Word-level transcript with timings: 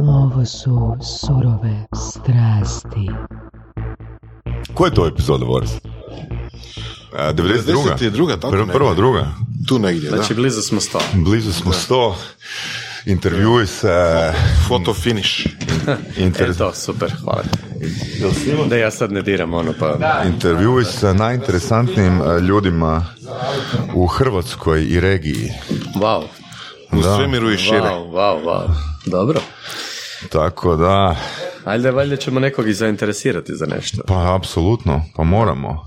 Ovo 0.00 0.44
su 0.44 0.96
surove 1.20 1.86
strasti. 1.94 3.10
Koja 4.74 4.88
je 4.88 4.94
to 4.94 5.06
epizoda, 5.06 5.44
Boris? 5.44 5.70
A, 7.18 7.32
92. 7.32 7.96
92., 7.98 8.40
tako 8.40 8.66
Prva, 8.72 8.94
druga. 8.94 9.26
Tu 9.68 9.78
negdje, 9.78 10.08
Znači, 10.10 10.34
da. 10.34 10.40
blizu 10.40 10.62
smo 10.62 10.80
sto. 10.80 10.98
Blizu 11.14 11.52
smo 11.52 11.72
100. 11.72 12.12
Intervjuj 13.06 13.66
se... 13.66 14.32
Foto 14.68 14.94
finish. 14.94 15.46
Inter... 16.16 16.50
E 16.50 16.54
to, 16.54 16.72
super, 16.74 17.12
hvala. 17.24 17.42
Da 18.68 18.76
ja 18.76 18.90
sad 18.90 19.12
ne 19.12 19.22
diram 19.22 19.54
ono, 19.54 19.72
pa... 19.78 19.98
Intervjuj 20.26 20.84
sa 20.84 21.12
najinteresantnijim 21.12 22.20
ljudima 22.48 23.06
u 23.94 24.06
Hrvatskoj 24.06 24.84
i 24.84 25.00
regiji. 25.00 25.52
Wow, 25.94 26.22
U 26.92 27.02
Da. 27.02 27.16
svemiru 27.16 27.50
i 27.52 27.56
šire. 27.56 27.80
wow, 27.80 28.10
wow, 28.10 28.44
wow. 28.44 28.68
Dobro. 29.06 29.40
Tako 30.28 30.76
da, 30.76 31.16
Ajde, 31.64 31.90
valjda 31.90 32.16
ćemo 32.16 32.40
nekog 32.40 32.68
i 32.68 32.74
zainteresirati 32.74 33.54
za 33.54 33.66
nešto. 33.66 34.02
pa 34.06 34.34
apsolutno, 34.34 35.04
pa 35.16 35.24
moramo. 35.24 35.84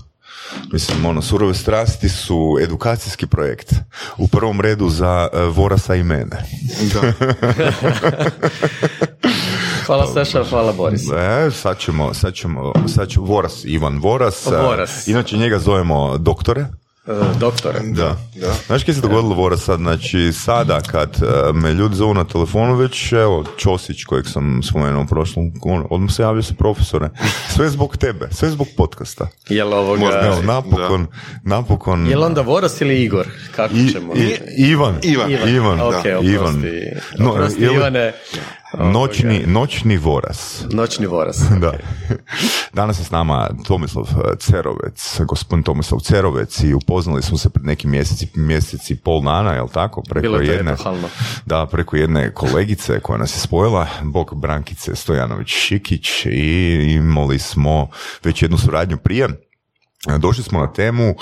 Mislim, 0.72 1.06
ono, 1.06 1.22
surove 1.22 1.54
strasti 1.54 2.08
su 2.08 2.58
edukacijski 2.62 3.26
projekt. 3.26 3.72
U 4.16 4.28
prvom 4.28 4.60
redu 4.60 4.88
za 4.88 5.28
e, 5.32 5.40
Vorasa 5.40 5.94
i 5.94 6.02
mene. 6.02 6.36
Da. 6.92 7.12
Hvala 9.86 10.06
Saša, 10.06 10.44
hvala 10.44 10.72
Boris. 10.72 11.02
E, 11.10 11.50
sad 11.52 11.78
ćemo, 11.78 12.14
sad 12.14 12.34
ćemo, 12.34 12.72
sad 12.88 13.08
ću, 13.08 13.24
Voras, 13.24 13.64
Ivan 13.64 13.98
Voras. 13.98 14.46
e, 14.46 14.56
Voras. 14.56 15.08
Inače 15.08 15.36
njega 15.36 15.58
zovemo 15.58 16.18
doktore. 16.18 16.66
E, 17.08 17.38
doktore. 17.38 17.78
Da. 17.82 18.16
da. 18.34 18.54
Znaš 18.66 18.84
kaj 18.84 18.94
se 18.94 19.00
dogodilo 19.00 19.34
Voras 19.34 19.60
sad? 19.60 19.78
Znači, 19.78 20.32
sada 20.34 20.80
kad 20.80 21.10
e, 21.16 21.52
me 21.52 21.72
ljudi 21.72 21.94
zovu 21.96 22.14
na 22.14 22.24
telefonu, 22.24 22.74
već 22.74 23.12
evo, 23.12 23.44
Ćosić 23.58 24.04
kojeg 24.04 24.26
sam 24.26 24.60
spomenuo 24.62 25.02
u 25.02 25.06
prošlom, 25.06 25.52
on, 25.62 25.84
odmah 25.90 26.10
se 26.12 26.22
javio 26.22 26.42
se 26.42 26.54
profesore. 26.54 27.08
Sve 27.54 27.68
zbog 27.68 27.96
tebe, 27.96 28.28
sve 28.30 28.50
zbog 28.50 28.66
podcasta. 28.76 29.28
Jel 29.48 29.72
ovoga... 29.74 30.20
Evo, 30.24 30.42
napokon, 30.42 31.06
napokon... 31.42 32.06
Jel 32.06 32.22
onda 32.22 32.40
Voras 32.40 32.80
ili 32.80 33.02
Igor? 33.02 33.26
Kako 33.56 33.74
I, 33.74 33.92
ćemo? 33.92 34.14
i- 34.14 34.36
Ivan, 34.58 34.94
Ivan. 35.02 35.48
Ivan, 35.48 35.80
Ok, 35.80 35.92
da, 35.94 36.18
oprosti. 36.18 36.28
Ivan. 36.28 36.62
No, 37.18 37.30
Oprosti, 37.30 37.60
jel- 37.60 37.74
Ivane. 37.74 38.12
Noćni, 38.78 39.44
noćni 39.46 39.96
voras. 39.96 40.64
Noćni 40.72 41.06
Voras. 41.06 41.42
Da. 41.60 41.72
Danas 42.72 42.98
je 43.00 43.04
s 43.04 43.10
nama 43.10 43.48
Tomislav 43.66 44.04
eh, 44.10 44.36
Cerovec, 44.38 45.20
gospodin 45.20 45.62
Tomislav 45.62 46.00
Cerovec 46.00 46.60
i 46.60 46.74
upoznali 46.74 47.22
smo 47.22 47.38
se 47.38 47.50
pred 47.50 47.66
nekim 47.66 47.90
mjeseci, 47.90 48.28
mjeseci 48.34 48.92
i 48.92 48.96
pol 48.96 49.22
dana, 49.22 49.52
jel 49.52 49.68
tako? 49.68 50.02
Preko 50.02 50.22
Bilo 50.22 50.38
je 50.38 50.46
to 50.46 50.52
jedne, 50.52 50.72
epohalno. 50.72 51.08
da, 51.46 51.66
preko 51.66 51.96
jedne 51.96 52.34
kolegice 52.34 53.00
koja 53.00 53.18
nas 53.18 53.36
je 53.36 53.40
spojila, 53.40 53.86
Bog 54.02 54.34
Brankice 54.34 54.92
Stojanović-Šikić 54.92 56.26
i 56.26 56.92
imali 56.92 57.38
smo 57.38 57.88
već 58.24 58.42
jednu 58.42 58.58
suradnju 58.58 58.96
prije. 58.96 59.28
Došli 60.18 60.44
smo 60.44 60.60
na 60.60 60.72
temu 60.72 61.14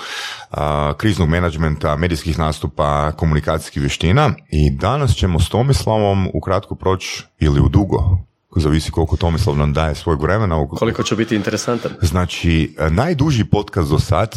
a, 0.50 0.92
kriznog 0.96 1.28
menadžmenta, 1.28 1.96
medijskih 1.96 2.38
nastupa, 2.38 3.12
komunikacijskih 3.12 3.82
vještina 3.82 4.30
i 4.50 4.70
danas 4.70 5.14
ćemo 5.14 5.40
s 5.40 5.48
Tomislavom 5.48 6.28
ukratko 6.34 6.74
proći 6.74 7.22
ili 7.38 7.60
u 7.60 7.68
dugo, 7.68 8.18
zavisi 8.56 8.90
koliko 8.90 9.16
Tomislav 9.16 9.56
nam 9.56 9.72
daje 9.72 9.94
svojeg 9.94 10.22
vremena. 10.22 10.68
Koliko 10.68 11.02
će 11.02 11.16
biti 11.16 11.36
interesantan? 11.36 11.92
Znači, 12.02 12.76
najduži 12.90 13.44
podcast 13.44 13.90
do 13.90 13.98
sad 13.98 14.34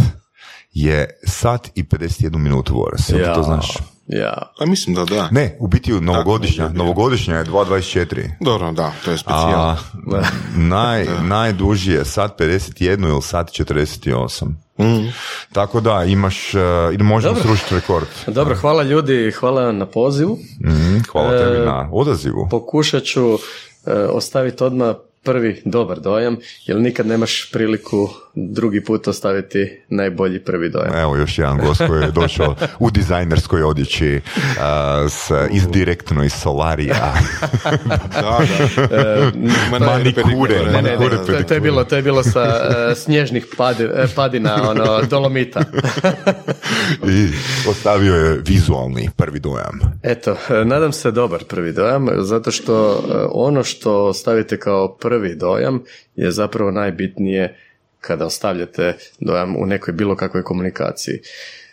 je 0.72 1.20
sat 1.24 1.70
i 1.76 1.84
51 1.84 2.38
minutu 2.38 2.76
Voras. 2.76 3.06
Ti 3.06 3.14
to 3.36 3.44
znaš? 3.44 3.78
Ja. 4.08 4.52
A 4.60 4.66
mislim 4.66 4.96
da 4.96 5.06
da. 5.06 5.30
Ne, 5.32 5.58
u 5.60 5.68
biti 5.68 5.92
novogodišnja. 5.92 6.70
Novogodišnja 6.70 7.36
je 7.36 7.46
2.24. 7.46 8.30
Dobro, 8.40 8.72
da, 8.72 8.94
to 9.06 9.12
je 9.12 9.18
specijal. 9.18 9.62
A 9.62 9.78
naj, 10.56 11.06
najduži 11.22 11.92
je 11.92 12.06
sat 12.06 12.40
51 12.40 13.10
ili 13.10 13.22
sat 13.22 13.48
48. 13.48 14.54
Tako 15.54 15.82
da, 15.82 16.04
imaš, 16.04 16.54
uh, 16.54 16.62
ili 16.94 17.04
možemo 17.04 17.34
Dobro. 17.34 17.48
srušiti 17.48 17.76
rekord. 17.76 18.08
Dobro, 18.28 18.56
hvala 18.56 18.84
ljudi, 18.84 19.32
hvala 19.32 19.72
na 19.72 19.86
pozivu. 19.86 20.40
Mhm, 20.66 20.98
hvala 21.12 21.36
E, 21.36 21.38
tebi 21.38 21.66
na 21.66 21.90
odazivu. 21.92 22.48
Pokušat 22.52 23.04
ću 23.04 23.34
e, 23.34 23.38
ostaviti 23.94 24.64
odmah 24.64 24.96
prvi 25.24 25.62
dobar 25.66 26.00
dojam, 26.00 26.38
jer 26.66 26.80
nikad 26.80 27.08
nemaš 27.08 27.50
priliku 27.52 28.10
drugi 28.38 28.84
put 28.84 29.08
ostaviti 29.08 29.82
najbolji 29.90 30.40
prvi 30.40 30.70
dojam. 30.70 30.96
Evo 30.96 31.16
još 31.16 31.38
jedan 31.38 31.58
gost 31.58 31.82
koji 31.88 32.02
je 32.02 32.12
došao 32.12 32.56
u 32.80 32.92
dizajnerskoj 32.92 33.64
odjeći 33.64 34.22
uh, 34.36 35.12
s, 35.12 35.32
iz 35.52 35.68
direktno 35.68 36.24
iz 36.24 36.34
Solarija. 36.34 37.14
Da, 38.14 38.40
da. 38.78 38.96
E, 38.96 39.32
Ma 39.72 39.80
manikure, 39.80 40.66
Ne, 40.66 40.82
ne, 40.82 40.82
ne, 40.82 41.10
to, 41.26 41.44
to 41.48 41.54
je 41.54 41.60
bilo, 41.60 41.84
to 41.84 41.96
je 41.96 42.02
bilo 42.02 42.24
sa 42.24 42.42
e, 42.42 42.96
snježnih 42.96 43.46
padi- 43.58 43.90
e, 43.96 44.08
padina, 44.16 44.70
ono, 44.70 45.02
dolomita. 45.10 45.62
I 47.08 47.28
ostavio 47.70 48.16
je 48.16 48.42
vizualni 48.48 49.10
prvi 49.16 49.40
dojam. 49.40 49.80
Eto, 50.04 50.38
nadam 50.66 50.92
se 50.92 51.12
dobar 51.12 51.44
prvi 51.44 51.74
dojam, 51.74 52.08
zato 52.18 52.52
što 52.52 53.04
ono 53.32 53.64
što 53.64 54.14
stavite 54.14 54.60
kao 54.60 54.98
prvi 54.98 55.36
dojam 55.36 55.84
je 56.16 56.32
zapravo 56.32 56.72
najbitnije 56.72 57.67
kada 58.02 58.26
ostavljate 58.26 58.98
dojam 59.20 59.56
u 59.56 59.66
nekoj 59.66 59.94
bilo 59.94 60.16
kakvoj 60.16 60.44
komunikaciji. 60.44 61.20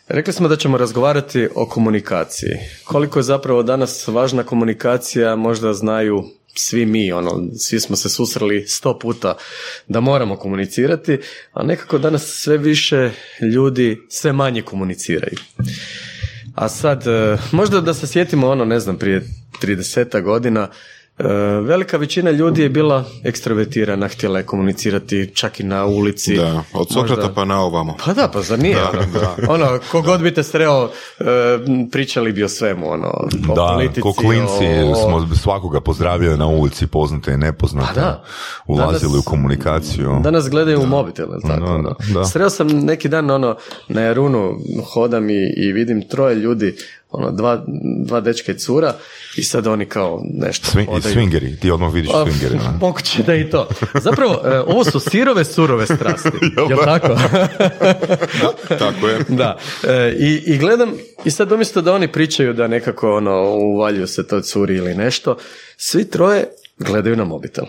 Rekli 0.09 0.33
smo 0.33 0.49
da 0.49 0.57
ćemo 0.57 0.79
razgovarati 0.79 1.49
o 1.55 1.67
komunikaciji. 1.67 2.57
Koliko 2.85 3.19
je 3.19 3.23
zapravo 3.23 3.63
danas 3.63 4.09
važna 4.09 4.43
komunikacija, 4.43 5.37
možda 5.37 5.73
znaju 5.73 6.25
svi 6.55 6.87
mi, 6.87 7.13
ono, 7.13 7.43
svi 7.59 7.81
smo 7.81 7.97
se 7.97 8.09
susreli 8.09 8.67
sto 8.67 8.99
puta 8.99 9.37
da 9.89 10.01
moramo 10.01 10.37
komunicirati, 10.37 11.19
a 11.53 11.63
nekako 11.63 11.99
danas 11.99 12.23
sve 12.23 12.59
više 12.59 13.11
ljudi 13.41 14.01
sve 14.09 14.33
manje 14.33 14.63
komuniciraju. 14.63 15.39
A 16.55 16.69
sad, 16.69 17.07
e, 17.07 17.37
možda 17.53 17.81
da 17.81 17.95
se 17.95 18.07
sjetimo 18.07 18.49
ono, 18.49 18.65
ne 18.65 18.81
znam, 18.81 18.99
prije 18.99 19.23
30 19.63 20.23
godina, 20.23 20.69
velika 21.61 21.97
većina 21.97 22.31
ljudi 22.31 22.63
je 22.63 22.69
bila 22.69 23.05
ekstrovertirana, 23.25 24.09
htjela 24.09 24.39
je 24.39 24.45
komunicirati 24.45 25.31
čak 25.35 25.61
i 25.61 25.65
na 25.65 25.85
ulici. 25.87 26.37
Da, 26.37 26.63
od 26.75 26.89
Sokrata 26.89 27.17
Možda- 27.17 27.35
pa 27.35 27.45
na 27.45 27.61
ovamo. 27.61 27.97
Pa 28.05 28.13
da, 28.13 28.29
pa 28.29 28.41
zar 28.43 28.59
nije? 28.59 28.77
ono, 28.83 29.65
ono, 29.67 29.79
kogod 29.93 30.21
bi 30.21 30.35
te 30.35 30.43
sreo, 30.43 30.85
e, 31.19 31.25
pričali 31.91 32.33
bi 32.33 32.43
o 32.45 32.49
svemu, 32.49 32.91
ono, 32.91 33.07
o 33.51 33.55
Da, 33.55 33.73
politici, 33.75 34.01
ko 34.01 34.13
klinci 34.13 34.65
o- 34.85 34.95
smo 34.97 35.37
svakoga 35.37 35.81
pozdravili 35.81 36.39
na 36.39 36.47
ulici, 36.47 36.87
poznate 36.87 37.33
i 37.33 37.37
nepoznate. 37.37 37.95
Pa 37.95 38.01
da. 38.01 38.25
Ulazili 38.67 39.13
Danas- 39.13 39.19
u 39.19 39.25
komunikaciju. 39.25 40.21
Danas 40.23 40.49
gledaju 40.49 40.81
u 40.81 40.87
mobitel, 40.87 41.27
tako? 41.43 41.61
Da, 41.61 41.67
ono? 41.67 41.97
da. 42.15 42.25
Sreo 42.25 42.51
sam 42.51 42.69
neki 42.69 43.09
dan 43.09 43.31
ono, 43.31 43.57
na 43.89 44.01
Jarunu 44.01 44.59
hodam 44.85 45.31
i, 45.31 45.53
i 45.57 45.73
vidim 45.73 46.09
troje 46.09 46.35
ljudi, 46.35 46.77
ono, 47.15 47.31
dva, 47.31 47.65
dva 48.05 48.21
dečka 48.21 48.53
i 48.53 48.59
cura 48.59 48.95
i 49.37 49.43
sad 49.43 49.67
oni 49.67 49.87
kao 49.87 50.23
nešto 50.35 50.67
Swing, 50.79 50.87
hodaju. 50.87 51.15
swingeri, 51.15 51.61
ti 51.61 51.71
odmah 51.71 51.95
vidiš 51.95 52.11
Pa, 52.13 52.25
swingeri. 52.25 52.59
da. 52.59 52.79
Moguće 52.87 53.23
da 53.23 53.35
i 53.35 53.51
to. 53.51 53.69
Zapravo, 53.95 54.41
e, 54.45 54.59
ovo 54.61 54.85
su 54.85 55.01
sirove, 55.01 55.45
surove 55.45 55.87
strasti. 55.87 56.29
Jel 56.71 56.79
tako? 56.85 57.09
Tako 58.79 59.09
je. 59.09 59.19
da. 59.29 59.57
E, 59.89 60.17
i, 60.19 60.43
I 60.47 60.59
gledam, 60.59 60.93
i 61.25 61.31
sad 61.31 61.53
umjesto 61.53 61.81
da 61.81 61.93
oni 61.93 62.13
pričaju 62.13 62.53
da 62.53 62.67
nekako 62.69 63.17
ono, 63.17 63.43
uvaljuju 63.51 64.07
se 64.07 64.27
to 64.27 64.41
curi 64.41 64.77
ili 64.77 64.95
nešto, 64.95 65.37
svi 65.77 66.11
troje 66.11 66.45
gledaju 66.79 67.17
na 67.17 67.25
mobitel. 67.25 67.65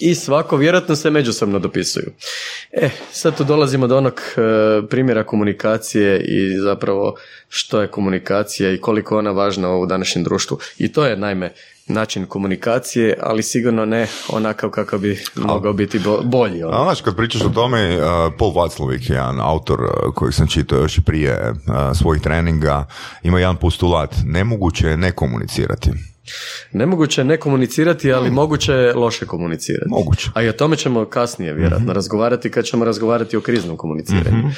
I 0.00 0.14
svako 0.14 0.56
vjerojatno 0.56 0.96
se 0.96 1.10
međusobno 1.10 1.58
dopisuju. 1.58 2.12
E, 2.72 2.90
sad 3.12 3.36
tu 3.36 3.44
dolazimo 3.44 3.86
do 3.86 3.96
onog 3.96 4.14
e, 4.14 4.40
primjera 4.88 5.24
komunikacije 5.24 6.20
i 6.20 6.58
zapravo 6.58 7.14
što 7.48 7.80
je 7.80 7.88
komunikacija 7.88 8.72
i 8.72 8.78
koliko 8.78 9.14
je 9.14 9.18
ona 9.18 9.30
važna 9.30 9.76
u 9.76 9.86
današnjem 9.86 10.24
društvu. 10.24 10.58
I 10.78 10.92
to 10.92 11.06
je 11.06 11.16
naime 11.16 11.52
način 11.90 12.26
komunikacije, 12.26 13.18
ali 13.22 13.42
sigurno 13.42 13.84
ne 13.84 14.06
onakav 14.28 14.70
kakav 14.70 14.98
bi 14.98 15.24
mogao 15.34 15.72
biti 15.72 15.98
bo- 15.98 16.22
bolji. 16.24 16.62
ono. 16.62 16.76
A 16.76 16.84
znaš, 16.84 17.00
kad 17.00 17.16
pričaš 17.16 17.42
o 17.42 17.48
tome, 17.48 17.96
uh, 17.96 18.02
Paul 18.38 18.52
Vaclavik, 18.54 19.10
jedan 19.10 19.40
autor 19.40 19.80
uh, 19.80 20.14
kojeg 20.14 20.34
sam 20.34 20.46
čitao 20.46 20.78
još 20.78 20.98
i 20.98 21.02
prije 21.02 21.50
uh, 21.50 21.56
svojih 21.98 22.22
treninga, 22.22 22.86
ima 23.22 23.38
jedan 23.38 23.56
postulat, 23.56 24.14
nemoguće 24.24 24.86
je 24.86 24.96
ne 24.96 25.12
komunicirati. 25.12 25.90
Nemoguće 26.72 27.20
je 27.20 27.24
ne 27.24 27.36
komunicirati, 27.36 28.12
ali 28.12 28.30
moguće 28.30 28.72
je 28.72 28.94
loše 28.94 29.26
komunicirati. 29.26 29.90
Moguće. 29.90 30.30
A 30.34 30.42
i 30.42 30.48
o 30.48 30.52
tome 30.52 30.76
ćemo 30.76 31.04
kasnije 31.04 31.52
vjerojatno 31.52 31.92
razgovarati 31.92 32.50
kad 32.50 32.64
ćemo 32.64 32.84
razgovarati 32.84 33.36
o 33.36 33.40
kriznom 33.40 33.76
komuniciranju. 33.76 34.50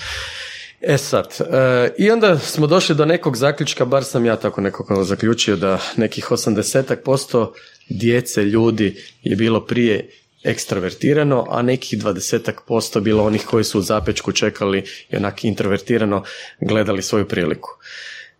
E 0.81 0.99
sad, 0.99 1.27
e, 1.41 1.91
i 1.99 2.11
onda 2.11 2.39
smo 2.39 2.67
došli 2.67 2.95
do 2.95 3.05
nekog 3.05 3.37
zaključka, 3.37 3.85
bar 3.85 4.05
sam 4.05 4.25
ja 4.25 4.37
tako 4.37 4.61
nekako 4.61 5.05
zaključio 5.05 5.57
da 5.57 5.79
nekih 5.97 6.31
80% 6.31 7.51
djece, 7.89 8.45
ljudi 8.45 8.97
je 9.23 9.37
bilo 9.37 9.67
prije 9.67 10.09
ekstrovertirano, 10.45 11.47
a 11.51 11.63
nekih 11.63 11.99
20% 11.99 13.01
bilo 13.01 13.25
onih 13.25 13.45
koji 13.47 13.65
su 13.65 13.79
u 13.79 13.83
zapečku 13.83 14.33
čekali 14.33 14.85
i 15.11 15.17
onak 15.17 15.45
introvertirano 15.45 16.25
gledali 16.61 17.03
svoju 17.03 17.29
priliku. 17.29 17.71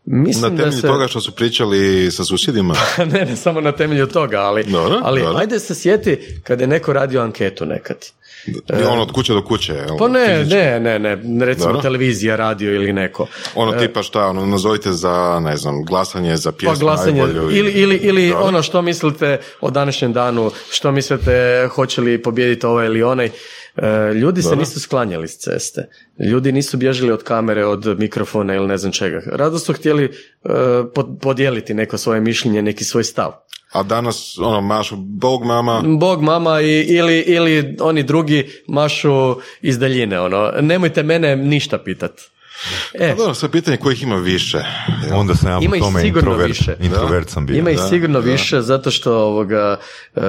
Mislim 0.05 0.43
Na 0.43 0.49
da 0.51 0.57
temelju 0.57 0.81
se... 0.81 0.87
toga 0.87 1.09
što 1.09 1.21
su 1.21 1.33
pričali 1.33 2.11
sa 2.11 2.25
susjedima. 2.25 2.75
ne, 3.13 3.25
ne 3.25 3.37
samo 3.37 3.61
na 3.61 3.73
temelju 3.73 4.07
toga, 4.07 4.41
ali, 4.41 4.65
Dobro, 4.65 5.01
ali 5.03 5.21
dobro. 5.21 5.39
ajde 5.39 5.59
se 5.59 5.75
sjeti 5.75 6.41
kad 6.45 6.61
je 6.61 6.67
neko 6.67 6.93
radio 6.93 7.21
anketu 7.21 7.67
nekad. 7.67 7.97
ono 8.93 9.03
od 9.03 9.13
kuće 9.13 9.33
do 9.33 9.43
kuće. 9.43 9.73
jel? 9.73 9.97
Pa 9.99 10.09
ne, 10.09 10.37
Fizički. 10.39 10.57
ne, 10.57 10.81
ne, 10.81 10.99
ne, 11.17 11.45
recimo 11.47 11.67
Dobro. 11.67 11.83
televizija, 11.83 12.37
radio 12.37 12.75
ili 12.75 12.93
neko. 12.93 13.27
Ono 13.55 13.73
tipa 13.73 14.03
šta, 14.03 14.27
ono, 14.27 14.47
nazovite 14.47 14.93
za, 14.93 15.41
ne 15.43 15.57
znam, 15.57 15.85
glasanje 15.85 16.37
za 16.37 16.53
Pa 16.53 16.59
pjesmu 16.59 16.79
glasanje, 16.81 17.23
najbolju 17.23 17.51
ili, 17.57 17.71
ili, 17.71 17.97
ili 17.97 18.33
ono 18.33 18.63
što 18.63 18.83
mislite 18.83 19.41
o 19.61 19.71
današnjem 19.71 20.13
danu, 20.13 20.51
što 20.71 20.93
mislite 20.93 21.69
hoće 21.75 22.01
li 22.01 22.23
pobijediti 22.23 22.67
ovaj 22.67 22.87
ili 22.87 23.03
onaj. 23.03 23.31
E, 23.77 24.15
ljudi 24.15 24.43
se 24.43 24.57
nisu 24.57 24.81
sklanjali 24.81 25.29
s 25.29 25.39
ceste. 25.39 25.89
Ljudi 26.19 26.53
nisu 26.53 26.77
bježali 26.77 27.13
od 27.13 27.23
kamere, 27.23 27.67
od 27.67 27.99
mikrofona 27.99 28.55
ili 28.55 28.67
ne 28.67 28.79
znam 28.79 28.93
čega. 28.93 29.23
Rado 29.27 29.59
su 29.59 29.73
htjeli 29.73 30.05
e, 30.05 30.49
pod- 30.95 31.19
podijeliti 31.21 31.75
neko 31.75 31.99
svoje 31.99 32.21
mišljenje, 32.21 32.63
neki 32.63 32.85
svoj 32.85 33.05
stav. 33.05 33.33
A 33.73 33.83
danas, 33.83 34.39
ono, 34.39 34.61
mašu, 34.61 34.97
bog 34.97 35.45
mama, 35.45 35.83
Bog, 35.87 36.23
mama 36.23 36.61
i, 36.61 36.81
ili, 36.81 37.19
ili 37.19 37.77
oni 37.81 38.03
drugi 38.03 38.51
mašu 38.69 39.37
iz 39.63 39.79
daljine. 39.79 40.21
Ono. 40.21 40.53
Nemojte 40.61 41.03
mene 41.03 41.37
ništa 41.37 41.79
pitat. 41.79 42.13
E, 42.95 43.09
Pa 43.09 43.15
dobro, 43.15 43.35
sad 43.35 43.51
pitanje 43.51 43.77
kojih 43.77 44.03
ima 44.03 44.17
više. 44.17 44.59
jel? 45.07 45.19
Onda 45.19 45.35
sam 45.35 45.51
ja 45.51 45.59
Ima 45.63 45.71
po 45.73 45.85
tome 45.85 46.01
sigurno 46.01 46.31
introvert, 46.31 46.49
više. 46.51 46.77
introvert 46.81 47.29
sam 47.31 47.47
bio. 47.47 47.57
Ima 47.57 47.71
ih 47.71 47.79
sigurno 47.91 48.21
da. 48.21 48.31
više 48.31 48.61
zato 48.61 48.91
što 48.91 49.17
ovoga, 49.17 49.77
e, 50.15 50.21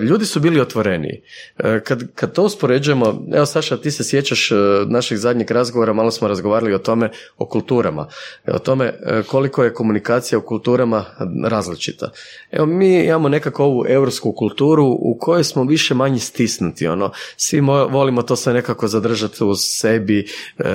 ljudi 0.00 0.26
su 0.26 0.40
bili 0.40 0.60
otvoreniji. 0.60 1.22
E, 1.58 1.80
kad, 1.80 2.14
kad 2.14 2.32
to 2.32 2.42
uspoređujemo, 2.42 3.22
evo 3.34 3.46
Saša, 3.46 3.76
ti 3.76 3.90
se 3.90 4.04
sjećaš 4.04 4.50
e, 4.50 4.54
našeg 4.86 5.18
zadnjeg 5.18 5.50
razgovora, 5.50 5.92
malo 5.92 6.10
smo 6.10 6.28
razgovarali 6.28 6.74
o 6.74 6.78
tome, 6.78 7.10
o 7.38 7.46
kulturama. 7.46 8.06
O 8.46 8.58
tome 8.58 8.94
koliko 9.26 9.64
je 9.64 9.74
komunikacija 9.74 10.38
u 10.38 10.42
kulturama 10.42 11.04
različita. 11.44 12.10
Evo 12.50 12.66
mi 12.66 13.04
imamo 13.04 13.28
nekako 13.28 13.64
ovu 13.64 13.84
europsku 13.88 14.32
kulturu 14.32 14.84
u 14.84 15.16
kojoj 15.20 15.44
smo 15.44 15.64
više 15.64 15.94
manje 15.94 16.18
stisnuti. 16.18 16.86
Ono. 16.86 17.10
Svi 17.36 17.60
mo- 17.60 17.90
volimo 17.90 18.22
to 18.22 18.36
sve 18.36 18.52
nekako 18.52 18.88
zadržati 18.88 19.44
u 19.44 19.54
sebi, 19.54 20.26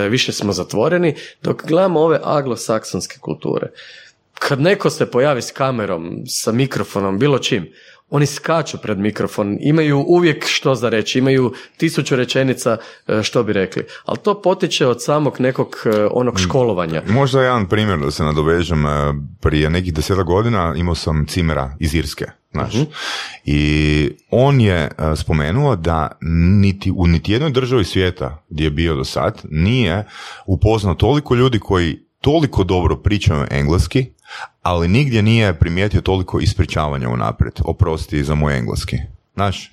više 0.09 0.31
smo 0.31 0.53
zatvoreni, 0.53 1.04
dok 1.41 1.65
gledamo 1.67 1.99
ove 1.99 2.19
aglosaksonske 2.23 3.19
kulture. 3.19 3.71
Kad 4.39 4.61
neko 4.61 4.89
se 4.89 5.05
pojavi 5.11 5.41
s 5.41 5.51
kamerom, 5.51 6.23
sa 6.27 6.51
mikrofonom, 6.51 7.19
bilo 7.19 7.39
čim, 7.39 7.69
oni 8.09 8.25
skaču 8.25 8.77
pred 8.77 8.97
mikrofon, 8.97 9.57
imaju 9.61 10.05
uvijek 10.07 10.45
što 10.47 10.75
za 10.75 10.89
reći, 10.89 11.19
imaju 11.19 11.53
tisuću 11.77 12.15
rečenica 12.15 12.77
e, 13.07 13.23
što 13.23 13.43
bi 13.43 13.53
rekli. 13.53 13.83
Ali 14.05 14.17
to 14.17 14.41
potiče 14.41 14.87
od 14.87 15.03
samog 15.03 15.39
nekog 15.39 15.75
e, 15.85 16.07
onog 16.11 16.39
školovanja. 16.39 17.01
Možda 17.07 17.41
jedan 17.41 17.69
primjer 17.69 17.99
da 17.99 18.11
se 18.11 18.23
nadovežem. 18.23 18.85
e, 18.85 18.89
Prije 19.41 19.69
nekih 19.69 19.93
deseta 19.93 20.23
godina 20.23 20.73
imao 20.77 20.95
sam 20.95 21.25
cimera 21.27 21.75
iz 21.79 21.95
Irske. 21.95 22.25
Znaš. 22.51 22.73
I 23.45 24.11
on 24.29 24.61
je 24.61 24.91
spomenuo 25.15 25.75
da 25.75 26.17
niti 26.61 26.91
u 26.95 27.07
niti 27.07 27.31
jednoj 27.31 27.51
državi 27.51 27.83
svijeta 27.83 28.43
gdje 28.49 28.63
je 28.63 28.69
bio 28.69 28.95
do 28.95 29.03
sad 29.03 29.41
nije 29.49 30.07
upoznao 30.45 30.93
toliko 30.93 31.35
ljudi 31.35 31.59
koji 31.59 31.99
toliko 32.21 32.63
dobro 32.63 32.95
pričaju 32.95 33.45
engleski, 33.51 34.05
ali 34.61 34.87
nigdje 34.87 35.21
nije 35.21 35.53
primijetio 35.53 36.01
toliko 36.01 36.39
ispričavanja 36.39 37.09
unaprijed. 37.09 37.53
Oprosti 37.59 38.23
za 38.23 38.35
moj 38.35 38.57
engleski. 38.57 38.97
Znaš, 39.33 39.71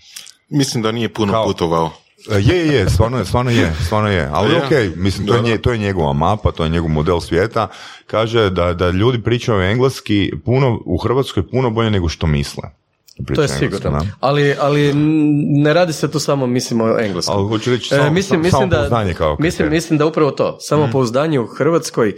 Mislim 0.48 0.82
da 0.82 0.92
nije 0.92 1.08
puno 1.08 1.32
Kao- 1.32 1.44
putovao. 1.44 1.90
E, 2.30 2.34
Je, 2.34 2.58
je, 2.58 2.66
je, 2.66 2.90
stvarno 2.90 3.18
je, 3.18 3.24
stvarno 3.24 3.50
je, 3.50 3.72
stvarno 3.84 4.08
je. 4.08 4.28
Ali 4.32 4.52
Ja. 4.52 4.58
ok, 4.58 4.70
mislim, 4.96 5.26
to 5.26 5.36
je, 5.36 5.62
to 5.62 5.72
je 5.72 5.78
njegova 5.78 6.12
mapa, 6.12 6.52
to 6.52 6.64
je 6.64 6.70
njegov 6.70 6.90
model 6.90 7.20
svijeta. 7.20 7.68
Kaže 8.06 8.50
da, 8.50 8.72
da 8.74 8.90
ljudi 8.90 9.22
pričaju 9.22 9.60
engleski 9.62 10.32
puno, 10.44 10.80
u 10.86 10.96
Hrvatskoj 10.98 11.48
puno 11.48 11.70
bolje 11.70 11.90
nego 11.90 12.08
što 12.08 12.26
misle. 12.26 12.62
To 13.16 13.24
Pričaju 13.24 13.44
je 13.44 13.54
engleski, 13.54 13.76
sigurno. 13.76 13.98
da. 13.98 14.06
Ali, 14.20 14.54
ali 14.60 14.92
ne 15.54 15.72
radi 15.74 15.92
se 15.92 16.10
tu 16.10 16.18
samo, 16.18 16.46
mislim, 16.46 16.80
o 16.80 16.98
engleskom. 17.00 17.36
Ali 17.36 17.48
hoću 17.48 17.70
reći 17.70 17.84
E, 17.84 17.98
samo, 17.98 18.10
mislim, 18.10 18.44
samo, 18.44 18.66
mislim, 18.66 18.70
da, 18.70 19.14
kao 19.14 19.36
mislim, 19.40 19.70
mislim 19.70 19.98
da 19.98 20.06
upravo 20.06 20.30
to. 20.30 20.58
Samopouzdanje 20.60 21.40
u 21.40 21.46
Hrvatskoj, 21.46 22.08
e, 22.08 22.14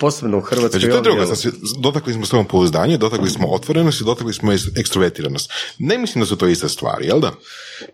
posebno 0.00 0.38
u 0.38 0.40
Hrvatskoj. 0.40 0.80
Znači, 0.80 0.88
to 0.90 0.96
je 0.96 1.02
drugo, 1.02 1.26
znači, 1.26 1.50
dotakli 1.78 2.12
smo 2.12 2.26
samopouzdanje, 2.26 2.98
dotakli 2.98 3.30
smo 3.30 3.48
otvorenost 3.48 4.00
i 4.00 4.04
dotakli 4.04 4.32
smo 4.32 4.52
ekstrovertiranost. 4.76 5.52
Ne 5.78 5.98
mislim 5.98 6.22
da 6.22 6.26
su 6.26 6.36
to 6.36 6.46
iste 6.46 6.68
stvari, 6.68 7.06
jel 7.06 7.20
da? 7.20 7.32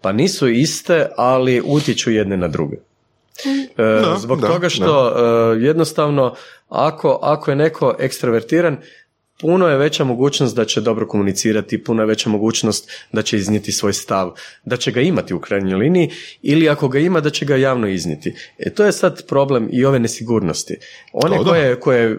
Pa 0.01 0.13
nisu 0.13 0.49
iste, 0.49 1.09
ali 1.17 1.63
utječu 1.65 2.11
jedne 2.11 2.37
na 2.37 2.49
druge. 2.49 2.77
E, 3.77 3.83
Da, 4.01 4.17
zbog 4.19 4.41
da, 4.41 4.49
toga 4.49 4.69
što 4.69 5.09
e, 5.09 5.61
jednostavno 5.61 6.35
ako, 6.69 7.19
ako 7.23 7.51
je 7.51 7.57
neko 7.57 7.95
ekstravertiran, 7.99 8.77
puno 9.41 9.69
je 9.69 9.77
veća 9.77 10.05
mogućnost 10.05 10.57
da 10.57 10.65
će 10.65 10.81
dobro 10.81 11.07
komunicirati, 11.07 11.85
puno 11.85 12.03
je 12.03 12.07
veća 12.07 12.31
mogućnost 12.31 12.91
da 13.13 13.23
će 13.23 13.37
iznijeti 13.37 13.73
svoj 13.73 13.93
stav, 13.93 14.33
da 14.65 14.77
će 14.77 14.91
ga 14.91 15.01
imati 15.01 15.35
u 15.35 15.41
krajnjoj 15.41 15.79
liniji 15.79 16.11
ili 16.43 16.69
ako 16.69 16.89
ga 16.89 16.99
ima 16.99 17.21
da 17.21 17.31
će 17.31 17.47
ga 17.47 17.57
javno 17.57 17.89
iznijeti. 17.89 18.35
E, 18.59 18.71
to 18.71 18.85
je 18.85 18.93
sad 18.93 19.27
problem 19.27 19.69
i 19.73 19.85
ove 19.85 19.99
nesigurnosti. 19.99 20.77
One 21.13 21.39
koje, 21.45 21.81
koje 21.81 22.01
je 22.01 22.19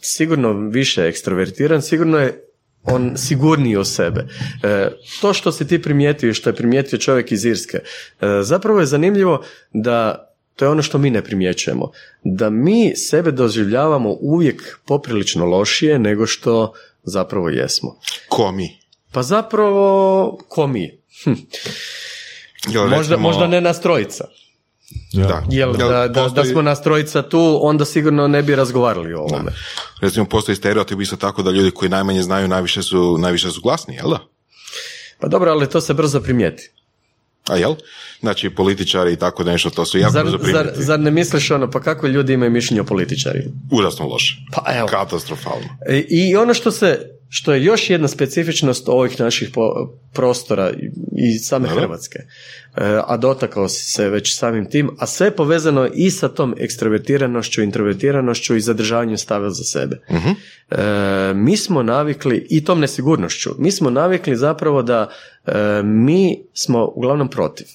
sigurno 0.00 0.52
više 0.52 1.06
ekstravertiran, 1.06 1.82
sigurno 1.82 2.18
je 2.18 2.44
on 2.84 3.16
sigurniji 3.16 3.76
o 3.76 3.84
sebe. 3.84 4.26
E, 4.62 4.88
to 5.20 5.32
što 5.32 5.52
si 5.52 5.66
ti 5.66 5.82
primijetio 5.82 6.30
i 6.30 6.34
što 6.34 6.50
je 6.50 6.56
primijetio 6.56 6.98
čovjek 6.98 7.32
iz 7.32 7.44
Irske, 7.44 7.78
e, 7.78 7.82
zapravo 8.42 8.80
je 8.80 8.86
zanimljivo 8.86 9.44
da 9.72 10.27
to 10.58 10.64
je 10.64 10.70
ono 10.70 10.82
što 10.82 10.98
mi 10.98 11.10
ne 11.10 11.24
primjećujemo. 11.24 11.90
Da 12.22 12.50
mi 12.50 12.92
sebe 12.96 13.30
doživljavamo 13.32 14.10
uvijek 14.12 14.80
poprilično 14.86 15.46
lošije 15.46 15.98
nego 15.98 16.26
što 16.26 16.72
zapravo 17.02 17.48
jesmo. 17.48 17.96
Ko 18.28 18.52
mi? 18.52 18.78
Pa 19.12 19.22
zapravo, 19.22 20.38
ko 20.48 20.66
mi? 20.66 21.00
Hm. 21.24 21.32
Jel, 22.68 22.82
Možda, 22.82 22.96
recimo- 22.98 23.18
možda 23.18 23.46
ne 23.46 23.60
nas 23.60 23.80
trojica. 23.80 24.24
Da. 25.12 25.42
Jel, 25.50 25.68
Jel 25.68 25.72
da, 25.72 25.88
da, 25.88 26.08
da 26.08 26.22
postoji- 26.22 26.52
smo 26.52 26.62
nas 26.62 26.82
trojica 26.82 27.22
tu, 27.22 27.58
onda 27.62 27.84
sigurno 27.84 28.28
ne 28.28 28.42
bi 28.42 28.54
razgovarali 28.54 29.14
o 29.14 29.20
ovome. 29.20 29.52
Recimo, 30.00 30.26
postoji 30.26 30.56
stereotip 30.56 31.00
isto 31.00 31.16
tako 31.16 31.42
da 31.42 31.50
ljudi 31.50 31.70
koji 31.70 31.88
najmanje 31.88 32.22
znaju 32.22 32.48
najviše 32.48 32.82
su, 32.82 33.18
najviše 33.18 33.50
su 33.50 33.60
glasni, 33.60 33.94
jel 33.94 34.10
da? 34.10 34.18
Pa 35.20 35.28
dobro, 35.28 35.50
ali 35.50 35.68
to 35.68 35.80
se 35.80 35.94
brzo 35.94 36.20
primijeti. 36.20 36.70
A 37.48 37.56
jel? 37.56 37.74
Znači, 38.20 38.50
političari 38.50 39.12
i 39.12 39.16
tako 39.16 39.44
nešto, 39.44 39.70
to 39.70 39.84
su 39.84 39.98
jako 39.98 40.12
Zar, 40.12 40.24
brzo 40.24 40.38
zar, 40.52 40.70
zar 40.74 41.00
ne 41.00 41.10
misliš 41.10 41.50
ono, 41.50 41.70
pa 41.70 41.80
kako 41.80 42.06
ljudi 42.06 42.32
imaju 42.32 42.50
mišljenje 42.50 42.80
o 42.80 42.84
političarima? 42.84 43.50
Užasno 43.70 44.06
loše. 44.06 44.36
Pa 44.52 44.64
evo. 44.78 44.88
Katastrofalno. 44.88 45.68
E, 45.86 45.98
I 46.08 46.36
ono 46.36 46.54
što 46.54 46.70
se, 46.70 47.17
što 47.28 47.52
je 47.52 47.64
još 47.64 47.90
jedna 47.90 48.08
specifičnost 48.08 48.88
ovih 48.88 49.20
naših 49.20 49.50
po- 49.54 49.92
prostora 50.12 50.70
i- 51.12 51.38
same 51.38 51.68
Dobro. 51.68 51.82
Hrvatske, 51.82 52.18
E, 52.76 53.00
a 53.06 53.16
dotakao 53.16 53.68
si 53.68 53.84
se 53.84 54.08
već 54.08 54.36
samim 54.36 54.70
tim, 54.70 54.90
a 54.98 55.06
sve 55.06 55.26
je 55.26 55.36
povezano 55.36 55.88
i 55.94 56.10
sa 56.10 56.28
tom 56.28 56.54
ekstrovertiranošću, 56.58 57.62
introvertiranošću 57.62 58.56
i 58.56 58.60
zadržavanjem 58.60 59.18
stava 59.18 59.50
za 59.50 59.64
sebe. 59.64 60.00
Mhm. 60.10 60.28
E, 60.70 60.76
mi 61.34 61.56
smo 61.56 61.82
navikli, 61.82 62.46
i 62.50 62.64
tom 62.64 62.80
nesigurnošću, 62.80 63.50
mi 63.58 63.70
smo 63.70 63.90
navikli 63.90 64.36
zapravo 64.36 64.82
da 64.82 65.10
e, 65.46 65.52
mi 65.82 66.38
smo 66.54 66.92
uglavnom 66.94 67.28
protiv. 67.28 67.66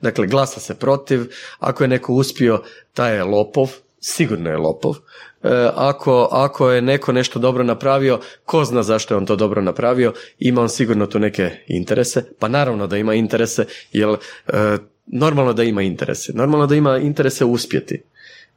Dakle, 0.00 0.26
glasa 0.26 0.60
se 0.60 0.74
protiv, 0.74 1.26
ako 1.58 1.84
je 1.84 1.88
neko 1.88 2.12
uspio, 2.12 2.62
taj 2.94 3.16
je 3.16 3.24
lopov, 3.24 3.70
sigurno 4.00 4.50
je 4.50 4.56
lopov. 4.56 4.96
E, 5.42 5.70
ako, 5.74 6.28
ako 6.32 6.70
je 6.70 6.82
neko 6.82 7.12
nešto 7.12 7.38
dobro 7.38 7.64
napravio, 7.64 8.20
ko 8.44 8.64
zna 8.64 8.82
zašto 8.82 9.14
je 9.14 9.18
on 9.18 9.26
to 9.26 9.36
dobro 9.36 9.62
napravio, 9.62 10.12
ima 10.38 10.62
on 10.62 10.68
sigurno 10.68 11.06
tu 11.06 11.18
neke 11.18 11.50
interese, 11.66 12.24
pa 12.38 12.48
naravno 12.48 12.86
da 12.86 12.96
ima 12.96 13.14
interese, 13.14 13.64
jer 13.92 14.08
e, 14.08 14.76
normalno 15.06 15.52
da 15.52 15.62
ima 15.62 15.82
interese, 15.82 16.32
normalno 16.34 16.66
da 16.66 16.74
ima 16.74 16.98
interese 16.98 17.44
uspjeti. 17.44 18.02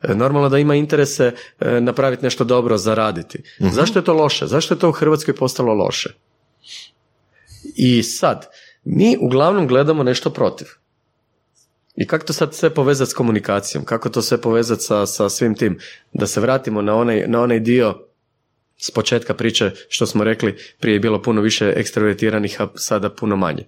E, 0.02 0.16
Normalno 0.16 0.50
da 0.50 0.58
ima 0.58 0.76
interese 0.76 1.32
napraviti 1.60 2.24
nešto 2.24 2.44
dobro, 2.44 2.78
zaraditi. 2.78 3.44
Zašto 3.60 4.00
je 4.00 4.06
to 4.06 4.14
loše? 4.14 4.48
Zašto 4.48 4.74
je 4.74 4.80
to 4.80 4.90
u 4.90 4.92
Hrvatskoj 4.92 5.36
postalo 5.36 5.74
loše? 5.74 6.10
I 7.76 8.04
sad, 8.04 8.48
mi 8.84 9.18
uglavnom 9.22 9.68
gledamo 9.68 10.04
nešto 10.04 10.30
protiv. 10.30 10.68
I 11.96 12.08
kako 12.08 12.26
to 12.26 12.34
sad 12.34 12.56
sve 12.56 12.70
povezati 12.70 13.12
s 13.12 13.14
komunikacijom? 13.14 13.86
Kako 13.86 14.10
to 14.10 14.22
sve 14.22 14.42
povezati 14.42 14.84
sa, 14.84 15.06
sa 15.06 15.30
svim 15.30 15.56
tim? 15.56 15.80
Da 16.14 16.28
se 16.28 16.42
vratimo 16.42 16.82
na 16.82 16.96
onaj, 16.96 17.28
na 17.28 17.42
onaj 17.42 17.60
dio 17.60 18.08
s 18.78 18.92
početka 18.92 19.34
priče 19.34 19.72
što 19.90 20.06
smo 20.06 20.24
rekli, 20.24 20.58
prije 20.80 20.96
je 20.96 21.00
bilo 21.00 21.22
puno 21.22 21.42
više 21.42 21.74
ekstravertiranih, 21.76 22.62
a 22.62 22.68
sada 22.76 23.10
puno 23.10 23.36
manje. 23.36 23.66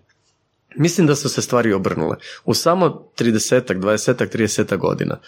Mislim 0.76 1.08
da 1.08 1.16
su 1.16 1.30
se 1.30 1.42
stvari 1.42 1.74
obrnule. 1.74 2.16
U 2.46 2.54
samo 2.54 3.08
30-ak, 3.18 3.78
20-ak, 3.78 4.38
30 4.38 4.78
godina 4.78 5.20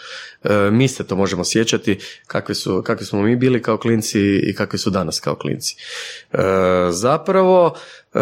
e, 0.43 0.71
mi 0.71 0.87
se 0.87 1.07
to 1.07 1.15
možemo 1.15 1.45
sjećati 1.45 1.99
kakvi, 2.27 2.55
su, 2.55 2.81
kakvi 2.85 3.05
smo 3.05 3.21
mi 3.21 3.35
bili 3.35 3.61
kao 3.61 3.77
klinci 3.77 4.19
i 4.19 4.55
kakvi 4.55 4.79
su 4.79 4.89
danas 4.89 5.19
kao 5.19 5.35
klinci. 5.35 5.75
E, 6.33 6.37
zapravo, 6.89 7.75
e, 8.13 8.19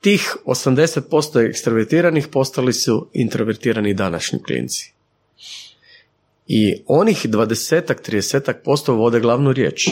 tih 0.00 0.36
80% 0.44 1.48
ekstravertiranih 1.48 2.28
postali 2.28 2.72
su 2.72 3.08
introvertirani 3.12 3.94
današnji 3.94 4.42
klinci. 4.42 4.92
I 6.46 6.82
onih 6.86 7.26
dvadesetak, 7.28 8.02
tridesetak 8.02 8.62
posto 8.64 8.94
vode 8.94 9.20
glavnu 9.20 9.52
riječ. 9.52 9.88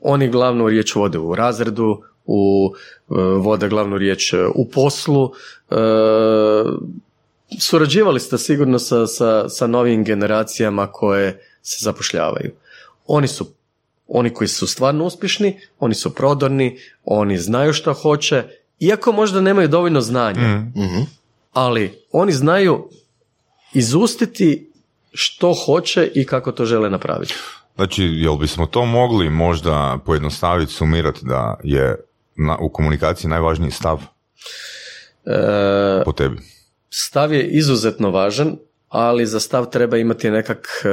Oni 0.00 0.28
glavnu 0.28 0.68
riječ 0.68 0.94
vode 0.94 1.18
u 1.18 1.34
razredu, 1.34 2.02
u 2.26 2.72
e, 2.74 3.14
vode 3.18 3.68
glavnu 3.68 3.98
riječ 3.98 4.32
e, 4.32 4.46
u 4.54 4.68
poslu. 4.68 5.32
E, 5.70 5.74
surađivali 7.60 8.20
ste 8.20 8.38
sigurno 8.38 8.78
sa, 8.78 9.06
sa, 9.06 9.48
sa 9.48 9.66
novim 9.66 10.04
generacijama 10.04 10.86
koje 10.86 11.40
se 11.62 11.84
zapošljavaju. 11.84 12.52
Oni 13.06 13.28
su 13.28 13.46
oni 14.08 14.30
koji 14.34 14.48
su 14.48 14.66
stvarno 14.66 15.04
uspješni, 15.04 15.60
oni 15.78 15.94
su 15.94 16.14
prodorni, 16.14 16.78
oni 17.04 17.38
znaju 17.38 17.72
što 17.72 17.94
hoće, 17.94 18.44
iako 18.80 19.12
možda 19.12 19.40
nemaju 19.40 19.68
dovoljno 19.68 20.00
znanja, 20.00 20.40
Mhm. 20.76 21.00
ali 21.52 21.98
oni 22.12 22.32
znaju 22.32 22.88
izustiti 23.74 24.70
što 25.12 25.54
hoće 25.56 26.10
i 26.14 26.26
kako 26.26 26.52
to 26.52 26.64
žele 26.64 26.90
napraviti. 26.90 27.34
Znači, 27.74 28.02
jel 28.04 28.36
bismo 28.36 28.66
to 28.66 28.84
mogli 28.84 29.30
možda 29.30 29.98
pojednostaviti, 30.06 30.72
sumirati 30.72 31.20
da 31.22 31.56
je 31.64 31.96
na, 32.36 32.56
u 32.58 32.68
komunikaciji 32.68 33.30
najvažniji 33.30 33.70
stav 33.70 34.00
E, 35.26 36.02
po 36.04 36.12
tebi? 36.12 36.36
stav 36.90 37.32
je 37.32 37.48
izuzetno 37.48 38.10
važan, 38.10 38.56
ali 38.88 39.26
za 39.26 39.40
stav 39.40 39.66
treba 39.66 39.96
imati 39.96 40.30
nekak, 40.30 40.68
e, 40.84 40.88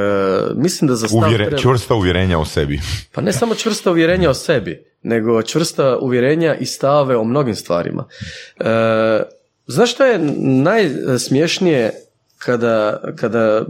mislim 0.55 0.87
da 0.87 0.95
za 0.95 1.07
stav 1.07 1.19
Uvjere, 1.19 1.45
treba... 1.45 1.61
čvrsta 1.61 1.95
uvjerenja 1.95 2.39
o 2.39 2.45
sebi. 2.45 2.81
Pa 3.11 3.21
ne 3.21 3.33
samo 3.33 3.55
čvrsta 3.55 3.91
uvjerenja 3.91 4.29
o 4.29 4.33
sebi, 4.33 4.85
nego 5.03 5.41
čvrsta 5.41 5.97
uvjerenja 5.97 6.55
i 6.55 6.65
stave 6.65 7.17
o 7.17 7.23
mnogim 7.23 7.55
stvarima. 7.55 8.05
E, 8.59 8.63
znaš 9.67 9.91
što 9.91 10.05
je 10.05 10.19
najsmješnije 10.39 11.91
kada, 12.37 13.01
kada, 13.15 13.65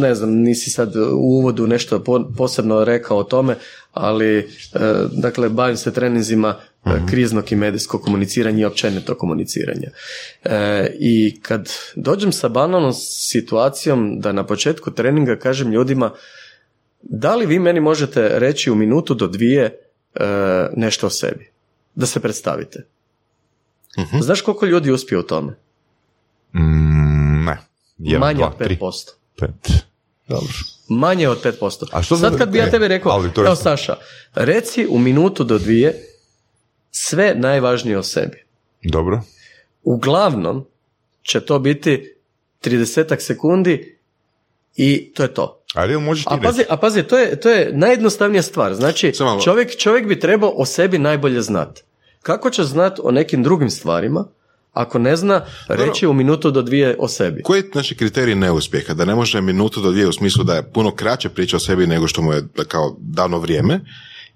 ne 0.00 0.14
znam, 0.14 0.30
nisi 0.30 0.70
sad 0.70 0.96
u 0.96 1.18
uvodu 1.20 1.66
nešto 1.66 2.04
po- 2.04 2.30
posebno 2.36 2.84
rekao 2.84 3.18
o 3.18 3.24
tome, 3.24 3.56
ali, 3.92 4.38
e, 4.38 4.44
dakle, 5.12 5.48
bavim 5.48 5.76
se 5.76 5.92
treninzima 5.92 6.54
e, 6.86 6.90
kriznog 7.10 7.52
i 7.52 7.56
medijskog 7.56 8.02
komuniciranja 8.02 8.60
i 8.60 8.64
općenito 8.64 9.14
komuniciranja. 9.14 9.90
E, 10.44 10.86
I 10.98 11.40
kad 11.42 11.68
dođem 11.94 12.32
sa 12.32 12.48
banalnom 12.48 12.92
situacijom 12.92 14.20
da 14.20 14.32
na 14.32 14.46
početku 14.46 14.90
treninga 14.90 15.36
kažem 15.36 15.72
ljudima 15.72 16.10
da 17.02 17.34
li 17.34 17.46
vi 17.46 17.58
meni 17.58 17.80
možete 17.80 18.38
reći 18.38 18.70
u 18.70 18.74
minutu 18.74 19.14
do 19.14 19.26
dvije 19.26 19.85
nešto 20.72 21.06
o 21.06 21.10
sebi? 21.10 21.50
Da 21.94 22.06
se 22.06 22.20
predstavite. 22.20 22.86
Znaš 24.20 24.40
koliko 24.40 24.66
ljudi 24.66 24.90
uspije 24.90 25.18
u 25.18 25.22
tome? 25.22 25.52
Mm, 26.52 27.44
ne. 27.44 27.58
Jedan, 27.98 28.20
Manje 28.20 28.38
dva, 28.38 28.46
od 28.48 28.58
tri, 28.58 28.76
5%. 28.76 29.10
pet. 29.36 29.72
Dobro. 30.28 30.52
Manje 30.88 31.28
od 31.28 31.42
5%. 31.60 31.86
A 31.92 32.02
što 32.02 32.16
Sad 32.16 32.38
kad 32.38 32.48
bi 32.48 32.58
ja 32.58 32.66
e, 32.66 32.70
tebi 32.70 32.88
rekao, 32.88 33.12
ali 33.12 33.32
to 33.32 33.42
je- 33.42 33.46
evo 33.46 33.56
Saša, 33.56 33.96
reci 34.34 34.86
u 34.90 34.98
minutu 34.98 35.44
do 35.44 35.58
dvije 35.58 36.02
sve 36.90 37.34
najvažnije 37.36 37.98
o 37.98 38.02
sebi. 38.02 38.44
Dobro. 38.82 39.22
Uglavnom 39.82 40.66
će 41.22 41.40
to 41.40 41.58
biti 41.58 42.14
30 42.60 43.20
sekundi 43.20 43.98
i 44.76 45.12
to 45.14 45.22
je 45.22 45.34
to. 45.34 45.62
Ali 45.76 46.00
možeš 46.00 46.24
ti 46.24 46.30
A 46.32 46.34
reći? 46.34 46.44
pazi, 46.44 46.62
a 46.68 46.76
pazi 46.76 47.02
to, 47.02 47.18
je, 47.18 47.40
to 47.40 47.50
je 47.50 47.70
najjednostavnija 47.72 48.42
stvar. 48.42 48.74
Znači, 48.74 49.12
čovjek, 49.44 49.76
čovjek 49.76 50.06
bi 50.06 50.20
trebao 50.20 50.52
o 50.56 50.64
sebi 50.64 50.98
najbolje 50.98 51.42
znati. 51.42 51.82
Kako 52.22 52.50
će 52.50 52.64
znati 52.64 53.00
o 53.04 53.10
nekim 53.10 53.42
drugim 53.42 53.70
stvarima 53.70 54.24
ako 54.72 54.98
ne 54.98 55.16
zna 55.16 55.44
reći 55.68 56.06
u 56.06 56.12
minutu 56.12 56.50
do 56.50 56.62
dvije 56.62 56.96
o 56.98 57.08
sebi? 57.08 57.42
Koji 57.42 57.58
je 57.58 57.70
naši 57.74 57.94
kriterij 57.94 58.34
neuspjeha? 58.34 58.94
Da 58.94 59.04
ne 59.04 59.14
može 59.14 59.40
minutu 59.40 59.80
do 59.80 59.90
dvije 59.90 60.08
u 60.08 60.12
smislu 60.12 60.44
da 60.44 60.54
je 60.54 60.72
puno 60.72 60.90
kraće 60.90 61.28
priča 61.28 61.56
o 61.56 61.60
sebi 61.60 61.86
nego 61.86 62.08
što 62.08 62.22
mu 62.22 62.32
je 62.32 62.42
kao 62.68 62.96
dano 63.00 63.38
vrijeme 63.38 63.80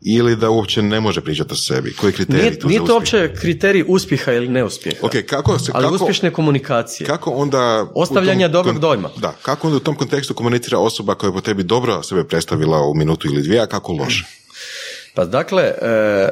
ili 0.01 0.37
da 0.37 0.51
uopće 0.51 0.83
ne 0.83 1.01
može 1.01 1.21
pričati 1.21 1.53
o 1.53 1.57
sebi? 1.57 1.95
Koji 1.97 2.09
je 2.09 2.15
kriterij 2.15 2.43
Nije, 2.43 2.59
tu 2.59 2.69
nije 2.69 2.81
za 2.81 2.87
to 2.87 2.97
uspjeh? 2.99 3.23
uopće 3.23 3.41
kriterij 3.41 3.85
uspjeha 3.89 4.33
ili 4.33 4.49
neuspjeha. 4.49 5.07
Ok, 5.07 5.13
kako 5.27 5.59
se, 5.59 5.73
ali 5.75 5.85
kako, 5.85 5.95
uspješne 5.95 6.31
komunikacije. 6.31 7.07
kako 7.07 7.31
onda... 7.31 7.87
Ostavljanja 7.95 8.47
tom 8.47 8.53
dobrog 8.53 8.79
dojma. 8.79 9.11
Da, 9.17 9.35
kako 9.43 9.67
onda 9.67 9.77
u 9.77 9.81
tom 9.81 9.97
kontekstu 9.97 10.35
komunicira 10.35 10.79
osoba 10.79 11.15
koja 11.15 11.29
je 11.29 11.35
po 11.35 11.41
tebi 11.41 11.63
dobro 11.63 12.03
sebe 12.03 12.25
predstavila 12.25 12.83
u 12.83 12.95
minutu 12.95 13.29
ili 13.29 13.43
dvije, 13.43 13.61
a 13.61 13.67
kako 13.67 13.93
loše? 13.93 14.25
Pa 15.15 15.25
dakle, 15.25 15.63
e, 15.63 16.29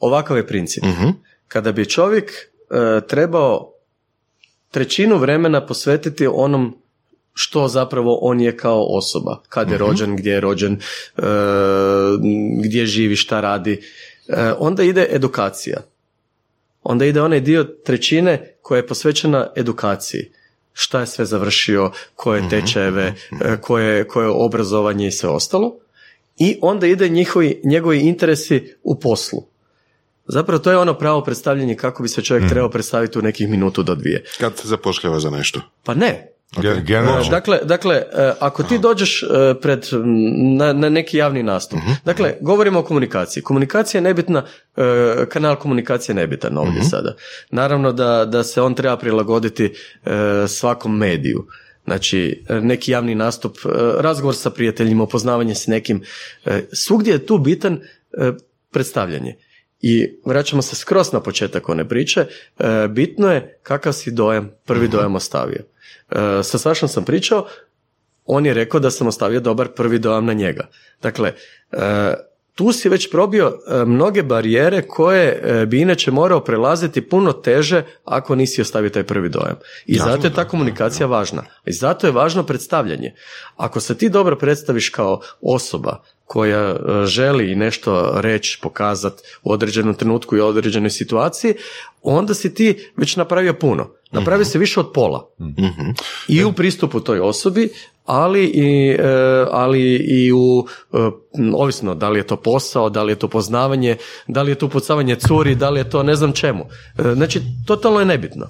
ovakav 0.00 0.36
je 0.36 0.46
princip. 0.46 0.84
Mhm. 0.84 1.08
Kada 1.48 1.72
bi 1.72 1.88
čovjek 1.88 2.30
e, 2.30 3.00
trebao 3.08 3.72
trećinu 4.70 5.18
vremena 5.18 5.66
posvetiti 5.66 6.26
onom 6.32 6.76
što 7.40 7.68
zapravo 7.68 8.18
on 8.22 8.40
je 8.40 8.56
kao 8.56 8.86
osoba, 8.88 9.42
kad 9.48 9.70
je 9.70 9.78
rođen, 9.78 10.16
gdje 10.16 10.30
je 10.30 10.40
rođen, 10.40 10.72
e, 10.72 11.22
gdje 12.64 12.86
živi, 12.86 13.16
šta 13.16 13.40
radi, 13.40 13.82
e, 14.28 14.52
onda 14.58 14.82
ide 14.82 15.06
edukacija. 15.10 15.80
Onda 16.82 17.04
ide 17.04 17.22
onaj 17.22 17.40
dio 17.40 17.64
trećine 17.64 18.54
koja 18.62 18.76
je 18.76 18.86
posvećena 18.86 19.50
edukaciji. 19.56 20.30
Šta 20.72 21.00
je 21.00 21.06
sve 21.06 21.24
završio, 21.24 21.90
koje 22.14 22.48
tečajeve, 22.48 23.14
e, 23.40 23.56
koje, 23.60 24.08
koje 24.08 24.28
obrazovanje 24.28 25.06
i 25.06 25.12
sve 25.12 25.28
ostalo. 25.28 25.76
I 26.36 26.58
onda 26.62 26.86
ide 26.86 27.08
njihovi, 27.08 27.60
njegovi 27.64 28.00
interesi 28.00 28.74
u 28.82 29.00
poslu. 29.00 29.42
Zapravo 30.26 30.58
to 30.58 30.70
je 30.70 30.78
ono 30.78 30.94
pravo 30.94 31.22
predstavljanje 31.24 31.74
kako 31.74 32.02
bi 32.02 32.08
se 32.08 32.22
čovjek 32.22 32.48
trebao 32.48 32.70
predstaviti 32.70 33.18
u 33.18 33.22
nekih 33.22 33.48
minutu 33.48 33.82
do 33.82 33.94
dvije. 33.94 34.24
Kad 34.40 34.58
se 34.58 34.68
zapošljava 34.68 35.20
za 35.20 35.30
nešto? 35.30 35.60
Pa 35.84 35.94
ne. 35.94 36.37
Generalno. 36.56 37.26
E, 37.26 37.30
Dakle, 37.30 37.58
dakle, 37.64 37.94
e, 37.96 38.32
ako 38.40 38.62
ti 38.62 38.78
dođeš 38.78 39.22
e, 39.22 39.26
pred, 39.60 39.86
na, 40.56 40.72
na 40.72 40.88
neki 40.88 41.16
javni 41.16 41.42
nastup, 41.42 41.78
dakle, 42.04 42.34
govorimo 42.40 42.78
o 42.78 42.82
komunikaciji. 42.82 43.42
Komunikacija 43.42 43.98
je 43.98 44.02
nebitna, 44.02 44.44
e, 44.76 44.82
kanal 45.28 45.56
komunikacije 45.56 46.12
je 46.12 46.16
nebitan 46.16 46.58
ovdje 46.58 46.82
sada. 46.82 47.14
Naravno 47.50 47.92
da, 47.92 48.24
da 48.24 48.44
se 48.44 48.62
on 48.62 48.74
treba 48.74 48.96
prilagoditi 48.96 49.74
svakom 50.48 50.96
mediju. 50.96 51.46
Znači, 51.84 52.44
neki 52.48 52.90
javni 52.90 53.14
nastup, 53.14 53.58
razgovor 53.98 54.36
sa 54.36 54.50
prijateljima, 54.50 55.04
upoznavanje 55.04 55.54
s 55.54 55.66
nekim, 55.66 56.02
svugdje 56.72 57.12
je 57.12 57.26
tu 57.26 57.38
bitan 57.38 57.80
predstavljanje. 58.70 59.36
I 59.80 60.20
vraćamo 60.24 60.62
se 60.62 60.76
skroz 60.76 61.12
na 61.12 61.20
početak 61.20 61.68
one 61.68 61.88
priče, 61.88 62.26
bitno 62.88 63.32
je 63.32 63.58
kakav 63.62 63.92
si 63.92 64.10
dojam, 64.10 64.50
prvi 64.64 64.88
dojam 64.88 65.14
ostavio. 65.14 65.62
E, 66.10 66.42
sa 66.42 66.58
Sašom 66.58 66.88
sam 66.88 67.04
pričao, 67.04 67.46
on 68.24 68.46
je 68.46 68.54
rekao 68.54 68.80
da 68.80 68.90
sam 68.90 69.06
ostavio 69.06 69.40
dobar 69.40 69.68
prvi 69.68 69.98
dojam 69.98 70.26
na 70.26 70.32
njega. 70.32 70.68
Dakle, 71.02 71.32
e, 71.72 72.14
tu 72.54 72.72
si 72.72 72.88
već 72.88 73.10
probio 73.10 73.46
e, 73.46 73.84
mnoge 73.84 74.22
barijere 74.22 74.82
koje 74.82 75.42
bi 75.66 75.80
inače 75.80 76.10
morao 76.10 76.40
prelaziti 76.44 77.08
puno 77.08 77.32
teže 77.32 77.82
ako 78.04 78.34
nisi 78.34 78.60
ostavio 78.60 78.90
taj 78.90 79.02
prvi 79.02 79.28
dojam. 79.28 79.56
I 79.86 79.98
zato 79.98 80.26
je 80.26 80.34
ta 80.34 80.48
komunikacija 80.48 81.06
važna. 81.06 81.44
I 81.64 81.72
zato 81.72 82.06
je 82.06 82.12
važno 82.12 82.42
predstavljanje. 82.42 83.14
Ako 83.56 83.80
se 83.80 83.98
ti 83.98 84.08
dobro 84.08 84.36
predstaviš 84.36 84.88
kao 84.88 85.20
osoba 85.40 86.02
koja 86.28 86.70
e, 86.70 86.76
želi 87.06 87.54
nešto 87.54 88.12
reći, 88.14 88.58
pokazati 88.62 89.22
u 89.42 89.52
određenom 89.52 89.94
trenutku 89.94 90.36
i 90.36 90.40
određenoj 90.40 90.90
situaciji, 90.90 91.54
onda 92.02 92.34
si 92.34 92.54
ti 92.54 92.92
već 92.96 93.16
napravio 93.16 93.54
puno. 93.54 93.90
Napravio 94.10 94.44
si 94.44 94.58
više 94.58 94.80
od 94.80 94.90
pola. 94.94 95.30
I 96.28 96.44
u 96.44 96.52
pristupu 96.52 97.00
toj 97.00 97.20
osobi, 97.20 97.68
ali 98.04 98.44
i, 98.44 98.96
e, 98.98 99.44
ali 99.50 99.96
i 99.96 100.32
u, 100.32 100.66
e, 100.92 100.98
ovisno 101.54 101.94
da 101.94 102.08
li 102.08 102.18
je 102.18 102.26
to 102.26 102.36
posao, 102.36 102.90
da 102.90 103.02
li 103.02 103.12
je 103.12 103.18
to 103.18 103.28
poznavanje, 103.28 103.96
da 104.26 104.42
li 104.42 104.50
je 104.50 104.54
to 104.54 104.68
pucavanje 104.68 105.16
curi, 105.16 105.54
da 105.54 105.70
li 105.70 105.80
je 105.80 105.90
to 105.90 106.02
ne 106.02 106.14
znam 106.14 106.32
čemu. 106.32 106.64
Znači, 107.14 107.42
totalno 107.66 108.00
je 108.00 108.06
nebitno. 108.06 108.46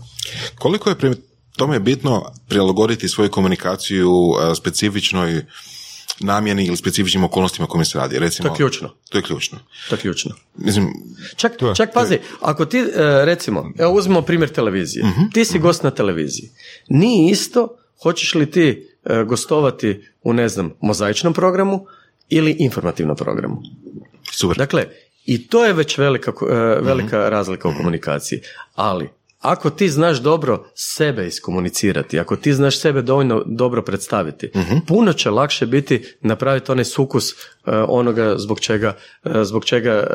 Koliko 0.59 0.89
je 0.89 0.99
pri 0.99 1.15
tome 1.57 1.81
bitno 1.81 2.33
prilagoditi 2.49 3.09
svoju 3.09 3.31
komunikaciju 3.31 4.11
specifičnoj 4.57 5.43
namjeni 6.21 6.65
ili 6.67 6.77
specifičnim 6.77 7.25
okolnostima 7.25 7.67
kojima 7.69 7.85
se 7.85 7.99
radi? 7.99 8.19
Recimo, 8.19 8.49
To 8.49 8.55
je 8.55 8.57
ključno. 8.57 8.91
To 9.09 9.19
je 9.19 9.23
ključno. 9.23 9.59
To 9.89 9.95
je 9.95 9.99
ključno. 9.99 10.35
Mislim, 10.57 10.93
Čak, 11.37 11.53
čak 11.77 11.93
pazi, 11.95 12.19
ako 12.41 12.65
ti, 12.65 12.79
e, 12.79 12.85
recimo, 13.25 13.73
evo 13.79 13.93
uzmemo 13.93 14.23
primjer 14.23 14.51
televizije. 14.51 15.05
Ti 15.33 15.45
si 15.45 15.59
gost 15.59 15.83
na 15.83 15.91
televiziji. 15.91 16.51
Nije 16.89 17.31
isto 17.31 17.77
hoćeš 18.03 18.35
li 18.35 18.51
ti 18.51 18.89
e, 19.05 19.25
gostovati 19.25 20.09
u, 20.23 20.33
ne 20.33 20.49
znam, 20.49 20.73
mozaičnom 20.81 21.33
programu 21.33 21.87
ili 22.29 22.57
informativnom 22.59 23.17
programu. 23.17 23.63
super. 24.33 24.57
Dakle, 24.57 24.87
i 25.25 25.49
to 25.49 25.65
je 25.65 25.73
već 25.73 25.99
velika, 25.99 26.33
e, 26.51 26.55
velika 26.81 27.29
razlika 27.29 27.69
u 27.69 27.75
komunikaciji. 27.77 28.41
Ali, 28.75 29.09
ako 29.39 29.71
ti 29.71 29.89
znaš 29.89 30.19
dobro 30.19 30.65
sebe 30.75 31.27
iskomunicirati, 31.27 32.19
ako 32.19 32.37
ti 32.37 32.53
znaš 32.53 32.79
sebe 32.79 33.03
dovoljno 33.03 33.43
dobro 33.47 33.83
predstaviti, 33.83 34.51
puno 34.87 35.13
će 35.13 35.31
lakše 35.31 35.67
biti 35.67 36.05
napraviti 36.21 36.73
onaj 36.73 36.85
sukus 36.85 37.31
e, 37.31 37.35
onoga 37.89 38.35
zbog 38.39 38.61
čega, 38.61 38.97
e, 39.25 39.45
zbog 39.45 39.65
čega 39.65 39.93
e, 39.93 40.07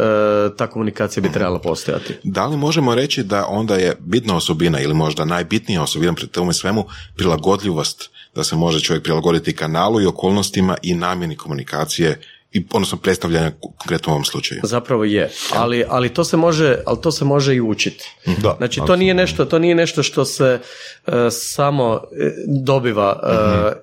ta 0.58 0.68
komunikacija 0.68 1.24
bi 1.24 1.32
trebala 1.32 1.60
postojati. 1.60 2.14
Da 2.24 2.46
li 2.46 2.58
možemo 2.58 2.96
reći 2.96 3.24
da 3.24 3.46
onda 3.46 3.76
je 3.76 3.96
bitna 4.00 4.36
osobina 4.36 4.80
ili 4.80 4.94
možda 4.94 5.26
najbitnija 5.26 5.84
osobina 5.84 6.14
pri 6.14 6.28
tome 6.28 6.54
svemu 6.54 6.86
prilagodljivost 7.16 8.10
da 8.36 8.44
se 8.44 8.56
može 8.56 8.80
čovjek 8.80 9.04
prilagoditi 9.04 9.56
kanalu 9.56 10.02
i 10.02 10.06
okolnostima 10.06 10.78
i 10.82 10.94
namjeni 10.94 11.36
komunikacije 11.36 12.22
i 12.54 12.66
odnosno 12.74 12.98
predstavljanja 12.98 13.52
konkretno 13.60 14.12
u 14.12 14.16
ovom 14.16 14.26
slučaju. 14.26 14.62
Zapravo 14.64 15.04
je, 15.04 15.32
ali, 15.54 15.86
ali, 15.90 16.10
to, 16.10 16.24
se 16.24 16.38
može, 16.38 16.78
ali 16.86 17.02
to 17.02 17.12
se 17.12 17.26
može 17.26 17.56
i 17.56 17.62
učiti. 17.62 18.10
Da, 18.42 18.56
znači 18.58 18.82
to 18.88 18.96
nije, 18.96 19.14
nešto, 19.14 19.46
to 19.46 19.60
nije 19.60 19.76
nešto 19.76 20.04
što 20.04 20.26
se 20.26 20.60
e, 21.08 21.12
samo 21.32 22.02
e, 22.12 22.32
dobiva. 22.48 23.20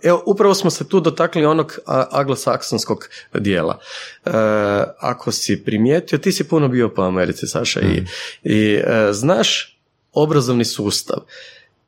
E, 0.03 0.09
evo, 0.09 0.23
upravo 0.27 0.55
smo 0.55 0.71
se 0.71 0.89
tu 0.89 1.01
dotakli 1.01 1.45
onog 1.45 1.79
anglosaksonskog 2.11 3.09
dijela. 3.35 3.79
ako 4.99 5.33
si 5.33 5.65
primijetio, 5.65 6.19
ti 6.19 6.33
si 6.33 6.49
puno 6.49 6.69
bio 6.69 6.89
po 6.89 7.03
Americi, 7.03 7.47
Saša, 7.47 7.81
i, 7.81 8.05
i 8.43 8.81
znaš 9.11 9.79
obrazovni 10.13 10.65
sustav. 10.65 11.19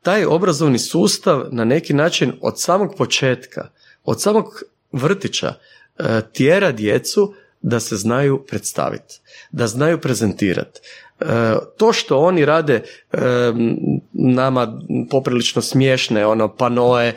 Taj 0.01 0.25
obrazovni 0.25 0.79
sustav 0.79 1.45
na 1.51 1.65
neki 1.65 1.93
način 1.93 2.33
od 2.41 2.61
samog 2.61 2.95
početka, 2.97 3.69
od 4.03 4.21
samog 4.21 4.63
vrtića, 4.91 5.53
tjera 6.33 6.71
djecu 6.71 7.33
da 7.61 7.79
se 7.79 7.97
znaju 7.97 8.45
predstaviti, 8.47 9.19
da 9.51 9.67
znaju 9.67 9.97
prezentirati. 9.97 10.79
E, 11.19 11.25
to 11.77 11.93
što 11.93 12.17
oni 12.17 12.45
rade 12.45 12.83
e, 13.11 13.19
nama 14.13 14.81
poprilično 15.09 15.61
smiješne 15.61 16.25
ono 16.25 16.55
panoe 16.55 17.13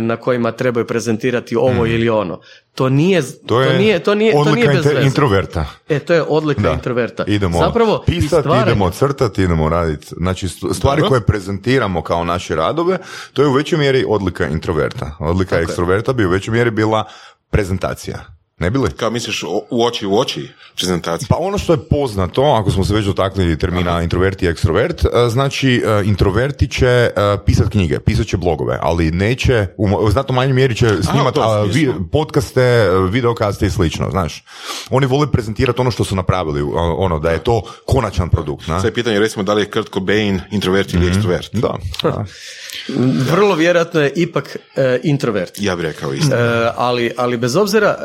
na 0.00 0.16
kojima 0.16 0.52
trebaju 0.52 0.86
prezentirati 0.86 1.56
ovo 1.56 1.84
mm. 1.84 1.86
ili 1.86 2.08
ono. 2.08 2.40
To 2.74 2.88
nije 2.88 3.22
to, 3.46 3.60
je 3.60 3.78
nije 3.78 3.98
to 3.98 4.14
nije 4.14 4.32
to 4.32 4.54
nije 4.54 4.68
bez 4.68 4.86
introverta. 5.04 5.66
E 5.88 5.98
to 5.98 6.14
je 6.14 6.22
odlika 6.22 6.62
da. 6.62 6.72
introverta. 6.72 7.24
Idemo 7.26 7.58
Zapravo 7.58 8.02
pisati, 8.06 8.48
idemo 8.62 8.90
crtati, 8.90 9.42
idemo 9.42 9.68
raditi. 9.68 10.06
Znači 10.16 10.48
stvari 10.48 11.02
koje 11.08 11.20
prezentiramo 11.20 12.02
kao 12.02 12.24
naše 12.24 12.56
radove, 12.56 12.98
to 13.32 13.42
je 13.42 13.48
u 13.48 13.52
većoj 13.52 13.78
mjeri 13.78 14.04
odlika 14.08 14.46
introverta. 14.46 15.16
Odlika 15.18 15.50
Tako 15.50 15.62
ekstroverta 15.62 16.12
bi 16.12 16.26
u 16.26 16.30
većoj 16.30 16.52
mjeri 16.52 16.70
bila 16.70 17.04
prezentacija. 17.50 18.37
Ne 18.58 18.70
bi 18.70 18.78
li? 18.78 18.90
Kao 18.90 19.10
misliš 19.10 19.42
u 19.70 19.84
oči 19.84 20.06
u 20.06 20.18
oči 20.18 20.48
prezentacija? 20.76 21.26
Pa 21.30 21.36
ono 21.38 21.58
što 21.58 21.72
je 21.72 21.78
poznato, 21.90 22.42
ako 22.42 22.70
smo 22.70 22.84
se 22.84 22.94
već 22.94 23.06
dotakli 23.06 23.58
termina 23.58 23.90
Aha. 23.90 24.02
introverti 24.02 24.46
i 24.46 24.48
ekstrovert, 24.48 25.04
e, 25.04 25.08
znači 25.28 25.82
e, 25.86 26.02
introverti 26.04 26.68
će 26.68 26.86
e, 26.86 27.10
pisati 27.46 27.70
knjige, 27.70 27.98
pisat 27.98 28.26
će 28.26 28.36
blogove, 28.36 28.78
ali 28.82 29.10
neće, 29.10 29.66
u 29.76 30.10
znatno 30.10 30.34
manjoj 30.34 30.52
mjeri 30.52 30.74
će 30.74 30.88
snimati 31.02 31.40
podcaste, 32.12 32.88
videokaste 33.10 33.66
i 33.66 33.70
slično, 33.70 34.10
znaš. 34.10 34.44
Oni 34.90 35.06
vole 35.06 35.32
prezentirati 35.32 35.80
ono 35.80 35.90
što 35.90 36.04
su 36.04 36.16
napravili, 36.16 36.62
ono 36.98 37.18
da 37.18 37.30
je 37.30 37.38
to 37.38 37.62
konačan 37.86 38.28
produkt. 38.28 38.64
Sad 38.66 38.84
je 38.84 38.94
pitanje, 38.94 39.18
recimo, 39.18 39.42
da 39.42 39.54
li 39.54 39.62
je 39.62 39.70
Kurt 39.70 39.92
Cobain 39.94 40.40
introvert 40.50 40.94
ili 40.94 41.04
mm 41.04 41.08
ekstrovert? 41.08 41.48
Da. 41.52 41.74
da. 42.02 42.24
Vrlo 43.32 43.54
vjerojatno 43.54 44.00
je 44.00 44.12
ipak 44.16 44.56
introvert. 45.02 45.52
Ja 45.56 45.76
bih 45.76 45.84
rekao 45.84 46.12
isto. 46.12 46.36
ali, 46.76 47.10
ali 47.16 47.36
bez 47.36 47.56
obzira, 47.56 47.96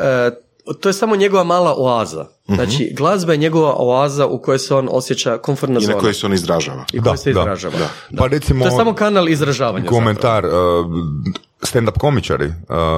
to 0.80 0.88
je 0.88 0.92
samo 0.92 1.16
njegova 1.16 1.44
mala 1.44 1.74
oaza. 1.78 2.26
Mhm. 2.48 2.54
Znači, 2.54 2.92
glazba 2.96 3.32
je 3.32 3.38
njegova 3.38 3.74
oaza 3.78 4.26
u 4.26 4.38
kojoj 4.38 4.58
se 4.58 4.74
on 4.74 4.88
osjeća 4.90 5.38
komfortna 5.38 5.80
zona. 5.80 5.92
I 5.92 5.94
na 5.94 6.00
kojoj 6.00 6.14
se 6.14 6.26
on 6.26 6.32
izražava. 6.32 6.84
I 6.92 7.00
da, 7.00 7.16
se 7.16 7.30
izražava. 7.30 7.78
Da, 7.78 7.88
Pa 8.18 8.26
recimo, 8.26 8.64
to 8.64 8.70
je 8.70 8.76
samo 8.76 8.94
kanal 8.94 9.28
izražavanja. 9.28 9.86
Komentar, 9.88 10.44
uh, 10.46 10.52
stand-up 11.62 11.98
komičari 11.98 12.46
uh, 12.46 12.54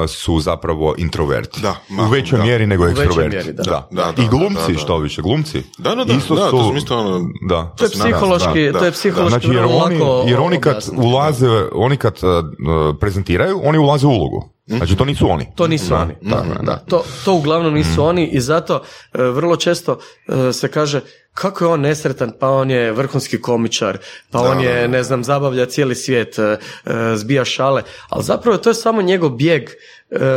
su 0.08 0.40
zapravo 0.40 0.94
introverti. 0.98 1.60
Da, 1.60 1.76
u 2.06 2.10
većoj 2.10 2.38
mjeri 2.38 2.66
nego 2.66 2.88
ekstroverti. 2.88 3.36
Mjeri, 3.36 3.52
da. 3.52 3.62
Da. 3.62 3.88
Da, 3.90 4.22
I 4.22 4.28
glumci, 4.28 4.74
što 4.74 4.98
više, 4.98 5.22
glumci. 5.22 5.62
Da, 5.78 5.94
da, 5.94 6.04
da. 6.04 6.12
Isto 6.12 6.34
da, 6.34 6.50
su, 6.50 6.50
to, 6.50 6.74
isto 6.76 6.98
ono, 6.98 7.28
da. 7.48 7.74
To 7.76 7.84
je 7.84 7.90
psihološki, 7.90 8.72
to 8.72 8.84
je 8.84 8.92
psihološki 8.92 9.46
znači, 9.46 9.56
jer 9.56 9.64
oni, 9.64 10.00
jer 10.30 10.40
oni 10.40 10.60
kad 10.60 10.84
ulaze, 10.96 11.48
oni 11.72 11.96
kad 11.96 12.18
uh, 12.22 12.96
prezentiraju, 13.00 13.60
oni 13.64 13.78
ulaze 13.78 14.06
u 14.06 14.10
ulogu. 14.10 14.55
Znači 14.66 14.96
to 14.96 15.04
nisu 15.04 15.30
oni. 15.30 15.46
To 15.54 15.66
nisu 15.66 15.94
oni. 15.94 16.14
Da, 16.20 16.44
da, 16.62 16.76
To, 16.76 17.04
to 17.24 17.34
uglavnom 17.34 17.74
nisu 17.74 18.02
mm. 18.02 18.06
oni 18.06 18.26
i 18.26 18.40
zato 18.40 18.82
e, 19.14 19.22
vrlo 19.22 19.56
često 19.56 19.98
e, 20.28 20.52
se 20.52 20.68
kaže 20.68 21.00
kako 21.34 21.64
je 21.64 21.68
on 21.68 21.80
nesretan, 21.80 22.32
pa 22.40 22.48
on 22.48 22.70
je 22.70 22.92
vrhunski 22.92 23.40
komičar, 23.40 23.98
pa 24.30 24.40
on 24.40 24.60
je, 24.60 24.88
ne 24.88 25.02
znam, 25.02 25.24
zabavlja 25.24 25.66
cijeli 25.66 25.94
svijet, 25.94 26.38
e, 26.38 26.58
zbija 27.16 27.44
šale, 27.44 27.82
ali 28.08 28.24
zapravo 28.24 28.58
to 28.58 28.70
je 28.70 28.74
samo 28.74 29.02
njegov 29.02 29.30
bijeg 29.30 29.70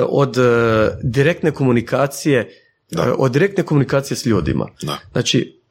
od 0.10 0.38
direktne 1.04 1.52
komunikacije, 1.52 2.50
od 3.18 3.32
direktne 3.32 3.64
komunikacije 3.64 4.18
s 4.18 4.26
ljudima. 4.26 4.68
Znači, 5.12 5.62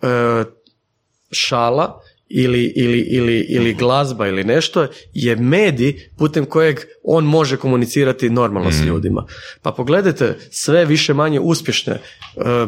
šala 1.33 2.01
ili, 2.29 2.73
ili, 2.77 2.99
ili, 2.99 3.47
ili 3.49 3.71
mhm. 3.71 3.79
glazba 3.79 4.27
ili 4.27 4.45
nešto 4.45 4.87
je 5.15 5.37
medij 5.37 6.09
putem 6.17 6.47
kojeg 6.47 6.79
on 7.05 7.25
može 7.25 7.57
komunicirati 7.57 8.31
normalno 8.31 8.73
s 8.73 8.79
mhm. 8.79 8.89
ljudima. 8.89 9.27
Pa 9.63 9.73
pogledajte 9.73 10.37
sve 10.51 10.85
više 10.85 11.15
manje 11.15 11.41
uspješne, 11.41 11.93
e, 11.93 12.01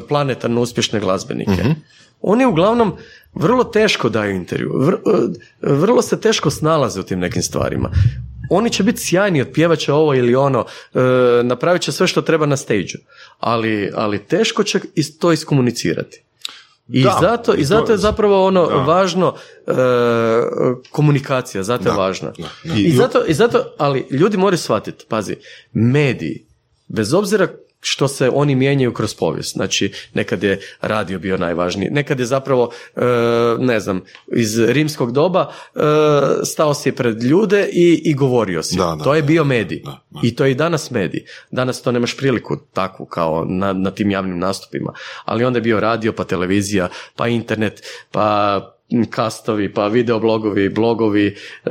planetarno 0.09 0.61
uspješne 0.61 1.01
glazbenike. 1.01 1.51
Mhm. 1.51 1.71
Oni 2.21 2.47
uglavnom 2.47 2.93
vrlo 3.35 3.65
teško 3.65 4.09
daju 4.09 4.37
intervju, 4.37 4.71
e, 4.83 5.21
vrlo 5.63 6.03
se 6.03 6.21
teško 6.21 6.51
snalaze 6.51 7.01
u 7.01 7.03
tim 7.03 7.19
nekim 7.19 7.43
stvarima. 7.43 7.91
Oni 8.51 8.71
će 8.71 8.83
biti 8.83 9.01
sjajni, 9.01 9.43
otpjevat 9.43 9.89
ovo 9.89 10.15
ili 10.15 10.35
ono, 10.35 10.67
e, 10.95 11.01
napravit 11.43 11.83
će 11.83 11.93
sve 11.93 12.07
što 12.07 12.23
treba 12.23 12.47
na 12.47 12.57
stage 12.57 12.95
ali, 13.39 13.91
ali 13.95 14.19
teško 14.19 14.65
će 14.65 14.81
to 15.21 15.33
iskomunicirati. 15.33 16.23
I, 16.93 17.03
zato, 17.21 17.55
I 17.55 17.65
zato 17.65 17.93
je 17.93 17.99
zapravo 17.99 18.47
ono 18.47 18.67
važno 18.67 19.35
e, 19.67 19.73
komunikacija, 20.91 21.63
zato 21.63 21.89
je 21.89 21.95
važna. 21.95 22.33
I, 22.77 22.93
zato, 22.93 23.25
I 23.27 23.35
zato, 23.35 23.65
ali 23.79 24.07
ljudi 24.11 24.37
moraju 24.37 24.59
shvatiti, 24.59 25.05
pazi, 25.09 25.37
mediji, 25.73 26.47
bez 26.89 27.15
obzira 27.15 27.49
što 27.81 28.09
se 28.09 28.31
oni 28.35 28.55
mijenjaju 28.55 28.93
kroz 28.93 29.15
povijest. 29.15 29.53
Znači, 29.53 29.93
nekad 30.15 30.43
je 30.43 30.61
radio 30.81 31.19
bio 31.19 31.37
najvažniji, 31.37 31.91
nekad 31.91 32.21
je 32.21 32.27
zapravo, 32.27 32.71
e, 32.97 33.01
ne 33.59 33.81
znam, 33.81 34.01
iz 34.37 34.59
rimskog 34.59 35.13
doba 35.13 35.53
e, 35.75 35.81
stao 36.45 36.75
si 36.75 36.93
pred 36.93 37.23
ljude 37.23 37.69
i, 37.73 38.03
i 38.05 38.15
govorio 38.15 38.63
si. 38.63 38.77
to 39.05 39.15
je 39.15 39.23
bio 39.23 39.45
medij. 39.45 39.83
I 40.23 40.37
to 40.37 40.45
je 40.45 40.51
i 40.51 40.55
danas 40.55 40.91
medij. 40.91 41.25
Danas 41.51 41.83
to 41.83 41.93
nemaš 41.93 42.17
priliku 42.17 42.57
takvu 42.73 43.07
kao 43.07 43.45
na, 43.49 43.73
na 43.73 43.91
tim 43.91 44.11
javnim 44.11 44.39
nastupima. 44.39 44.93
Ali 45.25 45.45
onda 45.45 45.57
je 45.57 45.63
bio 45.63 45.81
radio, 45.81 46.13
pa 46.13 46.25
televizija, 46.25 46.89
pa 47.17 47.29
internet, 47.29 47.83
pa 48.11 48.61
kastovi, 49.11 49.75
pa 49.75 49.87
videoblogovi, 49.87 50.69
blogovi, 50.69 51.37
e, 51.65 51.71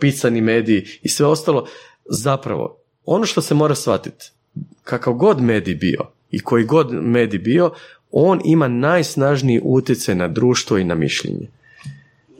pisani 0.00 0.40
mediji 0.40 0.86
i 1.02 1.08
sve 1.08 1.26
ostalo. 1.26 1.66
Zapravo, 2.04 2.82
ono 3.04 3.26
što 3.26 3.40
se 3.40 3.54
mora 3.54 3.74
shvatiti, 3.74 4.32
kakav 4.90 5.12
god 5.14 5.40
medij 5.40 5.74
bio 5.74 6.06
i 6.30 6.40
koji 6.40 6.64
god 6.64 6.92
medij 6.92 7.38
bio, 7.38 7.70
on 8.10 8.40
ima 8.44 8.68
najsnažniji 8.68 9.60
utjecaj 9.64 10.14
na 10.14 10.28
društvo 10.28 10.78
i 10.78 10.84
na 10.84 10.94
mišljenje. 10.94 11.48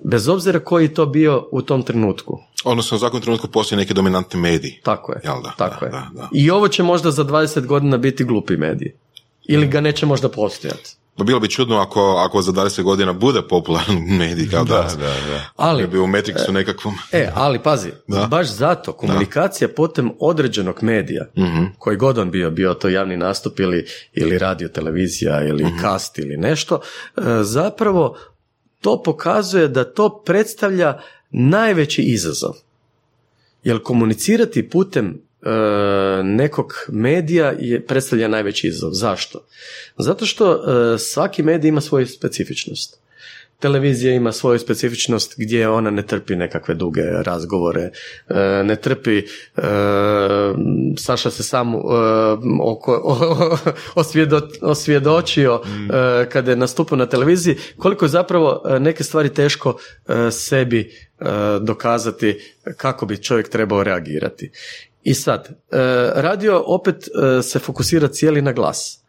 Bez 0.04 0.28
obzira 0.28 0.60
koji 0.60 0.88
to 0.88 1.06
bio 1.06 1.48
u 1.52 1.62
tom 1.62 1.82
trenutku. 1.82 2.38
Odnosno 2.64 2.96
u 2.96 2.98
svakom 3.00 3.20
trenutku 3.20 3.48
postoji 3.48 3.78
neki 3.78 3.94
dominantni 3.94 4.40
medij. 4.40 4.80
Tako 4.82 5.12
je. 5.12 5.20
Jel 5.24 5.42
da? 5.42 5.54
Tako 5.58 5.84
je. 5.84 5.92
I 6.32 6.50
ovo 6.50 6.68
će 6.68 6.82
možda 6.82 7.10
za 7.10 7.24
20 7.24 7.66
godina 7.66 7.96
biti 7.96 8.24
glupi 8.24 8.56
medij. 8.56 8.94
Ili 9.44 9.66
ga 9.66 9.80
neće 9.80 10.06
možda 10.06 10.28
postojati. 10.28 10.96
Pa 11.20 11.24
bilo 11.24 11.40
bi 11.40 11.48
čudno 11.48 11.76
ako, 11.76 12.00
ako 12.00 12.42
za 12.42 12.52
20 12.52 12.82
godina 12.82 13.12
bude 13.12 13.42
popularan 13.42 13.96
medij 14.18 14.50
kao 14.50 14.64
da, 14.64 14.88
da, 14.98 15.06
da. 15.06 15.50
Ali, 15.56 15.86
bi 15.86 15.98
u 15.98 16.06
Matrixu 16.06 16.52
nekakvom. 16.52 16.94
E, 17.12 17.30
ali 17.44 17.58
pazi, 17.58 17.90
baš 18.28 18.48
zato 18.48 18.92
komunikacija 18.92 19.68
putem 19.68 20.10
određenog 20.18 20.82
medija, 20.82 21.26
mm 21.36 21.66
koji 21.78 21.96
god 21.96 22.18
on 22.18 22.30
bio, 22.30 22.50
bio 22.50 22.74
to 22.74 22.88
javni 22.88 23.16
nastup 23.16 23.60
ili, 23.60 23.86
ili 24.12 24.38
radio, 24.38 24.68
televizija 24.68 25.44
ili 25.44 25.64
mm 25.64 25.78
kast 25.80 26.18
ili 26.18 26.36
nešto, 26.36 26.80
e, 27.16 27.20
zapravo 27.42 28.16
to 28.80 29.02
pokazuje 29.02 29.68
da 29.68 29.84
to 29.84 30.22
predstavlja 30.26 31.00
najveći 31.30 32.02
izazov. 32.02 32.54
Jer 33.62 33.82
komunicirati 33.82 34.68
putem 34.68 35.22
nekog 36.24 36.74
medija 36.88 37.54
je 37.58 37.86
predstavlja 37.86 38.28
najveći 38.28 38.68
izazov. 38.68 38.90
Zašto? 38.92 39.46
Zato 39.98 40.26
što 40.26 40.52
e, 40.52 40.98
svaki 40.98 41.42
medij 41.42 41.68
ima 41.68 41.80
svoju 41.80 42.06
specifičnost. 42.06 43.00
Televizija 43.58 44.14
ima 44.14 44.32
svoju 44.32 44.58
specifičnost 44.58 45.34
gdje 45.36 45.68
ona 45.68 45.90
ne 45.90 46.06
trpi 46.06 46.36
nekakve 46.36 46.74
duge 46.74 47.02
razgovore, 47.02 47.90
e, 48.28 48.62
ne 48.64 48.76
trpi, 48.76 49.22
Saša 50.98 51.30
se 51.30 51.42
sam 51.42 51.74
oko, 52.60 53.16
osvjedočio 54.62 55.56
mm. 55.56 55.88
kada 56.28 56.50
je 56.50 56.56
nastupio 56.56 56.96
na 56.96 57.06
televiziji, 57.06 57.56
koliko 57.76 58.04
je 58.04 58.08
zapravo 58.08 58.62
neke 58.80 59.04
stvari 59.04 59.28
teško 59.28 59.78
sebi 60.30 60.92
dokazati 61.60 62.38
kako 62.76 63.06
bi 63.06 63.22
čovjek 63.22 63.48
trebao 63.48 63.84
reagirati. 63.84 64.50
I 65.02 65.14
sad, 65.14 65.48
e, 65.48 65.76
radio 66.14 66.62
opet 66.66 66.96
e, 66.96 67.42
se 67.42 67.58
fokusira 67.58 68.08
cijeli 68.08 68.42
na 68.42 68.52
glas. 68.52 69.04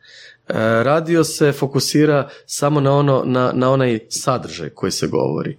E, 0.48 0.54
radio 0.84 1.24
se 1.24 1.52
fokusira 1.52 2.30
samo 2.46 2.82
na, 2.82 2.94
ono, 2.94 3.24
na, 3.26 3.52
na 3.56 3.72
onaj 3.72 4.00
sadržaj 4.10 4.70
koji 4.70 4.92
se 4.92 5.08
govori. 5.08 5.58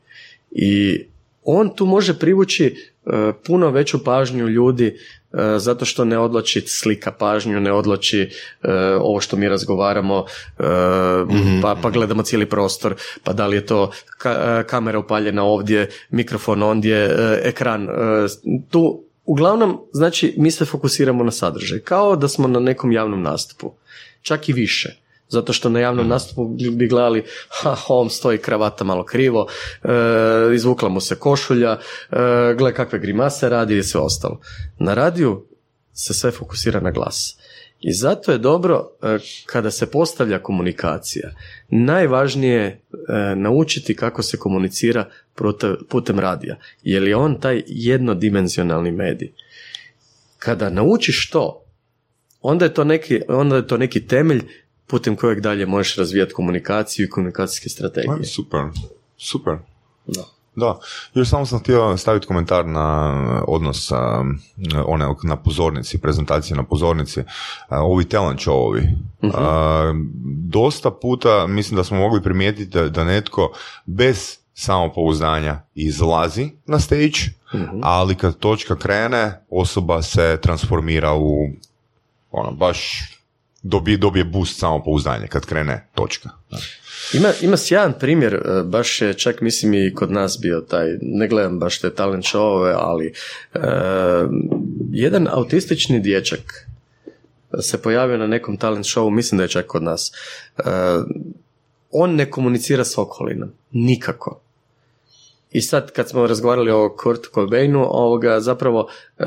I 0.50 1.04
on 1.44 1.76
tu 1.76 1.86
može 1.86 2.18
privući 2.18 2.92
puno 3.46 3.70
veću 3.70 4.04
pažnju 4.04 4.48
ljudi 4.48 4.96
zato 5.56 5.84
što 5.84 6.04
ne 6.04 6.18
odlači 6.18 6.60
slika 6.60 7.12
pažnju, 7.12 7.60
ne 7.60 7.72
odlači 7.72 8.30
ovo 9.00 9.20
što 9.20 9.36
mi 9.36 9.48
razgovaramo, 9.48 10.24
pa, 11.62 11.76
pa 11.82 11.90
gledamo 11.90 12.22
cijeli 12.22 12.48
prostor, 12.48 12.94
pa 13.24 13.32
da 13.32 13.46
li 13.46 13.56
je 13.56 13.66
to 13.66 13.90
kamera 14.66 14.98
upaljena 14.98 15.42
ovdje, 15.42 15.88
mikrofon 16.10 16.62
ondje, 16.62 17.16
ekran. 17.42 17.88
Tu 18.70 19.04
uglavnom, 19.24 19.80
znači, 19.92 20.34
mi 20.38 20.50
se 20.50 20.64
fokusiramo 20.64 21.24
na 21.24 21.30
sadržaj, 21.30 21.78
kao 21.78 22.16
da 22.16 22.28
smo 22.28 22.48
na 22.48 22.60
nekom 22.60 22.92
javnom 22.92 23.22
nastupu, 23.22 23.72
čak 24.22 24.48
i 24.48 24.52
više 24.52 25.02
zato 25.32 25.52
što 25.52 25.68
na 25.68 25.80
javnom 25.80 26.08
nastupu 26.08 26.48
bi 26.72 26.88
gledali 26.88 27.24
ha, 27.48 27.76
ovom 27.88 28.10
stoji 28.10 28.38
kravata 28.38 28.84
malo 28.84 29.04
krivo, 29.04 29.46
e, 29.82 29.88
izvukla 30.54 30.88
mu 30.88 31.00
se 31.00 31.14
košulja, 31.14 31.72
e, 31.72 31.78
gle 32.58 32.74
kakve 32.74 32.98
grimase 32.98 33.48
radi 33.48 33.78
i 33.78 33.82
sve 33.82 34.00
ostalo. 34.00 34.40
Na 34.78 34.94
radiju 34.94 35.46
se 35.92 36.14
sve 36.14 36.30
fokusira 36.30 36.80
na 36.80 36.90
glas. 36.90 37.36
I 37.82 37.92
zato 37.92 38.32
je 38.32 38.38
dobro 38.38 38.88
e, 39.02 39.18
kada 39.46 39.70
se 39.70 39.90
postavlja 39.90 40.38
komunikacija. 40.38 41.34
Najvažnije 41.68 42.80
je 43.08 43.36
naučiti 43.36 43.96
kako 43.96 44.22
se 44.22 44.36
komunicira 44.36 45.08
putem 45.88 46.18
radija. 46.18 46.58
Jer 46.82 47.02
je 47.02 47.16
on 47.16 47.40
taj 47.40 47.62
jednodimenzionalni 47.66 48.92
medij. 48.92 49.32
Kada 50.38 50.70
naučiš 50.70 51.30
to, 51.30 51.64
onda 52.40 52.64
je 52.64 52.74
to 52.74 52.84
neki, 52.84 53.20
onda 53.28 53.56
je 53.56 53.66
to 53.66 53.76
neki 53.76 54.06
temelj 54.06 54.42
putem 54.86 55.16
kojeg 55.16 55.40
dalje 55.40 55.66
možeš 55.66 55.96
razvijati 55.96 56.32
komunikaciju 56.32 57.06
i 57.06 57.10
komunikacijske 57.10 57.68
strategije. 57.68 58.24
super, 58.24 58.60
super. 59.16 59.56
Da. 60.06 60.24
Da, 60.56 60.78
još 61.14 61.28
samo 61.28 61.46
sam 61.46 61.58
htio 61.58 61.96
staviti 61.96 62.26
komentar 62.26 62.66
na 62.66 63.12
odnos 63.48 63.92
one 64.86 65.06
na 65.22 65.36
pozornici, 65.36 65.98
prezentacije 66.00 66.56
na 66.56 66.62
pozornici, 66.62 67.20
ovi 67.70 68.04
talent 68.04 68.40
showovi. 68.40 68.82
uh 69.22 69.32
dosta 70.44 70.90
puta 70.90 71.46
mislim 71.46 71.76
da 71.76 71.84
smo 71.84 71.98
mogli 71.98 72.22
primijetiti 72.22 72.88
da, 72.90 73.04
netko 73.04 73.52
bez 73.86 74.38
samopouzdanja 74.54 75.60
izlazi 75.74 76.50
na 76.66 76.78
stage, 76.78 77.18
uh 77.54 77.60
ali 77.82 78.14
kad 78.14 78.38
točka 78.38 78.76
krene, 78.76 79.44
osoba 79.50 80.02
se 80.02 80.38
transformira 80.42 81.14
u 81.14 81.48
ono, 82.30 82.50
baš 82.50 83.02
dobije, 83.62 83.96
dobije 83.96 84.24
boost 84.24 84.58
samopouzdanje 84.58 85.26
kad 85.26 85.46
krene 85.46 85.88
točka. 85.94 86.30
Ima, 87.14 87.28
ima 87.40 87.56
sjajan 87.56 87.92
primjer, 88.00 88.34
e, 88.34 88.62
baš 88.62 89.02
je 89.02 89.14
čak 89.14 89.40
mislim 89.40 89.74
i 89.74 89.94
kod 89.94 90.12
nas 90.12 90.38
bio 90.40 90.60
taj, 90.60 90.86
ne 91.02 91.28
gledam 91.28 91.58
baš 91.58 91.80
te 91.80 91.94
talent 91.94 92.24
showove, 92.24 92.74
ali 92.76 93.14
e, 93.54 93.58
jedan 94.90 95.28
autistični 95.30 96.00
dječak 96.00 96.68
se 97.60 97.82
pojavio 97.82 98.16
na 98.16 98.26
nekom 98.26 98.56
talent 98.56 98.86
showu, 98.86 99.10
mislim 99.10 99.36
da 99.36 99.42
je 99.42 99.48
čak 99.48 99.66
kod 99.66 99.82
nas. 99.82 100.12
E, 100.58 100.62
on 101.90 102.14
ne 102.14 102.30
komunicira 102.30 102.84
s 102.84 102.98
okolinom, 102.98 103.52
nikako. 103.70 104.41
I 105.52 105.60
sad 105.60 105.92
kad 105.92 106.08
smo 106.08 106.26
razgovarali 106.26 106.70
o 106.70 106.96
Kurt 107.02 107.20
Cobainu, 107.34 107.86
ovoga, 107.90 108.40
zapravo 108.40 108.88
e, 109.18 109.24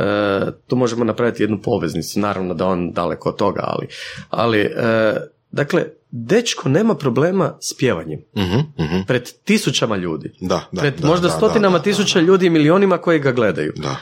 tu 0.67 0.75
možemo 0.75 1.05
napraviti 1.05 1.43
jednu 1.43 1.61
poveznicu, 1.61 2.19
naravno 2.19 2.53
da 2.53 2.67
on 2.67 2.91
daleko 2.91 3.29
od 3.29 3.35
toga, 3.35 3.61
ali, 3.63 3.87
ali 4.29 4.59
e, 4.59 5.15
dakle, 5.51 5.85
dečko 6.11 6.69
nema 6.69 6.95
problema 6.95 7.57
s 7.61 7.77
pjevanjem. 7.77 8.19
uh 8.33 9.07
Pred 9.07 9.31
tisućama 9.43 9.95
ljudi. 9.95 10.31
Da, 10.41 10.67
da, 10.71 10.81
Pred 10.81 10.93
možda 11.03 11.29
stotinama 11.29 11.79
tisuća 11.79 12.19
ljudi 12.19 12.45
i 12.45 12.49
milionima 12.49 12.97
koji 12.97 13.19
ga 13.19 13.31
gledaju. 13.31 13.73
Da. 13.75 13.95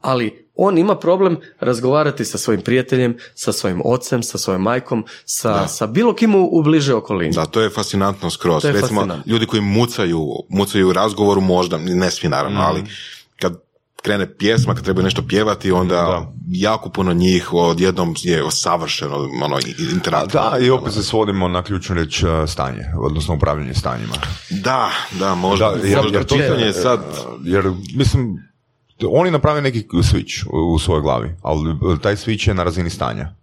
Ali 0.00 0.50
on 0.62 0.78
ima 0.78 0.96
problem 0.96 1.36
razgovarati 1.60 2.24
sa 2.24 2.38
svojim 2.38 2.60
prijateljem, 2.60 3.16
sa 3.34 3.52
svojim 3.52 3.82
ocem, 3.84 4.22
sa 4.22 4.38
svojom 4.38 4.62
majkom, 4.62 5.04
sa, 5.24 5.68
sa 5.68 5.86
bilo 5.86 6.14
kim 6.14 6.34
u, 6.34 6.62
bliže 6.62 6.94
okolini. 6.94 7.34
Da, 7.34 7.46
to 7.46 7.60
je 7.60 7.70
fascinantno 7.70 8.30
skroz. 8.30 8.64
Recimo, 8.64 9.22
ljudi 9.26 9.46
koji 9.46 9.62
mucaju, 9.62 10.26
mucaju 10.48 10.88
u 10.88 10.92
razgovoru 10.92 11.40
možda, 11.40 11.78
ne 11.78 12.10
svi 12.10 12.28
naravno, 12.28 12.60
mm. 12.60 12.64
ali 12.64 12.84
kad 13.36 13.56
krene 14.02 14.36
pjesma, 14.36 14.74
kad 14.74 14.84
treba 14.84 15.02
nešto 15.02 15.22
pjevati, 15.28 15.72
onda 15.72 15.94
da. 15.94 16.32
jako 16.48 16.88
puno 16.88 17.12
njih 17.12 17.52
odjednom 17.52 18.14
je 18.18 18.42
savršeno 18.50 19.16
ono, 19.42 19.58
interaktivno. 19.92 20.50
Da, 20.50 20.58
i 20.58 20.70
opet 20.70 20.92
se 20.92 21.02
svodimo 21.02 21.48
na 21.48 21.62
ključnu 21.62 21.94
reč 21.94 22.22
e, 22.22 22.26
stanje, 22.46 22.84
odnosno 22.98 23.34
upravljanje 23.34 23.74
stanjima. 23.74 24.14
Da, 24.50 24.90
da, 25.18 25.34
možda. 25.34 25.70
Da, 25.70 25.88
jer, 25.88 25.98
jer, 26.12 26.26
pitanje 26.26 26.72
sad... 26.72 27.00
Jer, 27.44 27.72
mislim, 27.94 28.49
oni 29.08 29.30
naprave 29.30 29.62
neki 29.62 29.86
switch 29.92 30.46
u 30.74 30.78
svojoj 30.78 31.02
glavi, 31.02 31.34
ali 31.42 32.00
taj 32.02 32.16
switch 32.16 32.48
je 32.48 32.54
na 32.54 32.64
razini 32.64 32.90
stanja. 32.90 33.40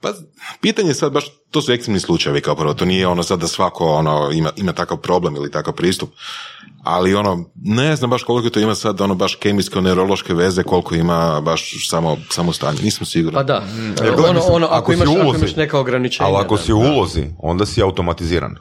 Pa, 0.00 0.12
pitanje 0.60 0.94
sad 0.94 1.12
baš, 1.12 1.24
to 1.50 1.62
su 1.62 1.72
ekstremni 1.72 2.00
slučajevi 2.00 2.40
kao 2.40 2.54
prvo, 2.54 2.74
to 2.74 2.84
nije 2.84 3.06
ono 3.06 3.22
sad 3.22 3.40
da 3.40 3.46
svako 3.46 3.86
ono, 3.86 4.30
ima, 4.32 4.50
ima 4.56 4.72
takav 4.72 4.96
problem 4.96 5.36
ili 5.36 5.50
takav 5.50 5.74
pristup, 5.74 6.10
ali 6.82 7.14
ono, 7.14 7.44
ne 7.54 7.96
znam 7.96 8.10
baš 8.10 8.22
koliko 8.22 8.50
to 8.50 8.60
ima 8.60 8.74
sad 8.74 9.00
ono 9.00 9.14
baš 9.14 9.34
kemijsko 9.34 9.80
neurološke 9.80 10.34
veze, 10.34 10.62
koliko 10.62 10.94
ima 10.94 11.40
baš 11.40 11.88
samo, 11.90 12.16
samo 12.30 12.52
stanje, 12.52 12.82
nisam 12.82 13.06
siguran. 13.06 13.34
Pa 13.34 13.42
da, 13.42 13.60
mm. 13.60 13.94
ono, 14.30 14.40
ono, 14.40 14.66
ako, 14.66 14.74
ako, 14.76 14.92
imaš, 14.92 15.08
ulozi, 15.08 15.28
ako 15.28 15.36
imaš 15.36 15.56
neka 15.56 15.78
ograničenja. 15.78 16.28
Ali 16.28 16.44
ako 16.44 16.56
si 16.56 16.72
u 16.72 16.78
ulozi, 16.78 17.26
onda 17.38 17.66
si 17.66 17.82
automatiziran 17.82 18.56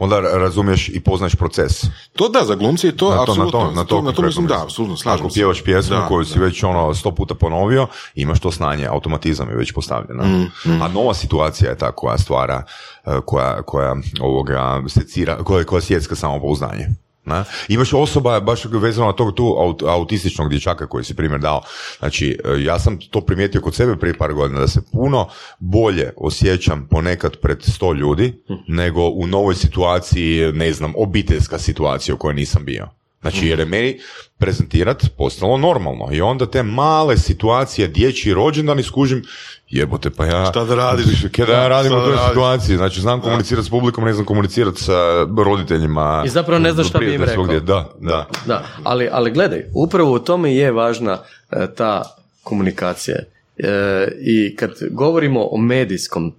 onda 0.00 0.20
razumiješ 0.20 0.88
i 0.88 1.00
poznaš 1.00 1.34
proces. 1.34 1.84
To 2.12 2.28
da, 2.28 2.44
za 2.44 2.54
glumci 2.54 2.86
je 2.86 2.96
to, 2.96 3.10
na 3.14 3.24
to, 3.24 3.34
na 3.34 3.50
to, 3.50 3.70
na 3.70 3.84
to, 3.84 4.02
na 4.02 4.12
to 4.12 4.22
mislim 4.22 4.46
da, 4.46 4.62
apsolutno, 4.62 4.96
slažem 4.96 5.26
Ako 5.26 5.34
pjevaš 5.34 5.62
pjesmu 5.62 5.96
koju 6.08 6.24
si 6.24 6.38
već 6.38 6.62
ono 6.62 6.94
sto 6.94 7.14
puta 7.14 7.34
ponovio, 7.34 7.86
imaš 8.14 8.40
to 8.40 8.50
znanje, 8.50 8.86
automatizam 8.86 9.48
je 9.48 9.56
već 9.56 9.72
postavljeno. 9.72 10.24
Mm, 10.24 10.70
mm. 10.70 10.82
A 10.82 10.88
nova 10.88 11.14
situacija 11.14 11.70
je 11.70 11.78
ta 11.78 11.92
koja 11.92 12.18
stvara, 12.18 12.62
eh, 13.04 13.20
koja, 13.24 13.62
koja 13.62 13.96
ovoga 14.20 14.82
secira, 14.88 15.36
koja, 15.44 15.64
koja 15.64 15.80
sjecka 15.80 16.14
samopouzdanje. 16.14 16.86
Ne? 17.24 17.44
Imaš 17.68 17.92
osoba 17.92 18.40
baš 18.40 18.64
vezano 18.64 19.06
na 19.06 19.12
tog 19.12 19.34
tu 19.34 19.56
autističnog 19.86 20.50
dječaka 20.50 20.86
koji 20.86 21.04
si 21.04 21.16
primjer 21.16 21.40
dao. 21.40 21.62
Znači, 21.98 22.38
e, 22.44 22.62
ja 22.62 22.78
sam 22.78 22.98
to 23.10 23.20
primijetio 23.20 23.60
kod 23.60 23.74
sebe 23.74 23.96
prije 23.96 24.18
par 24.18 24.32
godina, 24.32 24.60
da 24.60 24.68
se 24.68 24.80
puno 24.92 25.28
bolje 25.58 26.12
osjećam 26.16 26.86
ponekad 26.90 27.36
pred 27.36 27.62
sto 27.62 27.92
ljudi, 27.92 28.42
nego 28.68 29.08
u 29.08 29.26
novoj 29.26 29.54
situaciji, 29.54 30.52
ne 30.52 30.72
znam, 30.72 30.92
obiteljska 30.96 31.58
situacija 31.58 32.14
u 32.14 32.18
kojoj 32.18 32.34
nisam 32.34 32.64
bio. 32.64 32.99
Znači, 33.20 33.46
jer 33.46 33.58
je 33.58 33.64
meni 33.64 33.98
prezentirat 34.38 35.04
postalo 35.18 35.56
normalno. 35.56 36.08
I 36.12 36.20
onda 36.20 36.46
te 36.46 36.62
male 36.62 37.16
situacije, 37.16 37.88
dječji 37.88 38.34
rođendan 38.34 38.78
iskužim, 38.78 39.24
jebote, 39.68 40.10
pa 40.10 40.26
ja... 40.26 40.46
Šta 40.46 40.64
da 40.64 40.74
radiš? 40.74 41.24
Kaj 41.36 41.46
da 41.46 41.52
ja 41.52 41.68
radim 41.68 41.92
u 41.92 42.00
toj 42.04 42.16
situaciji? 42.28 42.76
Znači, 42.76 43.00
znam 43.00 43.20
komunicirati 43.20 43.66
s 43.66 43.70
publikom, 43.70 44.04
ne 44.04 44.12
znam 44.12 44.26
komunicirati 44.26 44.82
sa 44.82 45.26
roditeljima. 45.44 46.22
I 46.26 46.28
zapravo 46.28 46.58
ne 46.58 46.72
znaš 46.72 46.88
šta 46.88 46.98
bi 46.98 47.14
im 47.14 47.22
rekao. 47.22 47.46
Da, 47.46 47.60
da. 48.00 48.26
da. 48.46 48.64
Ali, 48.84 49.08
ali 49.12 49.30
gledaj, 49.30 49.64
upravo 49.74 50.12
u 50.12 50.18
tome 50.18 50.54
je 50.54 50.72
važna 50.72 51.18
e, 51.50 51.66
ta 51.76 52.02
komunikacija. 52.42 53.16
E, 53.58 54.08
I 54.20 54.56
kad 54.56 54.70
govorimo 54.90 55.48
o 55.50 55.56
medijskom 55.56 56.34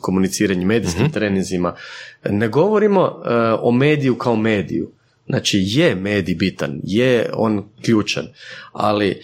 komuniciranju, 0.00 0.66
medijskim 0.66 1.06
mm 1.06 1.66
ne 2.30 2.48
govorimo 2.48 3.00
e, 3.00 3.30
o 3.60 3.72
mediju 3.72 4.18
kao 4.18 4.36
mediju 4.36 4.90
Znači 5.26 5.62
je 5.66 5.94
medij 5.94 6.34
bitan, 6.34 6.80
je 6.82 7.30
on 7.34 7.68
ključan, 7.84 8.26
ali 8.72 9.08
e, 9.08 9.18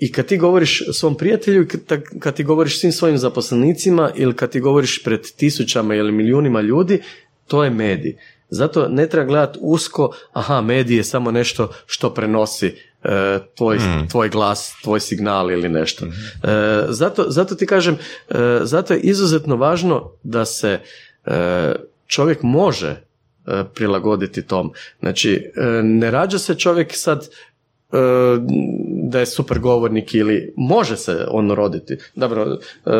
i 0.00 0.12
kad 0.12 0.26
ti 0.26 0.36
govoriš 0.36 0.82
svom 0.92 1.16
prijatelju, 1.16 1.66
kad 2.18 2.34
ti 2.34 2.44
govoriš 2.44 2.80
svim 2.80 2.92
svojim 2.92 3.18
zaposlenicima 3.18 4.10
ili 4.14 4.36
kad 4.36 4.50
ti 4.50 4.60
govoriš 4.60 5.02
pred 5.02 5.20
tisućama 5.36 5.94
ili 5.94 6.12
milijunima 6.12 6.60
ljudi, 6.60 7.02
to 7.46 7.64
je 7.64 7.70
medij. 7.70 8.16
Zato 8.48 8.88
ne 8.88 9.08
treba 9.08 9.26
gledati 9.26 9.58
usko, 9.62 10.12
aha, 10.32 10.60
medij 10.60 10.96
je 10.96 11.04
samo 11.04 11.30
nešto 11.30 11.72
što 11.86 12.14
prenosi 12.14 12.66
e, 12.66 13.38
tvoj, 13.56 13.76
mm. 13.76 14.08
tvoj 14.10 14.28
glas, 14.28 14.74
tvoj 14.82 15.00
signal 15.00 15.50
ili 15.50 15.68
nešto. 15.68 16.04
Mm. 16.04 16.08
E, 16.08 16.82
zato, 16.88 17.24
zato 17.28 17.54
ti 17.54 17.66
kažem, 17.66 17.98
zato 18.62 18.94
je 18.94 19.00
izuzetno 19.00 19.56
važno 19.56 20.12
da 20.22 20.44
se 20.44 20.80
čovjek 22.06 22.42
može 22.42 22.96
E, 22.96 23.11
prilagoditi 23.74 24.46
tom. 24.46 24.72
Znači, 25.00 25.52
e, 25.56 25.82
ne 25.82 26.10
rađa 26.10 26.38
se 26.38 26.54
čovjek 26.54 26.92
sad 26.94 27.28
da 29.12 29.18
je 29.18 29.26
super 29.26 29.58
govornik 29.58 30.14
ili 30.14 30.52
može 30.56 30.96
se 30.96 31.26
on 31.30 31.50
roditi. 31.50 31.96
Dobro, 32.14 32.42
e, 32.42 32.90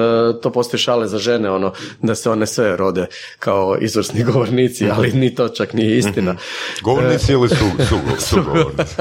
to 0.42 0.52
postoji 0.52 0.80
šale 0.80 1.08
za 1.08 1.18
žene, 1.18 1.50
ono, 1.50 1.72
da 2.02 2.14
se 2.14 2.30
one 2.30 2.46
sve 2.46 2.76
rode 2.76 3.06
kao 3.38 3.76
izvrsni 3.80 4.24
govornici, 4.32 4.90
ali 4.90 5.12
ni 5.12 5.34
to 5.34 5.48
čak 5.48 5.72
nije 5.72 5.98
istina. 5.98 6.36
Govornici 6.82 7.32
ili 7.32 7.48
su, 7.48 7.54
su, 7.88 7.98
su 8.28 8.42
govornici? 8.42 8.94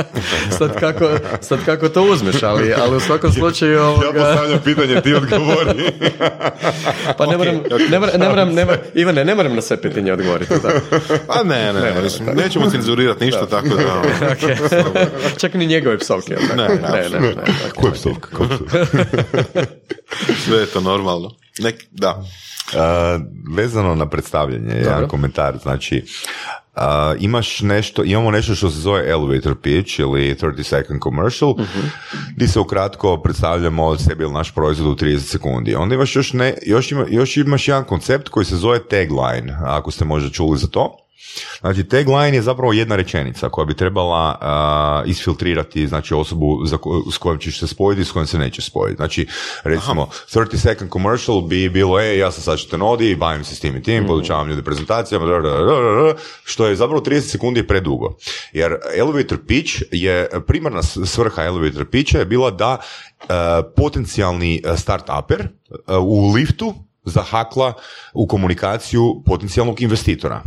sad, 0.57 0.79
kako, 0.79 1.09
sad 1.41 1.65
kako 1.65 1.89
to 1.89 2.03
uzmeš, 2.03 2.43
ali, 2.43 2.73
ali 2.73 2.97
u 2.97 2.99
svakom 2.99 3.31
slučaju... 3.31 3.71
Ja 3.71 3.87
Ovoga, 3.87 4.11
postavljam 4.11 4.59
pitanje, 4.63 5.01
ti 5.01 5.13
odgovori. 5.13 5.83
pa 7.17 7.25
ne 7.25 7.37
moram, 7.37 7.55
ne 7.89 7.99
moram, 7.99 8.19
ne 8.19 8.29
moram, 8.29 8.53
ne 8.53 8.65
moram, 8.65 8.79
Ivane, 8.93 9.25
ne 9.25 9.35
moram 9.35 9.55
na 9.55 9.61
sve 9.61 9.81
pitanje 9.81 10.13
odgovoriti. 10.13 10.53
Da. 10.63 10.69
Pa 11.27 11.43
ne, 11.43 11.73
ne, 11.73 11.81
ne, 11.81 12.01
mislim, 12.03 12.29
nećemo 12.35 12.69
cenzurirati 12.69 13.25
ništa, 13.25 13.45
tako 13.45 13.67
da... 13.67 13.73
ono, 13.75 14.01
Okay. 14.31 15.37
Čak 15.37 15.53
ni 15.53 15.65
njegove 15.81 15.97
psovke. 15.97 16.37
Ne, 16.55 16.67
ne, 16.67 17.09
ne, 17.09 17.19
ne. 17.19 17.43
Koje 17.75 17.93
psovka? 17.93 18.29
Sve 20.45 20.57
je 20.57 20.65
to 20.65 20.81
normalno. 20.81 21.31
Nek, 21.59 21.85
da. 21.91 22.23
Uh, 22.73 23.21
vezano 23.55 23.95
na 23.95 24.09
predstavljanje, 24.09 24.75
jedan 24.75 25.07
komentar, 25.07 25.57
znači 25.61 26.03
uh, 26.75 26.81
imaš 27.19 27.59
nešto, 27.61 28.03
imamo 28.03 28.31
nešto 28.31 28.55
što 28.55 28.69
se 28.69 28.79
zove 28.79 29.09
elevator 29.09 29.55
pitch 29.61 29.99
ili 29.99 30.35
30 30.35 30.63
second 30.63 31.01
commercial, 31.03 31.55
gdje 32.35 32.47
se 32.47 32.59
ukratko 32.59 33.21
predstavljamo 33.23 33.85
od 33.85 34.01
sebe 34.01 34.23
ili 34.23 34.33
naš 34.33 34.53
proizvod 34.55 34.91
u 34.91 35.05
30 35.05 35.19
sekundi. 35.19 35.75
Onda 35.75 35.95
imaš 35.95 36.15
još, 36.15 36.33
ne, 36.33 36.53
još, 36.65 36.91
ima, 36.91 37.05
još 37.09 37.37
imaš 37.37 37.67
jedan 37.67 37.83
koncept 37.83 38.29
koji 38.29 38.45
se 38.45 38.55
zove 38.55 38.79
tagline, 38.79 39.57
ako 39.65 39.91
ste 39.91 40.05
možda 40.05 40.29
čuli 40.29 40.57
za 40.57 40.67
to. 40.67 41.00
Znači, 41.59 41.83
tagline 41.83 42.37
je 42.37 42.41
zapravo 42.41 42.73
jedna 42.73 42.95
rečenica 42.95 43.49
koja 43.49 43.65
bi 43.65 43.73
trebala 43.73 44.37
uh, 45.03 45.09
isfiltrirati 45.09 45.87
znači, 45.87 46.13
osobu 46.13 46.65
za 46.65 46.77
ko- 46.77 47.03
s 47.11 47.17
kojom 47.17 47.39
ćeš 47.39 47.59
se 47.59 47.67
spojiti 47.67 48.01
i 48.01 48.05
s 48.05 48.11
kojom 48.11 48.27
se 48.27 48.37
neće 48.37 48.61
spojiti. 48.61 48.95
Znači, 48.95 49.27
recimo, 49.63 50.09
30 50.33 50.57
second 50.57 50.91
commercial 50.91 51.41
bi 51.41 51.69
bilo, 51.69 51.99
e, 51.99 52.17
ja 52.17 52.31
sam 52.31 52.43
sad 52.43 52.57
što 52.59 52.77
nodi, 52.77 53.15
bavim 53.15 53.43
se 53.43 53.55
s 53.55 53.59
tim 53.59 53.75
i 53.75 53.83
tim, 53.83 54.07
podučavam 54.07 54.49
ljude 54.49 54.63
prezentacijama, 54.63 55.25
što 56.43 56.67
je 56.67 56.75
zapravo 56.75 57.01
30 57.01 57.21
sekundi 57.21 57.67
predugo. 57.67 58.15
Jer 58.53 58.75
elevator 58.97 59.37
pitch 59.47 59.81
je, 59.91 60.29
primarna 60.47 60.83
svrha 60.83 61.43
elevator 61.43 61.85
pitcha 61.85 62.17
je 62.17 62.25
bila 62.25 62.51
da 62.51 62.77
uh, 62.77 63.27
potencijalni 63.75 64.61
uh, 64.65 64.71
start-uper 64.71 65.47
uh, 65.87 66.03
u 66.03 66.33
liftu 66.33 66.73
zahakla 67.05 67.73
u 68.13 68.27
komunikaciju 68.27 69.23
potencijalnog 69.25 69.81
investitora. 69.81 70.43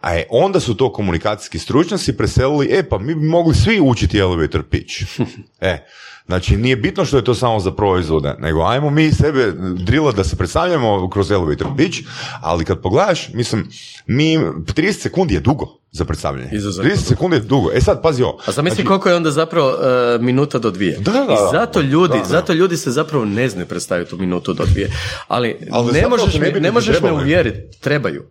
A 0.00 0.12
je, 0.12 0.26
onda 0.30 0.60
su 0.60 0.76
to 0.76 0.92
komunikacijski 0.92 1.58
stručnjaci 1.58 2.16
preselili, 2.16 2.68
e 2.70 2.88
pa 2.88 2.98
mi 2.98 3.14
bi 3.14 3.26
mogli 3.26 3.54
svi 3.54 3.80
učiti 3.80 4.18
elevator 4.18 4.62
pitch. 4.62 5.20
e, 5.60 5.86
znači 6.26 6.56
nije 6.56 6.76
bitno 6.76 7.04
što 7.04 7.16
je 7.16 7.24
to 7.24 7.34
samo 7.34 7.60
za 7.60 7.72
proizvode, 7.72 8.34
nego 8.38 8.62
ajmo 8.62 8.90
mi 8.90 9.12
sebe 9.12 9.52
drila 9.76 10.12
da 10.12 10.24
se 10.24 10.36
predstavljamo 10.36 11.10
kroz 11.10 11.30
elevator 11.30 11.66
pitch, 11.76 11.98
ali 12.40 12.64
kad 12.64 12.80
pogledaš, 12.82 13.28
mislim, 13.32 13.68
mi 14.06 14.38
30 14.38 14.92
sekundi 14.92 15.34
je 15.34 15.40
dugo 15.40 15.82
za 15.90 16.04
predstavljanje. 16.04 16.50
Izuzetno 16.52 16.90
30 16.90 16.96
sekundi 16.96 17.36
je 17.36 17.40
dugo. 17.40 17.70
E 17.74 17.80
sad, 17.80 18.02
pazi 18.02 18.22
ovo. 18.22 18.38
A 18.46 18.52
zamisli 18.52 18.74
Znači, 18.74 18.88
koliko 18.88 19.08
je 19.08 19.14
onda 19.14 19.30
zapravo 19.30 19.70
e, 19.70 20.18
minuta 20.18 20.58
do 20.58 20.70
dvije. 20.70 20.98
Da, 20.98 21.12
da, 21.12 21.24
da. 21.24 21.32
I 21.32 21.36
zato 21.52 21.80
ljudi, 21.80 22.12
Da, 22.12 22.18
da. 22.18 22.24
zato 22.24 22.52
ljudi 22.52 22.76
se 22.76 22.90
zapravo 22.90 23.24
ne 23.24 23.48
znaju 23.48 23.66
predstaviti 23.66 24.14
u 24.14 24.18
minutu 24.18 24.52
do 24.52 24.64
dvije. 24.64 24.90
Ali, 25.28 25.56
Ali 25.70 25.92
ne 25.92 26.08
možeš, 26.08 26.34
ne 26.34 26.60
ne 26.60 26.72
možeš 26.72 27.00
me 27.00 27.12
uvjeriti. 27.12 27.78
Trebaju. 27.80 28.22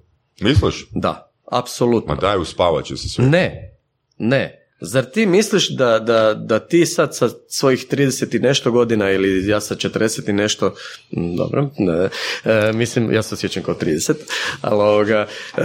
Misliš? 0.41 0.87
Da, 0.91 1.30
apsolutno. 1.51 2.15
Ma 2.15 2.21
daj, 2.21 2.37
uspavat 2.37 2.85
će 2.85 2.97
se 2.97 3.09
sve. 3.09 3.25
Ne, 3.25 3.73
ne. 4.17 4.57
Zar 4.83 5.05
ti 5.05 5.25
misliš 5.25 5.69
da, 5.69 5.99
da, 5.99 6.33
da 6.33 6.59
ti 6.59 6.85
sad 6.85 7.15
sa 7.15 7.29
svojih 7.47 7.87
30 7.91 8.35
i 8.35 8.39
nešto 8.39 8.71
godina 8.71 9.11
ili 9.11 9.47
ja 9.47 9.61
sa 9.61 9.75
40 9.75 10.29
i 10.29 10.33
nešto, 10.33 10.73
dobro, 11.11 11.69
ne, 11.77 12.09
e, 12.45 12.73
mislim, 12.73 13.11
ja 13.11 13.23
se 13.23 13.35
osjećam 13.35 13.63
kao 13.63 13.75
30, 13.75 14.13
ali 14.61 14.81
ovoga, 14.81 15.27
e, 15.57 15.63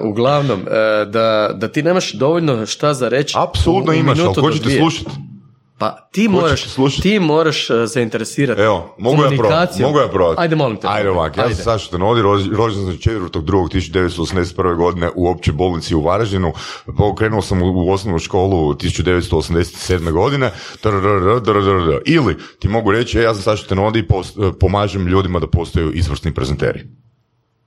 uglavnom, 0.00 0.60
e, 0.60 1.04
da, 1.04 1.50
da 1.54 1.68
ti 1.68 1.82
nemaš 1.82 2.12
dovoljno 2.12 2.66
šta 2.66 2.94
za 2.94 3.08
reći 3.08 3.34
Apsolutno 3.38 3.92
imaš, 3.92 4.18
ali 4.18 4.34
ko 4.34 4.50
će 4.50 4.62
te 4.62 4.70
slušati? 4.70 5.10
Pa 5.84 6.08
ti 6.12 6.26
Ko 6.26 6.32
moraš, 6.32 6.64
slušati? 6.64 7.02
ti 7.02 7.18
moraš 7.18 7.70
e, 7.70 7.86
zainteresirati 7.86 8.60
Evo, 8.60 8.94
mogu 8.98 9.22
ja 9.22 9.30
probati. 9.30 9.82
Mogu 9.82 9.98
ja 9.98 10.08
probati. 10.08 10.40
Ajde, 10.40 10.56
molim 10.56 10.76
te. 10.76 10.86
Ajde 10.90 11.10
ovako, 11.10 11.40
ja 11.40 11.46
sam 11.46 11.64
Saša 11.64 11.90
Tenodi, 11.90 12.20
rođ- 12.22 12.56
rođen 12.56 12.82
sam 12.82 12.92
4.2.1981. 12.94 14.44
godine 14.76 15.10
u 15.14 15.28
općoj 15.28 15.54
bolnici 15.54 15.94
u 15.94 16.00
Varaždinu. 16.00 16.52
Pokrenuo 16.98 17.42
sam 17.42 17.62
u, 17.62 17.90
osnovnu 17.90 18.18
školu 18.18 18.74
1987. 18.74 20.12
godine. 20.12 20.50
Ili 22.06 22.36
ti 22.58 22.68
mogu 22.68 22.92
reći, 22.92 23.18
e, 23.18 23.22
ja 23.22 23.34
sam 23.34 23.42
Saša 23.42 23.66
Tenodi 23.66 23.98
i 23.98 24.04
pos- 24.04 24.52
pomažem 24.52 25.06
ljudima 25.06 25.38
da 25.38 25.46
postaju 25.48 25.92
izvrsni 25.92 26.34
prezenteri. 26.34 26.80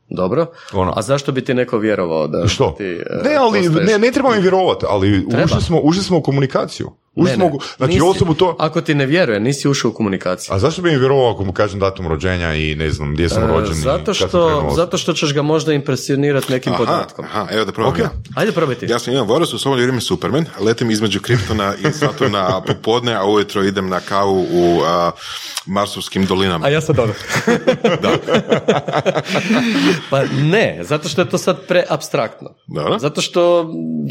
Dobro, 0.09 0.45
Ono. 0.73 0.93
a 0.95 1.01
zašto 1.01 1.31
bi 1.31 1.43
ti 1.43 1.53
neko 1.53 1.77
vjerovao 1.77 2.27
da 2.27 2.47
Što? 2.47 2.75
ti 2.77 2.83
e, 2.83 3.03
ne, 3.23 3.35
ali 3.35 3.59
postaješ- 3.59 3.87
ne, 3.87 3.97
ne 3.97 4.11
treba 4.11 4.29
mi 4.31 4.41
vjerovati, 4.41 4.85
ali 4.89 5.25
ušli 5.45 5.61
smo, 5.61 5.79
ušli 5.79 6.03
smo 6.03 6.17
u 6.17 6.21
komunikaciju. 6.21 6.91
Ušli 7.17 7.25
Ne, 7.25 7.35
smo 7.35 7.45
ne. 7.45 7.51
u- 7.51 7.59
znači 7.77 7.93
Nisi- 7.93 8.01
osobu 8.05 8.33
to... 8.33 8.55
Ako 8.59 8.81
ti 8.81 8.95
ne 8.95 9.05
vjeruje, 9.05 9.39
nisi 9.39 9.67
ušao 9.67 9.91
u 9.91 9.93
komunikaciju. 9.93 10.55
A 10.55 10.59
zašto 10.59 10.81
bi 10.81 10.91
mi 10.91 10.97
vjerovao 10.97 11.31
ako 11.31 11.43
mu 11.43 11.53
kažem 11.53 11.79
datum 11.79 12.07
rođenja 12.07 12.53
i 12.55 12.75
ne 12.75 12.91
znam 12.91 13.13
gdje 13.13 13.29
sam 13.29 13.43
E, 13.43 13.47
rođen? 13.47 13.73
zato 13.75 14.13
sam 14.13 14.27
što, 14.29 14.71
zato 14.75 14.97
što 14.97 15.13
ćeš 15.13 15.33
ga 15.33 15.41
možda 15.41 15.73
impresionirati 15.73 16.51
nekim 16.51 16.73
Aha, 16.73 16.77
podatkom. 16.79 17.25
aha, 17.25 17.47
evo 17.51 17.65
da 17.65 17.71
probam 17.71 17.93
Ok. 17.93 17.99
ja. 17.99 18.09
Ajde 18.35 18.51
probajte. 18.51 18.85
Ja 18.85 18.99
sam 18.99 19.13
imam 19.13 19.27
Vorasu, 19.27 19.59
slobodno 19.59 19.83
vrijeme 19.83 20.01
Superman, 20.01 20.45
letim 20.59 20.91
između 20.91 21.19
Kryptona 21.19 21.73
i 21.79 21.93
Saturna 21.93 22.61
popodne, 22.67 23.13
a 23.13 23.25
ujutro 23.25 23.63
idem 23.63 23.89
na 23.89 23.99
kavu 23.99 24.45
u 24.51 24.81
a, 24.83 25.11
Marsovskim 25.65 26.25
dolinama. 26.25 26.65
A 26.65 26.69
ja 26.69 26.81
sad 26.81 26.99
ono. 26.99 27.13
pa 30.09 30.23
ne, 30.41 30.79
zato 30.81 31.09
što 31.09 31.21
je 31.21 31.29
to 31.29 31.37
sad 31.37 31.57
preabstraktno. 31.59 32.49
Dobro. 32.67 32.99
Zato 32.99 33.21
što 33.21 33.69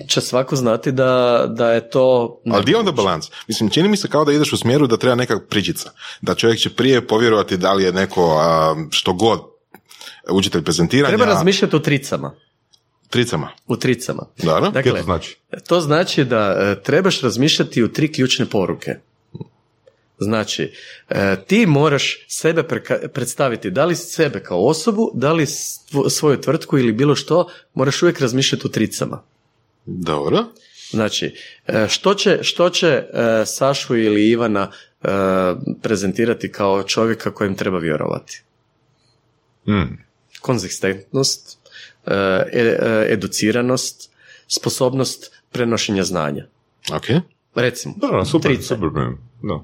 će 0.08 0.20
svako 0.20 0.56
znati 0.56 0.92
da, 0.92 1.06
da 1.48 1.70
je 1.70 1.90
to... 1.90 2.36
Ali 2.46 2.62
gdje 2.62 2.72
je 2.72 2.78
onda 2.78 2.92
balans? 2.96 3.30
Mislim, 3.48 3.70
čini 3.70 3.88
mi 3.88 3.96
se 3.96 4.08
kao 4.08 4.24
da 4.24 4.32
ideš 4.32 4.52
u 4.52 4.56
smjeru 4.56 4.86
da 4.86 4.96
treba 4.96 5.14
neka 5.14 5.40
pričica. 5.40 5.90
Da 6.20 6.34
čovjek 6.34 6.58
će 6.58 6.70
prije 6.70 7.06
povjerovati 7.06 7.56
da 7.56 7.72
li 7.72 7.84
je 7.84 7.92
neko 7.92 8.36
a, 8.38 8.74
što 8.90 9.12
god 9.12 9.40
učitelj 10.30 10.62
prezentiranja. 10.62 11.16
Treba 11.16 11.24
razmišljati 11.26 11.76
o 11.76 11.80
tricama. 11.80 12.34
Tricama. 13.08 13.48
U 13.66 13.76
tricama. 13.76 14.26
Dobro. 14.38 14.70
Dakle, 14.70 14.82
Kaj 14.84 14.92
to 14.92 15.04
znači? 15.04 15.36
To 15.68 15.80
znači 15.80 16.24
da 16.24 16.56
e, 16.60 16.82
trebaš 16.82 17.20
razmišljati 17.20 17.82
u 17.82 17.88
tri 17.88 18.12
ključne 18.12 18.46
poruke. 18.46 18.94
Znači, 20.18 20.72
e, 21.08 21.36
ti 21.46 21.66
moraš 21.66 22.26
sebe 22.28 22.62
preka- 22.62 23.08
predstaviti, 23.08 23.70
da 23.70 23.84
li 23.84 23.96
sebe 23.96 24.42
kao 24.42 24.66
osobu, 24.66 25.10
da 25.14 25.32
li 25.32 25.46
svo- 25.46 26.10
svoju 26.10 26.40
tvrtku 26.40 26.78
ili 26.78 26.92
bilo 26.92 27.14
što, 27.14 27.48
moraš 27.74 28.02
uvijek 28.02 28.20
razmišljati 28.20 28.66
u 28.66 28.70
tricama. 28.70 29.22
Dobro. 29.86 30.44
Znači, 30.90 31.34
e, 31.66 31.86
što 31.88 32.14
će, 32.14 32.38
što 32.42 32.70
će 32.70 32.86
e, 32.88 33.06
Sašu 33.46 33.96
ili 33.96 34.28
Ivana 34.28 34.70
e, 35.02 35.08
prezentirati 35.82 36.52
kao 36.52 36.82
čovjeka 36.82 37.30
kojem 37.30 37.56
treba 37.56 37.78
vjerovati? 37.78 38.42
Mm. 39.68 39.98
Konzistentnost, 40.40 41.58
e, 42.06 42.12
e- 42.52 42.78
e, 42.82 43.06
educiranost, 43.10 44.10
sposobnost 44.48 45.32
prenošenja 45.52 46.04
znanja. 46.04 46.46
Ok. 46.92 47.04
Recimo, 47.54 47.94
Da, 47.96 48.06
da, 48.08 48.24
super, 48.24 48.50
trice. 48.50 48.62
super. 48.68 48.88
man. 48.90 49.16
Da. 49.42 49.60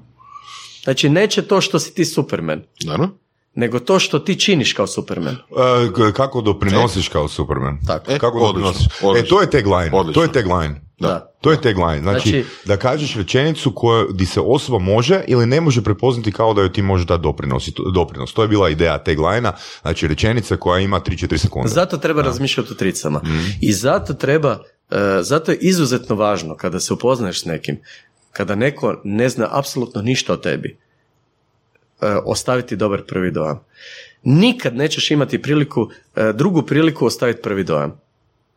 Znači, 0.83 1.09
neće 1.09 1.41
to 1.41 1.61
što 1.61 1.79
si 1.79 1.93
ti 1.93 2.05
Superman, 2.05 2.63
Dobro. 2.81 3.09
nego 3.55 3.79
to 3.79 3.99
što 3.99 4.19
ti 4.19 4.39
činiš 4.39 4.73
kao 4.73 4.87
Superman. 4.87 5.35
E, 5.35 6.13
kako 6.13 6.41
doprinosiš 6.41 7.07
kao 7.07 7.27
Superman? 7.27 7.77
Tako. 7.87 8.11
E, 8.11 8.19
Kako 8.19 8.37
odlično, 8.37 8.71
doprinosiš? 8.71 8.87
odlično. 9.03 9.25
E, 9.27 9.29
to 9.29 9.41
je 9.41 9.49
tagline. 9.51 9.89
Odlično. 9.93 10.13
To 10.13 10.23
je 10.23 10.31
tagline. 10.31 10.81
Da. 11.07 11.33
To 11.41 11.51
je 11.51 11.61
tagline. 11.61 12.01
Znači, 12.01 12.29
Znači- 12.29 12.45
da 12.65 12.77
kažeš 12.77 13.15
rečenicu 13.15 13.71
koju, 13.75 14.07
di 14.13 14.25
se 14.25 14.39
osoba 14.39 14.79
može 14.79 15.23
ili 15.27 15.45
ne 15.45 15.61
može 15.61 15.83
prepoznati 15.83 16.31
kao 16.31 16.53
da 16.53 16.61
joj 16.61 16.73
ti 16.73 16.81
može 16.81 17.05
dati 17.05 17.23
doprinos. 17.23 17.69
Doprinos. 17.93 18.33
To 18.33 18.41
je 18.41 18.47
bila 18.47 18.69
ideja 18.69 18.97
tagline 18.97 19.51
Znači, 19.81 20.07
rečenica 20.07 20.57
koja 20.57 20.79
ima 20.79 20.99
3-4 20.99 21.37
sekunde. 21.37 21.69
Zato 21.69 21.97
treba 21.97 22.21
razmišljati 22.21 22.71
o 22.71 22.75
tricama. 22.75 23.21
I 23.61 23.73
zato 23.73 24.13
treba, 24.13 24.59
e, 24.91 24.95
zato 25.21 25.51
je 25.51 25.57
izuzetno 25.61 26.15
važno 26.15 26.55
kada 26.55 26.79
se 26.79 26.93
upoznaješ 26.93 27.41
s 27.41 27.45
nekim, 27.45 27.77
kada 28.31 28.55
neko 28.55 29.01
ne 29.03 29.29
zna 29.29 29.47
apsolutno 29.51 30.01
ništa 30.01 30.33
o 30.33 30.37
tebi, 30.37 30.77
e, 32.01 32.15
ostaviti 32.25 32.75
dobar 32.75 33.01
prvi 33.07 33.31
dojam. 33.31 33.59
Nikad 34.23 34.75
nećeš 34.75 35.11
imati 35.11 35.41
priliku, 35.41 35.89
e, 36.15 36.33
drugu 36.33 36.61
priliku 36.61 37.05
ostaviti 37.05 37.41
prvi 37.41 37.63
dojam. 37.63 37.99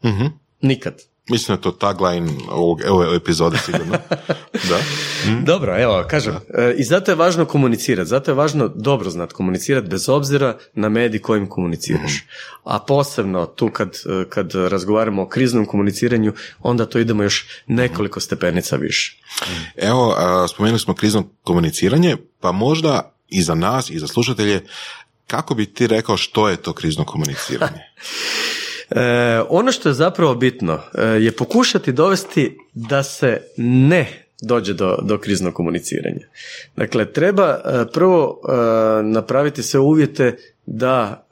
Mhm. 0.04 0.26
Nikad. 0.60 1.02
Mislim 1.28 1.56
da 1.56 1.58
je 1.58 1.62
to 1.62 1.70
tagline 1.70 2.32
ovog, 2.50 2.80
ove 2.88 3.16
epizode 3.16 3.58
sigurno. 3.64 3.92
da. 4.70 4.78
Dobro, 5.42 5.82
evo, 5.82 6.04
kažem, 6.10 6.34
e, 6.34 6.74
i 6.78 6.84
zato 6.84 7.10
je 7.10 7.14
važno 7.14 7.44
komunicirati, 7.44 8.08
zato 8.08 8.30
je 8.30 8.34
važno 8.34 8.68
dobro 8.68 9.10
znati 9.10 9.34
komunicirati 9.34 9.88
bez 9.88 10.08
obzira 10.08 10.56
na 10.74 10.88
medij 10.88 11.20
kojim 11.20 11.48
komuniciraš. 11.48 12.12
A 12.64 12.78
posebno 12.78 13.46
tu 13.46 13.70
kad, 13.70 13.88
e, 13.88 14.28
kad 14.28 14.54
razgovaramo 14.54 15.22
o 15.22 15.28
kriznom 15.28 15.66
komuniciranju, 15.66 16.32
onda 16.60 16.86
to 16.86 16.98
idemo 16.98 17.22
još 17.22 17.46
nekoliko 17.66 18.20
stepenica 18.20 18.76
više. 18.76 19.22
Evo, 19.76 20.14
a, 20.18 20.48
spomenuli 20.48 20.80
smo 20.80 20.94
krizno 20.94 21.24
komuniciranje, 21.42 22.16
pa 22.40 22.52
možda 22.52 23.12
i 23.28 23.42
za 23.42 23.54
nas 23.54 23.90
i 23.90 23.98
za 23.98 24.06
slušatelje, 24.06 24.64
kako 25.26 25.54
bi 25.54 25.66
ti 25.66 25.86
rekao 25.86 26.16
što 26.16 26.48
je 26.48 26.56
to 26.56 26.72
krizno 26.72 27.04
komuniciranje? 27.04 27.82
E, 28.90 29.40
ono 29.48 29.72
što 29.72 29.88
je 29.88 29.92
zapravo 29.92 30.34
bitno 30.34 30.80
e, 30.94 31.02
je 31.04 31.32
pokušati 31.32 31.92
dovesti 31.92 32.58
da 32.74 33.02
se 33.02 33.40
ne 33.56 34.26
dođe 34.42 34.74
do, 34.74 34.98
do 35.02 35.18
kriznog 35.18 35.54
komuniciranja. 35.54 36.26
Dakle, 36.76 37.12
treba 37.12 37.48
e, 37.48 37.84
prvo 37.92 38.40
e, 38.48 38.52
napraviti 39.02 39.62
sve 39.62 39.80
uvjete 39.80 40.36
da 40.66 41.26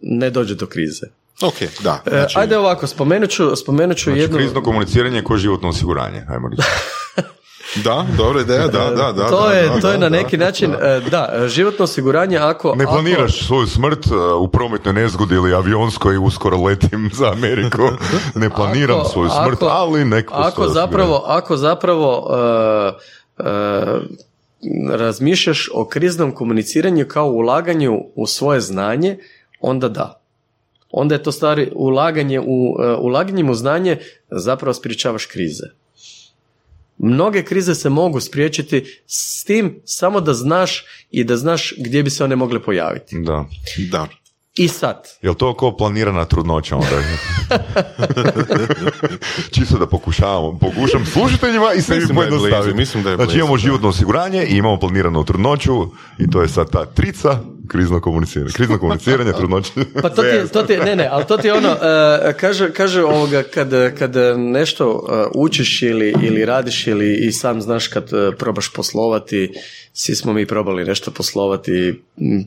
ne 0.00 0.30
dođe 0.30 0.54
do 0.54 0.66
krize. 0.66 1.06
ok, 1.42 1.82
da. 1.82 2.02
Znači, 2.06 2.38
Ajde 2.38 2.58
ovako, 2.58 2.86
spomenut 2.86 3.30
ću, 3.30 3.56
spomenut 3.56 3.96
ću 3.96 4.04
Znači, 4.04 4.20
jednu... 4.20 4.36
krizno 4.36 4.62
komuniciranje 4.62 5.22
ko 5.22 5.36
životno 5.36 5.68
osiguranje, 5.68 6.24
ajmo 6.28 6.48
reći. 6.48 6.62
Da, 7.76 8.06
dobra 8.16 8.40
ideja, 8.40 8.66
da, 8.66 8.90
da, 8.90 9.12
da. 9.12 9.28
to 9.28 9.48
da, 9.48 9.54
je, 9.54 9.68
da, 9.68 9.80
to 9.80 9.90
je 9.90 9.98
na 9.98 10.08
da. 10.08 10.16
neki 10.16 10.36
način, 10.36 10.74
e, 10.74 11.00
da, 11.10 11.48
životno 11.48 11.84
osiguranje 11.84 12.38
ako... 12.38 12.74
Ne 12.74 12.84
ako- 12.84 12.92
planiraš 12.92 13.46
svoju 13.46 13.66
smrt 13.66 14.06
uh, 14.06 14.42
u 14.42 14.48
prometnoj 14.48 14.94
nezgodi 14.94 15.34
ili 15.34 15.54
avionskoj, 15.54 16.16
uskoro 16.16 16.56
letim 16.56 17.10
za 17.12 17.32
Ameriku. 17.32 17.82
Ne 18.34 18.50
planiram 18.50 19.00
Ako- 19.00 19.08
svoju 19.08 19.28
smrt, 19.28 19.52
ako- 19.52 19.66
ali 19.66 20.04
neko 20.04 20.34
ako 20.34 20.68
zapravo, 20.68 21.24
ako 21.26 21.56
zapravo 21.56 22.18
uh, 22.18 23.46
uh, 23.46 24.02
razmišljaš 24.90 25.68
o 25.74 25.84
kriznom 25.84 26.32
komuniciranju 26.32 27.06
kao 27.08 27.26
ulaganju 27.26 28.04
u 28.14 28.26
svoje 28.26 28.60
znanje, 28.60 29.18
onda 29.60 29.88
da. 29.88 30.20
Onda 30.90 31.14
je 31.14 31.22
to 31.22 31.32
stvari 31.32 31.72
ulaganje 31.74 32.40
u, 32.40 32.44
uh, 32.44 32.98
ulaganjem 32.98 33.50
u 33.50 33.54
znanje 33.54 33.98
zapravo 34.30 34.74
sprječavaš 34.74 35.26
krize. 35.26 35.64
Mnoge 36.98 37.42
krize 37.42 37.74
se 37.74 37.88
mogu 37.90 38.20
spriječiti 38.20 39.02
s 39.06 39.44
tim 39.44 39.80
samo 39.84 40.20
da 40.20 40.34
znaš 40.34 40.84
i 41.10 41.24
da 41.24 41.36
znaš 41.36 41.74
gdje 41.78 42.02
bi 42.02 42.10
se 42.10 42.24
one 42.24 42.36
mogle 42.36 42.62
pojaviti. 42.62 43.16
Da. 43.18 43.44
Da. 43.90 44.06
I 44.54 44.68
sad, 44.68 45.08
Jel 45.22 45.34
to 45.34 45.54
ko 45.54 45.76
planirana 45.76 46.24
trudnoća 46.24 46.76
onda? 46.76 46.88
Čisto 49.50 49.78
da 49.78 49.86
pokušavamo. 49.86 50.58
Pokušam 50.58 51.06
slušateljima 51.06 51.72
i 51.72 51.82
sebi 51.82 52.00
Mislim 52.00 52.16
da 52.16 52.22
je 52.22 52.28
blizu, 52.28 52.40
pojednostaviti. 52.40 52.76
mislim 52.78 53.02
da 53.02 53.10
je 53.10 53.16
Znači 53.16 53.26
blizu, 53.28 53.38
imamo 53.38 53.54
da. 53.54 53.58
životno 53.58 53.88
osiguranje 53.88 54.44
i 54.44 54.56
imamo 54.56 54.78
planiranu 54.78 55.24
trudnoću 55.24 55.72
i 56.18 56.30
to 56.30 56.42
je 56.42 56.48
sad 56.48 56.70
ta 56.70 56.86
trica 56.86 57.40
krizno 57.68 58.00
komuniciranje. 58.00 58.52
Krizno 58.52 58.78
komuniciranje, 58.78 59.32
trudnoća. 59.32 59.72
Pa 60.02 60.08
to 60.08 60.22
ti, 60.22 60.52
to 60.52 60.62
ti, 60.62 60.76
ne, 60.76 60.96
ne, 60.96 61.08
ali 61.10 61.24
to 61.26 61.36
ti 61.36 61.46
je 61.46 61.52
ono, 61.52 61.68
e, 61.68 62.32
kaže, 62.40 62.72
kaže 62.72 63.04
ovoga, 63.04 63.42
kad, 63.42 63.70
kad 63.98 64.16
nešto 64.36 65.06
e, 65.10 65.30
učiš 65.34 65.82
ili, 65.82 66.14
ili 66.22 66.44
radiš 66.44 66.86
ili 66.86 67.14
i 67.14 67.32
sam 67.32 67.62
znaš 67.62 67.88
kad 67.88 68.12
e, 68.12 68.36
probaš 68.36 68.72
poslovati, 68.72 69.52
svi 69.92 70.14
smo 70.14 70.32
mi 70.32 70.46
probali 70.46 70.84
nešto 70.84 71.10
poslovati, 71.10 72.02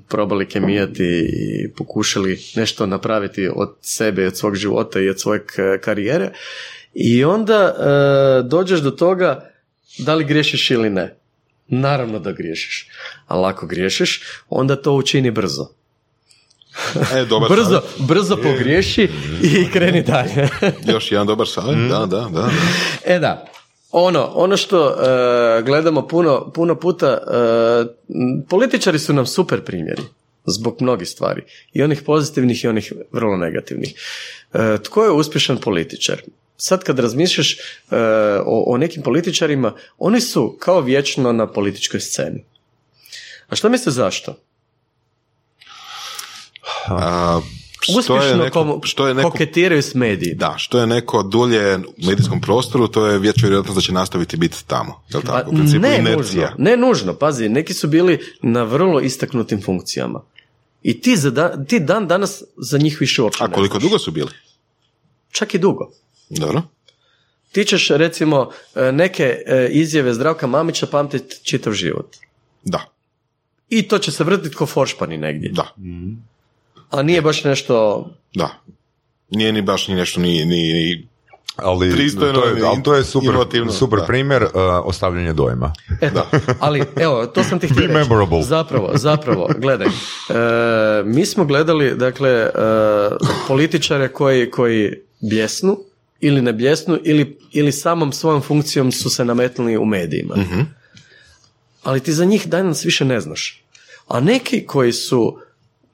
probali 0.08 0.46
kemijati 0.46 1.30
i 1.34 1.68
pokušali 1.78 2.40
nešto 2.56 2.86
napraviti 2.86 3.50
od 3.56 3.76
sebe, 3.82 4.28
od 4.28 4.38
svog 4.38 4.56
života 4.56 5.00
i 5.00 5.10
od 5.10 5.20
svoje 5.20 5.46
karijere 5.82 6.30
i 6.94 7.24
onda 7.24 7.76
dođeš 8.46 8.80
do 8.80 8.92
toga 8.92 9.52
da 9.98 10.16
li 10.16 10.26
griješiš 10.26 10.72
ili 10.72 10.90
ne. 10.90 11.16
Naravno 11.68 12.20
da 12.20 12.32
griješiš, 12.32 12.88
ali 13.32 13.46
ako 13.46 13.66
griješiš, 13.66 14.24
onda 14.50 14.76
to 14.76 14.94
učini 14.94 15.32
brzo. 15.32 15.68
E, 17.16 17.26
dobar 17.26 17.50
Brzo, 17.56 17.64
savjet. 17.64 17.84
brzo 18.00 18.36
pogriješi 18.36 19.10
i 19.44 19.72
kreni 19.72 20.04
dalje. 20.04 20.50
Još 20.94 21.12
jedan 21.12 21.28
dobar 21.28 21.48
savjet, 21.48 21.90
da, 21.90 22.00
da, 22.00 22.06
da. 22.06 22.30
da. 22.30 22.50
e 23.06 23.20
da, 23.20 23.46
ono, 23.92 24.32
ono 24.34 24.58
što 24.58 24.88
e, 24.90 25.62
gledamo 25.62 26.08
puno, 26.08 26.52
puno 26.52 26.76
puta, 26.76 27.08
e, 27.08 27.36
m, 28.10 28.46
političari 28.50 29.00
su 29.00 29.14
nam 29.14 29.26
super 29.26 29.64
primjeri 29.64 30.02
zbog 30.46 30.82
mnogih 30.82 31.08
stvari. 31.08 31.44
I 31.74 31.84
onih 31.84 32.02
pozitivnih 32.02 32.64
i 32.64 32.68
onih 32.68 32.94
vrlo 33.12 33.38
negativnih. 33.38 33.94
E, 34.54 34.78
tko 34.84 35.04
je 35.04 35.12
uspješan 35.12 35.58
političar? 35.58 36.22
Sad 36.58 36.84
kad 36.84 37.00
razmišljaš 37.00 37.54
e, 37.54 37.60
o, 38.46 38.74
o 38.74 38.78
nekim 38.78 39.04
političarima, 39.04 39.74
oni 39.98 40.22
su 40.22 40.58
kao 40.60 40.82
vječno 40.82 41.32
na 41.32 41.48
političkoj 41.48 42.00
sceni. 42.00 42.46
A 43.52 43.56
što 43.56 43.70
misliš 43.70 43.96
zašto? 43.96 44.36
A, 46.88 47.42
što 47.82 47.94
je 47.94 48.00
Uspješno 48.00 48.44
neko, 48.44 48.60
komu- 48.60 48.80
što 48.84 49.08
je 49.08 49.14
neko 49.14 49.32
koketiraju 49.32 49.82
s 49.82 49.94
medijima. 49.96 50.38
Da, 50.40 50.58
što 50.58 50.80
je 50.80 50.88
neko 50.88 51.24
dulje 51.24 51.78
u 51.78 52.06
medijskom 52.06 52.42
prostoru, 52.42 52.88
to 52.88 53.06
je 53.08 53.20
već 53.20 53.42
vjerojatno 53.42 53.74
da 53.74 53.82
će 53.82 53.94
nastaviti 53.94 54.38
biti 54.38 54.68
tamo. 54.68 55.04
Jel 55.10 55.22
tako? 55.22 55.50
U 55.50 55.54
principu 55.54 55.82
Pa 55.82 55.88
ne 55.88 56.00
inercija. 56.00 56.50
nužno, 56.50 56.56
ne 56.60 56.78
nužno, 56.78 57.14
pazi, 57.14 57.50
neki 57.50 57.74
su 57.74 57.88
bili 57.88 58.20
na 58.42 58.64
vrlo 58.64 59.00
istaknutim 59.02 59.62
funkcijama. 59.62 60.22
I 60.84 61.02
ti, 61.02 61.18
za 61.18 61.30
da- 61.30 61.66
ti 61.66 61.80
dan 61.80 62.08
danas 62.08 62.44
za 62.58 62.78
njih 62.78 62.98
više 63.00 63.22
uopće 63.22 63.44
A 63.44 63.48
koliko 63.48 63.80
dugo 63.80 64.00
su 64.00 64.12
bili? 64.12 64.32
Čak 65.32 65.54
i 65.54 65.60
dugo. 65.60 65.92
Dobro. 66.30 66.62
Ti 67.52 67.66
ćeš 67.66 67.90
recimo 67.90 68.50
e, 68.76 68.92
neke 68.92 69.24
e, 69.46 69.68
izjave 69.72 70.14
Zdravka 70.14 70.48
Mamića 70.48 70.88
pamtiti 70.88 71.36
čitav 71.44 71.74
život. 71.74 72.16
Da, 72.64 72.86
I 73.72 73.82
to 73.88 73.98
će 73.98 74.12
se 74.12 74.24
vrtiti 74.24 74.56
ko 74.56 74.66
foršpani 74.66 75.18
negdje. 75.18 75.50
da, 75.50 75.76
A 76.90 77.02
nije 77.02 77.22
baš 77.22 77.44
nešto... 77.44 78.06
da. 78.36 78.62
Nije 79.30 79.52
ni 79.54 79.62
baš 79.62 79.88
ni 79.88 79.96
nešto 79.96 80.22
ni, 80.22 80.46
ni, 80.46 80.74
ni 80.74 81.08
Ali 81.56 81.92
Pristojno 81.92 82.42
to 82.42 82.48
je, 82.48 82.64
ali 82.66 82.84
to 82.84 82.96
je 82.96 83.04
super, 83.04 83.36
super 83.72 84.00
da. 84.00 84.06
primjer 84.06 84.44
uh, 84.44 84.50
ostavljanje 84.84 85.34
dojma. 85.34 85.74
Eto, 86.02 86.28
ali 86.60 86.84
evo, 86.96 87.26
to 87.26 87.44
sam 87.44 87.60
ti 87.60 87.68
htio 87.72 87.82
reći. 87.82 87.94
memorable. 87.94 88.44
Zapravo, 88.44 88.92
zapravo, 88.94 89.50
gledaj. 89.58 89.88
E, 89.88 89.92
mi 91.06 91.26
smo 91.26 91.46
gledali, 91.46 91.96
dakle, 91.96 92.30
e, 92.30 92.52
političare 93.48 94.08
koji, 94.08 94.52
koji 94.52 94.94
bljesnu 95.22 95.80
ili 96.20 96.42
ne 96.42 96.54
bljesnu 96.54 97.00
ili, 97.04 97.38
ili 97.52 97.72
samom 97.72 98.12
svojom 98.12 98.42
funkcijom 98.42 98.92
su 98.92 99.10
se 99.10 99.26
nametnuli 99.26 99.78
u 99.78 99.86
medijima. 99.86 100.36
Ali 101.84 102.00
ti 102.00 102.14
za 102.14 102.26
njih 102.26 102.48
danas 102.48 102.86
više 102.86 103.06
ne 103.06 103.22
znaš. 103.22 103.61
A 104.12 104.20
neki 104.20 104.66
koji 104.66 104.94
su 104.94 105.40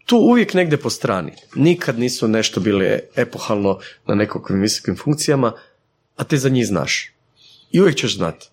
tu 0.05 0.17
uvijek 0.17 0.53
negdje 0.53 0.77
po 0.77 0.89
strani, 0.89 1.31
nikad 1.55 1.99
nisu 1.99 2.27
nešto 2.27 2.59
bili 2.59 2.99
epohalno 3.15 3.79
na 4.07 4.15
nekakvim 4.15 4.61
visokim 4.61 4.95
funkcijama, 4.95 5.53
a 6.15 6.23
ti 6.23 6.37
za 6.37 6.49
njih 6.49 6.67
znaš. 6.67 7.13
I 7.71 7.81
uvijek 7.81 7.97
ćeš 7.97 8.15
znati. 8.15 8.49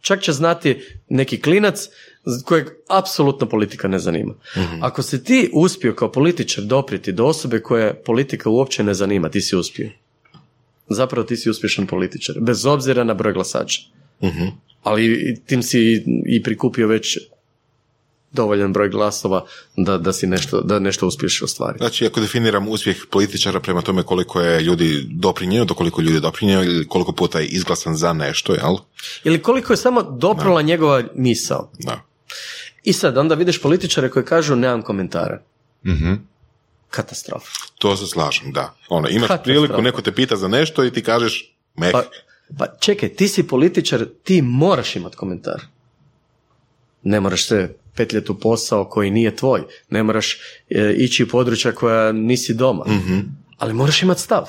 Čak 0.00 0.22
će 0.22 0.32
znati 0.32 0.80
neki 1.08 1.40
klinac 1.40 1.88
kojeg 2.44 2.66
apsolutno 2.88 3.48
politika 3.48 3.88
ne 3.88 3.98
zanima. 3.98 4.34
Ako 4.80 5.02
si 5.02 5.24
ti 5.24 5.50
uspio 5.52 5.94
kao 5.94 6.12
političar 6.12 6.64
doprijeti 6.64 7.12
do 7.12 7.26
osobe 7.26 7.60
koje 7.60 7.94
politika 7.94 8.50
uopće 8.50 8.82
ne 8.82 8.94
zanima, 8.94 9.28
ti 9.28 9.40
si 9.40 9.56
uspio. 9.56 9.90
Zapravo 10.88 11.26
ti 11.26 11.36
si 11.36 11.50
uspješan 11.50 11.86
političar, 11.86 12.36
bez 12.40 12.66
obzira 12.66 13.04
na 13.04 13.14
broj 13.14 13.32
glasača. 13.32 13.80
Ali 14.82 15.04
i 15.04 15.36
tim 15.46 15.62
si 15.62 16.04
i 16.26 16.42
prikupio 16.42 16.86
već 16.86 17.18
dovoljan 18.32 18.72
broj 18.72 18.88
glasova 18.88 19.44
da, 19.76 19.98
da 19.98 20.12
si 20.12 20.26
nešto, 20.26 20.60
da 20.60 20.78
nešto 20.78 21.06
uspiješ 21.06 21.42
ostvariti. 21.42 21.78
Znači, 21.78 22.06
ako 22.06 22.20
definiram 22.20 22.68
uspjeh 22.68 22.96
političara 23.10 23.60
prema 23.60 23.82
tome 23.82 24.02
koliko 24.02 24.40
je 24.40 24.60
ljudi 24.60 25.06
doprinjeo, 25.10 25.64
do 25.64 25.74
koliko 25.74 26.00
ljudi 26.00 26.16
je 26.16 26.20
doprinjeo 26.20 26.64
ili 26.64 26.88
koliko 26.88 27.12
puta 27.12 27.40
je 27.40 27.46
izglasan 27.46 27.96
za 27.96 28.12
nešto, 28.12 28.54
jel? 28.54 28.76
Ili 29.24 29.42
koliko 29.42 29.72
je 29.72 29.76
samo 29.76 30.02
doprala 30.02 30.62
njegova 30.62 31.02
misao. 31.14 31.70
Da. 31.78 32.00
I 32.84 32.92
sad 32.92 33.18
onda 33.18 33.34
vidiš 33.34 33.62
političare 33.62 34.10
koji 34.10 34.24
kažu 34.24 34.56
nemam 34.56 34.82
komentara. 34.82 35.42
Mhm. 35.86 36.12
Katastrofa. 36.90 37.46
To 37.78 37.96
se 37.96 38.06
slažem, 38.06 38.52
da. 38.52 38.74
Ono, 38.88 39.08
imaš 39.08 39.28
Katastrofa. 39.28 39.60
priliku, 39.60 39.82
neko 39.82 40.02
te 40.02 40.12
pita 40.12 40.36
za 40.36 40.48
nešto 40.48 40.84
i 40.84 40.90
ti 40.90 41.02
kažeš, 41.02 41.54
meh, 41.76 41.92
Pa, 41.92 42.02
pa 42.58 42.66
čekaj, 42.80 43.08
ti 43.08 43.28
si 43.28 43.42
političar, 43.42 44.06
ti 44.24 44.42
moraš 44.42 44.96
imati 44.96 45.16
komentar. 45.16 45.62
Ne 47.02 47.20
moraš 47.20 47.46
se 47.46 47.74
petljati 47.96 48.32
u 48.32 48.38
posao 48.38 48.84
koji 48.84 49.10
nije 49.10 49.36
tvoj. 49.36 49.62
Ne 49.90 50.02
moraš 50.02 50.38
e, 50.70 50.92
ići 50.96 51.24
u 51.24 51.28
područja 51.28 51.72
koja 51.72 52.12
nisi 52.12 52.54
doma. 52.54 52.84
Ali 53.58 53.74
moraš 53.74 54.02
imati 54.02 54.20
stav. 54.20 54.48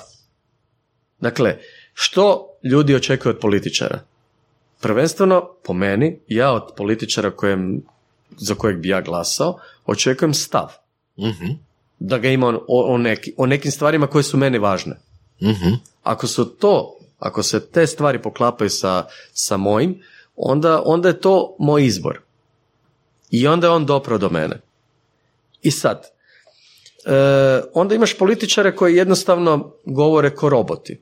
Dakle, 1.19 1.57
što 1.93 2.47
ljudi 2.63 2.95
očekuju 2.95 3.29
od 3.29 3.39
političara? 3.39 3.99
Prvenstveno, 4.81 5.49
po 5.63 5.73
meni, 5.73 6.19
ja 6.27 6.51
od 6.51 6.63
političara 6.77 7.31
kojem, 7.31 7.81
za 8.37 8.55
kojeg 8.55 8.77
bi 8.77 8.89
ja 8.89 9.01
glasao, 9.01 9.59
očekujem 9.85 10.33
stav. 10.33 10.67
Mhm. 11.19 11.51
Da 11.99 12.17
ga 12.17 12.29
ima 12.29 12.47
o, 12.47 12.93
o, 12.93 12.97
neki, 12.97 13.33
o 13.37 13.45
nekim 13.45 13.71
stvarima 13.71 14.07
koje 14.07 14.23
su 14.23 14.37
meni 14.37 14.57
važne. 14.57 14.99
Mhm. 15.41 15.73
Ako 16.03 16.27
su 16.27 16.45
to 16.45 16.99
ako 17.23 17.43
se 17.43 17.65
te 17.65 17.87
stvari 17.87 18.21
poklapaju 18.21 18.69
sa, 18.69 19.05
sa 19.33 19.57
mojim, 19.57 20.01
onda, 20.35 20.81
onda 20.85 21.07
je 21.07 21.21
to 21.21 21.55
moj 21.59 21.85
izbor. 21.85 22.21
I 23.33 23.47
onda 23.47 23.67
je 23.67 23.71
on 23.71 23.85
dopro 23.85 24.17
do 24.17 24.29
mene. 24.29 24.61
I 25.61 25.71
sad, 25.71 26.05
e, 27.05 27.61
onda 27.73 27.95
imaš 27.95 28.17
političare 28.17 28.75
koji 28.75 28.95
jednostavno 28.95 29.73
govore 29.85 30.35
ko 30.35 30.49
roboti. 30.49 31.01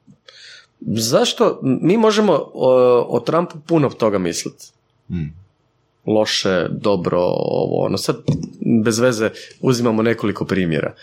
Zašto? 0.81 1.59
Mi 1.61 1.97
možemo 1.97 2.33
o, 2.53 3.05
o 3.09 3.19
Trumpu 3.19 3.59
puno 3.67 3.89
toga 3.89 4.17
misliti. 4.17 4.65
Loše, 6.05 6.67
dobro, 6.69 7.19
ovo, 7.21 7.85
ono. 7.85 7.97
Sad, 7.97 8.15
bez 8.83 8.99
veze, 8.99 9.29
uzimamo 9.61 10.01
nekoliko 10.01 10.45
primjera. 10.45 10.93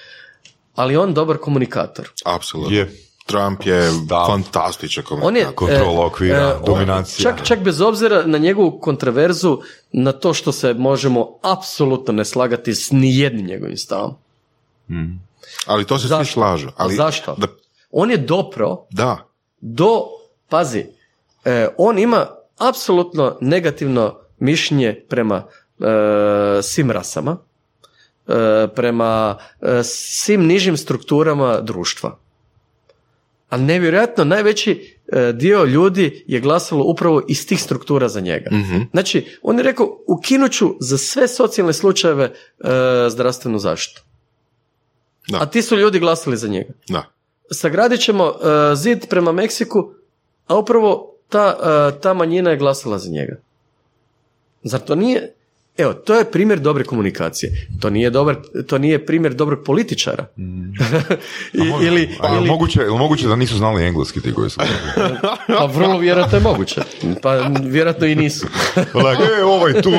Ali 0.74 0.96
on 0.96 1.14
dobar 1.14 1.36
komunikator. 1.36 2.08
Apsolutno. 2.24 2.76
Je. 2.76 3.07
Trump 3.28 3.62
je 3.62 3.90
Da. 4.04 4.24
fantastičan 4.26 5.04
On 5.22 5.36
je. 5.36 5.46
Kontrola 5.54 6.06
okvira, 6.06 6.56
on- 6.56 6.64
dominacija. 6.66 7.22
Čak, 7.24 7.44
čak 7.44 7.60
bez 7.60 7.80
obzira 7.80 8.22
na 8.26 8.38
njegovu 8.38 8.78
kontroverzu, 8.80 9.58
na 9.92 10.12
to 10.12 10.34
što 10.34 10.52
se 10.52 10.74
možemo 10.74 11.38
apsolutno 11.44 12.12
ne 12.12 12.24
slagati 12.24 12.74
s 12.74 12.90
nijednim 12.90 13.46
njegovim 13.46 13.76
stavom. 13.76 14.14
Ali 15.66 15.84
to 15.84 15.98
se 15.98 16.02
svi 16.02 16.08
Zašto? 16.08 16.32
slažu. 16.32 16.68
Ali, 16.76 16.94
Zašto? 16.94 17.34
Da, 17.34 17.46
On 17.90 18.10
je 18.10 18.16
dopro 18.16 18.86
da. 18.90 19.16
do, 19.60 20.00
pazi, 20.48 20.86
e, 21.44 21.68
on 21.78 21.98
ima 21.98 22.26
apsolutno 22.58 23.38
negativno 23.40 24.14
mišljenje 24.38 25.04
prema 25.08 25.42
e, 25.80 25.84
svim 26.62 26.90
rasama, 26.90 27.36
e, 28.28 28.32
prema 28.68 29.38
e, 29.60 29.82
svim 29.84 30.46
nižim 30.46 30.76
strukturama 30.76 31.60
društva. 31.60 32.18
A 33.48 33.56
nevjerojatno 33.56 34.24
najveći 34.24 34.98
e, 35.12 35.32
dio 35.32 35.64
ljudi 35.64 36.24
je 36.26 36.40
glasalo 36.40 36.84
upravo 36.84 37.22
iz 37.28 37.46
tih 37.46 37.62
struktura 37.62 38.08
za 38.08 38.20
njega. 38.20 38.50
Mhm. 38.52 38.80
Znači, 38.90 39.38
on 39.42 39.56
je 39.56 39.62
rekao, 39.62 39.98
ukinut 40.06 40.52
ću 40.52 40.74
za 40.80 40.98
sve 40.98 41.28
socijalne 41.28 41.72
slučajeve 41.72 42.24
e, 42.24 42.32
zdravstvenu 43.10 43.58
zaštitu. 43.58 44.02
Da. 45.28 45.38
A 45.40 45.46
ti 45.46 45.62
su 45.62 45.76
ljudi 45.76 45.98
glasali 45.98 46.36
za 46.36 46.48
njega 46.48 46.72
Da. 46.88 47.04
sagradit 47.50 48.00
ćemo 48.00 48.24
e, 48.24 48.74
zid 48.74 49.06
prema 49.08 49.32
Meksiku, 49.32 49.90
a 50.46 50.58
upravo 50.58 51.14
ta, 51.28 51.56
e, 51.96 52.00
ta 52.00 52.14
manjina 52.14 52.50
je 52.50 52.56
glasala 52.56 52.98
za 52.98 53.10
njega. 53.10 53.36
Zar 54.62 54.80
to 54.80 54.94
nije... 54.94 55.34
Evo, 55.78 55.94
to 55.94 56.14
je 56.14 56.30
primjer 56.30 56.60
dobre 56.60 56.84
komunikacije. 56.84 57.68
To 57.80 57.90
nije, 57.90 58.10
dobar, 58.10 58.36
to 58.66 58.78
nije 58.78 59.06
primjer 59.06 59.34
dobrog 59.34 59.64
političara. 59.64 60.26
I, 61.52 61.86
ili, 61.86 62.08
A 62.20 62.26
je 62.26 62.32
li 62.32 62.38
ili, 62.38 62.48
moguće, 62.48 62.80
je 62.80 62.90
li 62.90 62.98
moguće 62.98 63.28
da 63.28 63.36
nisu 63.36 63.56
znali 63.56 63.84
engleski 63.84 64.20
ti 64.20 64.34
koji 64.34 64.50
su? 64.50 64.60
pa 65.46 65.64
vrlo 65.64 65.98
vjerojatno 65.98 66.38
je 66.38 66.42
moguće. 66.42 66.80
Pa 67.22 67.34
vjerojatno 67.62 68.06
i 68.06 68.14
nisu. 68.14 68.46
Onak, 68.94 69.18
e, 69.38 69.44
ovaj 69.44 69.82
tu 69.82 69.90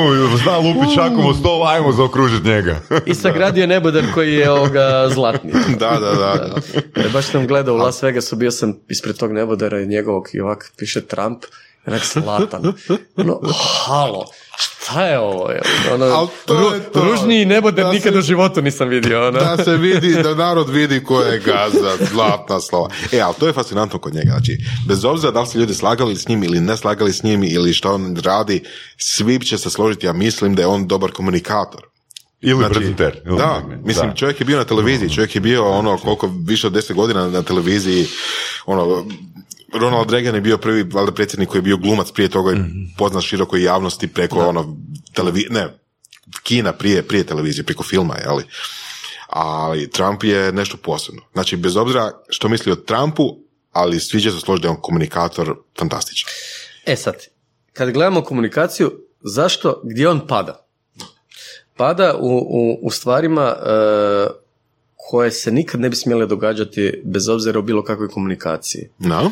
zna 0.43 0.57
lupit 0.57 0.95
šakom 0.95 1.25
od 1.25 1.37
stola, 1.37 1.71
ajmo 1.71 1.91
zaokružiti 1.91 2.47
njega. 2.47 2.81
I 3.05 3.13
sagradio 3.13 3.61
je 3.61 3.67
nebodar 3.67 4.03
koji 4.13 4.33
je 4.33 4.51
ovoga 4.51 5.09
zlatni. 5.13 5.51
Da, 5.79 5.97
da, 5.99 6.13
da. 6.15 6.61
E, 6.95 7.09
baš 7.13 7.25
sam 7.25 7.47
gledao 7.47 7.75
u 7.75 7.77
Las 7.77 8.03
Vegasu, 8.03 8.35
bio 8.35 8.51
sam 8.51 8.79
ispred 8.89 9.17
tog 9.17 9.31
nebodara 9.31 9.81
i 9.81 9.87
njegovog 9.87 10.29
i 10.33 10.39
ovak 10.39 10.71
piše 10.77 11.01
Trump, 11.01 11.43
onak 11.85 12.01
zlatan. 12.05 12.73
Ono, 13.17 13.39
halo, 13.85 14.25
šta 14.57 15.03
je 15.03 15.19
ovo? 15.19 15.49
je? 15.49 15.61
Ono, 15.93 16.05
Al 16.05 16.27
to 16.45 16.73
je 16.73 16.83
to. 16.83 17.03
Ružniji 17.03 17.45
nebodar 17.45 17.85
Da 17.85 17.91
nikad 17.91 18.13
se- 18.13 18.19
u 18.19 18.21
životu 18.21 18.61
nisam 18.61 18.87
vidio. 18.87 19.27
Ono. 19.27 19.39
Da 19.39 19.57
se 19.57 19.77
vidi, 19.77 20.13
da 20.13 20.35
narod 20.45 20.69
vidi 20.69 21.03
ko 21.03 21.21
je 21.21 21.39
gazda, 21.39 21.95
zlatna 22.03 22.59
slova. 22.59 22.89
E, 23.11 23.19
ali 23.19 23.35
to 23.39 23.47
je 23.47 23.53
fascinantno 23.53 23.99
kod 23.99 24.13
njega. 24.13 24.29
Znači, 24.29 24.57
bez 24.87 25.05
obzira 25.05 25.31
da 25.31 25.41
li 25.41 25.47
se 25.47 25.57
ljudi 25.57 25.73
slagali 25.73 26.15
s 26.15 26.27
njim 26.27 26.43
ili 26.43 26.59
ne 26.59 26.77
slagali 26.77 27.13
s 27.13 27.23
njim 27.23 27.43
ili 27.43 27.73
što 27.73 27.93
on 27.93 28.15
radi, 28.17 28.63
svi 28.97 29.39
će 29.39 29.57
se 29.57 29.69
složiti, 29.69 30.05
ja 30.05 30.13
mislim 30.13 30.55
da 30.55 30.61
je 30.61 30.67
on 30.67 30.87
dobar 30.87 31.11
komunikator. 31.11 31.81
Ili 32.41 32.65
prezenter. 32.65 33.21
ili- 33.25 33.37
Da, 33.37 33.61
mislim, 33.77 34.09
Da. 34.09 34.15
čovjek 34.15 34.39
je 34.39 34.45
bio 34.45 34.57
na 34.57 34.63
televiziji, 34.63 35.09
čovjek 35.09 35.35
je 35.35 35.41
bio 35.41 35.69
ono 35.69 35.97
koliko 35.97 36.29
više 36.39 36.67
od 36.67 36.73
deset 36.73 36.95
godina 36.95 37.27
na 37.27 37.41
televiziji, 37.41 38.07
ono, 38.65 39.05
Ronald 39.73 40.11
Reagan 40.11 40.35
je 40.35 40.41
bio 40.41 40.57
prvi 40.57 40.83
valjda 40.83 41.11
predsjednik 41.11 41.49
koji 41.49 41.59
je 41.59 41.63
bio 41.63 41.77
glumac 41.77 42.11
prije 42.11 42.29
toga 42.29 42.51
i 42.51 42.57
poznat 42.97 43.23
širokoj 43.23 43.63
javnosti 43.63 44.07
preko 44.07 44.39
ono 44.39 44.77
televi, 45.13 45.47
ne, 45.49 45.79
kina 46.43 46.73
prije, 46.73 47.03
prije 47.03 47.23
televizije, 47.23 47.63
preko 47.63 47.83
filma, 47.83 48.15
jeli. 48.17 48.43
Ali 49.27 49.89
Trump 49.89 50.23
je 50.23 50.51
nešto 50.51 50.77
posebno. 50.77 51.21
Znači, 51.33 51.57
bez 51.57 51.77
obzira 51.77 52.11
što 52.29 52.49
misli 52.49 52.71
o 52.71 52.75
Trumpu, 52.75 53.37
ali 53.71 53.99
svi 53.99 54.21
će 54.21 54.31
se 54.31 54.39
složiti 54.39 54.61
da 54.61 54.67
je 54.67 54.75
on 54.75 54.81
komunikator 54.81 55.55
fantastičan. 55.79 56.29
E 56.85 56.95
sad, 56.95 57.15
kad 57.73 57.91
gledamo 57.91 58.21
komunikaciju, 58.21 58.91
zašto, 59.21 59.81
gdje 59.83 60.09
on 60.09 60.27
pada? 60.27 60.65
Pada 61.77 62.15
u, 62.19 62.37
u, 62.37 62.79
u 62.81 62.91
stvarima 62.91 63.55
e, 63.55 63.69
koje 65.09 65.31
se 65.31 65.51
nikad 65.51 65.81
ne 65.81 65.89
bi 65.89 65.95
smjele 65.95 66.25
događati 66.25 67.01
bez 67.05 67.29
obzira 67.29 67.59
o 67.59 67.61
bilo 67.61 67.83
kakvoj 67.83 68.07
komunikaciji. 68.07 68.89
No? 68.99 69.31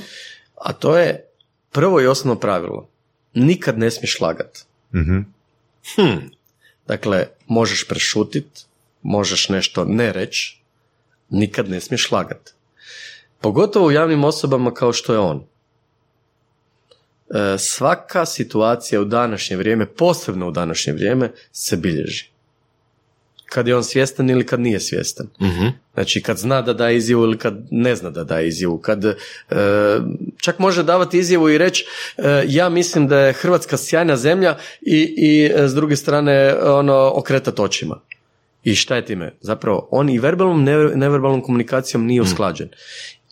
A 0.56 0.74
to 0.74 0.98
je 0.98 1.26
prvo 1.72 2.02
i 2.02 2.08
osnovno 2.08 2.40
pravilo. 2.40 2.90
Nikad 3.34 3.78
ne 3.78 3.92
smiješ 3.92 4.20
lagat. 4.20 4.66
Mhm. 4.96 5.20
Hm. 5.96 6.18
Dakle, 6.88 7.28
možeš 7.48 7.88
prešutit, 7.88 8.66
možeš 9.02 9.50
nešto 9.50 9.86
ne 9.86 10.14
reći, 10.14 10.62
nikad 11.30 11.70
ne 11.70 11.80
smiješ 11.80 12.12
lagat. 12.12 12.54
Pogotovo 13.42 13.88
u 13.88 13.92
javnim 13.92 14.24
osobama 14.24 14.74
kao 14.74 14.94
što 14.94 15.14
je 15.14 15.20
on. 15.20 15.44
E, 17.30 17.58
svaka 17.58 18.26
situacija 18.26 19.02
u 19.02 19.06
današnje 19.06 19.58
vrijeme, 19.58 19.86
posebno 19.86 20.48
u 20.48 20.52
današnje 20.52 20.94
vrijeme, 20.94 21.32
se 21.52 21.78
bilježi. 21.78 22.37
Kad 23.50 23.68
je 23.68 23.76
on 23.76 23.84
svjestan 23.84 24.30
ili 24.30 24.46
kad 24.46 24.60
nije 24.60 24.80
svjestan. 24.80 25.28
Mhm. 25.42 25.68
Znači 25.94 26.22
kad 26.22 26.38
zna 26.38 26.62
da 26.62 26.74
daje 26.74 26.98
izjavu 26.98 27.24
ili 27.24 27.38
kad 27.38 27.58
ne 27.72 27.96
zna 27.96 28.10
da 28.10 28.24
daje 28.24 28.48
izjavu. 28.48 28.78
Kad 28.78 29.06
e, 29.06 29.16
čak 30.38 30.60
može 30.60 30.84
davati 30.84 31.18
izjavu 31.18 31.50
i 31.50 31.58
reći 31.58 31.86
e, 32.18 32.44
ja 32.48 32.70
mislim 32.70 33.08
da 33.08 33.20
je 33.20 33.34
Hrvatska 33.34 33.78
sjajna 33.78 34.18
zemlja 34.18 34.58
i, 34.82 35.14
i 35.18 35.52
e, 35.56 35.68
s 35.68 35.74
druge 35.74 35.96
strane 35.96 36.56
ono 36.64 37.12
okretat 37.16 37.60
očima. 37.60 38.00
I 38.64 38.76
šta 38.76 38.96
je 38.96 39.06
time? 39.06 39.34
Zapravo 39.42 39.88
on 39.92 40.10
i 40.10 40.20
verbalnom 40.20 40.64
ne- 40.64 40.96
neverbalnom 40.96 41.42
komunikacijom 41.42 42.06
nije 42.06 42.22
usklađen. 42.22 42.70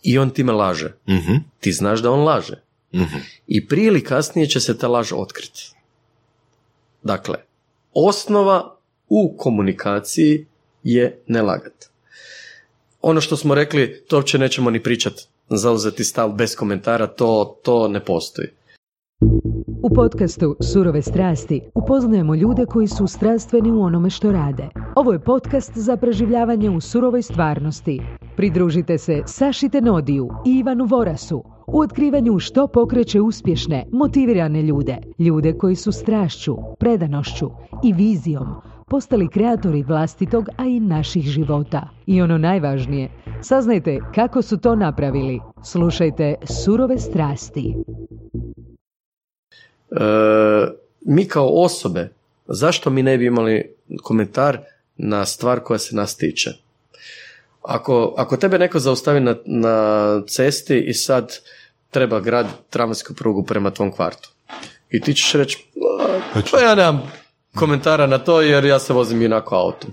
I 0.04 0.18
on 0.18 0.30
time 0.30 0.52
laže. 0.54 0.94
Mhm. 1.10 1.36
Ti 1.60 1.72
znaš 1.72 2.00
da 2.00 2.12
on 2.12 2.24
laže. 2.24 2.62
Mhm. 2.94 3.18
I 3.48 3.68
prije 3.68 3.88
ili 3.88 4.04
kasnije 4.04 4.48
će 4.48 4.60
se 4.60 4.78
ta 4.78 4.88
laž 4.88 5.12
otkriti. 5.14 5.72
Dakle, 7.04 7.36
osnova 7.94 8.75
u 9.10 9.38
komunikaciji 9.38 10.46
je 10.84 11.20
ne 11.28 11.42
lagat. 11.42 11.90
Ono 13.02 13.22
što 13.22 13.38
smo 13.38 13.56
rekli, 13.56 14.04
to 14.08 14.16
uopće 14.16 14.38
nećemo 14.38 14.70
ni 14.70 14.84
pričat, 14.84 15.14
zauzeti 15.50 16.04
stav 16.04 16.34
bez 16.34 16.56
komentara, 16.56 17.08
to, 17.08 17.60
to 17.64 17.88
ne 17.88 18.00
postoji. 18.00 18.48
U 19.84 19.90
podcastu 19.96 20.56
Surove 20.60 21.02
strasti 21.02 21.62
upoznajemo 21.76 22.36
ljude 22.36 22.66
koji 22.66 22.88
su 22.88 23.08
strastveni 23.08 23.72
u 23.72 23.82
onome 23.82 24.10
što 24.10 24.32
rade. 24.32 24.70
Ovo 24.96 25.14
je 25.14 25.20
podcast 25.20 25.72
za 25.76 25.98
preživljavanje 25.98 26.70
u 26.70 26.82
surovoj 26.82 27.22
stvarnosti. 27.22 28.02
Pridružite 28.36 28.98
se 28.98 29.22
Saši 29.26 29.70
Tenodiju 29.70 30.30
i 30.46 30.60
Ivanu 30.60 30.86
Vorasu 30.86 31.44
u 31.68 31.80
otkrivanju 31.80 32.40
što 32.40 32.68
pokreće 32.68 33.22
uspješne, 33.22 33.86
motivirane 33.92 34.62
ljude. 34.62 34.98
Ljude 35.20 35.54
koji 35.54 35.76
su 35.76 35.92
strašću, 35.92 36.56
predanošću 36.80 37.50
i 37.84 37.94
vizijom 37.94 38.48
postali 38.88 39.28
kreatori 39.28 39.84
vlastitog, 39.84 40.46
a 40.58 40.66
i 40.66 40.80
naših 40.80 41.24
života. 41.24 41.90
I 42.06 42.22
ono 42.22 42.38
najvažnije, 42.38 43.10
saznajte 43.42 44.00
kako 44.16 44.42
su 44.42 44.58
to 44.58 44.76
napravili. 44.76 45.40
Slušajte 45.64 46.36
Surove 46.64 46.98
strasti. 46.98 47.76
E, 49.92 50.06
mi 51.02 51.26
kao 51.28 51.48
osobe, 51.48 52.10
zašto 52.48 52.90
mi 52.90 53.04
ne 53.04 53.18
bi 53.18 53.26
imali 53.26 53.76
komentar 54.04 54.60
na 54.98 55.26
stvar 55.26 55.60
koja 55.60 55.78
se 55.78 55.96
nas 55.96 56.18
tiče? 56.18 56.50
Ako, 57.62 58.14
ako 58.18 58.38
tebe 58.38 58.60
neko 58.60 58.80
zaustavi 58.80 59.20
na, 59.20 59.36
na 59.46 60.22
cesti 60.28 60.80
i 60.80 60.94
sad 60.94 61.34
treba 61.92 62.20
grad 62.20 62.48
tramvajsku 62.70 63.14
prugu 63.14 63.44
prema 63.44 63.72
tvom 63.72 63.92
kvartu 63.92 64.30
i 64.90 65.02
ti 65.02 65.14
ćeš 65.14 65.34
reći, 65.34 65.68
"A, 66.36 66.42
pa 66.52 66.60
ja 66.60 66.76
nemam 66.76 67.25
komentara 67.56 68.08
na 68.08 68.18
to 68.18 68.42
jer 68.42 68.66
ja 68.66 68.80
se 68.80 68.94
vozim 68.94 69.22
inako 69.22 69.56
autom. 69.56 69.92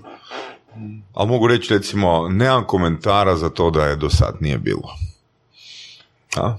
Ali 1.13 1.29
mogu 1.29 1.47
reći 1.47 1.73
recimo, 1.73 2.29
nemam 2.29 2.67
komentara 2.67 3.35
za 3.35 3.49
to 3.49 3.71
da 3.71 3.85
je 3.85 3.95
do 3.95 4.09
sad 4.09 4.35
nije 4.39 4.57
bilo. 4.57 4.95
A? 6.35 6.55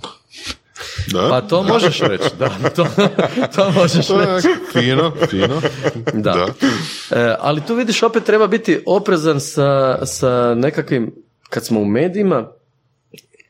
Da? 1.13 1.29
Pa 1.29 1.41
to 1.41 1.63
možeš 1.63 2.01
reći, 2.01 2.25
da, 2.39 2.49
to, 2.77 2.87
to 3.57 3.71
možeš 3.71 4.07
To 4.07 4.21
je 4.21 4.27
reći. 4.27 4.49
fino, 4.73 5.13
fino. 5.31 5.61
Da. 6.13 6.33
Da. 6.33 6.47
E, 7.21 7.37
ali 7.41 7.61
tu 7.61 7.75
vidiš 7.75 8.03
opet 8.03 8.25
treba 8.25 8.47
biti 8.47 8.83
oprezan 8.87 9.41
sa, 9.41 10.07
sa 10.07 10.55
nekakvim, 10.55 11.15
kad 11.51 11.67
smo 11.67 11.81
u 11.81 11.85
medijima, 11.85 12.49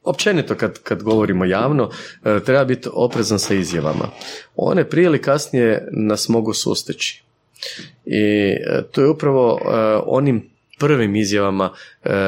općenito 0.05 0.55
kad, 0.55 0.79
kad 0.83 1.03
govorimo 1.03 1.45
javno, 1.45 1.91
e, 2.25 2.41
treba 2.45 2.65
biti 2.65 2.89
oprezan 2.93 3.39
sa 3.39 3.55
izjavama. 3.55 4.09
One 4.57 4.89
prije 4.89 5.05
ili 5.05 5.23
kasnije 5.23 5.89
nas 5.93 6.29
mogu 6.29 6.55
susteći. 6.55 7.25
I 8.07 8.21
e, 8.21 8.83
to 8.93 9.01
je 9.01 9.09
upravo 9.09 9.61
e, 9.61 9.69
onim 10.07 10.51
prvim 10.79 11.17
izjavama, 11.17 11.71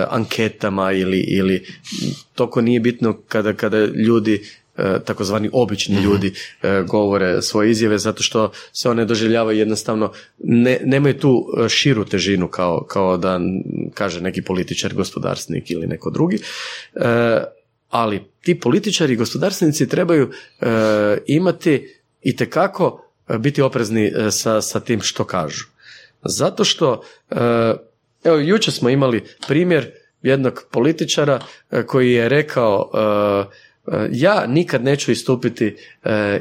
anketama 0.09 0.93
ili, 0.93 1.21
ili 1.21 1.67
toko 2.35 2.61
nije 2.61 2.81
bitno 2.81 3.17
kada, 3.29 3.53
kada 3.53 3.85
ljudi 3.85 4.43
takozvani 5.05 5.51
obični 5.53 5.95
mhm. 5.95 6.05
ljudi 6.05 6.33
govore 6.87 7.43
svoje 7.43 7.71
izjave 7.71 7.99
zato 7.99 8.23
što 8.23 8.53
se 8.73 8.91
one 8.91 9.05
doživljavaju 9.05 9.59
jednostavno 9.59 10.13
ne, 10.39 10.79
nemaju 10.85 11.19
tu 11.19 11.47
širu 11.69 12.05
težinu 12.05 12.49
kao, 12.49 12.85
kao 12.89 13.17
da 13.17 13.41
kaže 13.95 14.21
neki 14.21 14.43
političar, 14.43 14.95
gospodarstvenik 14.95 15.71
ili 15.71 15.87
neko 15.87 16.11
drugi 16.11 16.39
ali 17.89 18.25
ti 18.43 18.61
političari 18.61 19.13
i 19.13 19.17
gospodarstvenici 19.17 19.89
trebaju 19.89 20.31
e, 20.31 20.67
imati 21.27 21.89
i 22.23 22.37
tekako 22.37 23.03
e, 23.03 23.06
biti 23.39 23.63
oprezni 23.63 24.07
e, 24.07 24.31
sa, 24.31 24.63
sa 24.63 24.81
tim 24.81 25.01
što 25.01 25.25
kažu. 25.25 25.65
Zato 26.25 26.65
što, 26.65 27.03
evo, 28.25 28.37
jučer 28.37 28.75
smo 28.75 28.89
imali 28.89 29.25
primjer 29.47 29.91
jednog 30.23 30.65
političara 30.71 31.41
koji 31.87 32.13
je 32.13 32.29
rekao 32.29 32.91
ja 34.11 34.47
nikad 34.47 34.85
neću 34.85 35.13
istupiti 35.13 35.77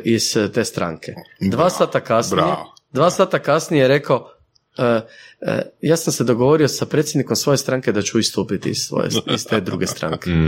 iz 0.04 0.38
te 0.54 0.66
stranke. 0.66 1.14
Dva 1.40 1.70
sata 1.70 2.00
kasnije, 2.00 2.56
dva 2.92 3.10
sata 3.10 3.40
kasnije 3.40 3.82
je 3.82 3.88
rekao 3.88 4.36
ja 5.82 5.98
sam 5.98 6.14
se 6.14 6.24
dogovorio 6.24 6.68
sa 6.68 6.86
predsjednikom 6.86 7.36
svoje 7.36 7.58
stranke 7.58 7.92
da 7.92 8.02
ću 8.02 8.20
istupiti 8.20 8.70
iz, 8.70 8.78
svoje, 8.78 9.10
iz 9.34 9.46
te 9.46 9.62
druge 9.62 9.88
stranke. 9.88 10.30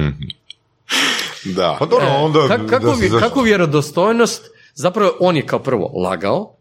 Da. 1.46 1.76
Pa 1.80 1.86
dobro, 1.86 2.08
e, 2.08 2.10
onda... 2.10 2.68
kako, 2.70 2.96
da 3.12 3.20
kakvu 3.20 3.42
vjerodostojnost, 3.42 4.46
zapravo 4.78 5.12
on 5.20 5.36
je 5.36 5.46
kao 5.46 5.60
prvo 5.60 5.92
lagao, 6.04 6.56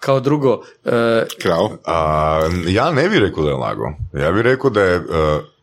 kao 0.00 0.20
drugo... 0.20 0.62
E, 0.84 1.26
Krao? 1.42 1.70
A, 1.84 2.40
ja 2.66 2.90
ne 2.90 3.08
bih 3.08 3.18
rekao 3.18 3.44
da 3.44 3.50
je 3.50 3.56
lagao. 3.56 3.92
Ja 4.12 4.32
bih 4.32 4.42
rekao 4.42 4.70
da 4.70 4.82
je... 4.82 4.96
E, 4.96 5.00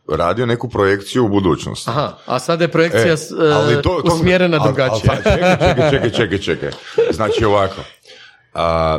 radio 0.08 0.46
neku 0.46 0.68
projekciju 0.68 1.24
u 1.24 1.28
budućnosti. 1.28 1.90
Aha, 1.90 2.12
a 2.26 2.38
sada 2.38 2.64
je 2.64 2.68
projekcija 2.68 3.12
e, 3.12 3.16
ali 3.54 3.74
to, 3.82 4.00
to, 4.04 4.14
usmjerena 4.14 4.58
drugačije. 4.58 5.00
čekaj, 5.00 5.56
čekaj, 5.58 5.90
čekaj, 5.90 6.10
čekaj, 6.10 6.38
čekaj. 6.38 6.70
Znači 7.16 7.44
ovako. 7.44 7.80
A, 8.54 8.98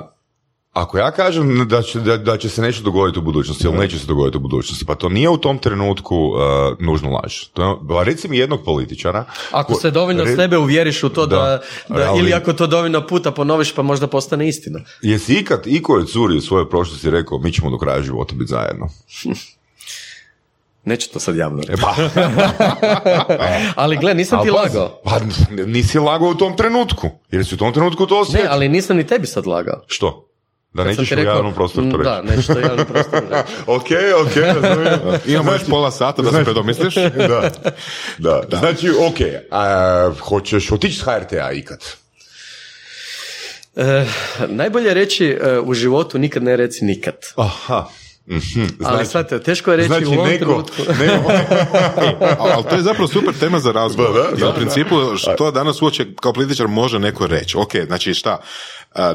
ako 0.74 0.98
ja 0.98 1.12
kažem 1.12 1.68
da 1.68 1.82
će, 1.82 2.00
da, 2.00 2.18
da 2.18 2.38
će 2.38 2.50
se 2.50 2.62
nešto 2.62 2.84
dogoditi 2.84 3.20
u 3.20 3.22
budućnosti 3.22 3.68
ili 3.68 3.78
neće 3.78 4.00
se 4.00 4.08
dogoditi 4.08 4.38
u 4.38 4.40
budućnosti, 4.40 4.86
pa 4.86 4.96
to 4.96 5.10
nije 5.10 5.30
u 5.30 5.38
tom 5.38 5.58
trenutku 5.58 6.16
uh, 6.18 6.40
nužno 6.80 7.10
laž. 7.10 7.44
To, 7.54 7.86
pa 7.90 8.04
reci 8.04 8.28
mi 8.28 8.38
jednog 8.38 8.64
političara... 8.66 9.26
Ako 9.52 9.76
se 9.76 9.92
dovoljno 9.92 10.24
re... 10.24 10.36
sebe 10.36 10.58
uvjeriš 10.58 11.04
u 11.04 11.10
to 11.10 11.26
da, 11.26 11.62
da, 11.90 12.14
ili 12.20 12.34
ako 12.34 12.54
to 12.54 12.68
dovoljno 12.68 13.08
puta 13.08 13.32
ponoviš 13.32 13.76
pa 13.76 13.82
možda 13.82 14.08
postane 14.08 14.48
istina. 14.48 14.80
Jesi 15.02 15.34
ikad 15.34 15.62
iko 15.66 15.98
je 15.98 16.06
curi 16.06 16.38
u 16.38 16.42
svojoj 16.42 16.70
prošlosti 16.70 17.10
rekao 17.10 17.40
mi 17.40 17.54
ćemo 17.54 17.70
do 17.70 17.78
kraja 17.78 18.02
života 18.02 18.36
biti 18.36 18.50
zajedno? 18.50 18.90
Neću 20.86 21.10
to 21.14 21.20
sad 21.20 21.36
javno 21.36 21.64
reći. 21.68 21.82
Pa. 21.82 21.96
ali 23.84 23.98
gle, 23.98 24.14
nisam 24.14 24.44
ti 24.44 24.52
lagao. 24.52 25.02
Pa 25.04 25.20
nisi 25.66 26.00
lagao 26.00 26.30
u 26.30 26.36
tom 26.36 26.58
trenutku. 26.58 27.10
Jer 27.32 27.46
si 27.46 27.56
u 27.56 27.58
tom 27.58 27.74
trenutku 27.74 28.08
to 28.08 28.20
osjećao. 28.20 28.44
Ne, 28.44 28.50
ali 28.52 28.70
nisam 28.70 28.98
ni 28.98 29.08
tebi 29.08 29.28
sad 29.28 29.48
lagao. 29.48 29.84
Što? 29.88 30.33
Da 30.74 30.84
nećeš 30.84 31.12
u 31.12 31.20
javnom 31.20 31.54
prostoru 31.54 31.92
to 31.92 31.98
reći. 31.98 32.10
Da, 32.10 32.22
nećeš 32.22 32.50
u 32.50 32.60
javnom 32.60 32.86
prostoru 32.86 33.26
reći. 33.30 33.44
ok, 33.68 33.86
ok, 34.26 34.36
razumijem. 34.36 35.00
Imamo 35.34 35.52
još 35.52 35.62
pola 35.70 35.92
sata 35.92 36.22
da 36.22 36.32
se 36.32 36.44
predomisliš. 36.44 36.96
da, 37.30 37.52
da, 38.18 38.42
da. 38.50 38.58
Znači, 38.58 38.90
ok, 38.90 39.18
a, 39.52 40.12
hoćeš 40.20 40.72
otići 40.72 41.00
s 41.00 41.02
HRT-a 41.02 41.52
ikad? 41.52 41.80
E, 43.76 44.06
najbolje 44.48 44.94
reći 44.94 45.26
e, 45.26 45.60
u 45.60 45.74
životu 45.74 46.18
nikad 46.20 46.44
ne 46.44 46.56
reci 46.56 46.86
nikad. 46.86 47.16
Aha. 47.36 47.86
Mm-hmm. 48.30 48.68
Znači, 48.78 48.96
ali 48.96 49.06
sad, 49.06 49.44
teško 49.44 49.72
je 49.72 49.78
reći 49.78 49.88
znači, 49.88 50.06
u 50.06 50.12
ovom 50.12 50.28
neko, 50.28 50.46
trenutku. 50.46 50.82
Neko. 51.04 51.32
ali 52.54 52.64
to 52.70 52.76
je 52.76 52.82
zapravo 52.82 53.08
super 53.08 53.34
tema 53.40 53.60
za 53.60 53.72
razgovor. 53.72 54.14
Da, 54.14 54.38
da, 54.38 54.50
u 54.50 54.54
principu, 54.54 54.96
što 55.18 55.52
danas 55.52 55.82
uoče 55.82 56.06
kao 56.22 56.34
političar 56.34 56.68
može 56.68 57.00
neko 57.00 57.28
reći? 57.28 57.58
Ok, 57.58 57.76
znači 57.88 58.14
šta? 58.14 58.38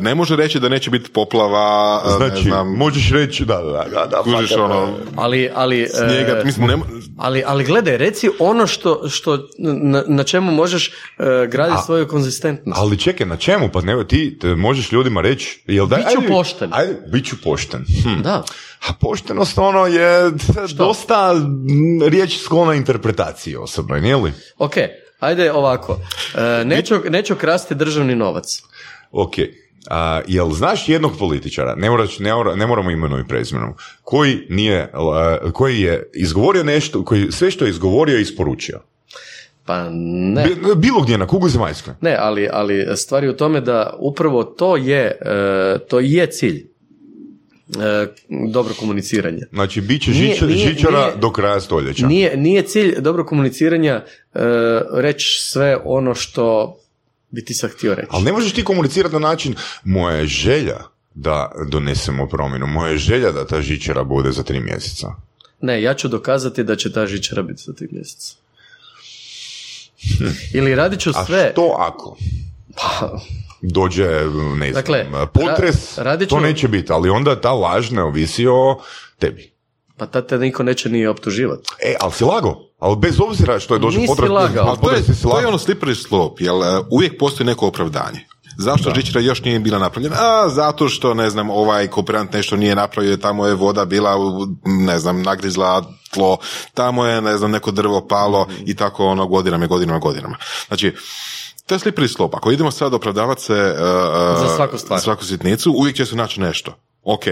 Ne 0.00 0.14
može 0.14 0.36
reći 0.36 0.60
da 0.60 0.68
neće 0.68 0.90
biti 0.90 1.10
poplava, 1.10 2.02
znači, 2.16 2.34
ne 2.34 2.50
znam, 2.50 2.76
možeš 2.76 3.10
reći, 3.10 3.44
da, 3.44 3.56
da, 3.56 3.86
da, 3.94 4.06
da 4.06 4.22
kužiš 4.22 4.52
ono, 4.52 4.88
ali, 5.16 5.50
ali, 5.54 5.88
snijega, 5.88 6.32
e, 6.32 6.44
mislim, 6.44 6.66
ne, 6.66 6.76
ali, 7.16 7.42
ali 7.46 7.64
gledaj, 7.64 7.96
reci 7.96 8.28
ono 8.38 8.66
što, 8.66 9.08
što 9.08 9.48
na, 9.58 10.04
na 10.06 10.24
čemu 10.24 10.52
možeš 10.52 10.88
uh, 10.88 11.26
graditi 11.48 11.82
svoju 11.86 12.08
konzistentnost. 12.08 12.80
Ali 12.80 12.98
čekaj, 12.98 13.26
na 13.26 13.36
čemu? 13.36 13.68
Pa 13.72 13.80
ne, 13.80 14.06
ti 14.06 14.38
te 14.40 14.54
možeš 14.54 14.92
ljudima 14.92 15.20
reći, 15.20 15.62
jel 15.66 15.86
da, 15.86 15.96
Biću 15.96 16.08
ajde, 16.08 16.28
pošten. 16.28 16.70
Ajde, 16.72 17.00
bit 17.12 17.26
ću 17.26 17.36
pošten. 17.42 17.84
Hm. 18.04 18.22
Da. 18.22 18.44
A 18.80 18.92
poštenost 19.00 19.58
ono 19.58 19.86
je 19.86 20.30
što? 20.68 20.76
dosta 20.76 21.34
riječ 22.08 22.38
sklona 22.38 22.74
interpretaciji 22.74 23.56
osobno, 23.56 23.96
nije 23.96 24.16
li? 24.16 24.32
Ok, 24.58 24.74
ajde 25.20 25.52
ovako. 25.52 25.92
Uh, 25.92 26.66
neću, 26.66 26.94
neću 27.10 27.34
krasti 27.34 27.74
državni 27.74 28.14
novac. 28.14 28.62
Ok. 29.12 29.34
A, 29.90 30.20
jel 30.26 30.50
znaš 30.50 30.88
jednog 30.88 31.12
političara, 31.18 31.74
ne, 31.74 31.90
mora, 31.90 32.04
ne, 32.18 32.56
ne 32.56 32.66
moramo 32.66 32.90
imenom 32.90 33.20
i 33.20 33.28
prezimenom, 33.28 33.74
koji, 34.02 34.46
nije, 34.48 34.92
koji 35.52 35.80
je 35.80 36.10
izgovorio 36.14 36.64
nešto, 36.64 37.04
koji 37.04 37.32
sve 37.32 37.50
što 37.50 37.64
je 37.64 37.70
izgovorio 37.70 38.16
je 38.16 38.22
isporučio? 38.22 38.80
Pa 39.64 39.88
ne. 39.90 40.46
Bilo 40.76 41.00
gdje 41.00 41.18
na 41.18 41.26
kugli 41.26 41.50
zemaljskoj. 41.50 41.94
Ne, 42.00 42.16
ali, 42.18 42.48
ali 42.52 42.96
stvar 42.96 43.24
je 43.24 43.30
u 43.30 43.36
tome 43.36 43.60
da 43.60 43.96
upravo 43.98 44.44
to 44.44 44.76
je, 44.76 45.18
e, 45.20 45.78
to 45.88 46.00
je 46.00 46.26
cilj. 46.26 46.67
E, 47.76 48.06
dobro 48.52 48.74
komuniciranje. 48.74 49.42
Znači, 49.52 49.80
bit 49.80 50.02
će 50.02 50.12
žičara 50.48 51.16
do 51.16 51.32
kraja 51.32 51.60
stoljeća. 51.60 52.06
Nije, 52.06 52.36
nije 52.36 52.62
cilj 52.62 53.00
dobro 53.00 53.24
komuniciranja 53.24 54.04
e, 54.34 54.40
reći 54.92 55.40
sve 55.42 55.76
ono 55.84 56.14
što 56.14 56.76
bi 57.30 57.44
ti 57.44 57.54
sad 57.54 57.70
htio 57.70 57.94
reći. 57.94 58.08
Ali 58.10 58.24
ne 58.24 58.32
možeš 58.32 58.52
ti 58.52 58.64
komunicirati 58.64 59.14
na 59.14 59.18
način, 59.18 59.54
moja 59.84 60.16
je 60.16 60.26
želja 60.26 60.78
da 61.14 61.52
donesemo 61.70 62.28
promjenu, 62.28 62.66
moja 62.66 62.90
je 62.90 62.98
želja 62.98 63.32
da 63.32 63.46
ta 63.46 63.62
žičara 63.62 64.04
bude 64.04 64.32
za 64.32 64.42
tri 64.42 64.60
mjeseca. 64.60 65.08
Ne, 65.60 65.82
ja 65.82 65.94
ću 65.94 66.08
dokazati 66.08 66.64
da 66.64 66.76
će 66.76 66.92
ta 66.92 67.06
žičara 67.06 67.42
biti 67.42 67.62
za 67.62 67.72
tri 67.72 67.88
mjeseca. 67.90 68.34
Hm. 70.18 70.28
Ili 70.54 70.74
radit 70.74 71.00
ću 71.00 71.12
sve... 71.26 71.40
A 71.40 71.50
što 71.52 71.76
ako? 71.78 72.16
Pa... 72.76 73.20
Dođe, 73.60 74.08
ne 74.56 74.72
znam, 74.72 74.72
dakle, 74.72 75.06
potres, 75.32 75.98
to 76.28 76.40
neće 76.40 76.68
biti, 76.68 76.92
ali 76.92 77.10
onda 77.10 77.40
ta 77.40 77.52
laž 77.52 77.90
ne 77.90 78.02
ovisi 78.02 78.46
o 78.46 78.80
tebi. 79.18 79.52
Pa 79.96 80.06
tad 80.06 80.28
te 80.28 80.38
niko 80.38 80.62
neće 80.62 80.88
ni 80.88 81.06
optuživati. 81.06 81.68
E, 81.82 81.94
ali 82.00 82.12
si 82.12 82.24
lago. 82.24 82.54
Ali 82.78 82.96
bez 82.96 83.20
obzira 83.20 83.58
što 83.58 83.74
je 83.74 83.78
došlo 83.78 84.02
potres. 84.06 84.30
lagao. 84.30 84.76
to, 84.76 84.90
je, 84.90 85.02
to 85.22 85.40
je 85.40 85.46
ono 85.46 85.58
slippery 85.58 85.94
slope, 85.94 86.44
jer 86.44 86.54
uh, 86.54 86.86
uvijek 86.90 87.18
postoji 87.18 87.46
neko 87.46 87.66
opravdanje. 87.66 88.20
Zašto 88.58 88.94
žičara 88.94 89.20
još 89.20 89.44
nije 89.44 89.60
bila 89.60 89.78
napravljena? 89.78 90.16
A, 90.18 90.48
zato 90.48 90.88
što, 90.88 91.14
ne 91.14 91.30
znam, 91.30 91.50
ovaj 91.50 91.86
kooperant 91.86 92.32
nešto 92.32 92.56
nije 92.56 92.74
napravio, 92.74 93.16
tamo 93.16 93.46
je 93.46 93.54
voda 93.54 93.84
bila, 93.84 94.16
ne 94.64 94.98
znam, 94.98 95.22
nagrizla 95.22 95.84
tlo, 96.10 96.38
tamo 96.74 97.06
je, 97.06 97.20
ne 97.20 97.38
znam, 97.38 97.50
neko 97.50 97.70
drvo 97.70 98.06
palo 98.08 98.46
i 98.66 98.76
tako 98.76 99.06
ono 99.06 99.26
godinama 99.26 99.64
i 99.64 99.68
godinama 99.68 99.98
godinama. 99.98 100.36
Znači, 100.68 100.94
to 101.68 101.74
je 101.74 101.78
slippery 101.78 102.08
slope. 102.08 102.36
Ako 102.36 102.50
idemo 102.50 102.70
sad 102.70 102.94
opravdavati 102.94 103.42
se 103.42 103.52
uh, 103.52 104.40
za 104.40 104.56
svaku 104.56 104.78
stvar. 104.78 105.00
svaku 105.00 105.24
sitnicu, 105.24 105.72
uvijek 105.72 105.96
će 105.96 106.06
se 106.06 106.16
naći 106.16 106.40
nešto. 106.40 106.72
Ok, 107.02 107.22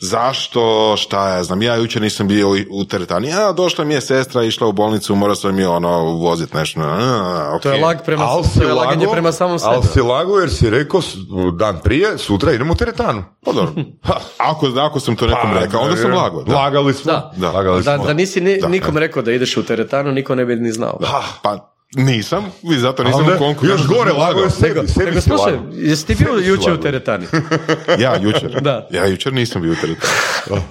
zašto, 0.00 0.94
šta 0.96 1.28
ja 1.28 1.44
znam, 1.44 1.62
ja 1.62 1.76
jučer 1.76 2.02
nisam 2.02 2.28
bio 2.28 2.48
u 2.70 2.84
teretani, 2.84 3.32
a 3.32 3.52
došla 3.52 3.84
mi 3.84 3.94
je 3.94 4.00
sestra, 4.00 4.42
išla 4.42 4.66
u 4.66 4.72
bolnicu, 4.72 5.14
morao 5.14 5.34
sam 5.34 5.54
mi 5.54 5.64
ono 5.64 6.02
voziti 6.04 6.56
nešto, 6.56 6.80
a, 6.80 6.84
okay. 6.84 7.62
To 7.62 7.72
je 7.72 7.80
lag 7.80 7.96
prema, 8.04 8.24
al 8.24 8.42
si 8.44 8.60
to 8.60 8.66
je 8.66 8.72
laganje 8.74 9.06
prema 9.12 9.32
samom 9.32 9.58
sebi. 9.58 9.74
Ali 9.74 9.82
si 9.82 10.00
lago 10.00 10.38
jer 10.38 10.50
si 10.50 10.70
rekao 10.70 11.00
dan 11.58 11.80
prije, 11.84 12.18
sutra 12.18 12.52
idemo 12.52 12.72
u 12.72 12.76
teretanu. 12.76 13.24
Pa 13.44 13.52
dobro, 13.52 13.72
ako, 14.38 14.66
ako 14.80 15.00
sam 15.00 15.16
to 15.16 15.26
nekom 15.26 15.50
pa, 15.52 15.60
rekao, 15.60 15.80
onda 15.80 15.96
sam 15.96 16.14
lago. 16.14 16.42
Da. 16.42 16.54
Lagali 16.54 16.94
smo. 16.94 17.12
Da, 17.12 17.32
da. 17.36 17.50
Lagali 17.52 17.82
smo. 17.82 17.96
da, 17.96 18.04
da 18.04 18.12
nisi 18.12 18.40
ni, 18.40 18.60
nikom 18.68 18.96
rekao 18.98 19.22
da 19.22 19.32
ideš 19.32 19.56
u 19.56 19.62
teretanu, 19.62 20.12
niko 20.12 20.34
ne 20.34 20.44
bi 20.44 20.56
ni 20.56 20.72
znao. 20.72 20.98
Pa, 21.42 21.75
nisam, 21.96 22.44
vi 22.62 22.78
zato 22.78 23.04
nisam 23.04 23.26
u 23.34 23.38
konkursu. 23.38 23.72
Još 23.72 23.86
gore, 23.86 24.12
lago 24.12 24.40
je 24.40 24.50
sebi, 24.50 24.88
sebi 24.88 25.06
nego, 25.06 25.20
slušaj, 25.20 25.52
jesi 25.72 26.06
ti 26.06 26.14
bio 26.14 26.34
jučer 26.34 26.72
u 26.72 26.80
teretani? 26.80 27.26
ja, 28.04 28.16
jučer? 28.16 28.60
Da. 28.60 28.88
Ja 28.90 29.06
jučer 29.06 29.32
nisam 29.32 29.62
bio 29.62 29.72
u 29.72 29.74
teretani. 29.74 30.12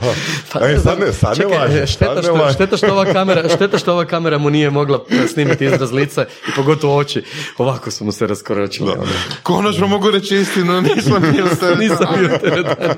pa, 0.53 0.69
e, 0.69 0.78
sad 0.78 0.99
ne, 0.99 1.13
sad 1.13 1.36
čekaj, 1.36 1.69
ne 1.69 1.88
šteta, 1.88 2.21
što, 2.21 2.51
šteta, 2.53 2.78
što 2.78 2.91
ova 2.91 3.05
kamera, 3.13 3.49
šteta 3.55 3.78
što 3.78 3.91
ova 3.91 4.05
kamera 4.05 4.38
mu 4.38 4.49
nije 4.49 4.69
mogla 4.69 4.99
snimiti 5.34 5.65
izraz 5.65 5.91
lica 5.91 6.26
i 6.47 6.51
pogotovo 6.55 6.97
oči. 6.97 7.23
Ovako 7.57 7.91
su 7.91 8.05
mu 8.05 8.11
se 8.11 8.28
raskoročili. 8.28 8.91
Ono. 8.91 9.03
Konačno 9.43 9.88
mogu 9.88 10.11
reći 10.11 10.36
istinu, 10.36 10.82
nisam 10.82 11.21
bio 11.34 11.45
u 11.45 11.55
teretani. 11.55 11.88
nisam 11.88 12.07
bio 12.17 12.36
u 12.36 12.39
teretani. 12.39 12.93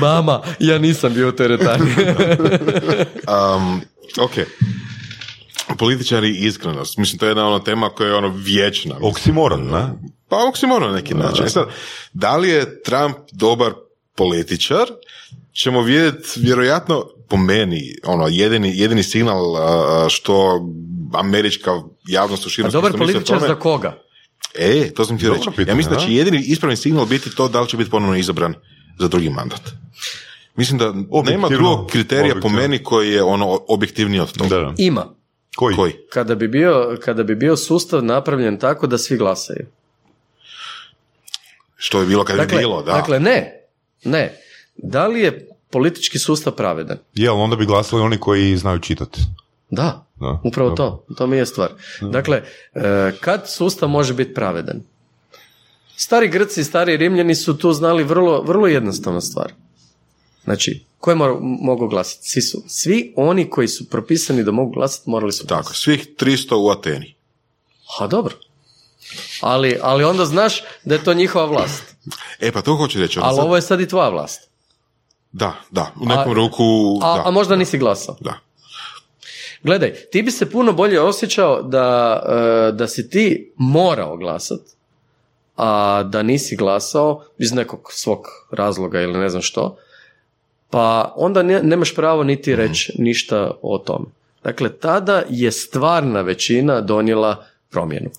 Mama, 0.00 0.42
ja 0.58 0.78
nisam 0.78 1.14
bio 1.14 1.28
u 1.28 1.32
teretani. 1.32 1.90
um, 3.56 3.80
ok. 4.20 4.32
Političari 5.78 6.28
i 6.28 6.46
iskrenost. 6.46 6.96
Mislim, 6.98 7.18
to 7.18 7.26
je 7.26 7.30
jedna 7.30 7.48
ona 7.48 7.64
tema 7.64 7.90
koja 7.90 8.08
je 8.08 8.14
ono 8.14 8.28
vječna. 8.36 8.96
Oksimoron, 9.02 9.62
ne? 9.66 9.88
Pa 10.28 10.48
oksimoron 10.48 10.88
na 10.90 10.96
neki 10.96 11.14
način. 11.14 11.44
E 11.44 11.48
Sad, 11.48 11.68
da 12.12 12.36
li 12.36 12.48
je 12.48 12.82
Trump 12.82 13.16
dobar 13.32 13.72
političar? 14.16 14.86
Ćemo 15.62 15.82
vidjeti 15.82 16.28
vjerojatno 16.36 17.04
po 17.28 17.36
meni, 17.36 17.94
ono, 18.04 18.26
jedini, 18.30 18.78
jedini 18.78 19.02
signal 19.02 19.40
što 20.08 20.60
američka 21.14 21.70
javnost 22.08 22.46
u 22.46 22.48
A 22.48 22.50
širom 22.50 22.70
dobar 22.70 22.92
političar 22.92 23.38
tome- 23.38 23.48
za 23.48 23.54
koga? 23.54 23.98
E, 24.58 24.90
to 24.90 25.04
sam 25.04 25.16
htio 25.16 25.26
Dobro 25.28 25.38
reći. 25.38 25.48
Ja 25.48 25.56
pitanje, 25.56 25.76
mislim 25.76 25.94
da 25.94 26.00
će 26.00 26.12
jedini 26.14 26.42
ispravni 26.46 26.76
signal 26.76 27.06
biti 27.06 27.34
to 27.36 27.48
da 27.48 27.60
li 27.60 27.68
će 27.68 27.76
biti 27.76 27.90
ponovno 27.90 28.16
izabran 28.16 28.54
za 28.98 29.08
drugi 29.08 29.30
mandat. 29.30 29.60
Mislim 30.56 30.78
da 30.78 30.92
nema 30.92 31.06
Objektivno, 31.10 31.48
drugog 31.48 31.90
kriterija 31.90 32.34
po 32.34 32.38
objektivno. 32.38 32.58
meni 32.62 32.78
koji 32.78 33.10
je 33.10 33.22
ono 33.22 33.60
objektivniji 33.68 34.20
od 34.20 34.32
toga. 34.32 34.48
Da, 34.48 34.58
da. 34.58 34.74
Ima. 34.78 35.14
Koji? 35.56 35.76
Koji? 35.76 35.92
Kada 36.12 36.34
bi, 36.34 36.48
bio, 36.48 36.96
kada 37.04 37.22
bi 37.22 37.34
bio 37.34 37.56
sustav 37.56 38.04
napravljen 38.04 38.58
tako 38.58 38.86
da 38.86 38.98
svi 38.98 39.16
glasaju. 39.16 39.66
Što 41.76 42.00
je 42.00 42.06
bilo 42.06 42.24
kad 42.24 42.36
Dakle, 42.36 42.56
je 42.56 42.58
bilo, 42.58 42.82
da. 42.82 42.92
dakle 42.92 43.20
ne, 43.20 43.60
ne. 44.04 44.38
Da 44.76 45.06
li 45.06 45.20
je 45.20 45.48
politički 45.70 46.18
sustav 46.18 46.52
pravedan? 46.52 46.98
Jel, 47.14 47.40
onda 47.40 47.56
bi 47.56 47.66
glasali 47.66 48.02
oni 48.02 48.18
koji 48.18 48.56
znaju 48.56 48.78
čitati. 48.78 49.20
Da, 49.70 50.04
Da, 50.20 50.40
upravo 50.44 50.70
da. 50.70 50.76
to. 50.76 51.06
To 51.16 51.26
mi 51.26 51.36
je 51.36 51.46
stvar. 51.46 51.70
Dakle, 52.00 52.42
e, 52.74 53.12
kad 53.20 53.50
sustav 53.50 53.88
može 53.88 54.14
biti 54.14 54.34
pravedan? 54.34 54.80
Stari 55.96 56.28
Grci 56.28 56.60
i 56.60 56.64
stari 56.64 56.96
Rimljani 56.96 57.34
su 57.34 57.58
tu 57.58 57.72
znali 57.72 58.04
vrlo, 58.04 58.42
vrlo 58.42 58.66
jednostavna 58.66 59.20
stvar. 59.20 59.52
Znači, 60.44 60.84
ko 60.98 61.10
je 61.10 61.16
mora, 61.16 61.34
mogao 61.40 61.88
glasati? 61.88 62.28
Svi 62.28 62.42
su. 62.42 62.62
Svi 62.66 63.12
oni 63.16 63.50
koji 63.50 63.68
su 63.68 63.90
propisani 63.90 64.44
da 64.44 64.50
mogu 64.50 64.70
glasati, 64.72 65.10
morali 65.10 65.32
su 65.32 65.46
Tako, 65.46 65.54
glasati. 65.56 65.78
svih 65.78 66.06
300 66.14 66.54
u 66.56 66.70
Ateni. 66.70 67.14
Ha, 67.88 68.06
dobro. 68.06 68.34
Ali, 69.40 69.78
ali 69.82 70.04
onda 70.04 70.24
znaš 70.24 70.62
da 70.84 70.94
je 70.94 71.04
to 71.04 71.14
njihova 71.14 71.44
vlast. 71.46 71.82
E, 72.40 72.52
pa 72.52 72.62
to 72.62 72.76
hoću 72.76 73.00
reći. 73.00 73.18
ono 73.18 73.28
Ali 73.28 73.36
sad- 73.36 73.44
ovo 73.44 73.56
je 73.56 73.62
sad 73.62 73.80
i 73.80 73.88
tvoja 73.88 74.08
vlast. 74.08 74.48
Da, 75.32 75.54
da, 75.70 75.92
u 75.96 76.06
nekom 76.06 76.30
A- 76.30 76.34
ruku, 76.34 76.64
A, 77.02 77.16
da. 77.16 77.22
a 77.24 77.30
možda 77.30 77.56
nisi 77.56 77.78
glasao. 77.78 78.16
da. 78.20 78.38
Gledaj, 79.62 79.94
ti 80.04 80.22
bi 80.22 80.30
se 80.30 80.50
puno 80.50 80.72
bolje 80.72 81.00
osjećao 81.00 81.62
da, 81.62 82.20
e, 82.68 82.72
da 82.72 82.88
si 82.88 83.10
ti 83.10 83.52
morao 83.56 84.16
glasat, 84.16 84.60
a 85.56 86.02
da 86.02 86.22
nisi 86.22 86.56
glasao 86.56 87.24
iz 87.38 87.52
nekog 87.52 87.88
svog 87.92 88.20
razloga 88.50 89.00
ili 89.00 89.18
ne 89.18 89.28
znam 89.28 89.42
što, 89.42 89.76
pa 90.74 91.12
onda 91.16 91.42
ne, 91.42 91.62
nemaš 91.62 91.94
pravo 91.94 92.24
niti 92.24 92.56
reći 92.56 92.92
ništa 92.98 93.50
o 93.62 93.78
tome. 93.78 94.06
Dakle, 94.44 94.68
tada 94.68 95.22
je 95.30 95.52
stvarna 95.52 96.20
većina 96.20 96.80
donijela 96.80 97.44
promjenu. 97.70 98.10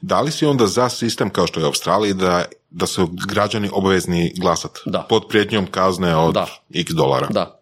Da 0.00 0.20
li 0.20 0.30
si 0.30 0.46
onda 0.46 0.66
za 0.66 0.88
sistem 0.88 1.30
kao 1.30 1.46
što 1.46 1.60
je 1.60 1.64
u 1.64 1.66
Australiji 1.66 2.14
da, 2.14 2.44
da 2.70 2.86
su 2.86 3.08
građani 3.28 3.70
obavezni 3.72 4.32
glasati? 4.36 4.80
Da. 4.86 5.06
Pod 5.08 5.22
prijetnjom 5.28 5.66
kazne 5.66 6.16
od 6.16 6.34
Da. 6.34 6.46
x 6.74 6.90
dolara. 6.90 7.26
Da. 7.30 7.60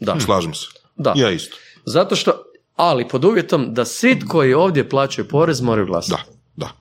Da. 0.00 0.20
Slažem 0.20 0.54
se. 0.54 0.66
Da. 0.96 1.12
Ja 1.16 1.30
isto. 1.30 1.56
Zato 1.84 2.16
što, 2.16 2.32
ali 2.76 3.08
pod 3.08 3.24
uvjetom 3.24 3.74
da 3.74 3.84
svi 3.84 4.20
koji 4.28 4.54
ovdje 4.54 4.88
plaćaju 4.88 5.28
porez 5.28 5.60
moraju 5.60 5.86
glasati. 5.86 6.22
Da, 6.56 6.66
da. 6.66 6.72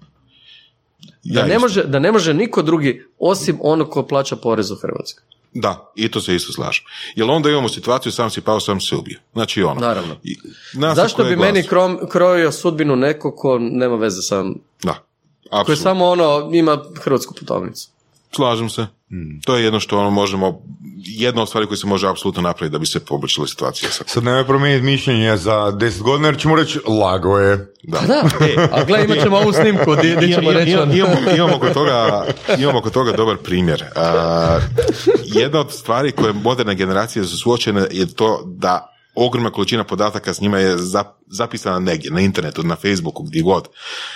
Da, 1.24 1.40
Ja 1.40 1.46
ne 1.46 1.54
isto. 1.54 1.60
može, 1.62 1.84
da 1.84 2.00
ne 2.00 2.12
može 2.12 2.34
niko 2.34 2.62
drugi 2.62 3.06
osim 3.20 3.60
onog 3.62 3.90
ko 3.90 4.04
plaća 4.08 4.36
porez 4.36 4.72
u 4.72 4.76
Hrvatskoj. 4.76 5.24
Da, 5.54 5.92
i 5.96 6.12
to 6.12 6.22
se 6.22 6.36
isto 6.36 6.54
slažem. 6.54 6.84
Jer 7.16 7.30
onda 7.30 7.50
imamo 7.50 7.70
situaciju 7.70 8.12
sam 8.12 8.30
si 8.30 8.42
pao, 8.42 8.60
sam 8.60 8.82
se 8.82 8.96
ubio. 8.96 9.20
Znači 9.34 9.64
ono. 9.64 9.82
Naravno. 9.82 10.16
I- 10.24 10.38
Zašto 10.96 11.24
bi 11.24 11.36
meni 11.36 11.68
krom, 11.68 12.00
krojio 12.10 12.52
sudbinu 12.52 12.96
neko 12.96 13.36
ko 13.36 13.58
nema 13.60 13.96
veze 13.96 14.22
sa... 14.22 14.44
Da, 14.84 14.94
Koji 15.50 15.62
apsolutno. 15.62 15.76
samo 15.76 16.06
ono, 16.06 16.50
ima 16.54 16.84
hrvatsku 17.02 17.34
putovnicu. 17.34 17.90
Slažem 18.36 18.70
se. 18.70 18.86
To 19.46 19.56
je 19.56 19.64
jedno 19.64 19.80
što 19.80 20.00
ono 20.00 20.10
možemo, 20.10 20.62
jedna 20.98 21.42
od 21.42 21.48
stvari 21.48 21.68
koje 21.68 21.78
se 21.78 21.88
može 21.88 22.08
apsolutno 22.10 22.42
napraviti 22.42 22.72
da 22.72 22.80
bi 22.80 22.86
se 22.86 23.06
poboljšala 23.06 23.48
situacija. 23.48 23.92
Sa... 23.92 24.04
Sad 24.08 24.24
nemoj 24.24 24.46
promijeniti 24.46 24.86
mišljenje 24.86 25.38
za 25.38 25.52
10 25.52 26.02
godina 26.02 26.28
jer 26.28 26.38
ćemo 26.38 26.56
reći 26.56 26.80
lago 26.88 27.38
je. 27.38 27.58
Da. 27.84 27.98
Pa 28.00 28.06
da, 28.06 28.24
a 28.76 28.84
gle, 28.84 29.04
imat 29.06 29.24
ćemo 29.24 29.38
ovu 29.38 29.54
snimku 29.54 29.96
di, 29.96 30.16
di 30.16 30.34
ćemo 30.34 30.52
reći... 30.52 30.76
ono- 30.76 30.94
imamo, 30.94 31.16
imamo, 31.36 31.60
kod 31.62 31.74
toga, 31.74 32.26
imamo 32.58 32.82
kod 32.82 32.94
toga 32.94 33.12
dobar 33.12 33.38
primjer. 33.38 33.84
A, 33.96 34.60
jedna 35.26 35.60
od 35.60 35.72
stvari 35.72 36.12
koje 36.12 36.34
moderne 36.34 36.76
generacije 36.76 37.26
su 37.26 37.38
suočene 37.38 37.88
je 37.92 38.14
to 38.14 38.44
da 38.46 38.91
ogromna 39.16 39.50
količina 39.50 39.84
podataka 39.84 40.34
s 40.34 40.42
njima 40.42 40.60
je 40.60 40.78
zap- 40.78 41.14
zapisana 41.28 41.80
negdje, 41.80 42.12
na 42.12 42.22
internetu, 42.22 42.64
na 42.64 42.76
Facebooku, 42.76 43.24
gdje 43.24 43.42
god. 43.42 43.68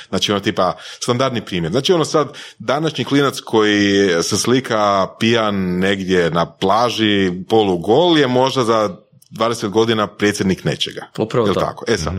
Znači 0.10 0.32
ono 0.32 0.42
tipa, 0.42 0.74
standardni 1.02 1.46
primjer. 1.46 1.72
Znači 1.72 1.94
ono 1.94 2.06
sad, 2.06 2.38
današnji 2.60 3.06
klinac 3.06 3.40
koji 3.40 4.10
se 4.24 4.38
slika 4.38 5.08
pijan 5.20 5.56
negdje 5.56 6.32
na 6.32 6.46
plaži, 6.52 7.32
polugol 7.50 8.18
je 8.18 8.28
možda 8.28 8.64
za 8.64 8.98
20 9.32 9.70
godina 9.70 10.08
predsjednik 10.08 10.64
nečega. 10.64 11.06
Upravo 11.18 11.48
Jel 11.48 11.56
tako? 11.56 11.86
E 11.88 11.98
sad, 11.98 12.14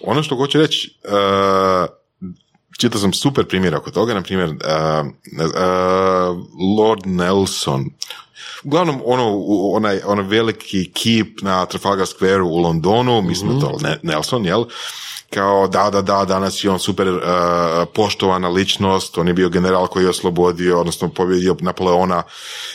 ono 0.00 0.22
što 0.22 0.36
hoću 0.36 0.58
reći, 0.58 0.98
uh, 1.04 1.88
čitao 2.80 3.00
sam 3.00 3.12
super 3.12 3.46
primjer 3.46 3.74
oko 3.74 3.90
toga, 3.90 4.14
na 4.14 4.22
primjer, 4.22 4.48
uh, 4.48 4.54
uh, 4.56 5.56
Lord 6.78 7.06
Nelson, 7.06 7.84
uglavnom 8.64 9.02
ono, 9.04 9.44
onaj, 9.72 10.00
onaj 10.06 10.24
veliki 10.24 10.90
kip 10.92 11.42
na 11.42 11.66
Trafalgar 11.66 12.06
Square 12.06 12.42
u 12.42 12.56
Londonu, 12.56 13.22
mislim 13.22 13.60
to 13.60 13.78
Ne- 13.82 13.98
Nelson, 14.02 14.44
jel? 14.44 14.64
Kao 15.34 15.68
da, 15.68 15.90
da, 15.90 16.02
da, 16.02 16.24
danas 16.24 16.64
je 16.64 16.70
on 16.70 16.78
super 16.78 17.08
uh, 17.08 17.20
poštovana 17.94 18.48
ličnost, 18.48 19.18
on 19.18 19.28
je 19.28 19.34
bio 19.34 19.48
general 19.48 19.86
koji 19.86 20.04
je 20.04 20.10
oslobodio, 20.10 20.80
odnosno 20.80 21.08
pobjedio 21.08 21.56
Napoleona 21.60 22.22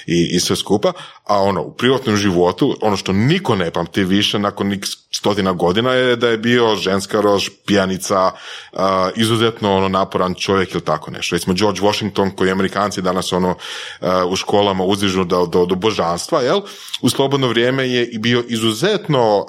i, 0.06 0.30
i 0.32 0.40
sve 0.40 0.56
skupa, 0.56 0.94
a 1.24 1.42
ono, 1.42 1.62
u 1.62 1.74
privatnom 1.74 2.16
životu, 2.16 2.76
ono 2.82 2.98
što 2.98 3.14
niko 3.14 3.56
ne 3.56 3.72
pamti 3.72 4.04
više 4.04 4.40
nakon 4.40 4.74
x 4.74 4.90
stotina 5.12 5.54
godina 5.54 5.94
je 5.94 6.16
da 6.16 6.30
je 6.30 6.38
bio 6.38 6.76
ženska 6.76 7.22
rož, 7.22 7.50
pijanica, 7.66 8.32
uh, 8.74 8.80
izuzetno 9.16 9.76
ono 9.76 9.90
naporan 9.90 10.34
čovjek 10.34 10.74
ili 10.74 10.84
tako 10.84 11.12
nešto. 11.12 11.36
Recimo 11.36 11.54
George 11.54 11.82
Washington 11.82 12.32
koji 12.32 12.52
Amerikanci 12.52 13.02
danas 13.02 13.34
ono 13.34 13.50
uh, 13.50 14.08
u 14.30 14.36
školama 14.36 14.84
uzdižu 14.84 15.24
do, 15.24 15.46
do, 15.46 15.66
do 15.66 15.76
božanstva, 15.76 16.42
jel? 16.42 16.62
U 17.02 17.10
slobodno 17.10 17.48
vrijeme 17.48 17.90
je 17.90 18.20
bio 18.20 18.44
izuzetno, 18.48 19.38
uh, 19.38 19.46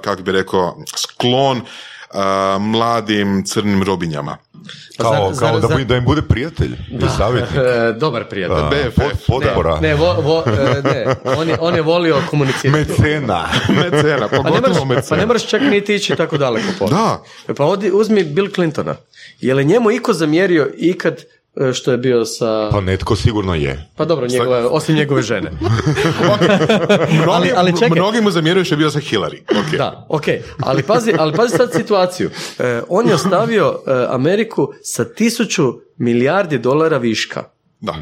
kako 0.00 0.22
bi 0.22 0.32
rekao, 0.32 0.76
sklon 0.96 1.62
uh, 2.10 2.20
mladim 2.62 3.44
crnim 3.44 3.82
robinjama. 3.82 4.36
Pa 4.98 5.04
Kao, 5.04 5.12
zar- 5.12 5.38
kao 5.38 5.48
zar- 5.50 5.60
da, 5.60 5.68
zar- 5.68 5.76
bu- 5.76 5.84
da 5.84 5.96
im 5.96 6.04
bude 6.04 6.22
prijatelj 6.22 6.72
i 6.90 7.08
savjetnik. 7.16 7.60
E, 7.88 7.92
dobar 7.92 8.24
prijatelj. 8.24 8.58
A, 8.58 8.70
BFF. 8.70 8.96
pod- 8.96 9.10
potpora. 9.40 9.80
Ne, 9.80 9.94
vo, 9.94 10.14
vo, 10.14 10.42
e, 10.46 10.82
ne. 10.84 11.06
On, 11.38 11.48
je, 11.48 11.56
on 11.60 11.74
je 11.74 11.82
volio 11.82 12.22
komunicirati. 12.22 12.90
Mecena. 12.90 13.48
Mecena, 13.82 14.28
Pa 14.28 14.36
ne, 14.36 14.42
pogotovo 14.42 14.58
moraš, 14.60 14.78
pa 14.78 14.84
mecena. 14.84 15.16
ne 15.16 15.26
moraš 15.26 15.46
čak 15.46 15.60
niti 15.62 15.94
ići 15.94 16.16
tako 16.16 16.38
daleko. 16.38 16.66
Po. 16.78 16.88
Da. 16.88 17.22
Pa 17.56 17.64
odi, 17.64 17.90
uzmi 17.92 18.24
Bill 18.24 18.48
Clintona. 18.50 18.94
Je 19.40 19.54
li 19.54 19.64
njemu 19.64 19.90
iko 19.90 20.12
zamjerio 20.12 20.70
ikad 20.76 21.16
što 21.74 21.92
je 21.92 21.98
bio 21.98 22.24
sa... 22.24 22.68
Pa 22.72 22.80
netko 22.80 23.16
sigurno 23.16 23.54
je. 23.54 23.88
Pa 23.96 24.04
dobro, 24.04 24.26
njegove, 24.26 24.66
osim 24.66 24.94
njegove 24.96 25.22
žene. 25.22 25.50
Mnogi, 26.20 27.28
Ali- 27.28 27.52
ali 27.56 27.72
čekaj. 27.72 27.90
mnogi 27.90 28.20
mu 28.20 28.30
zamjeruju 28.30 28.64
što 28.64 28.74
je 28.74 28.78
bio 28.78 28.90
sa 28.90 28.98
Hillary. 28.98 29.38
Okay. 29.48 29.76
Da, 29.78 30.06
ok. 30.08 30.24
Ali 30.58 30.82
pazi, 30.82 31.12
ali 31.18 31.32
pazi 31.36 31.56
sad 31.56 31.72
situaciju. 31.72 32.30
E, 32.58 32.82
on 32.88 33.08
je 33.08 33.14
ostavio 33.14 33.80
e, 33.86 33.90
Ameriku 34.08 34.72
sa 34.82 35.04
tisuću 35.04 35.74
milijardi 35.96 36.58
dolara 36.58 36.98
viška. 36.98 37.44
Da. 37.80 37.94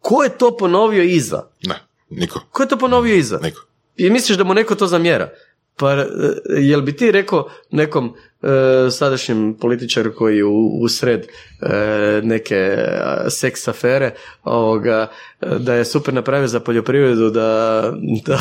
Ko 0.00 0.22
je 0.22 0.38
to 0.38 0.56
ponovio 0.56 1.02
iza? 1.02 1.42
Ne, 1.62 1.74
niko. 2.10 2.40
Ko 2.50 2.62
je 2.62 2.68
to 2.68 2.78
ponovio 2.78 3.14
iza? 3.14 3.38
Niko. 3.42 3.60
I 3.96 4.10
misliš 4.10 4.38
da 4.38 4.44
mu 4.44 4.54
neko 4.54 4.74
to 4.74 4.86
zamjera? 4.86 5.28
Pa 5.76 5.92
e, 5.92 6.06
jel 6.48 6.80
bi 6.80 6.96
ti 6.96 7.12
rekao 7.12 7.48
nekom 7.70 8.14
e, 8.42 8.90
sadašnjem 8.90 9.56
političaru 9.60 10.14
koji 10.14 10.36
je 10.36 10.44
u, 10.44 10.78
usred 10.80 11.20
e, 11.20 12.20
neke 12.22 12.54
e, 12.54 12.86
seks 13.30 13.68
afere 13.68 14.14
ovoga, 14.44 15.10
e, 15.40 15.46
da 15.58 15.74
je 15.74 15.84
super 15.84 16.14
napravio 16.14 16.48
za 16.48 16.60
poljoprivredu, 16.60 17.30
da, 17.30 17.82
da, 18.26 18.40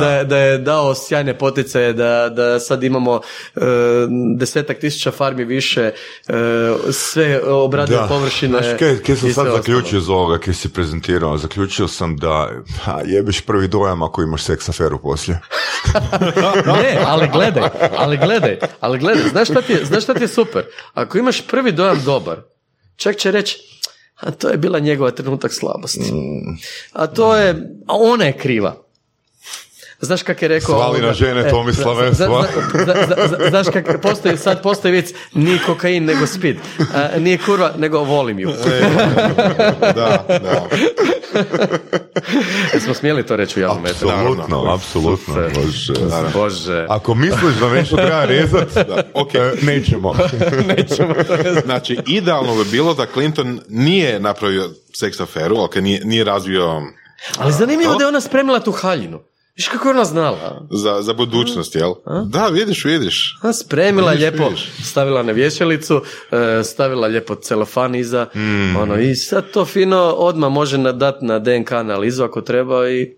da. 0.00 0.10
je, 0.16 0.24
da 0.24 0.38
je 0.38 0.58
dao 0.58 0.94
sjajne 0.94 1.38
poticaje, 1.38 1.92
da, 1.92 2.28
da 2.28 2.60
sad 2.60 2.82
imamo 2.82 3.20
e, 3.56 3.60
desetak 4.38 4.78
tisuća 4.78 5.10
farmi 5.10 5.44
više, 5.44 5.80
e, 5.80 5.92
sve 6.92 7.40
obradive 7.42 8.00
površine. 8.08 8.58
Znaš, 8.58 8.78
kaj, 8.78 8.96
kaj 8.96 9.16
sam 9.16 9.32
sad 9.32 9.46
zaključio 9.56 9.98
iz 9.98 10.08
ovoga 10.08 10.38
kaj 10.38 10.54
si 10.54 10.68
prezentirao? 10.68 11.38
Zaključio 11.38 11.88
sam 11.88 12.16
da 12.16 12.50
ha, 12.82 13.00
jebeš 13.04 13.40
prvi 13.40 13.68
dojam 13.68 14.02
ako 14.02 14.22
imaš 14.22 14.42
seks 14.42 14.68
aferu 14.68 14.98
poslije. 14.98 15.40
Ne, 16.66 16.98
ali 17.06 17.28
gledaj, 17.32 17.62
ali 17.96 18.16
gledaj, 18.16 18.58
ali 18.80 18.98
gledaj, 18.98 19.28
znaš 19.28 19.48
šta 19.48 19.62
ti 19.62 19.72
je, 19.72 19.84
znaš 19.84 20.02
šta 20.02 20.14
ti 20.14 20.24
je 20.24 20.28
super? 20.28 20.64
Ako 20.94 21.18
imaš 21.18 21.46
prvi 21.46 21.72
dojam 21.72 22.02
dobar, 22.04 22.42
čak 22.96 23.16
će 23.16 23.30
reći, 23.30 23.58
a 24.16 24.30
to 24.30 24.48
je 24.48 24.56
bila 24.56 24.78
njegova 24.78 25.10
trenutak 25.10 25.52
slabosti. 25.52 26.12
A 26.92 27.06
to 27.06 27.36
je, 27.36 27.50
a 27.86 27.94
ona 27.96 28.24
je 28.24 28.38
kriva. 28.38 28.83
Znaš 30.04 30.22
kak 30.22 30.42
je 30.42 30.48
rekao... 30.48 30.76
Svali 30.76 31.00
na 31.00 31.12
žene, 31.12 31.40
e, 31.40 31.50
Tomislave, 31.50 32.12
za- 32.12 32.28
za- 32.86 33.26
za- 33.28 33.48
Znaš 33.48 33.66
kak 33.72 34.00
postoji, 34.02 34.36
sad 34.36 34.62
postoji 34.62 34.92
vic, 34.92 35.10
nije 35.32 35.58
kokain 35.66 36.04
nego 36.04 36.26
speed. 36.26 36.56
A, 36.94 37.18
nije 37.18 37.38
kurva, 37.38 37.72
nego 37.78 37.98
volim 37.98 38.38
ju. 38.38 38.50
Da, 39.80 40.24
da. 40.28 40.66
Jesmo 42.74 42.94
smjeli 42.94 43.26
to 43.26 43.36
reći 43.36 43.58
u 43.58 43.62
javnom 43.62 43.86
eteru? 43.86 44.10
Apsolutno, 44.10 44.72
apsolutno. 44.74 45.34
Bože. 45.34 45.92
Bože. 46.34 46.86
Ako 46.88 47.14
misliš 47.14 47.54
da 47.60 47.68
nešto 47.68 47.96
treba 47.96 48.24
rezat, 48.24 48.68
ok. 49.14 49.34
e, 49.34 49.52
nećemo. 49.62 50.14
Znači, 51.64 51.98
idealno 52.06 52.54
bi 52.54 52.70
bilo 52.70 52.94
da 52.94 53.06
Clinton 53.12 53.60
nije 53.68 54.20
napravio 54.20 54.70
seks 54.94 55.20
aferu, 55.20 55.60
ok, 55.62 55.76
nije, 55.76 56.00
nije 56.04 56.24
razvio 56.24 56.82
Ali 57.38 57.52
zanimljivo 57.52 57.94
da 57.94 58.04
je 58.04 58.08
ona 58.08 58.20
spremila 58.20 58.60
tu 58.60 58.72
haljinu. 58.72 59.20
Viš 59.56 59.68
kako 59.68 59.88
je 59.88 59.94
ona 59.94 60.04
znala? 60.04 60.66
za, 60.72 61.02
za 61.02 61.12
budućnost, 61.14 61.74
jel? 61.74 61.94
Da, 62.24 62.46
vidiš, 62.48 62.84
vidiš. 62.84 63.38
A, 63.42 63.52
Spremila 63.52 64.10
Vidiš, 64.10 64.20
lijepo, 64.22 64.44
vidiš. 64.44 64.70
stavila 64.82 65.22
na 65.22 65.32
vješalicu, 65.32 66.00
e, 66.32 66.64
stavila 66.64 67.06
lijepo 67.06 67.34
celofan 67.34 67.94
iza, 67.94 68.26
Mm. 68.34 68.76
ono, 68.76 68.96
i 68.96 69.14
sad 69.14 69.50
to 69.50 69.64
fino 69.64 69.98
odmah 69.98 70.50
može 70.50 70.78
nadat 70.78 71.22
na 71.22 71.38
DNK 71.38 71.72
analizu 71.72 72.24
ako 72.24 72.40
treba 72.40 72.88
i... 72.88 73.14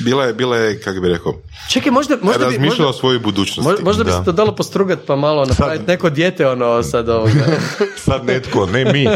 Bila 0.00 0.24
je, 0.24 0.34
bila 0.34 0.56
je, 0.56 0.80
kako 0.80 1.00
bi 1.00 1.08
rekao, 1.08 1.34
Čekaj, 1.70 1.92
možda, 1.92 2.16
možda 2.22 2.38
bi... 2.38 2.44
razmišljala 2.44 2.68
Možda, 2.68 2.86
o 2.86 2.92
svojoj 2.92 3.18
budućnosti. 3.18 3.70
možda, 3.70 3.84
možda 3.84 4.04
bi 4.04 4.10
se 4.10 4.24
to 4.24 4.32
dalo 4.32 4.54
postrugat 4.54 4.98
pa 5.06 5.16
malo 5.16 5.44
napraviti 5.44 5.84
neko 5.86 6.10
dijete 6.10 6.46
ono 6.46 6.82
sad 6.82 7.08
ovoga. 7.08 7.46
Sad 8.06 8.24
netko, 8.24 8.66
ne 8.66 8.92
mi, 8.92 9.08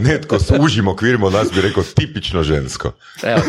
netko 0.00 0.38
s 0.38 0.52
užim 0.60 0.88
okvirima 0.88 1.26
od 1.26 1.32
nas 1.32 1.48
bi 1.54 1.60
rekao 1.60 1.82
tipično 1.84 2.42
žensko. 2.42 2.92
Evo. 3.22 3.40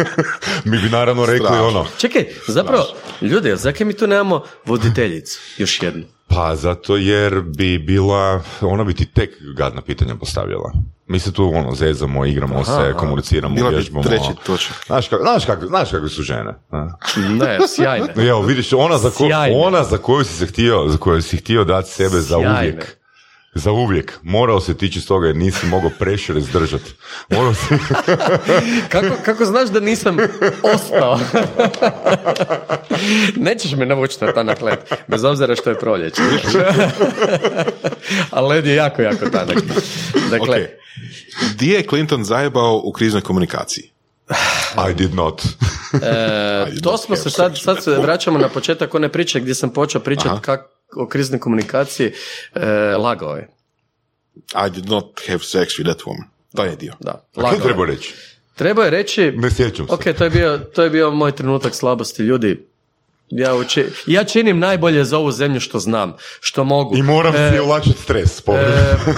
Mi 0.64 0.78
bi 0.78 0.88
naravno 0.88 1.26
rekli 1.26 1.46
Strašno. 1.46 1.66
ono, 1.66 1.86
Čekaj, 1.98 2.26
zapravo, 2.48 2.84
ljudi, 3.20 3.52
a 3.52 3.56
zakaj 3.56 3.86
mi 3.86 3.96
tu 3.96 4.06
nemamo 4.06 4.42
voditeljicu? 4.66 5.38
Još 5.58 5.82
jednu. 5.82 6.04
pa 6.28 6.56
zato 6.56 6.96
jer 6.96 7.40
bi 7.40 7.78
bila, 7.78 8.42
ona 8.60 8.84
bi 8.84 8.94
ti 8.94 9.06
tek 9.06 9.30
gadna 9.56 9.82
pitanja 9.82 10.14
postavljala. 10.16 10.72
Mi 11.12 11.18
se 11.18 11.32
tu 11.32 11.52
ono 11.54 11.74
zezamo, 11.74 12.24
igramo 12.26 12.64
se, 12.64 12.94
komuniciramo, 12.96 13.54
Bila 13.54 13.70
bi 13.70 13.76
vježbamo. 13.76 14.02
treći 14.04 14.28
točak. 14.46 14.84
Znaš, 14.86 15.08
kak, 15.08 15.20
znaš, 15.20 15.44
kak, 15.46 15.66
znaš 15.66 15.90
kakve 15.90 16.08
su 16.08 16.22
žene. 16.22 16.54
a? 16.70 16.88
Ne, 17.30 17.58
sjajne. 17.68 18.28
Evo, 18.28 18.42
vidiš, 18.42 18.72
ona 18.72 18.98
za, 18.98 19.10
ko, 19.10 19.28
ona 19.54 19.84
za 19.84 19.98
koju 19.98 20.24
si 20.24 20.32
se 20.34 20.46
htio, 20.46 20.88
za 20.88 20.98
koju 20.98 21.22
si 21.22 21.36
htio 21.36 21.64
dati 21.64 21.90
sebe 21.90 22.20
za 22.20 22.36
Sjajne. 22.36 22.58
uvijek. 22.58 22.96
Za 23.54 23.72
uvijek. 23.72 24.18
Morao 24.22 24.60
se 24.60 24.76
tići 24.76 25.00
s 25.00 25.06
toga 25.06 25.26
jer 25.26 25.36
nisi 25.36 25.66
mogao 25.66 25.90
pressure 25.98 26.40
izdržati. 26.40 26.94
Morao 27.30 27.54
si... 27.54 27.64
Kako, 28.92 29.16
kako 29.24 29.44
znaš 29.44 29.68
da 29.68 29.80
nisam 29.80 30.16
ostao? 30.62 31.20
Nećeš 33.46 33.72
me 33.72 33.86
navući 33.86 34.24
na 34.24 34.32
tanak 34.32 34.60
led, 34.60 34.78
bez 35.08 35.24
obzira 35.24 35.56
što 35.56 35.70
je 35.70 35.78
proljeće. 35.78 36.22
Ali 38.30 38.48
led 38.48 38.66
je 38.66 38.74
jako, 38.74 39.02
jako 39.02 39.30
tanak. 39.30 39.58
Dakle, 40.30 40.62
Ok. 40.62 40.68
Di 41.58 41.68
je 41.68 41.82
Clinton 41.82 42.24
zajebao 42.24 42.80
u 42.84 42.92
kriznoj 42.92 43.22
komunikaciji? 43.22 43.90
I 44.90 44.94
did 44.94 45.14
not. 45.14 45.42
e, 46.02 46.80
to 46.82 46.98
smo 46.98 47.16
se 47.16 47.30
sad, 47.30 47.58
sad 47.58 47.84
se 47.84 47.90
vraćamo 47.90 48.38
na 48.38 48.48
početak 48.48 48.94
one 48.94 49.08
priče 49.08 49.40
gdje 49.40 49.54
sam 49.54 49.70
počeo 49.70 50.00
pričati 50.00 50.28
Aha. 50.28 50.40
O 50.96 51.06
kriznoj 51.08 51.40
komunikaciji. 51.40 52.12
E, 52.54 52.66
lagao 52.96 53.36
je. 53.36 53.48
I 54.66 54.70
did 54.70 54.86
not 54.86 55.20
have 55.28 55.38
sex 55.38 55.78
with 55.78 55.84
that 55.84 56.00
woman. 56.00 56.24
To 56.56 56.64
je 56.64 56.76
dio. 56.76 56.92
Da, 57.00 57.24
lagao 57.36 57.60
treba 57.60 57.84
je. 57.84 57.90
reći? 57.90 58.14
Trebao 58.54 58.84
je 58.84 58.90
reći... 58.90 59.32
Ne 59.36 59.50
sjećam 59.50 59.86
se. 59.86 59.94
Ok, 59.94 60.04
to 60.18 60.24
je, 60.24 60.30
bio, 60.30 60.58
to 60.58 60.82
je 60.82 60.90
bio 60.90 61.10
moj 61.10 61.32
trenutak 61.32 61.74
slabosti. 61.74 62.22
Ljudi, 62.22 62.66
ja, 63.28 63.54
uči, 63.54 63.84
ja 64.06 64.24
činim 64.24 64.58
najbolje 64.58 65.04
za 65.04 65.18
ovu 65.18 65.32
zemlju 65.32 65.60
što 65.60 65.78
znam, 65.78 66.12
što 66.40 66.64
mogu. 66.64 66.96
I 66.96 67.02
moram 67.02 67.34
E, 67.36 67.50
si 67.52 67.58
olačiti 67.60 67.98
stres. 67.98 68.38
E, 68.38 68.42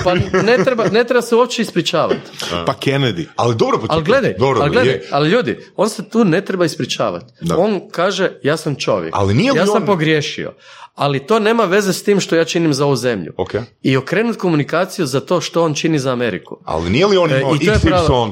pa 0.04 0.14
ne 0.42 0.64
treba, 0.64 0.84
ne 0.84 1.04
treba 1.04 1.22
se 1.22 1.36
uopće 1.36 1.62
ispričavati. 1.62 2.20
Pa 2.66 2.74
Kennedy. 2.74 3.26
ali 3.36 3.54
dobro, 3.54 3.78
pa 3.78 3.86
Ali 3.88 4.04
gledaj, 4.04 4.34
dobro, 4.34 4.60
ali 4.60 4.70
gledaj, 4.70 4.92
je. 4.92 5.08
ali 5.10 5.28
ljudi, 5.30 5.58
on 5.76 5.88
se 5.88 6.08
tu 6.08 6.24
ne 6.24 6.40
treba 6.40 6.64
ispričavati. 6.64 7.26
Da. 7.40 7.56
On 7.58 7.80
kaže, 7.90 8.30
ja 8.42 8.56
sam 8.56 8.74
čovjek. 8.74 9.14
Ali 9.16 9.34
nije 9.34 9.52
ja 9.56 9.66
sam 9.66 9.76
on- 9.76 9.86
pogriješio. 9.86 10.54
Ali 10.94 11.26
to 11.26 11.38
nema 11.38 11.64
veze 11.64 11.92
s 11.92 12.02
tim 12.02 12.20
što 12.20 12.36
ja 12.36 12.44
činim 12.44 12.74
za 12.74 12.86
ovu 12.86 12.96
zemlju. 12.96 13.32
Ok. 13.36 13.50
I 13.82 13.96
okrenut 13.96 14.36
komunikaciju 14.36 15.06
za 15.06 15.20
to 15.20 15.40
što 15.40 15.64
on 15.64 15.74
čini 15.74 15.98
za 15.98 16.12
Ameriku. 16.12 16.60
Ali 16.64 16.90
nije 16.90 17.06
li 17.06 17.16
on 17.16 17.32
E, 17.32 17.40
imao 17.40 17.54
i 17.54 17.58
to 17.58 17.72
je 17.72 17.78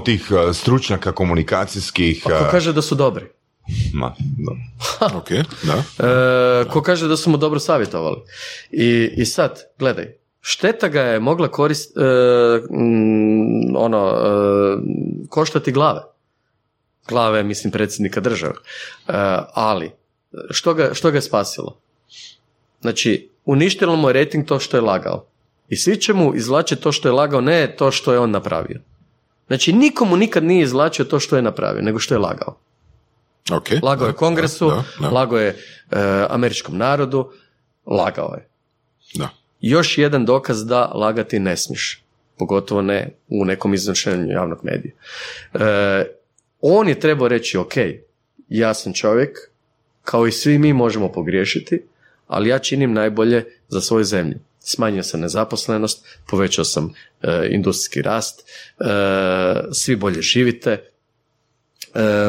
tih 0.04 0.22
uh, 0.30 0.56
stručnjaka 0.56 1.12
komunikacijskih... 1.12 2.22
Ko 2.22 2.32
uh, 2.32 2.50
kaže 2.50 2.72
da 2.72 2.82
su 2.82 2.94
dobri. 2.94 3.24
Ma, 3.94 4.14
da. 4.38 4.52
Ok, 5.16 5.28
da. 5.62 6.06
E, 6.08 6.68
ko 6.68 6.82
kaže 6.82 7.08
da 7.08 7.16
su 7.16 7.30
mu 7.30 7.36
dobro 7.36 7.60
savjetovali. 7.60 8.16
I, 8.70 9.10
i 9.16 9.24
sad, 9.24 9.60
gledaj, 9.78 10.14
šteta 10.40 10.88
ga 10.88 11.00
je 11.00 11.20
mogla 11.20 11.48
korist, 11.48 11.96
e, 11.96 12.00
mm, 12.70 13.76
ono, 13.76 14.08
e, 14.08 14.76
koštati 15.28 15.72
glave. 15.72 16.00
Glave, 17.08 17.42
mislim, 17.42 17.70
predsjednika 17.70 18.20
države. 18.20 18.54
E, 18.54 19.12
ali, 19.54 19.90
što 20.50 20.74
ga, 20.74 20.90
što 20.94 21.10
ga 21.10 21.18
je 21.18 21.22
spasilo? 21.22 21.78
Znači, 22.80 23.30
uništilo 23.44 23.96
mu 23.96 24.08
je 24.08 24.12
rating 24.12 24.46
to 24.46 24.58
što 24.58 24.76
je 24.76 24.80
lagao. 24.80 25.26
I 25.68 25.76
svi 25.76 25.96
će 25.96 26.12
mu 26.12 26.34
izvlačiti 26.34 26.82
to 26.82 26.92
što 26.92 27.08
je 27.08 27.12
lagao, 27.12 27.40
ne 27.40 27.76
to 27.76 27.90
što 27.90 28.12
je 28.12 28.18
on 28.18 28.30
napravio. 28.30 28.80
Znači, 29.46 29.72
nikomu 29.72 30.16
nikad 30.16 30.44
nije 30.44 30.62
izvlačio 30.62 31.04
to 31.04 31.20
što 31.20 31.36
je 31.36 31.42
napravio, 31.42 31.82
nego 31.82 31.98
što 31.98 32.14
je 32.14 32.18
lagao. 32.18 32.58
Ok. 33.50 33.68
Lagao 33.82 34.06
je 34.06 34.12
Da, 34.12 34.16
kongresu, 34.18 34.68
da, 34.68 34.84
da, 35.00 35.08
lagao 35.10 35.38
je 35.38 35.48
e, 35.48 35.56
američkom 36.30 36.76
narodu, 36.76 37.32
lagao 37.86 38.34
je. 38.34 38.48
Da. 39.14 39.28
Još 39.60 39.98
jedan 39.98 40.24
dokaz 40.24 40.66
da 40.66 40.84
lagati 40.84 41.38
ne 41.38 41.56
smiješ. 41.56 42.02
Pogotovo 42.38 42.82
ne 42.82 43.10
u 43.28 43.44
nekom 43.44 43.74
iznošenju 43.74 44.32
javnog 44.32 44.58
medija. 44.62 44.92
E, 45.54 46.04
on 46.60 46.88
je 46.88 47.00
trebao 47.00 47.28
reći, 47.28 47.58
ok, 47.58 47.74
ja 48.48 48.74
sam 48.74 48.92
čovjek, 48.92 49.38
kao 50.04 50.26
i 50.26 50.32
svi 50.32 50.58
mi 50.58 50.72
možemo 50.72 51.12
pogriješiti, 51.12 51.82
ali 52.26 52.48
ja 52.48 52.58
činim 52.58 52.92
najbolje 52.92 53.44
za 53.68 53.80
svoju 53.80 54.04
zemlju. 54.04 54.38
Smanjio 54.60 55.02
sam 55.02 55.20
nezaposlenost, 55.20 56.06
povećao 56.26 56.64
sam 56.64 56.94
e, 57.22 57.48
industrijski 57.50 58.02
rast, 58.02 58.40
e, 58.40 58.84
svi 59.72 59.96
bolje 59.96 60.22
živite, 60.22 60.91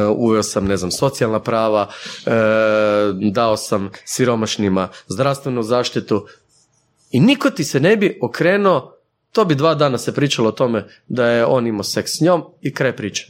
uveo 0.10 0.44
sam, 0.44 0.66
ne 0.66 0.78
znam, 0.78 0.92
socijalna 0.92 1.40
prava, 1.40 1.90
e, 2.26 2.30
dao 3.24 3.58
sam 3.58 3.90
siromašnima 4.06 4.88
zdravstvenu 5.08 5.64
zaštitu 5.64 6.26
i 7.12 7.20
niko 7.20 7.50
ti 7.50 7.64
se 7.64 7.80
ne 7.80 7.98
bi 7.98 8.20
okrenuo, 8.22 8.96
to 9.32 9.46
bi 9.46 9.56
dva 9.56 9.76
dana 9.76 9.98
se 9.98 10.14
pričalo 10.14 10.50
o 10.50 10.54
tome 10.54 10.86
da 11.08 11.28
je 11.28 11.46
on 11.46 11.68
imao 11.68 11.84
seks 11.84 12.12
s 12.12 12.22
njom 12.22 12.44
i 12.62 12.74
kraj 12.74 12.96
priče. 12.96 13.28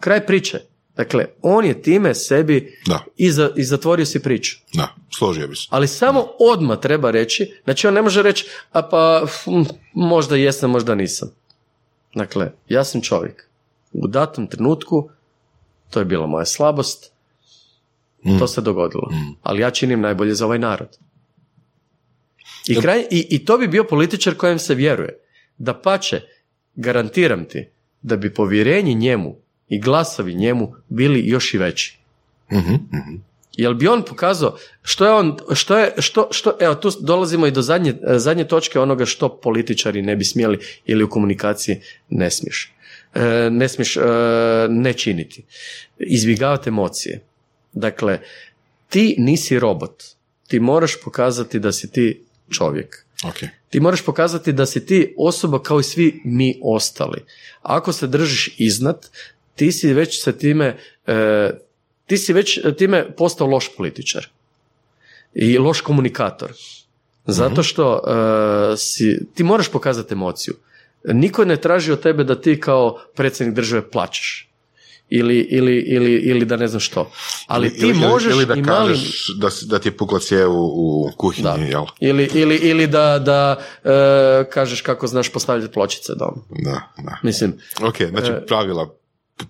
Kraj 0.00 0.26
priče. 0.26 0.60
Dakle, 0.96 1.26
on 1.42 1.64
je 1.64 1.82
time 1.82 2.14
sebi 2.14 2.78
Da. 2.86 2.98
i, 3.16 3.30
za- 3.30 3.50
i 3.56 3.64
zatvorio 3.64 4.06
si 4.06 4.22
priču. 4.22 4.56
Da, 4.74 4.88
složio 5.10 5.48
bi 5.48 5.56
se. 5.56 5.66
Ali 5.70 5.88
samo 5.88 6.26
odmah 6.40 6.78
treba 6.78 7.10
reći, 7.10 7.60
znači 7.64 7.86
on 7.86 7.94
ne 7.94 8.02
može 8.02 8.22
reći, 8.22 8.46
a 8.72 8.82
pa 8.82 9.22
hm, 9.44 9.62
možda 9.92 10.36
jesam, 10.36 10.70
možda 10.70 10.94
nisam. 10.94 11.30
Dakle, 12.14 12.52
ja 12.68 12.84
sam 12.84 13.00
čovjek. 13.00 13.48
U 13.92 14.08
datom 14.08 14.46
trenutku, 14.46 15.10
to 15.90 15.98
je 15.98 16.04
bila 16.04 16.26
moja 16.26 16.44
slabost, 16.44 17.12
to 18.38 18.46
se 18.46 18.60
dogodilo. 18.60 19.10
Ali 19.42 19.60
ja 19.60 19.70
činim 19.70 20.00
najbolje 20.00 20.34
za 20.34 20.44
ovaj 20.44 20.58
narod. 20.58 20.98
I, 22.68 22.80
kraj, 22.80 23.04
i, 23.10 23.26
I 23.30 23.44
to 23.44 23.58
bi 23.58 23.68
bio 23.68 23.84
političar 23.84 24.34
kojem 24.34 24.58
se 24.58 24.74
vjeruje. 24.74 25.18
Da 25.58 25.74
pače, 25.74 26.20
garantiram 26.74 27.44
ti, 27.44 27.68
da 28.02 28.16
bi 28.16 28.34
povjerenje 28.34 28.94
njemu 28.94 29.36
i 29.68 29.80
glasovi 29.80 30.34
njemu 30.34 30.74
bili 30.88 31.28
još 31.28 31.54
i 31.54 31.58
veći. 31.58 31.98
Mhm, 32.52 32.74
mhm. 32.74 33.16
Jel 33.52 33.74
bi 33.74 33.88
on 33.88 34.02
pokazao 34.02 34.56
što 34.82 35.04
je 35.04 35.12
on, 35.12 35.36
što 35.54 35.78
je, 35.78 35.94
što, 35.98 36.28
što, 36.30 36.56
evo 36.60 36.74
tu 36.74 36.90
dolazimo 37.00 37.46
i 37.46 37.50
do 37.50 37.62
zadnje, 37.62 37.94
zadnje 38.16 38.44
točke 38.44 38.80
onoga 38.80 39.04
što 39.04 39.40
političari 39.40 40.02
ne 40.02 40.16
bi 40.16 40.24
smjeli 40.24 40.58
ili 40.86 41.04
u 41.04 41.08
komunikaciji 41.08 41.80
ne 42.08 42.30
smiješ. 42.30 42.72
E, 43.18 43.50
ne 43.50 43.68
smiješ 43.68 43.96
e, 43.96 44.00
ne 44.68 44.92
činiti. 44.92 45.44
Izbjegavati 45.98 46.68
emocije. 46.68 47.20
Dakle, 47.72 48.20
ti 48.88 49.14
nisi 49.18 49.58
robot. 49.58 50.04
Ti 50.46 50.60
moraš 50.60 51.00
pokazati 51.04 51.58
da 51.58 51.72
si 51.72 51.92
ti 51.92 52.22
čovjek. 52.50 53.04
Ok. 53.24 53.36
Ti 53.70 53.80
moraš 53.80 54.04
pokazati 54.04 54.52
da 54.52 54.66
si 54.66 54.86
ti 54.86 55.14
osoba 55.18 55.62
kao 55.62 55.80
i 55.80 55.84
svi 55.84 56.20
mi 56.24 56.60
ostali. 56.62 57.24
Ako 57.62 57.92
se 57.92 58.06
držiš 58.06 58.54
iznad, 58.58 59.08
ti 59.54 59.72
si 59.72 59.92
već 59.92 60.22
sa 60.22 60.32
time, 60.32 60.76
e, 61.06 61.50
ti 62.06 62.18
si 62.18 62.32
već 62.32 62.60
time 62.78 63.16
postao 63.16 63.46
loš 63.46 63.76
političar 63.76 64.26
i 65.34 65.58
loš 65.58 65.80
komunikator. 65.80 66.52
Zato 67.26 67.62
što 67.62 67.94
e, 67.94 68.76
si, 68.76 69.26
ti 69.34 69.42
moraš 69.42 69.68
pokazati 69.68 70.14
emociju. 70.14 70.54
Niko 71.04 71.44
ne 71.44 71.56
traži 71.56 71.92
od 71.92 72.00
tebe 72.02 72.24
da 72.24 72.40
ti 72.40 72.60
kao 72.60 72.98
predsjednik 73.14 73.56
države 73.56 73.90
plačeš. 73.90 74.44
ili, 75.10 75.38
ili, 75.38 75.76
ili, 75.76 76.12
ili 76.12 76.44
da 76.44 76.56
ne 76.56 76.68
znam 76.68 76.80
što. 76.80 77.10
Ali 77.46 77.70
ti 77.70 77.80
ili, 77.80 77.94
možeš 77.94 78.32
ili 78.32 78.46
da 78.46 78.54
i 78.54 78.62
malim... 78.62 78.88
kažeš 78.94 79.28
da, 79.40 79.48
da 79.66 79.78
ti 79.78 79.88
je 79.88 79.96
pukla 79.96 80.18
cijev 80.18 80.50
u, 80.52 80.64
u 80.66 81.10
kuhinji, 81.16 81.44
Da. 81.44 81.54
jel? 81.54 81.84
Ili, 82.00 82.30
ili, 82.34 82.56
ili 82.56 82.86
da, 82.86 83.18
da 83.18 83.56
e, 83.84 84.50
kažeš 84.50 84.80
kako 84.80 85.06
znaš 85.06 85.32
postavljati 85.32 85.72
pločice 85.72 86.12
doma. 86.14 86.42
Da, 86.50 86.92
da. 86.98 87.18
Mislim, 87.22 87.54
Ok, 87.80 87.96
znači 88.08 88.32
pravila, 88.46 88.94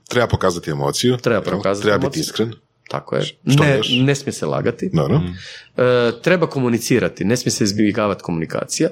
treba 0.08 0.26
pokazati 0.26 0.70
emociju. 0.70 1.14
E. 1.14 1.18
Treba 1.18 1.40
pokazati 1.42 1.86
Treba 1.86 1.98
biti 2.08 2.20
iskren. 2.20 2.52
tako 2.88 3.16
je. 3.16 3.22
Što 3.24 3.64
Ne, 3.64 3.80
ne 3.90 4.14
smije 4.14 4.32
se 4.32 4.46
lagati. 4.46 4.90
Dobro. 4.92 5.20
E, 5.76 6.12
treba 6.22 6.46
komunicirati, 6.46 7.24
ne 7.24 7.36
smije 7.36 7.52
se 7.52 7.64
izbjegavati 7.64 8.22
komunikacija. 8.22 8.88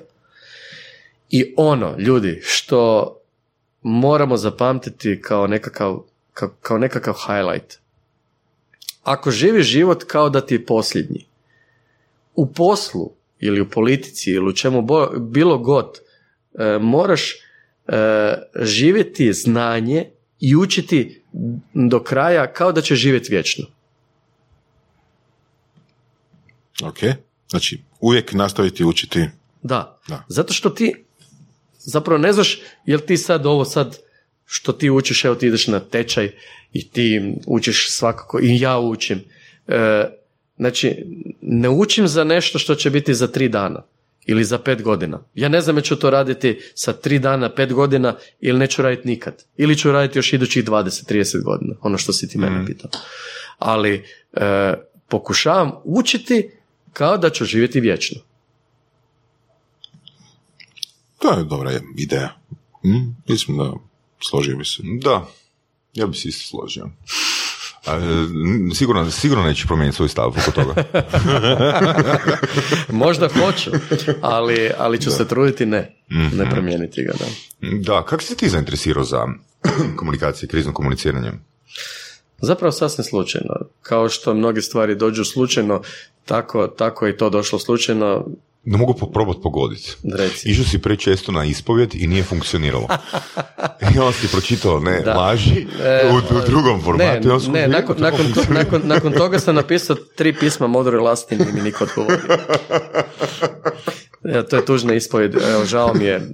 I 1.30 1.54
ono, 1.56 1.94
ljudi, 1.98 2.40
što 2.42 3.12
moramo 3.82 4.36
zapamtiti 4.36 5.20
kao 5.22 5.46
nekakav, 5.46 5.98
kao, 6.32 6.54
kao 6.60 6.78
nekakav 6.78 7.14
highlight. 7.26 7.78
Ako 9.02 9.30
živiš 9.30 9.66
život 9.66 10.04
kao 10.04 10.30
da 10.30 10.40
ti 10.40 10.54
je 10.54 10.66
posljednji, 10.66 11.26
u 12.34 12.52
poslu 12.52 13.12
ili 13.40 13.60
u 13.60 13.70
politici 13.70 14.30
ili 14.30 14.48
u 14.48 14.52
čemu 14.52 14.82
bo- 14.82 15.18
bilo 15.18 15.58
god, 15.58 15.98
e, 16.54 16.78
moraš 16.80 17.32
e, 17.32 17.36
živjeti 18.60 19.32
znanje 19.32 20.10
i 20.40 20.56
učiti 20.56 21.22
do 21.74 22.02
kraja 22.02 22.52
kao 22.52 22.72
da 22.72 22.80
će 22.80 22.94
živjeti 22.94 23.30
vječno. 23.30 23.66
Ok, 26.82 26.98
znači 27.48 27.82
uvijek 28.00 28.32
nastaviti 28.32 28.84
učiti. 28.84 29.28
Da. 29.62 29.98
Da. 30.08 30.24
Zato 30.28 30.52
što 30.52 30.70
ti 30.70 31.05
zapravo 31.86 32.18
ne 32.18 32.32
znaš 32.32 32.60
jel 32.86 33.00
ti 33.00 33.16
sad 33.16 33.46
ovo 33.46 33.64
sad 33.64 33.98
što 34.46 34.72
ti 34.72 34.90
učiš, 34.90 35.24
evo 35.24 35.34
ti 35.34 35.46
ideš 35.46 35.66
na 35.66 35.80
tečaj 35.80 36.30
i 36.72 36.88
ti 36.88 37.34
učiš 37.46 37.90
svakako 37.90 38.40
i 38.42 38.60
ja 38.60 38.78
učim. 38.78 39.20
E, 39.68 40.04
znači, 40.56 41.04
ne 41.40 41.68
učim 41.68 42.08
za 42.08 42.24
nešto 42.24 42.58
što 42.58 42.74
će 42.74 42.90
biti 42.90 43.14
za 43.14 43.26
tri 43.26 43.48
dana 43.48 43.82
ili 44.26 44.44
za 44.44 44.58
pet 44.58 44.82
godina. 44.82 45.20
Ja 45.34 45.48
ne 45.48 45.60
znam 45.60 45.80
ću 45.80 45.96
to 45.96 46.10
raditi 46.10 46.60
sa 46.74 46.92
tri 46.92 47.18
dana, 47.18 47.54
pet 47.54 47.72
godina 47.72 48.16
ili 48.40 48.58
neću 48.58 48.82
raditi 48.82 49.08
nikad. 49.08 49.44
Ili 49.56 49.76
ću 49.76 49.92
raditi 49.92 50.18
još 50.18 50.32
idućih 50.32 50.64
20-30 50.64 51.42
godina, 51.42 51.74
ono 51.80 51.98
što 51.98 52.12
si 52.12 52.28
ti 52.28 52.38
mene 52.38 52.66
pitao. 52.66 52.90
Ali 53.58 54.04
e, 54.32 54.74
pokušavam 55.08 55.72
učiti 55.84 56.50
kao 56.92 57.16
da 57.16 57.30
ću 57.30 57.44
živjeti 57.44 57.80
vječno. 57.80 58.20
To 61.18 61.30
je 61.30 61.44
dobra 61.44 61.70
ideja. 61.96 62.36
Mm, 62.84 63.14
mislim 63.28 63.56
da 63.56 63.72
složio 64.20 64.56
bi 64.56 64.64
se. 64.64 64.82
Da, 65.02 65.26
ja 65.94 66.06
bi 66.06 66.16
se 66.16 66.28
isto 66.28 66.48
složio. 66.48 66.88
A, 67.86 67.96
n- 67.96 68.70
sigurno, 68.74 69.10
sigurno 69.10 69.44
neće 69.44 69.66
promijeniti 69.66 69.96
svoj 69.96 70.08
stav 70.08 70.28
oko 70.28 70.50
toga. 70.52 70.74
Možda 73.02 73.28
hoću, 73.30 73.70
ali, 74.20 74.70
ali 74.78 75.00
ću 75.00 75.10
se 75.10 75.28
truditi 75.28 75.66
ne, 75.66 75.94
ne 76.08 76.50
promijeniti 76.50 77.04
ga. 77.04 77.12
Da. 77.12 77.26
Da, 77.78 78.04
kako 78.04 78.22
si 78.22 78.36
ti 78.36 78.48
zainteresirao 78.48 79.04
za 79.04 79.26
komunikacije, 79.98 80.48
krizno 80.48 80.72
komuniciranje? 80.72 81.32
Zapravo 82.38 82.72
sasvim 82.72 83.04
slučajno. 83.04 83.54
Kao 83.82 84.08
što 84.08 84.34
mnoge 84.34 84.62
stvari 84.62 84.94
dođu 84.94 85.24
slučajno, 85.24 85.82
tako, 86.24 86.66
tako 86.68 87.06
je 87.06 87.12
i 87.12 87.16
to 87.16 87.30
došlo 87.30 87.58
slučajno. 87.58 88.26
Da 88.66 88.78
mogu 88.78 88.94
po- 88.94 89.06
probat 89.06 89.36
pogoditi. 89.42 89.96
Išao 90.44 90.64
si 90.64 90.78
prečesto 90.78 91.32
na 91.32 91.44
ispovjed 91.44 91.94
i 91.94 92.06
nije 92.06 92.22
funkcioniralo. 92.22 92.88
I 93.94 93.98
onda 93.98 94.12
si 94.12 94.28
pročitao 94.28 94.80
ne 94.80 95.00
Da. 95.00 95.14
laži 95.14 95.66
E, 95.82 96.10
u, 96.10 96.36
u 96.36 96.40
drugom 96.46 96.82
formatu. 96.82 97.28
Ne, 97.28 97.34
ne 97.50 97.60
vidio, 97.60 97.68
nakon, 97.68 97.96
nakon, 97.98 98.32
to- 98.34 98.52
nakon, 98.52 98.80
nakon 98.84 99.12
toga 99.12 99.38
sam 99.38 99.54
napisao 99.54 99.96
tri 99.96 100.32
pisma 100.32 100.66
modroj 100.66 101.00
lasti 101.00 101.34
i 101.34 101.52
mi 101.54 101.62
niko 101.62 101.84
odgovorio. 101.84 102.18
Ja, 104.24 104.42
to 104.42 104.56
je 104.56 104.64
tužna 104.64 104.94
ispovjed, 104.94 105.34
evo, 105.34 105.64
žao 105.64 105.94
mi 105.94 106.04
je. 106.04 106.28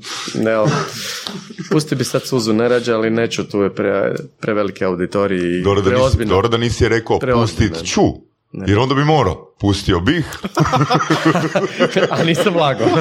Evo, 0.47 0.68
pusti 1.70 1.95
bi 1.95 2.05
sad 2.05 2.26
suzu 2.26 2.53
ne 2.53 2.68
rađa, 2.68 2.95
ali 2.95 3.11
neću, 3.11 3.45
tu 3.45 3.59
je 3.59 3.74
pre, 3.74 4.14
preveliki 4.41 4.85
auditorij 4.85 5.59
i 5.59 5.62
Dobro 5.62 5.83
da, 6.49 6.57
nisi, 6.57 6.89
rekao 6.89 7.18
pustit 7.18 7.85
ću. 7.85 8.01
Jer 8.53 8.79
onda 8.79 8.95
bi 8.95 9.05
morao. 9.05 9.53
Pustio 9.59 10.01
bih. 10.01 10.25
A 12.11 12.25
nisam 12.25 12.57
lagao. 12.57 12.89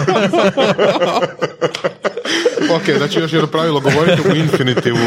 ok, 2.76 2.98
znači 2.98 3.20
još 3.20 3.34
jedno 3.34 3.48
pravilo, 3.48 3.80
govorite 3.80 4.22
u 4.32 4.36
infinitivu. 4.36 4.98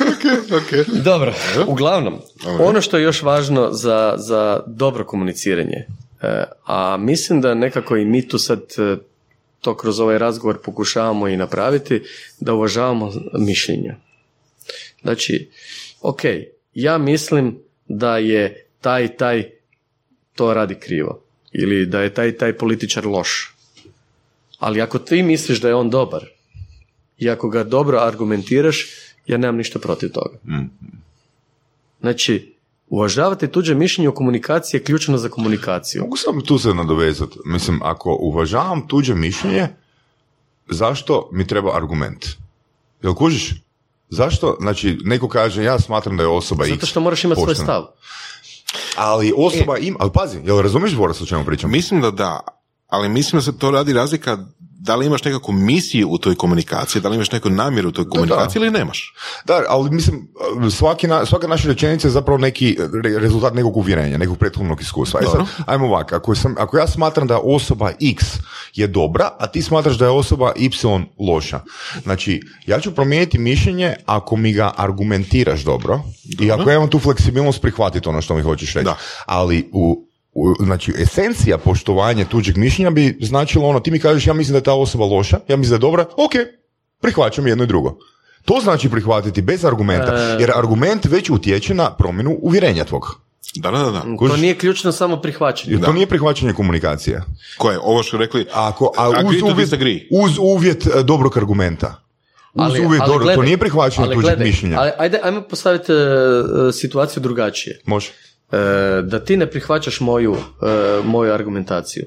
ok, 0.00 0.52
ok. 0.52 0.86
Dobro, 1.04 1.34
uglavnom, 1.66 2.18
ono 2.60 2.80
što 2.80 2.96
je 2.96 3.02
još 3.02 3.22
važno 3.22 3.72
za, 3.72 4.14
za 4.16 4.60
dobro 4.66 5.04
komuniciranje, 5.04 5.86
e, 6.22 6.44
a 6.66 6.96
mislim 6.96 7.40
da 7.40 7.54
nekako 7.54 7.96
i 7.96 8.04
mi 8.04 8.28
tu 8.28 8.38
sad 8.38 8.60
e, 8.78 8.96
to 9.60 9.76
kroz 9.76 10.00
ovaj 10.00 10.18
razgovor 10.18 10.58
pokušavamo 10.64 11.28
i 11.28 11.36
napraviti, 11.36 12.02
da 12.40 12.54
uvažavamo 12.54 13.12
mišljenja. 13.38 13.96
Znači, 15.02 15.50
ok, 16.00 16.20
ja 16.74 16.98
mislim 16.98 17.58
da 17.88 18.18
je 18.18 18.66
taj 18.80 19.16
taj 19.16 19.50
to 20.34 20.54
radi 20.54 20.74
krivo 20.74 21.22
ili 21.52 21.86
da 21.86 22.00
je 22.00 22.14
taj 22.14 22.36
taj 22.36 22.58
političar 22.58 23.06
loš. 23.06 23.54
Ali 24.58 24.80
ako 24.80 24.98
ti 24.98 25.22
misliš 25.22 25.60
da 25.60 25.68
je 25.68 25.74
on 25.74 25.90
dobar 25.90 26.24
i 27.18 27.30
ako 27.30 27.48
ga 27.48 27.64
dobro 27.64 27.98
argumentiraš, 27.98 28.86
ja 29.26 29.38
nemam 29.38 29.56
ništa 29.56 29.78
protiv 29.78 30.10
toga. 30.12 30.38
Znači, 32.00 32.54
uvažavati 32.88 33.48
tuđe 33.48 33.74
mišljenje 33.74 34.08
o 34.08 34.14
komunikaciji 34.14 34.78
je 34.78 34.84
ključno 34.84 35.18
za 35.18 35.28
komunikaciju. 35.28 36.02
Mogu 36.02 36.16
sam 36.16 36.40
tu 36.40 36.58
se 36.58 36.74
nadovezati. 36.74 37.38
Mislim, 37.44 37.82
ako 37.82 38.16
uvažavam 38.20 38.88
tuđe 38.88 39.14
mišljenje, 39.14 39.68
zašto 40.68 41.30
mi 41.32 41.46
treba 41.46 41.76
argument? 41.76 42.26
Jel 43.02 43.14
kužiš? 43.14 43.54
Zašto? 44.08 44.56
Znači, 44.60 44.98
neko 45.04 45.28
kaže, 45.28 45.64
ja 45.64 45.80
smatram 45.80 46.16
da 46.16 46.22
je 46.22 46.28
osoba 46.28 46.64
X. 46.64 46.74
Zato 46.74 46.86
što 46.86 47.00
moraš 47.00 47.24
imati 47.24 47.40
svoj 47.40 47.54
stav. 47.54 47.86
Ali 48.96 49.32
osoba 49.36 49.78
ima, 49.78 49.96
ali 50.00 50.10
pazi, 50.14 50.38
jel 50.44 50.60
razumiješ 50.60 50.94
Boras 50.94 51.20
o 51.20 51.26
čemu 51.26 51.44
pričam? 51.44 51.70
Mislim 51.70 52.00
da 52.00 52.10
da, 52.10 52.40
ali 52.86 53.08
mislim 53.08 53.38
da 53.38 53.42
se 53.44 53.58
to 53.58 53.70
radi 53.70 53.92
razlika 53.92 54.38
da 54.78 54.96
li 54.96 55.06
imaš 55.06 55.24
nekakvu 55.24 55.52
misiju 55.54 56.08
u 56.10 56.18
toj 56.18 56.34
komunikaciji, 56.34 57.02
da 57.02 57.08
li 57.08 57.14
imaš 57.16 57.32
neku 57.32 57.50
namjeru 57.50 57.88
u 57.88 57.92
toj 57.92 58.08
komunikaciji 58.08 58.60
ili 58.60 58.70
nemaš. 58.70 59.14
Da, 59.44 59.62
ali 59.68 59.90
mislim, 59.90 60.28
svaki 60.70 61.06
na, 61.06 61.26
svaka 61.26 61.46
naša 61.46 61.68
rečenica 61.68 62.08
je 62.08 62.12
zapravo 62.12 62.38
neki 62.38 62.76
re- 63.04 63.18
rezultat 63.18 63.54
nekog 63.54 63.76
uvjerenja, 63.76 64.18
nekog 64.18 64.38
prethodnog 64.38 64.80
iskustva. 64.80 65.20
E 65.22 65.26
sad, 65.26 65.40
ajmo 65.66 65.86
ovako, 65.86 66.14
ako, 66.14 66.34
sam, 66.34 66.54
ako 66.58 66.78
ja 66.78 66.86
smatram 66.86 67.26
da 67.26 67.38
osoba 67.38 67.90
X 68.16 68.24
je 68.74 68.86
dobra, 68.86 69.30
a 69.38 69.46
ti 69.46 69.62
smatraš 69.62 69.98
da 69.98 70.04
je 70.04 70.10
osoba 70.10 70.52
Y 70.56 70.70
loša. 71.18 71.60
Znači, 72.02 72.40
ja 72.66 72.80
ću 72.80 72.94
promijeniti 72.94 73.38
mišljenje 73.38 73.94
ako 74.06 74.36
mi 74.36 74.52
ga 74.52 74.72
argumentiraš 74.76 75.60
dobro, 75.60 76.00
i 76.40 76.52
ako 76.52 76.70
ja 76.70 76.76
imam 76.76 76.90
tu 76.90 76.98
fleksibilnost 76.98 77.60
prihvatiti 77.62 78.08
ono 78.08 78.22
što 78.22 78.34
mi 78.36 78.42
hoćeš 78.42 78.74
reći. 78.74 78.84
Da. 78.84 78.96
Ali 79.26 79.68
u- 79.72 80.05
znači, 80.58 80.92
esencija 80.98 81.58
poštovanja 81.58 82.24
tuđeg 82.24 82.56
mišljenja 82.56 82.90
bi 82.90 83.18
značilo 83.20 83.68
ono, 83.68 83.80
ti 83.80 83.90
mi 83.90 83.98
kažeš 83.98 84.26
ja 84.26 84.34
mislim 84.34 84.52
da 84.52 84.58
je 84.58 84.62
ta 84.62 84.74
osoba 84.74 85.04
loša, 85.04 85.38
ja 85.48 85.56
mislim 85.56 85.70
da 85.70 85.76
je 85.76 85.88
dobra, 85.90 86.02
ok, 86.02 86.32
prihvaćam 87.00 87.46
jedno 87.46 87.64
i 87.64 87.66
drugo. 87.66 87.98
To 88.44 88.60
znači 88.62 88.88
prihvatiti 88.88 89.42
bez 89.42 89.64
argumenta, 89.64 90.12
jer 90.40 90.50
argument 90.54 91.04
već 91.04 91.30
utječe 91.30 91.74
na 91.74 91.96
promjenu 91.96 92.38
uvjerenja 92.42 92.84
tvog. 92.84 93.20
Da, 93.54 93.70
da, 93.70 93.78
da. 93.78 93.90
da. 93.90 94.28
To 94.28 94.36
nije 94.36 94.58
ključno 94.58 94.92
samo 94.92 95.16
prihvaćanje. 95.16 95.72
Jer 95.72 95.84
to 95.84 95.92
nije 95.92 96.06
prihvaćanje 96.06 96.52
komunikacije. 96.52 97.22
Koje? 97.58 97.78
Ovo 97.82 98.02
što 98.02 98.16
rekli, 98.16 98.46
Ako, 98.52 98.92
a 98.96 99.08
uz, 99.08 99.40
to 99.40 99.46
uvjet, 99.46 99.72
uz 100.10 100.38
uvjet 100.38 100.86
e, 100.86 101.02
dobrog 101.02 101.38
argumenta. 101.38 102.02
Uz 102.54 102.78
uvjet 102.86 103.02
dobro, 103.06 103.18
to 103.18 103.24
gledaj, 103.24 103.44
nije 103.44 103.58
prihvaćanje 103.58 104.06
ali 104.06 104.14
tuđeg 104.14 104.38
mišljenja. 104.38 104.78
Ali, 104.80 104.90
ajde, 104.98 105.20
ajmo 105.22 105.42
postaviti 105.42 105.92
e, 105.92 105.94
e, 105.94 106.72
situaciju 106.72 107.22
drugačije. 107.22 107.80
Može. 107.84 108.12
E, 108.52 108.56
da 109.02 109.24
ti 109.24 109.36
ne 109.36 109.50
prihvaćaš 109.50 110.00
moju, 110.00 110.36
e, 110.62 111.00
moju 111.04 111.32
argumentaciju. 111.32 112.04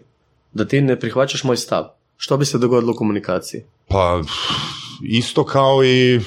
Da 0.53 0.65
ti 0.65 0.81
ne 0.81 0.99
prihvaćaš 0.99 1.43
moj 1.43 1.57
stav. 1.57 1.85
Što 2.17 2.37
bi 2.37 2.45
se 2.45 2.57
dogodilo 2.57 2.91
u 2.91 2.95
komunikaciji? 2.95 3.63
Pa, 3.87 4.21
isto 5.03 5.43
kao 5.45 5.83
i... 5.83 6.19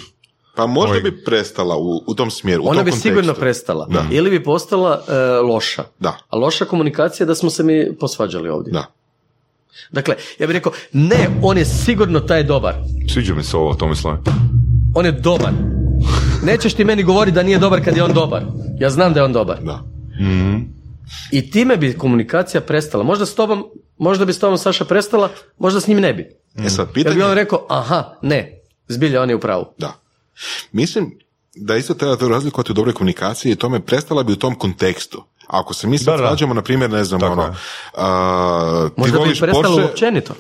Pa 0.57 0.67
možda 0.67 0.97
Oj. 0.97 1.03
bi 1.03 1.25
prestala 1.25 1.77
u, 1.77 2.03
u 2.07 2.15
tom 2.15 2.31
smjeru, 2.31 2.63
u 2.63 2.67
Ona 2.67 2.77
tom 2.77 2.85
bi 2.85 2.91
kontekstu. 2.91 3.09
sigurno 3.09 3.35
prestala. 3.35 3.89
Ili 4.11 4.31
bi 4.31 4.45
postala 4.45 5.03
e, 5.09 5.15
loša. 5.41 5.85
Da. 5.99 6.19
A 6.29 6.37
loša 6.37 6.65
komunikacija 6.65 7.25
je 7.25 7.29
da 7.29 7.35
smo 7.35 7.51
se 7.51 7.63
mi 7.63 7.97
posvađali 8.01 8.49
ovdje. 8.49 8.73
Da. 8.73 8.87
Dakle, 9.91 10.15
ja 10.39 10.47
bih 10.47 10.55
rekao, 10.55 10.73
ne, 10.93 11.29
on 11.43 11.59
je 11.59 11.65
sigurno 11.65 12.21
taj 12.21 12.43
dobar. 12.45 12.75
Sviđa 13.13 13.35
mi 13.35 13.43
se 13.43 13.57
ovo, 13.57 13.75
Tomislav. 13.75 14.17
On 14.95 15.07
je 15.07 15.13
dobar. 15.13 15.53
Nećeš 16.45 16.75
ti 16.75 16.85
meni 16.85 17.03
govoriti 17.03 17.35
da 17.35 17.43
nije 17.43 17.59
dobar 17.59 17.85
kad 17.85 17.97
je 17.97 18.03
on 18.03 18.13
dobar. 18.13 18.43
Ja 18.81 18.91
znam 18.91 19.13
da 19.13 19.21
je 19.21 19.25
on 19.25 19.33
dobar. 19.33 19.59
Da. 19.63 19.83
I 21.31 21.51
time 21.51 21.77
bi 21.77 21.99
komunikacija 21.99 22.61
prestala. 22.61 23.05
Možda 23.05 23.27
s 23.27 23.35
tobom, 23.35 23.65
možda 23.99 24.25
bi 24.25 24.33
s 24.33 24.39
tobom 24.39 24.59
Saša 24.59 24.85
prestala, 24.85 25.29
možda 25.59 25.81
s 25.81 25.87
njim 25.87 26.01
ne 26.01 26.15
bi. 26.15 26.37
E 26.67 26.71
sad, 26.71 26.87
Jer 26.87 26.95
pitanje... 26.95 27.17
bi 27.17 27.23
on 27.23 27.35
rekao, 27.35 27.67
aha, 27.69 28.15
ne, 28.23 28.63
Zbilja, 28.89 29.23
on 29.23 29.31
je 29.31 29.37
u 29.37 29.41
pravu. 29.41 29.65
Da. 29.79 29.93
Mislim 30.73 31.19
da 31.55 31.77
isto 31.77 31.95
treba 31.95 32.17
to 32.17 32.29
razlikovati 32.29 32.73
u 32.73 32.75
dobroj 32.75 32.95
komunikaciji 32.95 33.53
i 33.53 33.57
tome 33.57 33.81
prestala 33.81 34.23
bi 34.23 34.33
u 34.33 34.37
tom 34.37 34.55
kontekstu. 34.55 35.25
Ako 35.47 35.75
se 35.75 35.87
mi 35.87 35.99
sad 35.99 36.19
svađamo, 36.19 36.55
na 36.55 36.63
primjer, 36.63 36.91
ne 36.91 37.05
znam, 37.05 37.21
Tako 37.21 37.33
ono, 37.33 37.43
je. 37.43 37.55
a, 37.97 38.89
ti 38.89 39.01
Možda 39.01 39.13
bi 39.13 39.19
voliš 39.19 39.41
prestalo 39.41 39.77
Porsche, 39.77 39.91
općenito. 39.91 40.35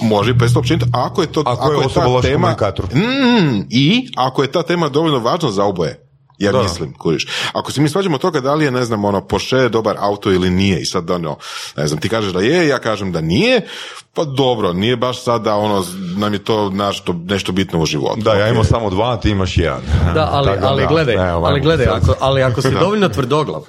Može 0.00 0.38
prestati 0.38 0.58
općenito, 0.58 0.86
ako 0.92 1.22
je 1.22 1.32
to 1.32 1.42
Ako 1.46 1.72
je 1.72 1.78
osoba 1.78 2.06
ta 2.06 2.28
tema. 2.28 2.56
Mm, 2.94 3.66
i 3.70 4.08
ako 4.16 4.42
je 4.42 4.52
ta 4.52 4.62
tema 4.62 4.88
dovoljno 4.88 5.18
važna 5.18 5.50
za 5.50 5.64
oboje. 5.64 6.09
Ja 6.40 6.52
Da. 6.52 6.62
mislim, 6.62 6.94
kuriš. 6.94 7.26
Ako 7.52 7.72
se 7.72 7.80
mi 7.80 7.88
svađamo 7.88 8.18
toga 8.18 8.40
da 8.40 8.54
li 8.54 8.64
je, 8.64 8.70
ne 8.70 8.84
znam, 8.84 9.04
ono, 9.04 9.20
Porsche 9.26 9.68
dobar 9.68 9.96
auto 9.98 10.32
ili 10.32 10.50
nije 10.50 10.80
i 10.80 10.84
sad, 10.84 11.10
ono, 11.10 11.36
ne 11.76 11.86
znam, 11.86 12.00
ti 12.00 12.08
kažeš 12.08 12.32
da 12.32 12.40
je, 12.40 12.68
ja 12.68 12.78
kažem 12.78 13.12
da 13.12 13.20
nije, 13.20 13.66
pa 14.14 14.24
dobro, 14.24 14.72
nije 14.72 14.96
baš 14.96 15.24
sad 15.24 15.42
da, 15.42 15.54
ono, 15.54 15.84
nam 16.16 16.32
je 16.32 16.44
to 16.44 16.70
nešto, 16.70 17.12
nešto 17.24 17.52
bitno 17.52 17.80
u 17.80 17.86
životu. 17.86 18.20
Da, 18.20 18.34
ja 18.34 18.48
imam 18.48 18.64
samo 18.64 18.90
dva, 18.90 19.16
ti 19.16 19.30
imaš 19.30 19.58
jedan. 19.58 19.82
Da, 20.14 20.28
ali, 20.32 20.46
Tako 20.54 20.66
ali 20.66 20.82
da, 20.82 20.88
gledaj, 20.88 21.16
ne, 21.16 21.34
ovako, 21.34 21.50
ali 21.52 21.60
gledaj, 21.60 21.86
ako, 21.86 22.14
ali 22.20 22.42
ako 22.42 22.62
si 22.62 22.70
dovoljno 22.80 23.08
tvrdoglav 23.08 23.62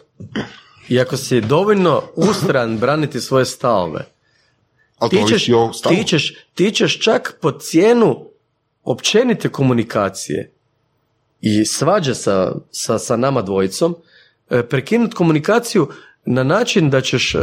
i 0.90 1.00
ako 1.00 1.18
si 1.18 1.42
dovoljno 1.42 2.02
ustran 2.16 2.78
braniti 2.78 3.22
svoje 3.22 3.46
stavove, 3.46 4.06
ti 5.10 5.24
ćeš, 5.28 5.46
ti, 5.90 6.04
ćeš, 6.06 6.34
ti 6.54 6.72
ćeš 6.72 7.00
čak 7.00 7.38
po 7.42 7.52
cijenu 7.52 8.26
općenite 8.84 9.50
komunikacije 9.50 10.61
i 11.42 11.66
svađa 11.66 12.14
sa, 12.16 12.52
sa, 12.72 13.00
sa 13.00 13.16
nama 13.18 13.42
dvojicom, 13.42 13.96
e, 14.50 14.64
prekinuti 14.64 15.16
komunikaciju 15.16 15.90
na 16.26 16.44
način 16.44 16.90
da 16.90 17.02
ćeš 17.02 17.36
e, 17.36 17.40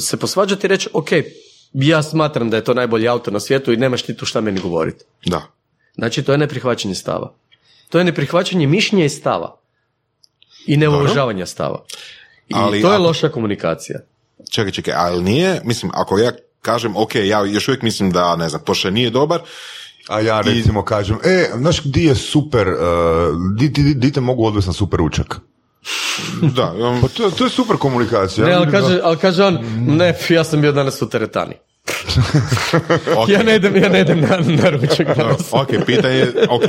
se 0.00 0.16
posvađati 0.16 0.66
i 0.66 0.68
reći, 0.68 0.88
ok, 0.92 1.08
ja 1.72 2.02
smatram 2.02 2.50
da 2.50 2.56
je 2.56 2.64
to 2.64 2.74
najbolji 2.74 3.08
auto 3.08 3.30
na 3.30 3.40
svijetu 3.40 3.72
i 3.72 3.76
nemaš 3.76 4.02
ti 4.02 4.16
tu 4.16 4.26
šta 4.26 4.40
meni 4.40 4.60
govoriti. 4.60 5.04
Da. 5.26 5.42
Znači, 5.94 6.22
to 6.22 6.32
je 6.32 6.38
neprihvaćanje 6.38 6.94
stava. 6.94 7.32
To 7.88 7.98
je 7.98 8.04
neprihvaćanje 8.04 8.66
mišljenja 8.66 9.04
i 9.04 9.08
stava. 9.08 9.56
I 10.66 10.76
neuvažavanja 10.76 11.46
stava. 11.46 11.84
I 12.48 12.54
Ali 12.56 12.82
to 12.82 12.88
je 12.88 12.94
ako- 12.94 13.02
loša 13.02 13.28
komunikacija. 13.28 13.98
Čekaj, 14.50 14.72
čekaj, 14.72 14.94
ali 14.96 15.22
nije, 15.22 15.60
mislim, 15.64 15.92
ako 15.94 16.18
ja 16.18 16.32
kažem, 16.62 16.96
ok, 16.96 17.14
ja 17.14 17.44
još 17.44 17.68
uvijek 17.68 17.82
mislim 17.82 18.10
da, 18.10 18.36
ne 18.36 18.48
znam, 18.48 18.62
Porsche 18.66 18.90
nije 18.90 19.10
dobar, 19.10 19.40
A 20.08 20.20
ja 20.20 20.40
recimo 20.40 20.84
kažem, 20.84 21.18
e, 21.24 21.50
znaš 21.56 21.82
di 21.84 22.04
je 22.04 22.14
super, 22.14 22.68
uh, 22.68 22.76
di, 23.58 23.68
di, 23.68 23.94
di 23.94 24.12
te 24.12 24.20
mogu 24.20 24.44
odvesti 24.44 24.68
na 24.68 24.72
super 24.72 24.98
ručak? 24.98 25.40
da, 26.56 26.72
um, 26.72 27.00
Pa 27.00 27.08
to, 27.08 27.30
to 27.30 27.44
je 27.44 27.50
super 27.50 27.76
komunikacija. 27.76 28.46
Ne, 28.46 28.52
ali 28.52 28.70
kaže, 28.70 29.00
ali 29.02 29.16
kaže 29.16 29.44
on, 29.44 29.58
ne, 29.86 30.14
ja 30.28 30.44
sam 30.44 30.60
bio 30.60 30.72
danas 30.72 31.02
u 31.02 31.08
teretani. 31.08 31.54
ok. 33.22 33.28
Ja 33.28 33.42
ne 33.42 33.56
idem, 33.56 33.76
ja 33.76 33.88
ne 33.88 34.00
idem 34.00 34.20
na, 34.20 34.38
na 34.62 34.70
ručak 34.70 35.16
danas. 35.16 35.52
ok, 35.52 35.68
pitanje, 35.86 36.26
ok, 36.48 36.62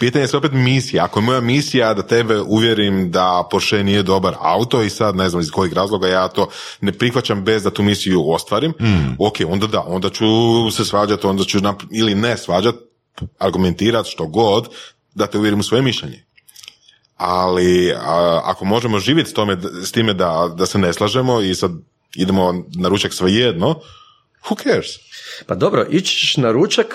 pitanje 0.00 0.22
je 0.22 0.28
se 0.28 0.36
opet 0.36 0.52
misija. 0.52 1.04
Ako 1.04 1.20
je 1.20 1.24
moja 1.24 1.40
misija 1.40 1.94
da 1.94 2.02
tebe 2.02 2.40
uvjerim 2.40 3.10
da 3.10 3.48
Porsche 3.50 3.84
nije 3.84 4.02
dobar 4.02 4.34
auto 4.40 4.82
i 4.82 4.90
sad 4.90 5.16
ne 5.16 5.28
znam 5.28 5.42
iz 5.42 5.50
kojeg 5.50 5.72
razloga 5.72 6.08
ja 6.08 6.28
to 6.28 6.48
ne 6.80 6.92
prihvaćam 6.92 7.44
bez 7.44 7.62
da 7.62 7.70
tu 7.70 7.82
misiju 7.82 8.30
ostvarim, 8.30 8.72
ok, 9.18 9.36
onda 9.48 9.66
da, 9.66 9.80
onda 9.80 10.10
ću 10.10 10.26
se 10.70 10.84
svađati, 10.84 11.26
onda 11.26 11.44
ću 11.44 11.58
nap- 11.58 11.86
ili 11.90 12.14
ne 12.14 12.36
svađati, 12.36 12.78
argumentirati 13.38 14.10
što 14.10 14.26
god, 14.26 14.68
da 15.14 15.26
te 15.26 15.38
uvjerim 15.38 15.60
u 15.60 15.62
svoje 15.62 15.82
mišljenje. 15.82 16.24
Ali 17.16 17.92
a, 17.92 18.40
ako 18.44 18.64
možemo 18.64 18.98
živjeti 18.98 19.30
s, 19.30 19.34
tome, 19.34 19.56
s 19.82 19.92
time 19.92 20.14
da, 20.14 20.54
da 20.56 20.66
se 20.66 20.78
ne 20.78 20.92
slažemo 20.92 21.40
i 21.40 21.54
sad 21.54 21.70
idemo 22.16 22.54
na 22.74 22.88
ručak 22.88 23.12
svejedno, 23.12 23.74
who 24.42 24.62
cares? 24.64 24.86
Pa 25.46 25.54
dobro, 25.54 25.86
ići 25.90 26.16
ćeš 26.16 26.36
na 26.36 26.50
ručak 26.50 26.86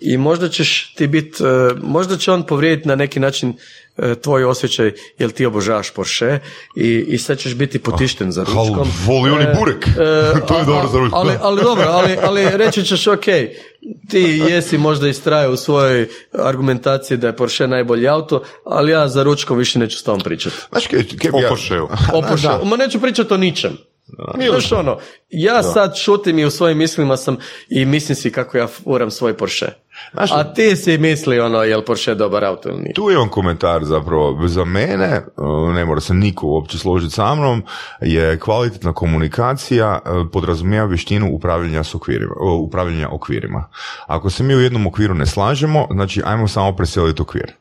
i 0.00 0.16
možda 0.16 0.48
ćeš 0.48 0.94
ti 0.94 1.06
bit, 1.06 1.40
e, 1.40 1.44
možda 1.76 2.16
će 2.16 2.32
on 2.32 2.42
povrijediti 2.42 2.88
na 2.88 2.94
neki 2.94 3.20
način 3.20 3.54
e, 3.96 4.14
tvoj 4.14 4.44
osjećaj 4.44 4.92
jer 5.18 5.30
ti 5.30 5.46
obožavaš 5.46 5.90
Porsche 5.90 6.38
i, 6.76 7.04
i 7.08 7.18
sad 7.18 7.38
ćeš 7.38 7.54
biti 7.54 7.78
potišten 7.78 8.32
za 8.32 8.44
Hal, 8.44 8.66
ručkom. 8.66 8.88
voli 9.04 9.30
oni 9.30 9.44
E, 9.44 9.54
burek. 9.54 9.86
e, 9.86 9.92
to 10.48 10.54
je 10.54 10.60
a- 10.60 10.64
dobro 10.64 10.88
za 10.88 10.98
ručak. 10.98 11.14
Ali, 11.14 11.32
ali 11.40 11.62
dobro, 11.62 11.84
ali, 11.84 12.16
ali 12.22 12.48
reći 12.52 12.84
ćeš 12.84 13.06
ok, 13.06 13.24
ti 14.08 14.20
jesi 14.42 14.78
možda 14.78 15.08
istraje 15.08 15.48
u 15.48 15.56
svojoj 15.56 16.08
argumentaciji 16.34 17.16
da 17.16 17.26
je 17.26 17.36
Porsche 17.36 17.66
najbolji 17.66 18.08
auto, 18.08 18.42
ali 18.64 18.92
ja 18.92 19.08
za 19.08 19.22
ručkom 19.22 19.58
više 19.58 19.78
neću 19.78 19.98
s 19.98 20.02
tom 20.02 20.20
pričati. 20.20 20.56
Znaš, 20.70 20.86
kaj, 20.86 21.02
kaj 21.12 21.30
bi 21.30 21.36
O 21.36 21.40
ja- 21.40 21.48
Porscheu. 21.48 21.88
O 22.12 22.22
Porscheu. 22.22 22.64
Ma 22.66 22.76
neću 22.76 23.00
pričati 23.00 23.34
o 23.34 23.38
ničem. 23.38 23.76
Znaš 24.50 24.72
ono, 24.72 24.98
ja 25.30 25.62
sad 25.62 25.96
šutim 25.96 26.38
i 26.38 26.44
u 26.44 26.50
svojim 26.50 26.78
mislima 26.78 27.16
sam 27.16 27.36
i 27.68 27.84
mislim 27.84 28.16
si 28.16 28.32
kako 28.32 28.58
ja 28.58 28.66
furam 28.66 29.10
svoj 29.10 29.36
Porsche. 29.36 29.66
Znaš- 30.12 30.32
A 30.32 30.44
ti 30.44 30.76
si 30.76 30.98
misli 30.98 31.40
ono, 31.40 31.62
jel 31.62 31.82
Porsche 31.82 32.14
dobar 32.14 32.44
auto 32.44 32.68
ili 32.68 32.78
nije? 32.78 32.94
Tu 32.94 33.10
je 33.10 33.18
on 33.18 33.28
komentar 33.28 33.84
zapravo. 33.84 34.48
Za 34.48 34.64
mene, 34.64 35.22
uh, 35.36 35.74
ne 35.74 35.84
mora 35.84 36.00
se 36.00 36.14
niko 36.14 36.46
uopće 36.46 36.78
složiti 36.78 37.14
sa 37.14 37.34
mnom, 37.34 37.62
je 38.00 38.38
kvalitetna 38.38 38.92
komunikacija 38.92 39.98
uh, 40.04 40.26
podrazumijeva 40.32 40.86
vještinu 40.86 41.28
upravljanja, 41.32 41.84
s 41.84 41.94
okvirima, 41.94 42.34
uh, 42.40 42.60
upravljanja 42.60 43.08
okvirima. 43.08 43.68
Ako 44.06 44.30
se 44.30 44.42
mi 44.42 44.54
u 44.54 44.60
jednom 44.60 44.86
okviru 44.86 45.14
ne 45.14 45.26
slažemo, 45.26 45.86
znači 45.90 46.22
ajmo 46.24 46.48
samo 46.48 46.76
preseliti 46.76 47.22
okvir. 47.22 47.52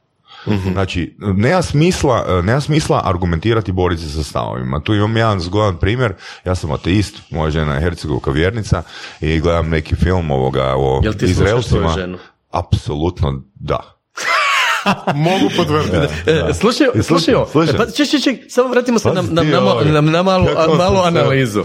Znači, 0.71 1.15
nema 1.19 1.61
smisla, 1.61 2.25
uh, 2.39 2.45
nema 2.45 2.61
smisla 2.61 3.01
argumentirati 3.05 3.71
i 3.71 3.73
boriti 3.73 4.01
se 4.01 4.09
sa 4.09 4.23
stavovima. 4.23 4.79
Tu 4.79 4.93
imam 4.93 5.17
jedan 5.17 5.39
zgodan 5.39 5.77
primjer, 5.77 6.13
ja 6.45 6.55
sam 6.55 6.71
ateist, 6.71 7.21
moja 7.29 7.51
žena 7.51 7.73
je 7.75 7.81
hercegovka 7.81 8.31
vjernica 8.31 8.83
i 9.21 9.39
gledam 9.39 9.69
neki 9.69 9.95
film 9.95 10.31
ovoga 10.31 10.73
o 10.77 10.99
Jel 11.03 11.13
ti 11.13 11.19
slušaš 11.19 11.31
Izraelcima. 11.31 11.89
svoju 11.89 12.01
ženu? 12.01 12.17
Apsolutno 12.51 13.41
da. 13.55 13.79
Mogu 15.15 15.49
potvrditi. 15.57 15.97
E, 16.25 16.53
slušaj, 16.53 16.87
slušaj, 17.03 17.35
slušaj. 17.51 17.75
E, 17.75 17.77
Pa, 17.77 17.85
ček, 17.85 18.09
ček, 18.09 18.23
ček, 18.23 18.39
samo 18.49 18.69
vratimo 18.69 18.99
se 18.99 19.07
na, 19.07 19.15
Pazi 19.15 19.33
na, 19.33 19.43
na, 19.43 19.83
na, 19.83 20.01
na 20.01 20.23
malu, 20.23 20.47
a, 20.57 20.67
malu 20.77 20.97
analizu. 20.99 21.61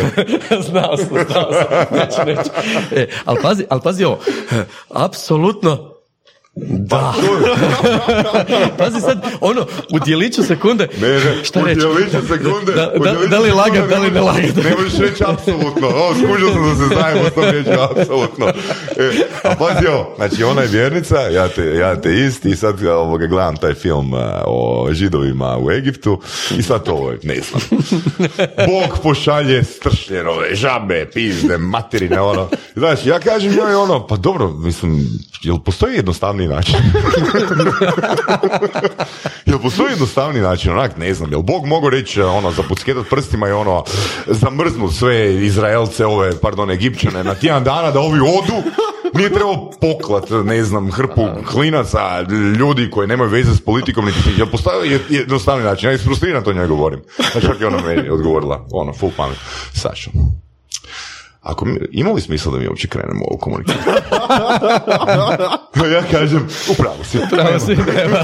Znao 0.70 0.96
sam, 0.96 1.06
znao 1.30 1.52
sam. 1.52 1.98
Neću, 1.98 2.24
neću. 2.26 2.50
E, 2.92 3.08
ali 3.24 3.38
pazi, 3.42 3.64
ali 3.70 3.80
pazi 3.84 4.04
ovo. 4.04 4.18
E, 4.52 4.64
Apsolutno 4.90 5.95
da. 6.56 7.14
pazi 8.78 9.00
sad, 9.00 9.24
ono, 9.40 9.66
u 9.92 9.98
dijeliću 9.98 10.42
sekunde, 10.42 10.88
Ne, 11.00 11.08
ne, 11.08 11.44
šta 11.44 11.60
u 11.60 11.64
djeliću 11.64 12.26
sekunde, 12.28 12.72
Da, 12.72 12.86
da, 12.86 13.10
djeliću 13.10 13.30
da 13.30 13.38
li 13.38 13.50
lagat, 13.50 13.88
da 13.88 13.98
li 13.98 14.10
ne 14.10 14.20
lagat? 14.20 14.56
Ne 14.64 14.74
možeš 14.76 14.98
reći 14.98 15.24
apsolutno, 15.26 15.88
o, 15.88 16.14
skužio 16.14 16.52
sam 16.52 16.68
da 16.68 16.74
se 16.74 16.94
znajemo 16.94 17.30
s 17.30 17.34
tom 17.34 17.44
riječju, 17.44 17.72
apsolutno. 17.80 18.46
E, 18.96 19.10
a 19.42 19.54
pazi 19.58 19.86
ovo, 19.86 20.14
znači 20.16 20.44
ona 20.44 20.62
je 20.62 20.68
vjernica, 20.68 21.20
ja 21.20 21.48
te, 21.48 21.64
ja 21.64 22.00
te 22.00 22.14
isti 22.14 22.50
i 22.50 22.56
sad 22.56 22.84
ovoga, 22.84 23.26
gledam 23.26 23.56
taj 23.56 23.74
film 23.74 24.12
o 24.46 24.88
židovima 24.92 25.58
u 25.58 25.70
Egiptu 25.70 26.20
i 26.58 26.62
sad 26.62 26.84
to, 26.84 27.12
ne 27.22 27.40
znam. 27.40 27.80
Bog 28.56 28.98
pošalje 29.02 29.64
stršljenove, 29.64 30.54
žabe, 30.54 31.10
pizde, 31.14 31.58
materine, 31.58 32.20
ono. 32.20 32.48
Znaš, 32.76 33.06
ja 33.06 33.18
kažem 33.18 33.52
njoj 33.52 33.74
ono, 33.74 34.06
pa 34.06 34.16
dobro, 34.16 34.48
mislim, 34.48 35.06
jel 35.42 35.58
postoji 35.58 36.02
jednostavniji 36.46 36.48
način? 36.48 36.76
Jel 39.46 39.58
postoji 39.58 39.90
jednostavni 39.90 40.40
način, 40.40 40.72
onak, 40.72 40.96
ne 40.96 41.14
znam, 41.14 41.30
jel 41.32 41.42
Bog 41.42 41.66
mogu 41.66 41.90
reći, 41.90 42.22
ono, 42.22 42.50
zapucketat 42.52 43.06
prstima 43.10 43.48
i 43.48 43.52
ono, 43.52 43.84
zamrznut 44.26 44.94
sve 44.94 45.34
Izraelce, 45.36 46.06
ove, 46.06 46.40
pardon, 46.40 46.70
Egipćane 46.70 47.24
na 47.24 47.34
tjedan 47.34 47.64
dana 47.64 47.90
da 47.90 48.00
ovi 48.00 48.20
odu, 48.20 48.62
nije 49.14 49.30
trebao 49.30 49.70
poklat, 49.80 50.24
ne 50.44 50.64
znam, 50.64 50.90
hrpu 50.92 51.22
klinaca, 51.52 52.20
ljudi 52.58 52.90
koji 52.90 53.08
nemaju 53.08 53.30
veze 53.30 53.54
s 53.54 53.60
politikom, 53.60 54.04
niti 54.04 54.18
jel 54.36 54.46
postoji 54.46 54.90
je- 54.90 55.00
jednostavni 55.08 55.64
način, 55.64 55.88
ja 55.88 55.94
isfrustriran 55.94 56.44
to 56.44 56.52
njoj 56.52 56.66
govorim. 56.66 57.00
Znači, 57.32 57.46
čak 57.46 57.60
je 57.60 57.66
ona 57.66 57.78
meni 57.86 58.10
odgovorila, 58.10 58.66
ono, 58.70 58.92
full 58.92 59.12
pamet. 59.16 59.38
Sašo, 59.72 60.10
ako 61.46 61.64
mi, 61.64 61.78
ima 61.92 62.10
li 62.10 62.20
smisla 62.20 62.52
da 62.52 62.58
mi 62.58 62.68
uopće 62.68 62.88
krenemo 62.88 63.20
u 63.20 63.28
ovu 63.28 63.38
komunikaciju? 63.38 63.92
ja 65.94 66.02
kažem, 66.10 66.48
upravo 66.68 67.04
si. 67.04 67.18
Pravo 67.30 67.58
si, 67.58 67.70
nema. 67.70 68.16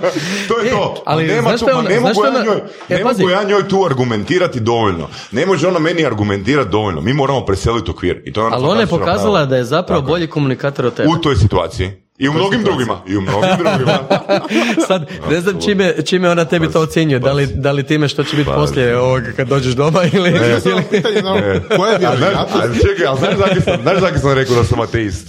To 0.48 0.58
je 0.58 0.66
E, 0.66 0.70
to. 0.70 1.02
ali 1.06 1.26
nema 1.26 1.56
tu, 1.56 1.66
ma 1.66 1.72
ona- 1.72 1.88
ne 1.88 2.00
mogu, 2.00 2.14
šta 2.14 2.26
ja 2.28 2.44
njoj, 2.44 2.56
E, 2.88 2.96
ne 2.96 3.04
mogu 3.04 3.30
ja 3.30 3.42
njoj 3.42 3.68
tu 3.68 3.84
argumentirati 3.84 4.60
dovoljno. 4.60 5.08
Ne 5.32 5.46
može 5.46 5.68
ona 5.68 5.78
meni 5.78 6.06
argumentirati 6.06 6.70
dovoljno. 6.70 7.00
Mi 7.00 7.12
moramo 7.12 7.40
preseliti 7.40 7.90
okvir. 7.90 8.22
I 8.24 8.32
to 8.32 8.46
ona 8.46 8.56
Ali 8.56 8.64
ona 8.64 8.80
je 8.80 8.86
pokazala 8.86 9.46
da 9.46 9.56
je 9.56 9.64
zapravo 9.64 10.00
Tako 10.00 10.08
bolji 10.08 10.26
komunikator 10.26 10.86
od 10.86 10.94
tebe. 10.94 11.08
U 11.08 11.16
toj 11.16 11.36
situaciji. 11.36 11.90
I 12.18 12.28
u 12.28 12.32
mnogim 12.32 12.62
drugima. 12.64 13.02
I 13.08 13.16
u 13.16 13.20
mnogim 13.20 13.50
drugima. 13.58 13.98
Sad, 14.88 15.10
ne 15.30 15.40
znam 15.40 15.60
čime, 15.60 15.94
čime 16.04 16.30
ona 16.30 16.44
tebi 16.44 16.72
to 16.72 16.80
ocjenjuje, 16.80 17.18
da 17.18 17.32
li, 17.32 17.46
da 17.46 17.72
li 17.72 17.86
time 17.86 18.08
što 18.08 18.24
će 18.24 18.36
biti 18.36 18.50
poslije 18.54 18.98
ovoga 18.98 19.32
kad 19.36 19.48
dođeš 19.48 19.74
doma 19.74 20.00
ili... 20.12 20.30
Ne, 20.30 20.60
samo 20.60 20.74
ili- 20.74 20.84
pitanje, 20.90 21.22
no, 21.22 21.34
koja 21.76 21.92
je 21.92 21.98
vjerojatnost? 21.98 22.80
čekaj, 22.88 23.06
ali 23.06 23.18
znaš 23.18 23.36
zakaj 23.36 23.60
sam, 23.60 23.82
znaš 23.82 24.20
sam 24.20 24.32
rekao 24.32 24.56
da 24.56 24.64
sam 24.64 24.80
ateist? 24.80 25.28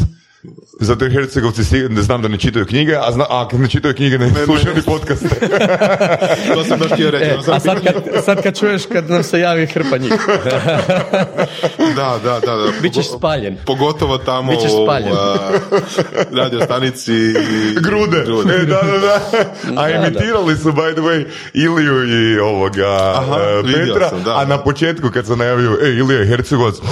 Zato 0.79 1.05
jer 1.05 1.11
Hercegovci 1.13 1.61
ne 1.89 2.01
znam 2.01 2.21
da 2.21 2.27
ne 2.27 2.37
čitaju 2.37 2.65
knjige, 2.65 2.95
a, 2.97 3.11
zna, 3.11 3.25
a 3.29 3.47
kad 3.47 3.59
ne 3.59 3.67
čitaju 3.67 3.93
knjige 3.95 4.17
ne, 4.17 4.29
slušaju 4.45 4.75
ni 4.75 4.81
podcaste. 4.81 5.29
To 6.53 6.63
sam 6.63 6.79
baš 6.79 6.91
htio 6.91 7.11
reći. 7.11 7.25
E, 7.25 7.33
ono 7.33 7.43
sad 7.43 7.55
a 7.55 7.59
sad 7.59 7.83
kad, 7.83 7.93
sad 8.25 8.43
kad 8.43 8.59
čuješ 8.59 8.81
kad 8.85 9.09
nam 9.09 9.23
se 9.23 9.39
javi 9.39 9.65
hrpa 9.65 9.97
njih, 9.97 10.13
Da, 11.95 12.17
da, 12.23 12.39
da. 12.39 12.55
da. 12.55 12.71
bit 12.81 12.93
ćeš 12.93 13.05
Pogo- 13.05 13.17
spaljen. 13.17 13.57
Pogotovo 13.65 14.17
tamo 14.17 14.51
Bićeš 14.51 14.71
u 14.71 14.83
spaljen. 14.85 15.11
a, 15.11 15.49
radio 16.33 16.61
stanici. 16.61 17.13
i- 17.13 17.35
Grude. 17.77 18.17
E, 18.53 18.57
da, 18.57 18.81
da, 18.83 18.97
da. 18.99 19.21
A 19.75 19.87
Da, 19.89 19.95
imitirali 19.97 20.57
su, 20.57 20.71
by 20.71 20.93
the 20.93 21.01
way, 21.01 21.25
Iliju 21.53 22.03
i 22.35 22.39
ovoga 22.39 22.87
Aha, 23.15 23.37
vidio 23.63 23.93
Petra, 23.93 24.09
sam, 24.09 24.23
da, 24.23 24.31
a 24.31 24.39
da. 24.39 24.45
na 24.47 24.57
početku 24.57 25.09
kad 25.09 25.25
sam 25.25 25.37
najavio, 25.37 25.77
e, 25.83 25.89
Ilija 25.89 26.19
je 26.19 26.27
Hercegovac, 26.27 26.75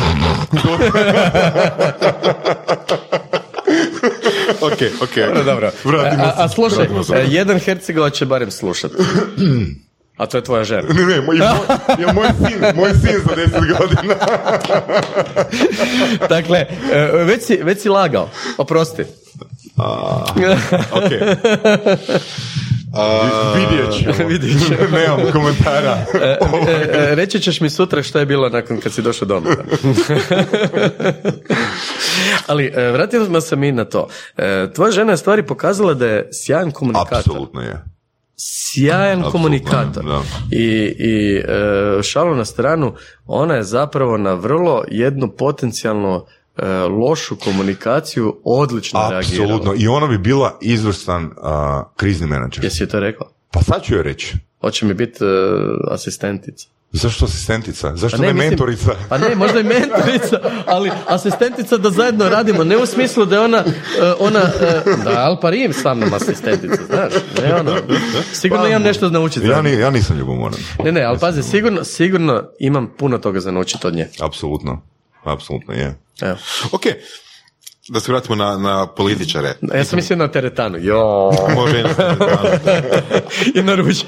Ok, 4.61 4.77
ok. 5.01 5.15
Dobro, 5.15 5.43
dobro. 5.43 5.71
Vratimo 5.83 6.23
a, 6.23 6.33
a 6.37 6.49
slušaj, 6.49 6.85
e, 6.85 7.25
jedan 7.27 7.59
Hercegovac 7.59 8.13
će 8.13 8.25
barem 8.25 8.51
slušat. 8.51 8.91
A 10.17 10.25
to 10.25 10.37
je 10.37 10.43
tvoja 10.43 10.63
žena. 10.63 10.81
ne, 10.93 11.05
ne, 11.05 11.21
moj, 11.21 11.37
moj, 11.37 11.77
je 11.99 12.13
moj 12.13 12.27
sin, 12.27 12.59
moj 12.75 12.91
sin 12.91 13.19
za 13.27 13.35
10 13.35 13.77
godina. 13.77 14.15
Dakle, 16.35 16.65
e, 16.93 17.11
već 17.23 17.43
si, 17.43 17.59
već 17.63 17.81
si 17.81 17.89
lagao. 17.89 18.29
Oprosti. 18.57 19.03
ok. 20.91 21.11
A, 22.93 23.53
Vidjet 23.55 23.93
ćemo. 23.93 24.27
Vidjet 24.31 24.67
ćemo. 24.67 24.77
Nemam 24.99 25.31
komentara. 25.31 25.97
E, 26.13 26.38
e, 26.93 27.15
reći 27.15 27.39
ćeš 27.39 27.61
mi 27.61 27.69
sutra 27.69 28.03
što 28.03 28.19
je 28.19 28.25
bilo 28.25 28.49
nakon 28.49 28.79
kad 28.79 28.91
si 28.93 29.01
došao 29.01 29.27
doma. 29.27 29.49
Ali 32.47 32.65
e, 32.75 32.91
vratimo 32.91 33.41
se 33.41 33.55
mi 33.55 33.71
na 33.71 33.85
to. 33.85 34.07
E, 34.38 34.67
tvoja 34.75 34.91
žena 34.91 35.11
je 35.11 35.17
stvari 35.17 35.43
pokazala 35.43 35.93
da 35.93 36.05
je 36.05 36.29
sjajan 36.31 36.71
komunikator. 36.71 37.17
Apsolutno 37.17 37.61
je. 37.61 37.83
Sjajan 38.35 39.23
komunikator. 39.31 40.05
da. 40.05 40.21
I, 40.51 40.95
i 40.99 41.38
e, 41.38 42.03
šalu 42.03 42.35
na 42.35 42.45
stranu, 42.45 42.93
ona 43.25 43.55
je 43.55 43.63
zapravo 43.63 44.17
na 44.17 44.33
vrlo 44.33 44.83
jednu 44.88 45.31
potencijalno 45.31 46.25
e, 46.25 46.46
lošu 46.89 47.35
komunikaciju 47.35 48.37
odlično 48.43 48.99
reagirala. 49.09 49.53
Apsolutno. 49.55 49.73
I 49.77 49.87
ona 49.87 50.07
bi 50.07 50.17
bila 50.17 50.57
izvrstan 50.61 51.31
a, 51.41 51.83
krizni 51.95 52.27
menadžer. 52.27 52.63
Jesi 52.63 52.83
joj 52.83 52.89
to 52.89 52.99
rekla? 52.99 53.27
Pa 53.51 53.61
sad 53.61 53.83
ću 53.83 53.93
joj 53.93 54.03
reći. 54.03 54.35
Hoće 54.61 54.85
mi 54.85 54.93
biti 54.93 55.23
e, 55.23 55.27
asistentica. 55.91 56.67
Zašto 56.91 57.25
asistentica? 57.25 57.95
Zašto 57.95 58.17
Pa 58.17 58.21
ne, 58.21 58.27
ne, 58.27 58.33
mislim- 58.33 58.49
mentorica? 58.49 58.91
Pa 59.09 59.17
ne, 59.17 59.35
možda 59.35 59.59
i 59.59 59.63
mentorica, 59.63 60.39
ali 60.65 60.91
asistentica 61.07 61.77
da 61.77 61.89
zajedno 61.89 62.29
radimo, 62.29 62.63
ne 62.63 62.77
u 62.77 62.85
smislu 62.85 63.25
da 63.25 63.35
je 63.35 63.41
ona, 63.41 63.57
e, 63.57 64.13
ona 64.19 64.39
e, 64.39 64.83
da 65.03 65.09
je 65.09 65.37
Parim 65.41 65.73
sa 65.73 65.93
mnom 65.93 66.13
asistentica, 66.13 66.81
znaš, 66.87 67.13
ne 67.43 67.55
ono, 67.55 67.75
sigurno 68.33 68.67
imam 68.67 68.81
nešto 68.81 69.09
naučiti. 69.09 69.47
Ja, 69.47 69.61
ni, 69.61 69.71
ja 69.73 69.89
nisam 69.89 70.17
ljubomoran. 70.17 70.59
Ne, 70.83 70.91
ne, 70.91 71.03
ali 71.03 71.19
pazi, 71.19 71.43
sigurno, 71.43 71.83
sigurno 71.83 72.43
imam 72.59 72.93
puno 72.97 73.17
toga 73.17 73.39
za 73.39 73.51
naučiti 73.51 73.87
od 73.87 73.95
nje. 73.95 74.07
Apsolutno. 74.19 74.81
Apsolutno 75.28 75.73
je. 75.73 75.95
Evo. 76.21 76.38
ok. 76.71 76.82
Da 77.89 77.99
se 77.99 78.11
vratimo 78.11 78.36
na, 78.36 78.57
na 78.57 78.88
političare. 78.88 79.53
Ja 79.75 79.86
sam 79.86 79.95
mislio 79.95 80.17
na 80.17 80.28
teretanu, 80.28 80.78
jo, 80.78 81.32
Može 81.55 81.80
i 81.80 81.84
na- 81.84 81.89
i 83.55 83.63
na 83.63 83.75
ruže. 83.75 84.05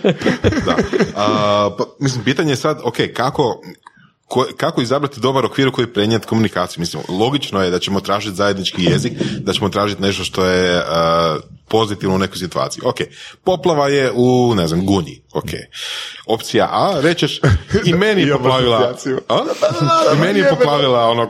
da. 0.65 0.75
A, 1.15 1.25
pa, 1.77 1.83
mislim, 1.99 2.23
pitanje 2.23 2.51
je 2.51 2.55
sad, 2.55 2.79
ok, 2.83 2.95
kako, 3.13 3.61
ko- 4.29 4.47
kako 4.57 4.81
izabrati 4.81 5.19
dobar 5.19 5.45
okvir 5.45 5.67
u 5.67 5.71
koji 5.71 5.87
prenijeti 5.87 6.27
komunikaciju? 6.27 6.79
Mislim, 6.79 7.03
logično 7.09 7.63
je 7.63 7.71
da 7.71 7.79
ćemo 7.79 8.01
tražiti 8.01 8.35
zajednički 8.35 8.83
jezik, 8.83 9.13
da 9.39 9.53
ćemo 9.53 9.69
tražiti 9.69 10.01
nešto 10.01 10.23
što 10.23 10.45
je 10.45 10.77
a, 10.79 11.37
pozitivno 11.67 12.15
u 12.15 12.19
nekoj 12.19 12.37
situaciji. 12.37 12.81
Ok, 12.85 12.95
poplava 13.43 13.87
je 13.87 14.11
u, 14.15 14.53
ne 14.55 14.67
znam, 14.67 14.85
Gunji. 14.85 15.21
Ok. 15.33 15.49
Opcija 16.27 16.65
A, 16.65 16.99
rečeš, 17.01 17.39
i 17.85 17.93
meni 17.93 18.21
je 18.23 18.33
poplavila, 18.33 18.93
a? 19.29 19.43
i 20.15 20.19
meni 20.19 20.39
je 20.39 20.49
poplavila 20.49 21.05
ono, 21.05 21.29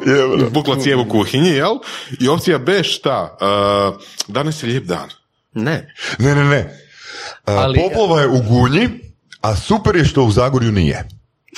bukla 0.49 0.75
cijev 0.75 0.99
u 0.99 1.05
kuhinji, 1.05 1.49
jel? 1.49 1.75
I 2.19 2.27
opcija 2.27 2.57
B, 2.57 2.83
šta? 2.83 3.37
A, 3.41 3.91
danas 4.27 4.63
je 4.63 4.67
lijep 4.67 4.83
dan. 4.83 5.09
Ne, 5.53 5.93
Ne, 6.19 6.35
ne, 6.35 6.43
ne. 6.45 6.77
A, 7.45 7.51
Ali- 7.53 7.79
Poplava 7.79 8.21
je 8.21 8.27
u 8.27 8.41
Gunji, 8.41 8.89
a 9.41 9.55
super 9.55 9.95
je 9.95 10.05
što 10.05 10.23
u 10.23 10.31
Zagorju 10.31 10.71
nije. 10.71 11.07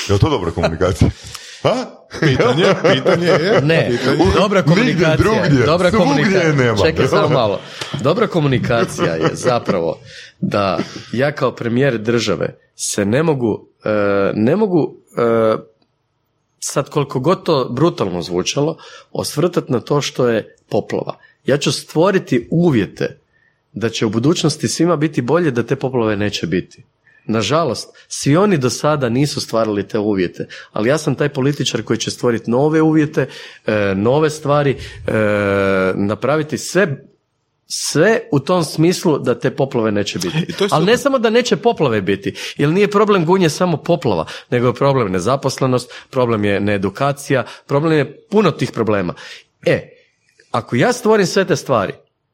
Je 0.07 0.13
li 0.13 0.19
to 0.19 0.29
dobra 0.29 0.51
komunikacija? 0.51 1.09
Ha? 1.63 1.85
Pitanje, 2.19 2.65
pitanje 2.93 3.27
je. 3.27 3.61
ne, 3.71 3.89
pitanje- 3.91 4.33
dobra 4.35 4.61
komunikacija, 4.63 5.17
drugdje, 5.17 5.65
dobra 5.65 5.91
komunikacija, 5.91 6.53
nema. 6.53 6.77
čekaj 6.77 7.07
samo 7.07 7.29
malo, 7.29 7.59
dobra 8.03 8.27
komunikacija 8.27 9.15
je 9.15 9.29
zapravo 9.33 9.99
da 10.39 10.79
ja 11.13 11.31
kao 11.31 11.51
premijer 11.55 11.97
države 11.97 12.55
se 12.75 13.05
ne 13.05 13.23
mogu, 13.23 13.67
e, 13.85 13.89
ne 14.33 14.55
mogu 14.55 14.95
e, 15.17 15.55
sad 16.59 16.89
koliko 16.89 17.19
god 17.19 17.43
to 17.43 17.69
brutalno 17.71 18.21
zvučalo, 18.21 18.77
osvrtati 19.11 19.71
na 19.71 19.79
to 19.79 20.01
što 20.01 20.29
je 20.29 20.55
poplava. 20.69 21.17
Ja 21.45 21.57
ću 21.57 21.71
stvoriti 21.71 22.47
uvjete 22.51 23.17
da 23.73 23.89
će 23.89 24.05
u 24.05 24.09
budućnosti 24.09 24.67
svima 24.67 24.95
biti 24.95 25.21
bolje 25.21 25.51
da 25.51 25.63
te 25.63 25.75
poplave 25.75 26.15
neće 26.15 26.47
biti. 26.47 26.83
Nažalost, 27.25 27.89
svi 28.07 28.37
oni 28.37 28.57
do 28.57 28.69
sada 28.69 29.09
nisu 29.09 29.41
stvarali 29.41 29.87
te 29.87 29.99
uvjete, 29.99 30.47
ali 30.71 30.89
ja 30.89 30.97
sam 30.97 31.15
taj 31.15 31.29
političar 31.29 31.83
koji 31.83 31.97
će 31.97 32.11
stvoriti 32.11 32.51
nove 32.51 32.81
uvjete, 32.81 33.27
e, 33.65 33.93
nove 33.95 34.29
stvari, 34.29 34.71
e, 34.71 35.11
napraviti 35.95 36.57
sve 36.57 36.97
sve 37.73 38.19
u 38.31 38.39
tom 38.39 38.63
smislu 38.63 39.19
da 39.19 39.39
te 39.39 39.55
poplave 39.55 39.91
neće 39.91 40.19
biti. 40.19 40.53
Ali 40.71 40.85
ne 40.85 40.97
samo 40.97 41.19
da 41.19 41.29
neće 41.29 41.55
poplave 41.55 42.01
biti, 42.01 42.33
jer 42.57 42.69
nije 42.69 42.91
problem 42.91 43.25
gunje 43.25 43.49
samo 43.49 43.77
poplava, 43.77 44.25
nego 44.49 44.67
je 44.67 44.73
problem 44.73 45.11
nezaposlenost, 45.11 45.91
problem 46.09 46.45
je 46.45 46.59
needukacija, 46.59 47.45
problem 47.67 47.97
je 47.97 48.25
puno 48.29 48.51
tih 48.51 48.71
problema. 48.71 49.13
E, 49.65 49.89
ako 50.51 50.75
ja 50.75 50.93
stvorim 50.93 51.25
sve 51.25 51.45
te 51.45 51.55
stvari, 51.55 51.93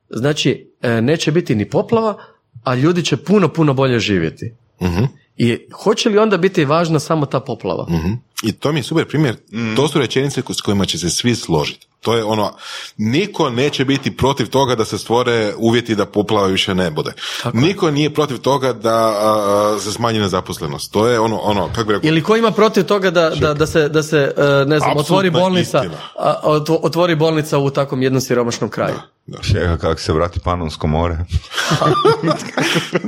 znači 0.09 0.73
e, 0.81 1.01
neće 1.01 1.31
biti 1.31 1.55
ni 1.55 1.69
poplava, 1.69 2.17
a 2.63 2.75
ljudi 2.75 3.05
će 3.05 3.17
puno, 3.17 3.53
puno 3.53 3.73
bolje 3.73 3.99
živjeti. 3.99 4.55
Mhm. 4.81 5.03
I 5.37 5.57
hoće 5.83 6.09
li 6.09 6.17
onda 6.17 6.37
biti 6.37 6.65
važna 6.65 6.99
samo 6.99 7.25
ta 7.25 7.39
poplava? 7.39 7.85
Mhm. 7.89 8.11
I 8.43 8.51
to 8.51 8.71
mi 8.71 8.79
je 8.79 8.83
super 8.83 9.07
primjer. 9.07 9.35
To 9.75 9.87
su 9.87 9.99
rečenice 9.99 10.41
s 10.53 10.61
kojima 10.61 10.85
će 10.85 10.97
se 10.97 11.09
svi 11.09 11.35
složiti. 11.35 11.87
To 12.01 12.15
je 12.15 12.23
ono, 12.23 12.53
niko 12.97 13.49
neće 13.49 13.85
biti 13.85 14.17
protiv 14.17 14.49
toga 14.49 14.75
da 14.75 14.85
se 14.85 14.97
stvore 14.97 15.53
uvjeti 15.57 15.95
da 15.95 16.05
poplava 16.05 16.47
više 16.47 16.75
ne 16.75 16.91
bude. 16.91 17.13
Niko 17.53 17.91
nije 17.91 18.13
protiv 18.13 18.37
toga 18.37 18.73
da 18.73 18.95
a, 18.95 19.73
a, 19.75 19.79
se 19.79 19.91
smanji 19.91 20.19
nezaposlenost. 20.19 20.91
To 20.91 21.07
je 21.07 21.19
ono, 21.19 21.37
ono, 21.37 21.69
kako 21.75 21.87
bi 21.87 21.93
rekao, 21.93 22.07
Ili 22.07 22.23
ko 22.23 22.35
ima 22.35 22.51
protiv 22.51 22.83
toga 22.83 23.11
da, 23.11 23.29
da, 23.29 23.53
da 23.53 23.67
se, 23.67 23.89
da 23.89 24.03
se 24.03 24.31
e, 24.37 24.41
ne 24.65 24.79
znam, 24.79 24.97
otvori 24.97 25.27
Apsolutna 25.27 25.39
bolnica, 25.39 25.83
a, 26.19 26.35
otvo- 26.43 26.79
otvori 26.81 27.15
bolnica 27.15 27.57
u 27.57 27.69
takvom 27.69 28.01
jednom 28.01 28.21
siromašnom 28.21 28.69
kraju. 28.69 28.95
Čeka 29.41 29.77
kako 29.77 30.01
se 30.01 30.13
vrati 30.13 30.39
Panonsko 30.39 30.87
more. 30.87 31.17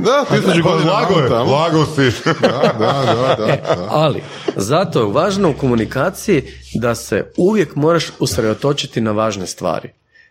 da, 0.05 0.25
tisuću 0.35 0.63
godina 0.63 0.91
Lago 0.91 1.19
je, 1.19 1.29
lago 1.29 1.85
si. 1.85 2.11
Da, 2.25 2.73
da, 2.79 3.03
da, 3.05 3.35
da, 3.37 3.75
da. 3.75 3.87
Ali, 3.89 4.23
zato 4.55 5.07
važno 5.19 5.49
u 5.49 5.53
komunikaciji 5.53 6.43
da 6.73 6.95
se 6.95 7.31
uvijek 7.37 7.75
moraš 7.75 8.11
usredotočiti 8.19 9.01
na 9.01 9.11
važne 9.11 9.47
stvari. 9.47 9.89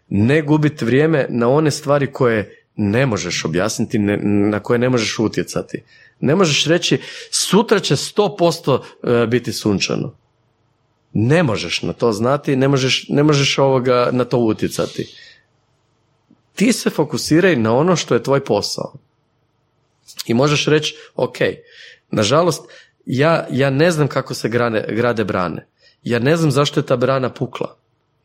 Ne 0.08 0.42
gubiti 0.42 0.84
vrijeme 0.84 1.26
na 1.28 1.48
one 1.48 1.70
stvari 1.70 2.12
koje 2.12 2.64
ne 2.76 3.06
možeš 3.06 3.44
objasniti, 3.44 3.98
ne- 3.98 4.16
na 4.50 4.60
koje 4.60 4.78
ne 4.78 4.88
možeš 4.88 5.18
utjecati. 5.18 5.82
Ne 6.20 6.34
možeš 6.34 6.64
reći 6.64 7.00
sutra 7.30 7.80
će 7.80 7.96
100% 7.96 8.78
e, 8.78 9.26
biti 9.26 9.52
sunčano. 9.52 10.14
Ne 11.12 11.42
možeš 11.42 11.82
na 11.82 11.92
to 11.92 12.12
znati, 12.12 12.56
ne 12.56 12.68
možeš, 12.68 13.06
ne 13.08 13.22
možeš 13.22 13.58
ovoga 13.58 14.08
na 14.12 14.24
to 14.24 14.38
utjecati. 14.38 15.06
Ti 16.54 16.72
se 16.72 16.90
fokusiraj 16.90 17.56
na 17.56 17.74
ono 17.74 17.96
što 17.96 18.14
je 18.14 18.22
tvoj 18.22 18.44
posao. 18.44 18.94
I 20.26 20.34
možeš 20.34 20.66
reći, 20.66 20.94
ok, 21.14 21.36
nažalost, 22.10 22.70
ja, 23.08 23.46
ja 23.50 23.70
ne 23.70 23.90
znam 23.90 24.08
kako 24.08 24.34
se 24.34 24.48
grane, 24.48 24.84
grade 24.88 25.24
brane. 25.24 25.66
Ja 26.02 26.18
ne 26.18 26.36
znam 26.36 26.50
zašto 26.50 26.80
je 26.80 26.86
ta 26.86 26.96
brana 26.96 27.30
pukla. 27.30 27.76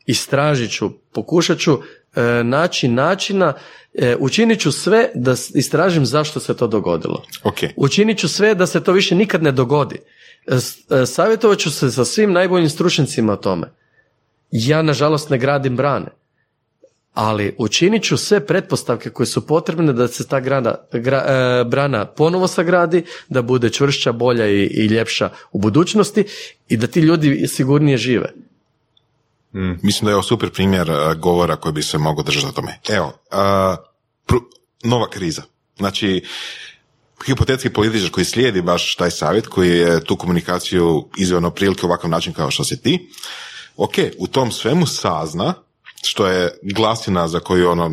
Istražit 0.06 0.72
ću, 0.72 0.90
pokušat 1.14 1.58
ću 1.58 1.78
e, 2.16 2.44
naći 2.44 2.88
načina, 2.88 3.54
e, 3.94 4.16
učinit 4.20 4.60
ću 4.60 4.72
sve 4.72 5.10
da 5.16 5.36
istražim 5.54 6.06
zašto 6.06 6.40
se 6.40 6.58
to 6.58 6.68
dogodilo. 6.68 7.24
Ok. 7.44 7.58
Učinit 7.76 8.18
ću 8.18 8.28
sve 8.28 8.56
da 8.56 8.68
se 8.68 8.84
to 8.84 8.92
više 8.92 9.16
nikad 9.16 9.44
ne 9.44 9.52
dogodi. 9.52 10.00
E, 10.48 10.56
e, 11.02 11.06
Savjetovat 11.06 11.58
ću 11.58 11.72
se 11.72 11.92
sa 11.92 12.06
svim 12.06 12.32
najboljim 12.32 12.70
stručnjacima 12.70 13.34
o 13.34 13.36
tome. 13.38 13.68
Ja, 14.52 14.82
nažalost, 14.82 15.30
ne 15.30 15.38
gradim 15.38 15.76
brane. 15.76 16.08
Ali 17.14 17.56
učinit 17.58 18.04
ću 18.04 18.18
sve 18.18 18.46
pretpostavke 18.46 19.10
koje 19.10 19.28
su 19.28 19.48
potrebne 19.48 19.94
da 19.94 20.08
se 20.08 20.28
ta 20.28 20.40
grana, 20.40 20.76
gra- 20.92 21.62
e, 21.62 21.64
brana 21.64 22.06
ponovo 22.06 22.48
sagradi, 22.48 23.04
da 23.30 23.42
bude 23.42 23.70
čvršća, 23.70 24.12
bolja 24.12 24.48
i, 24.48 24.64
i 24.64 24.86
ljepša 24.86 25.30
u 25.52 25.60
budućnosti 25.60 26.24
i 26.70 26.78
da 26.78 26.88
ti 26.88 27.00
ljudi 27.00 27.48
sigurnije 27.48 27.98
žive. 27.98 28.34
Mislim 29.82 30.06
da 30.06 30.12
je 30.12 30.16
ovo 30.16 30.24
super 30.24 30.50
primjer 30.50 30.92
uh, 30.92 31.14
govora 31.20 31.56
koji 31.56 31.74
bi 31.74 31.84
se 31.84 31.98
mogao 31.98 32.24
držati 32.24 32.48
o 32.48 32.52
tome. 32.52 32.80
Evo, 32.90 33.06
uh, 33.06 33.38
pr- 34.28 34.44
nova 34.84 35.10
kriza. 35.10 35.42
Znači, 35.78 36.24
hipotetski 37.26 37.70
političar 37.70 38.10
koji 38.10 38.26
slijedi 38.26 38.62
baš 38.62 38.96
taj 38.96 39.12
savjet, 39.12 39.48
koji 39.48 39.70
je 39.70 40.04
tu 40.04 40.16
komunikaciju 40.16 41.10
izveo 41.18 41.40
na 41.40 41.52
prilike 41.52 41.86
ovakav 41.86 42.10
način 42.10 42.34
kao 42.34 42.52
što 42.52 42.64
si 42.64 42.82
ti, 42.82 43.10
ok, 43.78 43.94
u 44.18 44.28
tom 44.28 44.52
svemu 44.52 44.86
sazna, 44.86 45.54
što 46.04 46.28
je 46.28 46.58
glasina 46.62 47.28
za 47.28 47.40
koju 47.40 47.70
ono, 47.70 47.92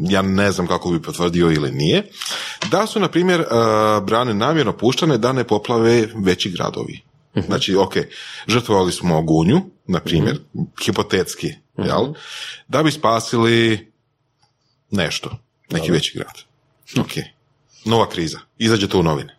ja 0.00 0.22
ne 0.22 0.52
znam 0.52 0.66
kako 0.66 0.90
bi 0.90 1.02
potvrdio 1.02 1.50
ili 1.50 1.72
nije, 1.72 2.10
da 2.70 2.86
su, 2.86 3.00
na 3.00 3.08
primjer, 3.08 3.40
uh, 3.40 3.46
brane 4.06 4.34
namjerno 4.34 4.72
puštane 4.72 5.18
da 5.18 5.32
ne 5.32 5.44
poplave 5.44 6.08
veći 6.14 6.50
gradovi. 6.50 7.00
Znači, 7.46 7.76
ok, 7.76 7.92
žrtvovali 8.46 8.92
smo 8.92 9.22
Gunju, 9.22 9.60
na 9.86 10.00
primjer, 10.00 10.38
hipotetski, 10.84 11.52
jel? 11.78 12.12
Da 12.68 12.82
bi 12.82 12.90
spasili 12.90 13.92
nešto, 14.90 15.30
neki 15.70 15.92
veći 15.92 16.18
grad. 16.18 16.34
Ok, 17.04 17.10
nova 17.84 18.08
kriza, 18.08 18.38
izađe 18.58 18.88
to 18.88 18.98
u 18.98 19.02
novine. 19.02 19.36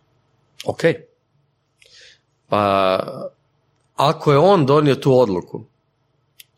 Ok. 0.64 0.80
Pa, 2.48 2.98
ako 3.96 4.32
je 4.32 4.38
on 4.38 4.66
donio 4.66 4.94
tu 4.94 5.18
odluku, 5.18 5.64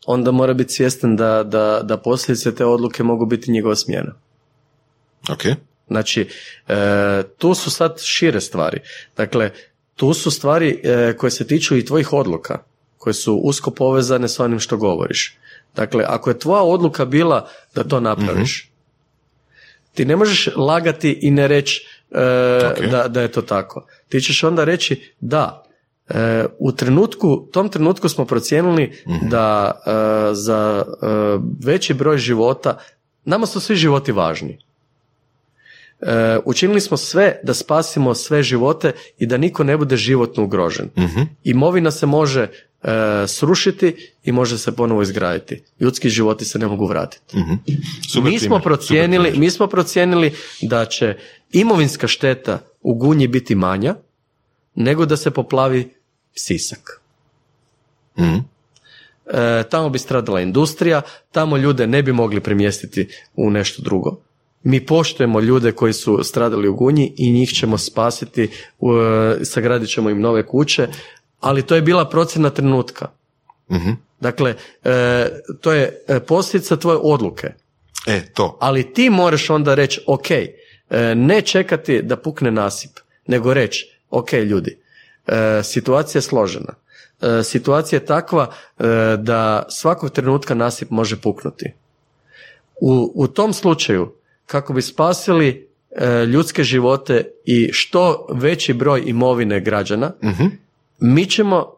onda 0.05 0.31
mora 0.31 0.53
biti 0.53 0.73
svjestan 0.73 1.15
da, 1.15 1.43
da, 1.43 1.81
da 1.83 1.97
posljedice 1.97 2.55
te 2.55 2.65
odluke 2.65 3.03
mogu 3.03 3.25
biti 3.25 3.51
njegova 3.51 3.75
smjena. 3.75 4.13
Ok, 5.29 5.43
Znači, 5.87 6.29
e, 6.67 7.23
tu 7.37 7.53
su 7.53 7.71
sad 7.71 8.01
šire 8.03 8.41
stvari. 8.41 8.79
Dakle, 9.17 9.51
tu 9.95 10.13
su 10.13 10.31
stvari 10.31 10.81
e, 10.83 11.13
koje 11.17 11.31
se 11.31 11.47
tiču 11.47 11.77
i 11.77 11.85
tvojih 11.85 12.13
odluka, 12.13 12.59
koje 12.97 13.13
su 13.13 13.35
usko 13.35 13.71
povezane 13.71 14.27
s 14.27 14.39
onim 14.39 14.59
što 14.59 14.77
govoriš. 14.77 15.37
Dakle, 15.75 16.05
ako 16.07 16.29
je 16.29 16.39
tvoja 16.39 16.63
odluka 16.63 17.05
bila 17.05 17.49
da 17.75 17.83
to 17.83 17.99
napraviš, 17.99 18.71
ti 19.93 20.05
ne 20.05 20.15
možeš 20.15 20.49
lagati 20.55 21.19
i 21.21 21.31
ne 21.31 21.47
reći 21.47 21.87
e, 22.11 22.71
Ok. 22.71 22.91
da, 22.91 23.07
da 23.07 23.21
je 23.21 23.31
to 23.31 23.41
tako. 23.41 23.87
Ti 24.09 24.21
ćeš 24.21 24.43
onda 24.43 24.63
reći 24.63 25.13
da, 25.19 25.64
e, 26.09 26.45
u 26.59 26.71
trenutku, 26.71 27.47
tom 27.51 27.69
trenutku 27.69 28.09
smo 28.09 28.25
procijenili 28.25 28.93
da 29.21 29.71
e, 29.71 29.89
za 30.33 30.83
e, 30.85 31.05
veći 31.63 31.93
broj 31.93 32.17
života, 32.17 32.77
nama 33.25 33.45
su 33.45 33.59
svi 33.59 33.75
životi 33.75 34.11
važni. 34.11 34.57
E, 36.01 36.37
učinili 36.45 36.81
smo 36.81 36.97
sve 36.97 37.39
da 37.43 37.53
spasimo 37.53 38.15
sve 38.15 38.43
živote 38.43 38.91
i 39.17 39.25
da 39.25 39.37
niko 39.37 39.63
ne 39.63 39.77
bude 39.77 39.97
životno 39.97 40.43
ugrožen. 40.43 40.89
Imovina 41.43 41.91
se 41.91 42.05
može 42.05 42.41
e, 42.41 43.27
srušiti 43.27 44.11
i 44.23 44.31
može 44.31 44.57
se 44.57 44.75
ponovo 44.75 45.01
izgraditi. 45.01 45.63
Ljudski 45.79 46.09
životi 46.09 46.45
se 46.45 46.59
ne 46.59 46.67
mogu 46.67 46.85
vratiti. 46.85 47.37
super 48.09 48.31
mi 48.31 48.39
smo 48.39 48.59
procijenili, 48.59 49.25
super 49.25 49.39
mi 49.39 49.49
smo 49.49 49.67
procijenili 49.67 50.33
da 50.61 50.85
će 50.85 51.17
imovinska 51.51 52.07
šteta 52.07 52.59
u 52.81 52.95
Gunji 52.95 53.27
biti 53.27 53.55
manja 53.55 53.95
nego 54.75 55.05
da 55.05 55.17
se 55.17 55.31
poplavi 55.31 55.94
Sisak. 56.35 57.01
Mhm. 58.19 58.37
E, 59.25 59.63
tamo 59.69 59.89
bi 59.89 59.99
stradala 59.99 60.41
industrija, 60.41 61.01
tamo 61.31 61.57
ljude 61.57 61.87
ne 61.87 62.03
bi 62.03 62.11
mogli 62.11 62.39
premjestiti 62.39 63.07
u 63.35 63.49
nešto 63.49 63.81
drugo. 63.81 64.17
Mi 64.63 64.85
poštujemo 64.85 65.39
ljude 65.39 65.71
koji 65.71 65.93
su 65.93 66.23
stradali 66.23 66.67
u 66.67 66.75
Gunji 66.75 67.13
i 67.17 67.31
njih 67.31 67.49
ćemo 67.49 67.77
spasiti, 67.77 68.43
e, 68.43 69.45
sagradit 69.45 69.89
ćemo 69.89 70.09
im 70.09 70.21
nove 70.21 70.45
kuće, 70.45 70.87
ali 71.39 71.61
to 71.61 71.75
je 71.75 71.81
bila 71.81 72.09
procjena 72.09 72.49
trenutka. 72.49 73.07
Mhm. 73.71 73.91
Dakle, 74.19 74.55
e, 74.83 75.27
to 75.61 75.73
je 75.73 76.03
e, 76.07 76.19
posljedica 76.19 76.77
tvoje 76.77 76.99
odluke. 77.01 77.53
E, 78.07 78.21
to. 78.33 78.57
Ali 78.61 78.93
ti 78.93 79.09
moraš 79.09 79.49
onda 79.49 79.75
reći, 79.75 80.01
ok, 80.07 80.31
e, 80.31 80.49
ne 81.15 81.41
čekati 81.41 82.01
da 82.01 82.17
pukne 82.17 82.51
nasip, 82.51 82.91
nego 83.27 83.53
reći, 83.53 83.99
ok 84.09 84.33
ljudi, 84.33 84.77
e, 85.27 85.63
situacija 85.63 86.19
je 86.19 86.23
složena. 86.23 86.73
E, 87.21 87.43
situacija 87.43 87.99
je 87.99 88.05
takva 88.05 88.51
e, 88.79 88.83
da 89.19 89.65
svakog 89.69 90.09
trenutka 90.09 90.53
nasip 90.53 90.89
može 90.89 91.21
puknuti. 91.21 91.73
U, 92.81 93.11
u 93.15 93.27
tom 93.27 93.53
slučaju, 93.53 94.13
kako 94.45 94.73
bi 94.73 94.81
spasili 94.81 95.69
e, 95.91 96.25
ljudske 96.25 96.63
živote 96.63 97.31
i 97.45 97.69
što 97.73 98.27
veći 98.29 98.73
broj 98.73 99.03
imovine 99.05 99.59
građana, 99.59 100.11
mi 100.99 101.25
ćemo 101.25 101.71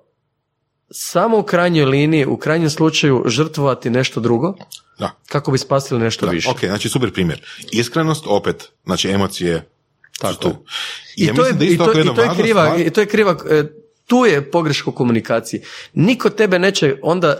samo 0.91 1.37
u 1.39 1.43
krajnjoj 1.43 1.85
liniji, 1.85 2.25
u 2.25 2.37
krajnjem 2.37 2.69
slučaju 2.69 3.23
žrtvovati 3.25 3.89
nešto 3.89 4.19
drugo, 4.19 4.55
Da. 4.99 5.11
kako 5.27 5.51
bi 5.51 5.57
spasili 5.57 5.99
nešto 5.99 6.25
Da, 6.25 6.31
više. 6.31 6.49
ok, 6.49 6.59
znači 6.59 6.89
super 6.89 7.13
primjer. 7.13 7.41
Iskrenost, 7.71 8.25
opet, 8.27 8.69
znači 8.85 9.09
emocije 9.09 9.67
Tako. 10.19 10.51
I, 11.15 11.27
to, 11.35 11.45
je, 11.45 11.53
da 11.53 11.65
i, 11.65 11.77
to, 11.77 11.91
je 11.91 12.29
kriva, 12.37 12.77
i 12.77 12.89
to 12.89 13.01
je 13.01 13.07
kriva, 13.07 13.35
tu 14.05 14.25
je 14.25 14.51
pogreška 14.51 14.89
u 14.89 14.93
komunikaciji. 14.93 15.61
Niko 15.93 16.29
tebe 16.29 16.59
neće, 16.59 16.95
onda 17.01 17.37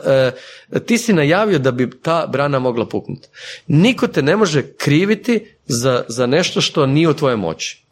e, 0.72 0.80
ti 0.80 0.98
si 0.98 1.14
najavio 1.14 1.60
da 1.60 1.72
bi 1.72 1.90
ta 2.02 2.28
brana 2.28 2.60
mogla 2.60 2.86
puknuti. 2.86 3.28
Niko 3.68 4.08
te 4.08 4.22
ne 4.22 4.36
može 4.36 4.62
kriviti 4.68 5.46
za, 5.66 6.04
za 6.08 6.26
nešto 6.26 6.62
što 6.62 6.86
nije 6.86 7.10
u 7.10 7.14
tvojoj 7.14 7.38
moći. 7.38 7.84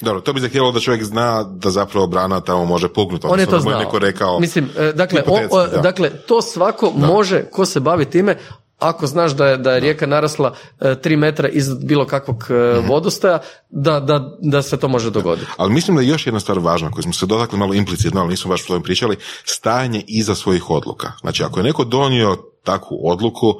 Dobro, 0.00 0.20
to 0.20 0.32
bi 0.32 0.40
zahtjevalo 0.40 0.72
da 0.72 0.80
čovjek 0.80 1.04
zna 1.04 1.42
da 1.44 1.70
zapravo 1.70 2.06
brana 2.06 2.40
tamo 2.40 2.64
može 2.64 2.88
puknuti. 2.88 3.26
On 3.30 3.40
je 3.40 3.46
to 3.46 3.52
da 3.52 3.60
znao. 3.60 3.78
neko 3.80 3.98
rekao, 3.98 4.40
Mislim, 4.40 4.68
e, 4.78 4.92
dakle, 4.92 5.22
o- 5.26 5.40
o- 5.50 5.66
da. 5.66 5.80
dakle, 5.80 6.10
to 6.10 6.42
svako 6.42 6.90
može, 6.90 7.44
ko 7.44 7.66
se 7.66 7.80
bavi 7.80 8.04
time, 8.04 8.36
ako 8.78 9.06
znaš 9.06 9.32
da 9.32 9.46
je, 9.46 9.56
da 9.56 9.72
je 9.72 9.80
rijeka 9.80 10.06
narasla 10.06 10.54
e, 10.80 10.94
tri 10.94 11.16
metra 11.16 11.48
iznad 11.48 11.78
bilo 11.78 12.06
kakvog 12.06 12.44
e, 12.50 12.78
Mhm. 12.78 12.88
vodostaja, 12.88 13.38
da, 13.70 14.00
da, 14.00 14.36
da 14.40 14.62
se 14.62 14.76
to 14.76 14.88
može 14.88 15.10
dogoditi. 15.10 15.46
Ali 15.56 15.72
mislim 15.72 15.96
da 15.96 16.02
je 16.02 16.08
još 16.08 16.26
jedna 16.26 16.40
stvar 16.40 16.58
važna 16.58 16.90
koju 16.90 17.02
smo 17.02 17.12
se 17.12 17.26
dotakli 17.26 17.58
malo 17.58 17.74
implicitno, 17.74 18.20
ali 18.20 18.30
nismo 18.30 18.48
baš 18.48 18.62
o 18.62 18.66
tome 18.66 18.82
pričali, 18.82 19.16
stajanje 19.44 20.04
iza 20.06 20.34
svojih 20.34 20.70
odluka. 20.70 21.12
Znači, 21.20 21.42
ako 21.42 21.60
je 21.60 21.64
neko 21.64 21.84
donio 21.84 22.36
takvu 22.62 23.00
odluku, 23.02 23.54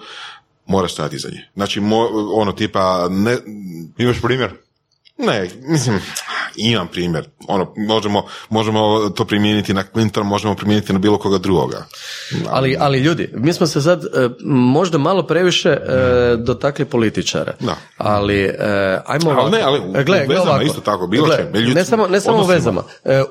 mora 0.66 0.88
stajati 0.88 1.16
iza 1.16 1.28
nje. 1.28 1.48
Znači, 1.54 1.80
mo- 1.80 2.08
ono 2.34 2.52
tipa, 2.52 3.08
ne, 3.10 3.36
Imaš 3.98 4.20
primjer? 4.22 4.50
Ne, 5.18 5.48
mislim, 5.60 6.00
imam 6.56 6.88
primjer. 6.88 7.28
Ono, 7.48 7.72
možemo, 7.78 8.26
možemo 8.48 8.80
to 9.10 9.24
primijeniti 9.24 9.74
na 9.74 9.82
Clinton, 9.84 10.26
možemo 10.26 10.54
primijeniti 10.54 10.92
na 10.92 10.98
bilo 10.98 11.18
koga 11.18 11.38
drugoga. 11.38 11.86
Ali, 12.48 12.76
ali 12.80 12.98
ljudi, 12.98 13.30
mi 13.34 13.52
smo 13.52 13.66
se 13.66 13.82
sad 13.82 14.04
e, 14.04 14.08
možda 14.44 14.98
malo 14.98 15.22
previše 15.22 15.68
e, 15.70 15.78
dotakli 16.36 16.84
političara. 16.84 17.52
Da. 17.60 17.76
Ali, 17.98 18.40
e, 18.40 18.54
ajmo 19.06 19.30
Ali 19.30 19.50
ne, 19.50 19.60
ali 19.60 19.80
u- 19.80 19.96
E, 19.96 20.04
gle, 20.04 20.16
u 20.18 20.28
vezama 20.28 20.42
ovako. 20.42 20.64
isto 20.64 20.80
tako, 20.80 21.06
bilo 21.06 21.26
Gle, 21.26 21.36
čem, 21.36 21.54
ljudski 21.54 21.74
ne 21.74 21.84
samo, 21.84 22.06
ne 22.06 22.20
samo 22.20 22.38
u 22.38 22.46
vezama, 22.46 22.82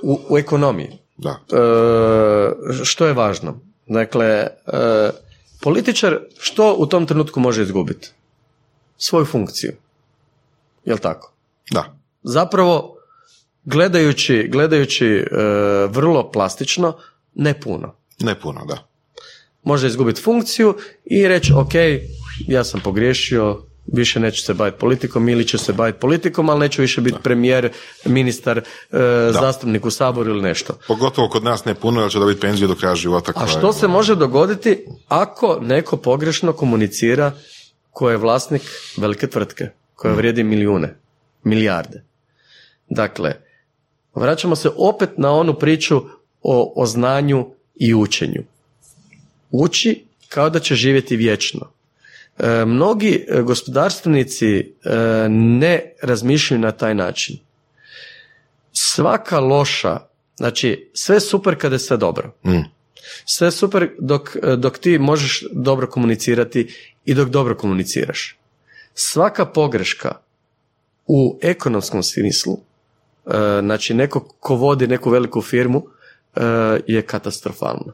u, 0.01 0.19
u 0.29 0.37
ekonomiji. 0.37 0.99
Da. 1.17 1.29
E, 1.29 1.35
što 2.83 3.05
je 3.05 3.13
važno? 3.13 3.59
Dakle, 3.87 4.25
e, 4.25 4.47
političar 5.61 6.19
što 6.39 6.73
u 6.73 6.85
tom 6.85 7.05
trenutku 7.05 7.39
može 7.39 7.61
izgubiti? 7.63 8.09
Svoju 8.97 9.25
funkciju. 9.25 9.71
Jel 10.85 10.97
tako? 10.97 11.32
Da. 11.71 11.97
Zapravo, 12.23 12.97
gledajući, 13.63 14.47
gledajući 14.51 15.07
e, 15.07 15.25
vrlo 15.87 16.31
plastično, 16.31 16.97
ne 17.35 17.59
puno. 17.59 17.95
Ne 18.19 18.39
puno, 18.39 18.65
da. 18.65 18.87
Može 19.63 19.87
izgubiti 19.87 20.21
funkciju 20.21 20.75
i 21.05 21.27
reći, 21.27 21.53
ok, 21.53 21.73
ja 22.47 22.63
sam 22.63 22.79
pogriješio, 22.79 23.63
više 23.85 24.19
neću 24.19 24.41
se 24.41 24.53
baviti 24.53 24.79
politikom 24.79 25.29
ili 25.29 25.47
ću 25.47 25.57
se 25.57 25.73
baviti 25.73 25.99
politikom, 25.99 26.49
ali 26.49 26.59
neću 26.59 26.81
više 26.81 27.01
biti 27.01 27.17
premijer, 27.23 27.69
ministar, 28.05 28.57
e, 28.57 28.63
zastupnik 29.31 29.85
u 29.85 29.91
saboru 29.91 30.29
ili 30.29 30.41
nešto. 30.41 30.77
Pogotovo 30.87 31.29
kod 31.29 31.43
nas 31.43 31.65
ne 31.65 31.75
puno, 31.75 32.01
jer 32.01 32.11
će 32.11 32.19
dobiti 32.19 32.39
penziju 32.39 32.67
do 32.67 32.75
kraja 32.75 32.95
života. 32.95 33.31
A 33.31 33.33
koja 33.33 33.47
što 33.47 33.73
se 33.73 33.87
može 33.87 34.15
dogoditi 34.15 34.85
ako 35.07 35.59
neko 35.61 35.97
pogrešno 35.97 36.53
komunicira 36.53 37.31
ko 37.91 38.09
je 38.09 38.17
vlasnik 38.17 38.61
velike 38.97 39.27
tvrtke, 39.27 39.69
koja 39.95 40.13
vrijedi 40.13 40.43
milijune, 40.43 40.95
milijarde. 41.43 42.03
Dakle, 42.89 43.35
vraćamo 44.15 44.55
se 44.55 44.69
opet 44.77 45.09
na 45.17 45.31
onu 45.31 45.59
priču 45.59 46.01
o, 46.41 46.73
o 46.75 46.85
znanju 46.85 47.49
i 47.75 47.93
učenju. 47.93 48.43
Uči 49.51 50.05
kao 50.29 50.49
da 50.49 50.59
će 50.59 50.75
živjeti 50.75 51.15
vječno. 51.15 51.71
E, 52.39 52.65
mnogi 52.65 53.25
e, 53.27 53.41
gospodarstvenici 53.41 54.57
e, 54.57 54.65
ne 55.29 55.93
razmišljaju 56.01 56.61
na 56.61 56.71
taj 56.71 56.95
način. 56.95 57.37
Svaka 58.71 59.39
loša, 59.39 59.99
znači 60.35 60.89
sve 60.93 61.19
super 61.19 61.55
kada 61.57 61.75
je 61.75 61.79
sve 61.79 61.97
dobro. 61.97 62.35
Mm. 62.45 62.63
Sve 63.25 63.51
super 63.51 63.89
dok, 63.99 64.35
dok 64.57 64.77
ti 64.77 64.99
možeš 64.99 65.43
dobro 65.51 65.87
komunicirati 65.87 66.75
i 67.05 67.13
dok 67.13 67.29
dobro 67.29 67.55
komuniciraš. 67.55 68.37
Svaka 68.93 69.45
pogreška 69.45 70.15
u 71.07 71.39
ekonomskom 71.41 72.03
smislu, 72.03 72.57
e, 73.25 73.29
znači 73.61 73.93
neko 73.93 74.19
ko 74.19 74.55
vodi 74.55 74.87
neku 74.87 75.09
veliku 75.09 75.41
firmu, 75.41 75.83
e, 76.35 76.41
je 76.87 77.01
katastrofalna. 77.01 77.93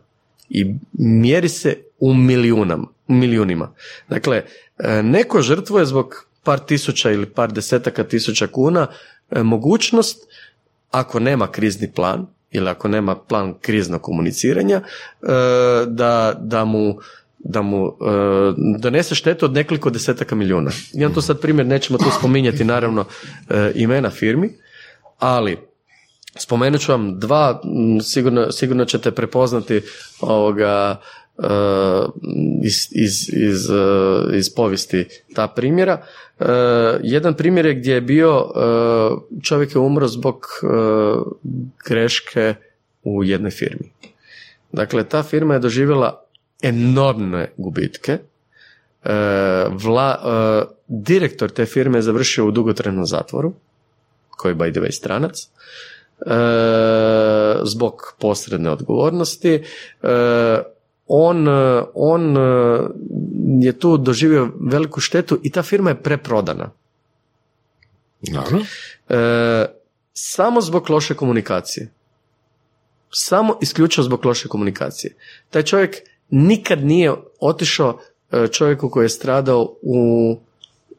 i 0.50 0.76
mjeri 0.94 1.50
se 1.50 1.78
u 2.00 2.14
milijunama, 2.14 2.88
milijunima. 3.08 3.74
Dakle, 4.10 4.44
e, 4.78 5.04
neko 5.04 5.42
žrtvuje 5.42 5.86
zbog 5.86 6.26
par 6.44 6.60
tisuća 6.60 7.12
ili 7.12 7.26
par 7.26 7.52
desetaka 7.52 8.04
tisuća 8.04 8.48
kuna 8.48 8.88
mogućnost, 9.32 10.28
ako 10.92 11.20
nema 11.20 11.52
krizni 11.52 11.92
plan, 11.92 12.28
ili 12.52 12.70
ako 12.70 12.88
nema 12.88 13.16
plan 13.16 13.54
kriznog 13.62 14.02
komuniciranja, 14.02 14.82
da, 15.88 16.34
da 16.40 16.66
mu 16.66 16.96
da 17.40 17.62
mu 17.62 17.88
e, 17.88 17.92
donese 18.80 19.16
štetu 19.16 19.46
od 19.46 19.54
nekoliko 19.54 19.90
desetaka 19.90 20.36
milijuna. 20.36 20.72
Imam 20.94 21.14
tu 21.14 21.22
sad 21.22 21.42
primjer, 21.42 21.66
nećemo 21.66 22.00
tu 22.00 22.06
spominjati 22.20 22.64
naravno 22.64 23.06
e, 23.50 23.72
imena 23.76 24.10
firmi, 24.10 24.50
ali 25.18 25.58
spomenut 26.38 26.82
ću 26.82 26.92
vam 26.92 27.20
dva, 27.20 27.62
sigurno, 28.04 28.52
sigurno 28.52 28.86
ćete 28.86 29.12
prepoznati 29.12 29.82
ovoga, 30.22 31.00
iz, 32.64 32.88
iz, 32.92 33.30
iz, 33.34 33.70
iz 34.34 34.56
povijesti 34.56 35.08
ta 35.36 35.48
primjera. 35.48 36.06
Jedan 37.04 37.34
primjer 37.34 37.66
je 37.66 37.74
gdje 37.74 37.94
je 37.94 38.02
bio, 38.02 38.46
čovjek 39.44 39.76
je 39.76 39.80
umro 39.80 40.08
zbog 40.08 40.46
greške 41.88 42.56
u 43.04 43.24
jednoj 43.24 43.52
firmi. 43.52 43.92
Dakle, 44.72 45.04
ta 45.04 45.24
firma 45.24 45.54
je 45.54 45.60
doživjela 45.60 46.26
enormne 46.62 47.52
gubitke. 47.58 48.18
Vla, 49.72 50.10
direktor 50.88 51.52
te 51.52 51.66
firme 51.66 51.98
je 51.98 52.02
završio 52.02 52.46
u 52.48 52.52
dugotrajnom 52.52 53.06
zatvoru, 53.06 53.54
koji 54.30 54.52
je 54.52 54.56
by 54.56 54.72
the 54.72 54.82
way 54.82 54.92
stranac, 54.92 55.48
zbog 57.64 58.14
posredne 58.20 58.70
odgovornosti 58.70 59.64
on, 61.10 61.48
e, 61.48 61.84
on 61.94 62.38
e, 62.38 62.42
je 63.66 63.80
tu 63.80 63.98
doživio 63.98 64.52
veliku 64.60 65.00
štetu 65.00 65.40
i 65.44 65.52
ta 65.52 65.64
firma 65.64 65.90
je 65.90 66.04
preprodana. 66.04 66.72
E, 69.10 69.66
samo 70.14 70.62
zbog 70.62 70.90
loše 70.90 71.14
komunikacije. 71.14 71.92
Samo 73.12 73.58
isključivo 73.62 74.04
zbog 74.04 74.26
loše 74.26 74.48
komunikacije. 74.48 75.16
Taj 75.50 75.64
čovjek 75.64 75.96
nikad 76.30 76.86
nije 76.86 77.14
otišao 77.40 78.00
e, 78.32 78.48
čovjeku 78.48 78.90
koji 78.90 79.06
je 79.06 79.10
stradao 79.10 79.76
u, 79.82 80.38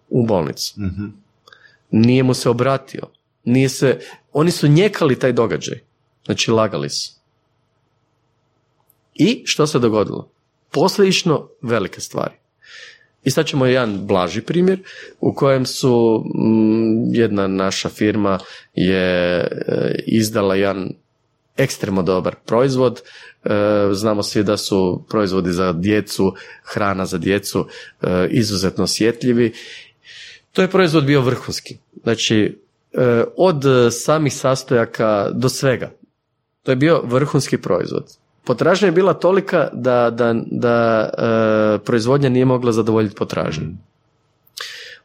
u 0.09 0.27
bolnicu. 0.27 0.75
mm 0.81 1.21
Nije 1.91 2.23
mu 2.23 2.35
se 2.35 2.49
obratio. 2.49 3.03
Nije 3.45 3.69
se, 3.69 4.01
oni 4.33 4.51
su 4.51 4.69
njekali 4.69 5.19
taj 5.19 5.33
događaj. 5.33 5.79
Znači 6.25 6.51
lagali 6.51 6.91
su. 6.91 7.13
I 9.15 9.43
što 9.45 9.67
se 9.67 9.79
dogodilo? 9.79 10.31
Posljedično 10.71 11.49
velike 11.63 12.01
stvari. 12.01 12.35
I 13.25 13.31
sad 13.31 13.47
ćemo 13.47 13.67
jedan 13.67 14.07
blaži 14.07 14.43
primjer 14.43 14.83
u 15.21 15.35
kojem 15.35 15.67
su 15.67 16.25
mm, 16.35 17.15
jedna 17.15 17.47
naša 17.47 17.89
firma 17.89 18.39
je 18.75 19.41
e, 19.41 19.49
izdala 20.07 20.55
jedan 20.55 20.91
ekstremno 21.63 22.03
dobar 22.03 22.35
proizvod. 22.47 23.01
E, 23.45 23.51
znamo 23.93 24.23
svi 24.23 24.45
da 24.45 24.57
su 24.57 25.05
proizvodi 25.09 25.53
za 25.53 25.73
djecu, 25.73 26.35
hrana 26.65 27.07
za 27.07 27.19
djecu 27.19 27.67
e, 28.03 28.29
izuzetno 28.31 28.85
osjetljivi. 28.85 29.53
To 30.53 30.63
je 30.63 30.69
proizvod 30.69 31.05
bio 31.05 31.21
vrhunski. 31.21 31.79
Znači, 32.03 32.59
od 33.37 33.65
samih 33.91 34.35
sastojaka 34.35 35.31
do 35.33 35.49
svega. 35.49 35.91
To 36.63 36.73
je 36.73 36.77
bio 36.77 37.03
vrhunski 37.05 37.59
proizvod. 37.59 38.17
Potražnja 38.45 38.89
je 38.89 38.93
bila 38.93 39.15
tolika 39.15 39.69
da, 39.73 40.11
da, 40.11 40.35
da 40.47 41.11
e, 41.19 41.85
proizvodnja 41.85 42.29
nije 42.29 42.45
mogla 42.45 42.73
zadovoljiti 42.73 43.15
potražnju. 43.15 43.67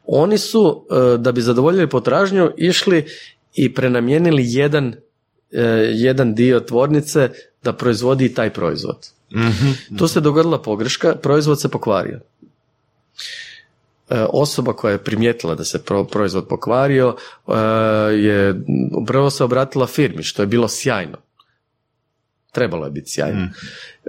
Oni 0.06 0.38
su, 0.38 0.86
e, 0.90 1.18
da 1.18 1.32
bi 1.32 1.40
zadovoljili 1.40 1.88
potražnju, 1.88 2.50
išli 2.56 3.06
i 3.54 3.74
prenamijenili 3.74 4.42
jedan, 4.46 4.86
e, 4.88 4.96
jedan 5.94 6.34
dio 6.34 6.60
tvornice 6.60 7.30
da 7.62 7.72
proizvodi 7.72 8.34
taj 8.34 8.50
proizvod. 8.50 9.08
mm 9.34 9.96
Tu 9.98 10.08
se 10.08 10.20
dogodila 10.20 10.62
pogreška, 10.62 11.14
proizvod 11.14 11.60
se 11.60 11.68
pokvario. 11.68 12.20
Osoba 14.28 14.72
koja 14.72 14.92
je 14.92 15.04
primijetila 15.04 15.54
da 15.54 15.64
se 15.64 15.82
proizvod 16.10 16.48
pokvario 16.48 17.16
je 18.12 18.54
prvo 19.06 19.30
se 19.30 19.44
obratila 19.44 19.86
firmi, 19.86 20.22
što 20.22 20.42
je 20.42 20.46
bilo 20.46 20.68
sjajno 20.68 21.18
trebalo 22.56 22.84
je 22.84 22.90
biti 22.90 23.10
sjajno. 23.10 23.40
Mm. 23.40 23.52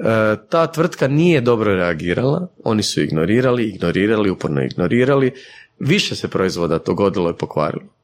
E, 0.08 0.36
ta 0.50 0.68
tvrtka 0.68 1.08
nije 1.08 1.42
dobro 1.42 1.76
reagirala, 1.76 2.48
oni 2.64 2.84
su 2.84 3.02
ignorirali, 3.02 3.70
ignorirali, 3.70 4.30
uporno 4.30 4.64
ignorirali. 4.64 5.32
Više 5.80 6.16
se 6.16 6.28
proizvoda 6.28 6.80
dogodilo 6.86 7.30
i 7.30 7.38
pokvarilo. 7.40 7.97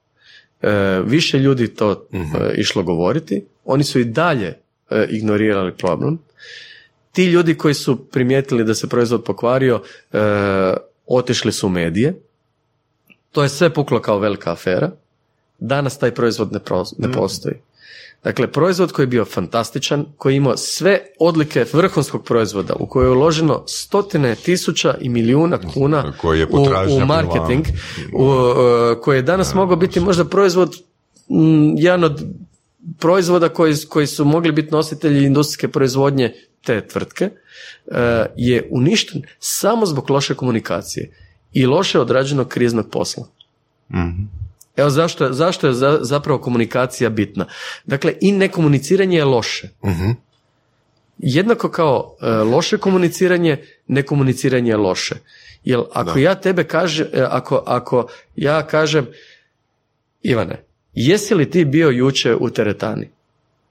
E, 0.64 1.02
više 1.06 1.40
ljudi 1.40 1.68
to 1.68 2.08
mm 2.14 2.24
išlo 2.56 2.84
govoriti. 2.84 3.46
Oni 3.66 3.84
su 3.84 4.00
i 4.00 4.06
dalje 4.06 4.58
ignorirali 5.10 5.74
problem. 5.78 6.20
Ti 7.12 7.26
ljudi 7.26 7.56
koji 7.58 7.74
su 7.74 8.06
primijetili 8.10 8.64
da 8.64 8.74
se 8.74 8.90
proizvod 8.90 9.24
pokvario, 9.24 9.82
otišli 11.08 11.52
su 11.52 11.68
u 11.68 11.70
medije. 11.70 12.22
To 13.32 13.44
je 13.44 13.50
sve 13.50 13.74
puklo 13.74 14.02
kao 14.02 14.20
velika 14.20 14.52
afera. 14.52 14.92
Danas 15.60 16.00
taj 16.00 16.12
proizvod 16.12 16.52
ne, 16.52 16.60
ne 16.98 17.08
mhm. 17.08 17.18
postoji. 17.18 17.56
Dakle, 18.24 18.52
proizvod 18.52 18.92
koji 18.92 19.04
je 19.04 19.08
bio 19.08 19.26
fantastičan, 19.26 20.06
koji 20.18 20.34
je 20.34 20.38
imao 20.38 20.58
sve 20.58 21.00
odlike 21.20 21.66
vrhunskog 21.74 22.24
proizvoda, 22.24 22.74
u 22.80 22.88
koje 22.88 23.06
je 23.06 23.10
uloženo 23.10 23.64
stotine 23.68 24.36
tisuća 24.36 24.96
i 25.02 25.10
milijuna 25.10 25.60
kuna 25.74 26.14
koji 26.22 26.40
je 26.40 26.46
u, 26.46 26.64
u 26.98 27.06
marketing, 27.06 27.66
u, 28.14 28.26
uh, 28.26 28.56
koji 29.02 29.18
je 29.18 29.22
danas 29.22 29.54
mogao 29.54 29.76
biti 29.76 30.00
možda 30.00 30.26
proizvod, 30.26 30.76
m, 31.30 31.74
jedan 31.78 32.04
od 32.04 32.26
proizvoda 33.00 33.50
koji, 33.50 33.76
koji 33.90 34.08
su 34.08 34.26
mogli 34.26 34.52
biti 34.52 34.72
nositelji 34.72 35.26
industrijske 35.26 35.68
proizvodnje 35.68 36.34
te 36.66 36.88
tvrtke, 36.88 37.30
uh, 37.86 37.96
je 38.36 38.68
uništen 38.72 39.22
samo 39.40 39.86
zbog 39.86 40.10
loše 40.10 40.36
komunikacije 40.36 41.12
i 41.54 41.66
loše 41.66 42.00
odrađenog 42.00 42.48
kriznog 42.48 42.90
posla. 42.90 43.28
mm 43.90 44.44
Evo 44.76 44.90
zašto, 44.90 45.34
zašto 45.34 45.68
je 45.68 45.74
zapravo 46.02 46.40
komunikacija 46.40 47.10
bitna. 47.10 47.46
Dakle, 47.86 48.14
i 48.22 48.32
nekomuniciranje 48.32 49.18
je 49.18 49.26
loše. 49.26 49.70
uh 49.82 49.92
Jednako 51.18 51.70
kao 51.70 52.16
e, 52.22 52.28
loše 52.30 52.78
komuniciranje, 52.78 53.64
nekomuniciranje 53.88 54.72
je 54.72 54.78
loše. 54.78 55.16
Jer 55.64 55.80
ako 55.94 56.20
ja 56.20 56.36
tebe 56.36 56.64
kažem, 56.64 57.08
e, 57.14 57.22
ako, 57.30 57.64
ako 57.66 58.08
ja 58.36 58.68
kažem, 58.68 59.08
Ivane, 60.22 60.64
jesi 60.94 61.36
li 61.36 61.50
ti 61.50 61.66
bio 61.66 61.90
juče 61.90 62.36
u 62.36 62.50
teretani? 62.50 63.10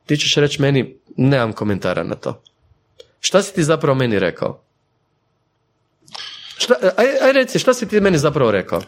Ti 0.07 0.17
ćeš 0.17 0.35
reći 0.35 0.63
meni, 0.63 0.97
nemam 1.17 1.53
komentara 1.53 2.05
na 2.05 2.15
to. 2.15 2.43
Šta 3.21 3.43
si 3.43 3.55
ti 3.55 3.65
zapravo 3.65 3.95
meni 3.95 4.19
rekao? 4.19 4.63
Šta, 6.57 6.75
aj, 6.97 7.07
aj 7.23 7.33
reci, 7.33 7.59
šta 7.59 7.75
si 7.75 7.89
ti 7.89 8.01
meni 8.01 8.19
zapravo 8.19 8.51
rekao? 8.51 8.83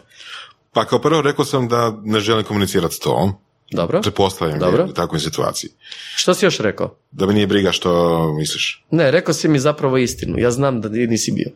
Pa 0.75 0.85
kao 0.85 0.99
prvo 0.99 1.21
rekao 1.21 1.45
sam 1.45 1.67
da 1.67 1.97
ne 2.03 2.19
želim 2.19 2.43
komunicirati 2.43 2.95
s 2.95 2.99
tom. 2.99 3.33
Dobro. 3.71 4.01
Pretpostavljam 4.01 4.59
Dobro. 4.59 4.85
u 4.89 4.93
takvoj 4.93 5.19
situaciji. 5.19 5.69
Što 6.15 6.33
si 6.33 6.45
još 6.45 6.59
rekao? 6.59 6.95
Da 7.11 7.25
mi 7.25 7.33
nije 7.33 7.47
briga 7.47 7.71
što 7.71 8.33
misliš. 8.33 8.83
Ne, 8.91 9.11
rekao 9.11 9.33
si 9.33 9.47
mi 9.47 9.59
zapravo 9.59 9.97
istinu. 9.97 10.39
Ja 10.39 10.51
znam 10.51 10.81
da 10.81 10.89
nisi 10.89 11.31
bio. 11.31 11.49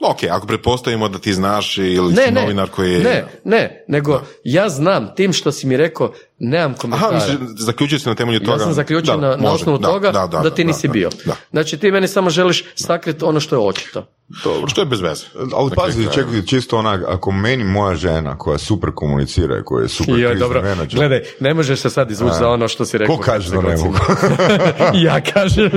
Ok, 0.00 0.18
ako 0.30 0.46
pretpostavimo 0.46 1.08
da 1.08 1.18
ti 1.18 1.32
znaš 1.32 1.78
ili 1.78 2.12
ne, 2.12 2.26
si 2.26 2.32
novinar 2.32 2.70
koji 2.70 2.92
je... 2.92 3.00
Ne, 3.00 3.24
ne, 3.44 3.84
nego 3.88 4.22
ja 4.44 4.68
znam 4.68 5.14
tim 5.16 5.32
što 5.32 5.52
si 5.52 5.66
mi 5.66 5.76
rekao, 5.76 6.12
nemam 6.42 6.74
komentara. 6.74 7.16
Aha, 7.16 7.36
zaključio 7.56 7.98
si 7.98 8.08
na 8.08 8.14
temelju 8.14 8.40
toga... 8.40 8.52
Ja 8.52 8.58
sam 8.58 8.72
zaključio 8.72 9.16
na, 9.16 9.36
na 9.36 9.52
osnovu 9.52 9.78
toga 9.78 10.10
da, 10.10 10.26
da, 10.26 10.54
ti 10.54 10.64
nisi 10.64 10.88
bio. 10.88 11.10
Znači 11.50 11.78
ti 11.78 11.90
meni 11.90 12.08
samo 12.08 12.30
želiš 12.30 12.64
sakriti 12.74 13.24
ono 13.24 13.40
što 13.40 13.54
je 13.56 13.60
očito. 13.60 14.06
Dobro. 14.44 14.68
Što 14.68 14.80
je 14.80 14.86
bez 14.86 15.00
veze. 15.00 15.24
Ali 15.54 15.70
pazi, 15.76 16.06
čekaj, 16.14 16.42
čisto 16.42 16.78
onak, 16.78 17.04
ako 17.08 17.32
meni 17.32 17.64
moja 17.64 17.94
žena 17.94 18.38
koja 18.38 18.58
super 18.58 18.90
komunicira 18.94 19.58
i 19.58 19.62
koja 19.64 19.82
je 19.82 19.88
super 19.88 20.18
Joj, 20.18 20.34
dobro, 20.34 20.62
menadžer, 20.62 20.98
Gledaj, 20.98 21.22
ne 21.40 21.54
možeš 21.54 21.80
se 21.80 21.90
sad 21.90 22.10
izvući 22.10 22.34
za 22.38 22.48
ono 22.48 22.68
što 22.68 22.84
si 22.84 22.98
rekao. 22.98 23.16
Ko 23.16 23.22
kaže 23.22 23.50
da 23.50 23.60
ne 23.60 23.76
mogu? 23.76 23.96
ja 25.06 25.20
kažem. 25.20 25.70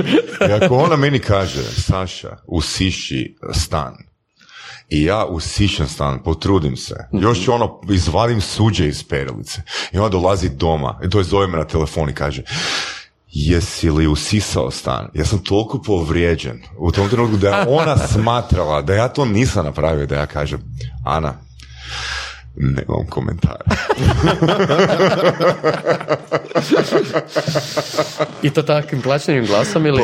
I 0.48 0.52
ako 0.52 0.76
ona 0.76 0.96
meni 0.96 1.18
kaže, 1.18 1.62
Saša, 1.62 2.36
usiši 2.46 3.36
stan, 3.52 3.96
i 4.88 5.04
ja 5.04 5.24
usišem 5.24 5.88
stan, 5.88 6.22
potrudim 6.22 6.76
se. 6.76 6.94
Još 7.12 7.44
ću 7.44 7.52
ono, 7.52 7.80
izvadim 7.90 8.40
suđe 8.40 8.88
iz 8.88 9.04
perilice. 9.04 9.62
I 9.92 9.98
ona 9.98 10.08
dolazi 10.08 10.48
doma, 10.48 11.00
i 11.04 11.10
to 11.10 11.18
je 11.18 11.24
zove 11.24 11.46
me 11.46 11.58
na 11.58 11.64
telefon 11.64 12.10
i 12.10 12.14
kaže, 12.14 12.42
jesi 13.28 13.90
li 13.90 14.06
usisao 14.06 14.70
stan? 14.70 15.08
Ja 15.14 15.24
sam 15.24 15.38
toliko 15.38 15.82
povrijeđen 15.82 16.62
u 16.78 16.92
tom 16.92 17.08
trenutku 17.08 17.36
da 17.36 17.48
je 17.48 17.66
ona 17.68 17.98
smatrala 18.12 18.82
da 18.82 18.94
ja 18.94 19.08
to 19.08 19.24
nisam 19.24 19.64
napravio, 19.64 20.06
da 20.06 20.14
ja 20.14 20.26
kažem, 20.26 20.60
Ana, 21.04 21.34
Nemam 22.56 23.06
komentara. 23.10 23.64
I 28.42 28.50
to 28.50 28.62
takvim 28.62 29.02
plaćenim 29.02 29.46
glasom 29.46 29.86
ili... 29.86 30.02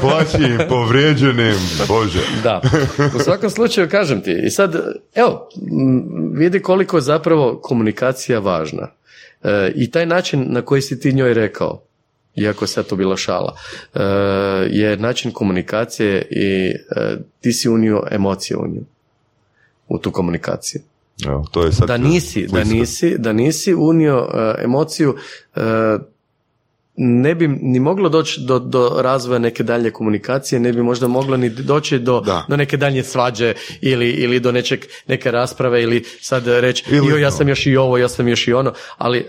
Plaćim, 0.00 0.58
povrijeđenim, 0.68 1.56
bože. 1.88 2.20
Da, 2.42 2.60
u 3.16 3.18
svakom 3.18 3.50
slučaju 3.50 3.88
kažem 3.88 4.22
ti. 4.22 4.40
I 4.44 4.50
sad, 4.50 4.74
evo, 5.14 5.48
vidi 6.32 6.62
koliko 6.62 6.96
je 6.96 7.00
zapravo 7.00 7.60
komunikacija 7.62 8.38
važna. 8.38 8.88
E, 9.42 9.72
I 9.74 9.90
taj 9.90 10.06
način 10.06 10.46
na 10.48 10.62
koji 10.62 10.82
si 10.82 11.00
ti 11.00 11.12
njoj 11.12 11.34
rekao, 11.34 11.82
iako 12.34 12.64
je 12.64 12.68
sad 12.68 12.86
to 12.86 12.96
bila 12.96 13.16
šala, 13.16 13.56
e, 13.94 14.00
je 14.70 14.96
način 14.96 15.32
komunikacije 15.32 16.26
i 16.30 16.74
e, 16.96 17.16
ti 17.40 17.52
si 17.52 17.68
unio 17.68 18.02
emocije 18.10 18.56
u 18.56 18.66
nju, 18.66 18.82
u 19.88 19.98
tu 19.98 20.10
komunikaciju. 20.10 20.82
Evo, 21.26 21.44
to 21.50 21.64
je 21.64 21.72
sad 21.72 21.88
da 21.88 21.96
nisi, 21.96 22.46
da 22.46 22.64
nisi, 22.64 23.18
da 23.18 23.32
nisi 23.32 23.74
unio 23.74 24.28
emociju, 24.58 25.16
ne 26.96 27.34
bi 27.34 27.48
ni 27.48 27.80
moglo 27.80 28.08
doći 28.08 28.40
do, 28.40 28.58
do 28.58 28.96
razvoja 28.98 29.38
neke 29.38 29.62
dalje 29.62 29.90
komunikacije, 29.90 30.60
ne 30.60 30.72
bi 30.72 30.82
možda 30.82 31.08
moglo 31.08 31.36
ni 31.36 31.50
doći 31.50 31.98
do, 31.98 32.24
do 32.48 32.56
neke 32.56 32.76
dalje 32.76 33.04
svađe 33.04 33.54
ili, 33.80 34.10
ili 34.10 34.40
do 34.40 34.52
nečeg, 34.52 34.84
neke 35.06 35.30
rasprave 35.30 35.82
ili 35.82 36.04
sad 36.20 36.46
reći 36.46 36.84
jo, 36.94 37.16
ja 37.16 37.30
sam 37.30 37.48
još 37.48 37.66
i 37.66 37.76
ovo, 37.76 37.98
ja 37.98 38.08
sam 38.08 38.28
još 38.28 38.48
i 38.48 38.52
ono, 38.52 38.72
ali 38.98 39.26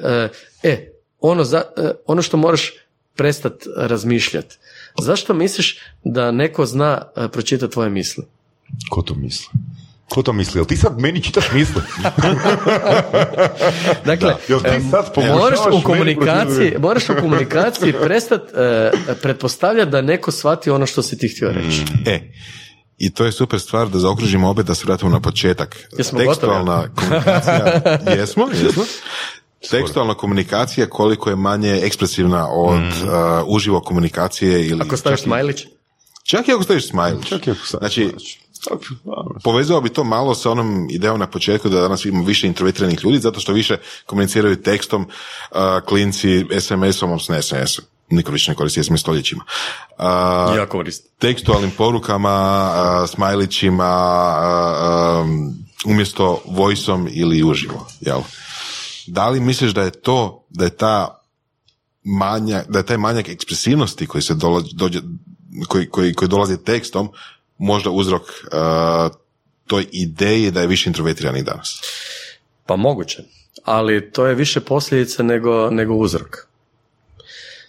e, 0.63 0.91
ono, 1.19 1.43
za, 1.43 1.61
ono 2.05 2.21
što 2.21 2.37
moraš 2.37 2.73
prestati 3.15 3.69
razmišljati. 3.77 4.57
Zašto 5.01 5.33
misliš 5.33 5.79
da 6.03 6.31
neko 6.31 6.65
zna 6.65 7.01
e, 7.15 7.27
pročitati 7.27 7.73
tvoje 7.73 7.89
misli? 7.89 8.23
Ko 8.89 9.01
to 9.01 9.15
misli? 9.15 9.47
Ko 10.11 10.23
to 10.23 10.33
misli? 10.33 10.59
Jel 10.59 10.65
ti 10.65 10.77
sad 10.77 10.99
meni 10.99 11.23
čitaš 11.23 11.51
misli? 11.53 11.81
dakle, 14.05 14.35
Jel 14.47 14.59
ti 14.59 14.89
sad 14.91 15.05
moraš 15.37 15.59
u 15.71 15.83
komunikaciji, 15.83 16.75
moraš 16.79 17.09
u 17.09 17.13
komunikaciji 17.19 17.93
prestati 17.93 18.45
uh, 18.53 19.17
pretpostavljati 19.21 19.91
da 19.91 20.01
neko 20.01 20.31
shvati 20.31 20.69
ono 20.69 20.85
što 20.85 21.01
si 21.01 21.17
ti 21.17 21.27
htio 21.27 21.51
reći. 21.51 21.81
Mm. 21.81 22.09
E, 22.09 22.33
i 22.97 23.13
to 23.13 23.25
je 23.25 23.31
super 23.31 23.59
stvar 23.59 23.89
da 23.89 23.99
zaokružimo 23.99 24.49
opet 24.49 24.65
da 24.65 24.75
se 24.75 24.85
vratimo 24.85 25.11
na 25.11 25.19
početak. 25.19 25.77
Jesmo 25.97 26.19
Tekstualna 26.19 26.87
komunikacija. 26.95 27.81
jesmo, 28.17 28.47
jesmo. 28.63 28.83
Tekstualna 29.69 30.13
komunikacija 30.13 30.89
koliko 30.89 31.29
je 31.29 31.35
manje 31.35 31.79
ekspresivna 31.83 32.47
od 32.51 32.81
mm. 32.81 33.07
uh, 33.07 33.43
uživo 33.47 33.81
komunikacije 33.81 34.67
ili... 34.67 34.81
Ako 34.81 34.97
staviš 34.97 35.21
smajlić? 35.21 35.65
Čak 36.23 36.47
i 36.47 36.51
ako 36.51 36.63
staviš 36.63 36.87
smajlić. 36.87 37.27
Čak 37.27 37.47
i 37.47 37.51
ako 37.51 37.65
staviš 37.65 37.79
Znači, 37.79 38.11
povezao 39.43 39.81
bi 39.81 39.89
to 39.89 40.03
malo 40.03 40.35
sa 40.35 40.51
onom 40.51 40.87
idejom 40.89 41.19
na 41.19 41.27
početku 41.27 41.69
da 41.69 41.81
danas 41.81 42.05
imamo 42.05 42.25
više 42.25 42.47
introvertiranih 42.47 42.99
ljudi 43.03 43.19
zato 43.19 43.39
što 43.39 43.53
više 43.53 43.77
komuniciraju 44.05 44.61
tekstom, 44.61 45.01
uh, 45.01 45.57
klinci 45.85 46.45
SMS-om, 46.59 47.11
odnosno 47.11 47.41
SMS-om. 47.41 47.85
Niko 48.09 48.31
više 48.31 48.51
ne 48.51 48.55
koristi 48.55 48.83
SMS 48.83 49.01
stoljećima. 49.01 49.43
Uh, 49.97 50.57
ja 50.57 50.65
koristim. 50.69 51.11
Tekstualnim 51.19 51.71
porukama, 51.71 52.69
uh, 53.03 53.09
smajlićima, 53.09 53.93
uh, 54.39 55.25
um, 55.25 55.53
umjesto 55.85 56.41
vojsom 56.45 57.07
ili 57.11 57.43
uživo. 57.43 57.87
Jel? 57.99 58.21
Da 59.07 59.29
li 59.29 59.39
misliš 59.39 59.71
da 59.71 59.81
je 59.81 59.91
to, 59.91 60.45
da 60.49 60.63
je 60.63 60.77
ta 60.77 61.21
manjak, 62.03 62.67
da 62.69 62.79
je 62.79 62.85
taj 62.85 62.97
manjak 62.97 63.29
ekspresivnosti 63.29 64.07
koji 64.07 64.21
se 64.21 64.33
dođe, 64.73 65.01
koji, 65.67 65.89
koji, 65.89 66.13
koji 66.13 66.29
dolazi 66.29 66.63
tekstom 66.63 67.09
možda 67.61 67.89
uzrok 67.89 68.21
uh, 68.21 69.15
toj 69.67 69.85
ideji 69.91 70.51
da 70.51 70.61
je 70.61 70.67
više 70.67 70.89
introvertirani 70.89 71.43
danas? 71.43 71.81
Pa 72.65 72.75
moguće, 72.75 73.23
ali 73.65 74.11
to 74.11 74.25
je 74.25 74.35
više 74.35 74.59
posljedica 74.59 75.23
nego, 75.23 75.69
nego 75.69 75.93
uzrok. 75.93 76.47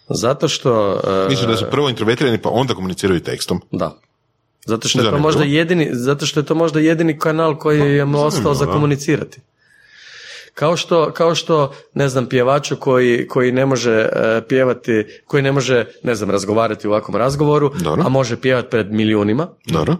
Zato 0.09 0.49
što... 0.49 1.01
Uh, 1.05 1.31
Misliš 1.31 1.49
da 1.49 1.57
su 1.57 1.65
prvo 1.71 1.89
introvertirani 1.89 2.39
pa 2.39 2.49
onda 2.49 2.75
komuniciraju 2.75 3.21
tekstom? 3.21 3.61
Da. 3.71 3.99
Zato 4.67 4.89
što 4.89 5.01
je 5.01 5.11
to 5.11 5.19
možda 5.19 5.45
jedini, 5.45 5.89
zato 5.93 6.27
što 6.27 6.41
je 6.41 6.47
to 6.47 6.55
možda 6.55 6.81
jedini 6.81 7.19
kanal 7.19 7.59
koji 7.59 7.81
pa, 7.81 7.87
je 7.87 8.05
ostao 8.05 8.55
za 8.55 8.67
komunicirati. 8.67 9.41
Kao 10.55 10.77
što, 10.77 11.13
kao 11.13 11.35
što 11.35 11.75
ne 11.95 12.09
znam, 12.09 12.27
pjevaču 12.27 12.77
koji, 12.77 13.29
koji 13.29 13.53
ne 13.53 13.67
može 13.67 14.03
uh, 14.03 14.45
pjevati, 14.49 15.05
koji 15.27 15.43
ne 15.43 15.53
može, 15.53 15.87
ne 16.03 16.15
znam, 16.15 16.31
razgovarati 16.31 16.89
u 16.89 16.91
ovakvom 16.91 17.17
razgovoru, 17.17 17.71
a 18.05 18.09
može 18.09 18.41
pjevati 18.41 18.71
pred 18.71 18.93
milijunima, 18.93 19.49
Dobro. 19.67 19.97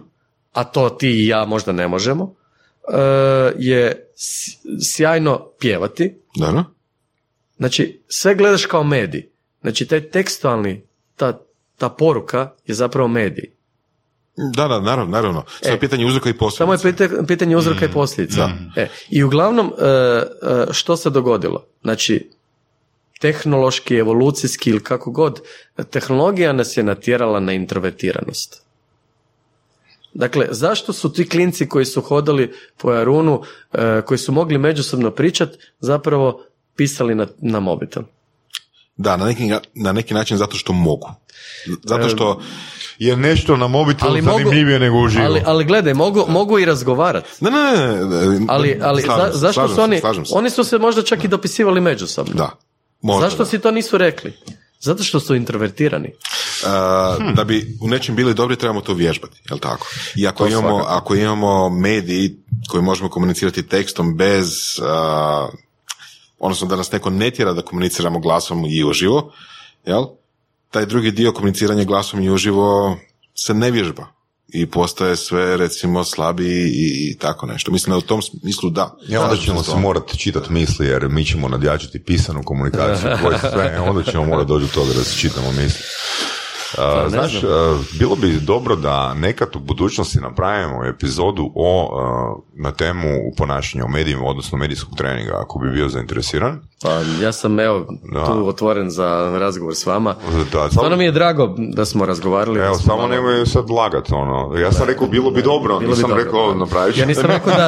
a 0.53 0.63
to 0.63 0.89
ti 0.89 1.09
i 1.09 1.27
ja 1.27 1.45
možda 1.45 1.71
ne 1.71 1.87
možemo, 1.87 2.23
uh, 2.23 2.93
je 3.57 4.09
sjajno 4.81 5.47
pjevati. 5.59 6.15
Dobro. 6.35 6.63
Znači, 7.57 8.01
sve 8.07 8.35
gledaš 8.35 8.65
kao 8.65 8.83
medij. 8.83 9.29
Znači, 9.61 9.87
taj 9.87 10.09
tekstualni, 10.09 10.83
ta, 11.15 11.39
ta 11.77 11.89
poruka 11.89 12.51
je 12.65 12.75
zapravo 12.75 13.07
medij. 13.07 13.53
Da, 14.35 14.67
da, 14.67 14.81
naravno, 14.81 15.11
naravno. 15.11 15.43
Samo 15.61 15.75
e, 15.75 15.79
pitanje 15.79 16.05
uzroka 16.05 16.29
i 16.29 16.33
posljedica. 16.33 16.77
Samo 16.77 17.17
je 17.19 17.25
pitanje 17.27 17.57
uzroka 17.57 17.85
i 17.85 17.87
mm, 17.87 17.93
posljedica. 17.93 18.49
E, 18.75 18.87
I 19.09 19.23
uglavnom, 19.23 19.73
e, 19.77 19.85
e, 19.85 20.23
što 20.71 20.97
se 20.97 21.09
dogodilo? 21.09 21.65
Znači, 21.81 22.29
tehnološki, 23.19 23.95
evolucijski 23.95 24.69
ili 24.69 24.83
kako 24.83 25.11
god, 25.11 25.41
tehnologija 25.89 26.53
nas 26.53 26.77
je 26.77 26.83
natjerala 26.83 27.39
na 27.39 27.53
introvertiranost. 27.53 28.63
Dakle, 30.13 30.47
zašto 30.51 30.93
su 30.93 31.13
ti 31.13 31.29
klinci 31.29 31.69
koji 31.69 31.85
su 31.85 32.01
hodali 32.01 32.53
po 32.77 32.89
Arunu, 32.89 33.41
e, 33.73 34.01
koji 34.05 34.17
su 34.17 34.31
mogli 34.31 34.57
međusobno 34.57 35.11
pričati, 35.11 35.57
zapravo 35.79 36.45
pisali 36.75 37.15
na, 37.15 37.27
na 37.37 37.59
mobitel? 37.59 38.03
Da, 38.97 39.17
na 39.17 39.25
neki, 39.25 39.51
na 39.73 39.91
neki 39.91 40.13
način 40.13 40.37
zato 40.37 40.57
što 40.57 40.73
mogu. 40.73 41.09
Zato 41.83 42.09
što 42.09 42.41
je 42.99 43.17
nešto 43.17 43.57
na 43.57 43.67
mobitelu 43.67 44.11
ali 44.11 44.21
zanimljivije 44.21 44.79
nego 44.79 44.97
uživo. 44.97 45.25
Ali, 45.25 45.41
ali 45.45 45.65
gledaj, 45.65 45.93
mogu, 45.93 46.25
mogu 46.27 46.59
i 46.59 46.65
razgovarati. 46.65 47.29
Ne, 47.41 47.51
ne, 47.51 48.05
ne. 48.05 48.45
Ali, 48.47 48.79
ali 48.81 49.03
zašto 49.33 49.67
su 49.67 49.81
oni, 49.81 50.01
oni 50.31 50.49
su 50.49 50.63
se 50.63 50.77
možda 50.77 51.03
čak 51.03 51.23
i 51.23 51.27
dopisivali 51.27 51.81
međusobno. 51.81 52.33
Da. 52.33 52.51
Možda, 53.01 53.29
zašto 53.29 53.45
si 53.45 53.59
to 53.59 53.71
nisu 53.71 53.97
rekli? 53.97 54.33
Zato 54.79 55.03
što 55.03 55.19
su 55.19 55.35
introvertirani. 55.35 56.09
Uh, 56.09 57.33
Da 57.35 57.43
bi 57.43 57.77
u 57.81 57.87
nečem 57.87 58.15
bili 58.15 58.33
dobri, 58.33 58.55
trebamo 58.55 58.81
to 58.81 58.93
vježbati, 58.93 59.41
jel 59.49 59.59
tako? 59.59 59.87
I 60.15 60.27
ako, 60.27 60.47
imamo, 60.47 60.83
ako 60.87 61.15
imamo 61.15 61.69
mediji 61.69 62.35
koji 62.69 62.83
možemo 62.83 63.09
komunicirati 63.09 63.67
tekstom 63.67 64.17
bez, 64.17 64.79
uh, 64.79 65.53
odnosno 66.39 66.67
da 66.67 66.75
nas 66.75 66.91
neko 66.91 67.09
ne 67.09 67.31
tjera 67.31 67.53
da 67.53 67.61
komuniciramo 67.61 68.19
glasom 68.19 68.65
i 68.65 68.83
uživo, 68.83 69.33
jel? 69.85 70.05
Taj 70.73 70.85
drugi 70.85 71.11
dio 71.11 71.31
komuniciranja 71.31 71.83
glasom 71.83 72.21
i 72.21 72.29
uživo 72.29 72.97
se 73.35 73.53
ne 73.53 73.71
vježba 73.71 74.07
i 74.47 74.65
postaje 74.65 75.15
sve 75.15 75.57
recimo 75.57 76.03
slabiji 76.03 76.71
i, 76.73 77.17
tako 77.17 77.45
nešto. 77.45 77.71
Mislim 77.71 77.91
da 77.91 77.97
u 77.97 78.01
tom 78.01 78.21
smislu 78.21 78.69
da. 78.69 78.97
Ja, 79.07 79.21
onda 79.21 79.37
ćemo 79.37 79.63
se 79.63 79.75
morati 79.75 80.17
čitati 80.17 80.51
misli 80.51 80.87
jer 80.87 81.09
mi 81.09 81.25
ćemo 81.25 81.47
nadjačiti 81.47 82.03
pisanu 82.03 82.43
komunikaciju 82.43 83.09
sve, 83.53 83.79
onda 83.79 84.11
ćemo 84.11 84.25
morati 84.25 84.47
doći 84.47 84.65
do 84.65 84.71
toga 84.73 84.93
da 84.93 85.03
se 85.03 85.17
čitamo 85.17 85.51
misli. 85.51 85.83
Uh, 86.77 87.11
znaš, 87.11 87.41
bilo 87.99 88.15
bi 88.15 88.39
dobro 88.39 88.75
da 88.75 89.13
nekad 89.13 89.55
u 89.55 89.59
budućnosti 89.59 90.19
napravimo 90.19 90.85
epizodu 90.85 91.51
o, 91.55 91.89
na 92.53 92.71
temu 92.71 93.09
ponašanja 93.37 93.85
u 93.85 93.89
medijima, 93.89 94.25
odnosno 94.25 94.57
medijskog 94.57 94.97
treninga, 94.97 95.33
ako 95.39 95.59
bi 95.59 95.71
bio 95.71 95.89
zainteresiran. 95.89 96.59
Pa 96.83 96.89
ja 97.21 97.31
sam 97.31 97.59
evo 97.59 97.85
tu 98.25 98.47
otvoren 98.47 98.89
za 98.89 99.37
razgovor 99.39 99.75
s 99.75 99.85
vama. 99.85 100.15
Da, 100.53 100.69
samo... 100.69 100.95
mi 100.95 101.05
je 101.05 101.11
drago 101.11 101.55
da 101.57 101.85
smo 101.85 102.05
razgovarali. 102.05 102.59
Evo, 102.59 102.75
samo 102.75 102.97
malo... 102.97 103.07
nemoj 103.07 103.45
sad 103.45 103.69
lagat. 103.69 104.11
Ono. 104.11 104.57
Ja 104.57 104.71
sam 104.71 104.87
rekao 104.87 105.07
bilo 105.07 105.31
bi 105.31 105.41
dobro, 105.41 105.79
bilo 105.79 105.91
nisam 105.91 106.11
bi 106.15 106.23
rekao 106.23 106.55
napravit 106.55 106.97
Ja 106.97 107.05
nisam 107.05 107.25
rekao 107.25 107.53
da, 107.53 107.67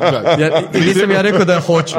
ja, 0.40 0.62
nisam 0.80 1.10
ja 1.10 1.22
rekao 1.22 1.44
da 1.44 1.60
hoću. 1.60 1.96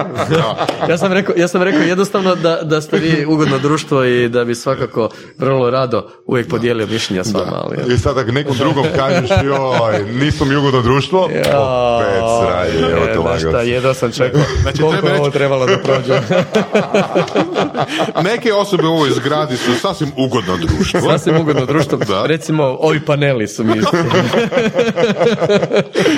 ja, 0.90 0.98
sam 0.98 1.14
rekao, 1.14 1.36
ja 1.38 1.48
sam 1.48 1.64
rekao 1.64 1.82
jednostavno 1.82 2.36
da, 2.36 2.62
da 2.64 2.82
ste 2.82 2.98
vi 2.98 3.26
ugodno 3.26 3.60
društvo 3.60 4.04
i 4.04 4.30
da 4.30 4.46
bi 4.46 4.56
svakako 4.56 5.10
vrlo 5.38 5.70
rado 5.70 6.10
uvijek 6.26 6.47
podijelio 6.48 6.88
mišljenja 6.88 7.24
s 7.24 7.34
vama. 7.34 7.64
Ali, 7.64 7.94
I 7.94 7.98
sad 7.98 8.18
ako 8.18 8.32
nekom 8.32 8.58
drugom 8.58 8.86
kažeš 8.96 9.30
joj, 9.44 10.14
nisam 10.14 10.50
mi 10.50 10.56
ugodno 10.56 10.82
društvo, 10.82 11.24
opet 11.24 11.44
sraje, 12.42 12.92
evo 12.92 13.06
te 13.06 13.20
lagao. 13.20 13.40
Šta, 13.52 13.62
jedva 13.62 13.94
sam 13.94 14.12
čekao 14.12 14.42
znači, 14.62 14.82
koliko 14.82 15.08
je 15.08 15.20
ovo 15.20 15.30
trebalo 15.30 15.66
da 15.66 15.78
prođe. 15.78 16.20
Neke 18.30 18.54
osobe 18.54 18.88
u 18.88 18.92
ovoj 18.92 19.10
zgradi 19.10 19.58
su 19.58 19.72
sasvim 19.82 20.12
ugodno 20.18 20.58
društvo. 20.58 21.02
Sasvim 21.02 21.38
ugodno 21.38 21.66
društvo. 21.66 21.98
Da. 22.08 22.26
Recimo, 22.26 22.78
ovi 22.80 23.00
paneli 23.00 23.48
su 23.48 23.64
mi 23.64 23.74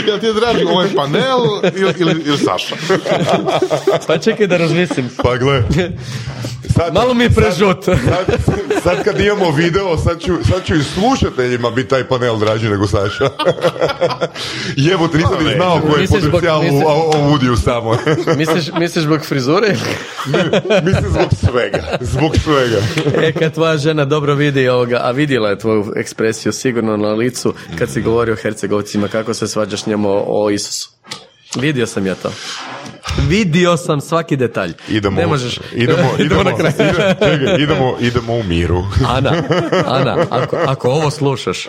Jel 0.08 0.20
ti 0.20 0.26
je 0.26 0.34
draži 0.34 0.66
ovaj 0.72 0.88
panel 0.96 1.40
ili, 1.76 1.94
ili, 1.98 2.24
ili 2.26 2.38
Saša? 2.38 2.76
pa 4.08 4.18
čekaj 4.18 4.48
da 4.48 4.58
razmislim. 4.58 5.10
Pa 5.24 5.38
gle. 5.38 5.64
Sad, 6.76 6.94
Malo 6.94 7.14
mi 7.14 7.24
je 7.24 7.30
prežut. 7.30 7.84
Sad, 7.86 7.98
sad, 8.46 8.60
sad 8.84 9.04
kad 9.04 9.20
imamo 9.20 9.52
video, 9.52 9.98
sad 9.98 10.22
ću, 10.22 10.34
sad 10.52 10.66
ću 10.66 10.76
i 10.76 10.84
slušateljima 10.84 11.70
biti 11.72 11.90
taj 11.90 12.04
panel 12.04 12.38
draži 12.38 12.70
nego 12.70 12.88
Saša. 12.88 13.30
Jevo, 14.90 15.08
ti 15.08 15.18
nisam 15.18 15.44
ni 15.44 15.54
znao 15.56 15.82
koji 15.82 16.02
je 16.02 16.08
zbog- 16.08 16.22
potencijal 16.22 16.60
u, 16.60 16.64
misliš- 16.64 16.86
u 17.08 17.32
Woodiju 17.32 17.56
samo. 17.58 17.98
misliš, 18.38 18.66
misliš 18.74 19.04
zbog 19.04 19.26
frizure? 19.26 19.76
Mislim 20.84 21.12
zbog 21.12 21.30
svega. 21.42 21.98
Zbog 22.02 22.32
svega. 22.38 22.78
e, 23.18 23.32
kad 23.34 23.54
tvoja 23.54 23.78
žena 23.78 24.06
dobro 24.06 24.36
vidi 24.36 24.68
ovoga, 24.70 25.00
a 25.04 25.12
vidjela 25.12 25.50
je 25.50 25.60
tvoju 25.60 25.94
ekspresiju 25.96 26.52
sigurno 26.54 26.98
na 26.98 27.10
licu 27.10 27.54
kad 27.78 27.90
si 27.90 28.02
govorio 28.02 28.34
o 28.34 28.38
Hercegovcima, 28.38 29.08
kako 29.08 29.34
se 29.34 29.48
svađaš 29.48 29.86
njemu 29.86 30.10
o, 30.10 30.24
o 30.28 30.50
Isusu. 30.50 30.90
Vidio 31.56 31.88
sam 31.88 32.06
ja 32.06 32.16
to. 32.16 32.32
Vidio 33.28 33.78
sam 33.78 34.02
svaki 34.02 34.36
detalj. 34.38 34.74
Idemo, 34.90 35.20
Ne 35.20 35.28
možeš. 35.28 35.60
idemo, 35.74 36.10
idemo, 36.20 36.44
na 36.44 36.58
kraj. 36.58 36.72
čekaj, 36.72 37.56
idemo, 37.60 37.96
idemo 38.00 38.34
u 38.34 38.44
miru. 38.44 38.86
Ana, 39.08 39.32
Ana, 39.98 40.18
ako, 40.30 40.58
ako 40.68 40.90
ovo 40.90 41.12
slušaš, 41.12 41.68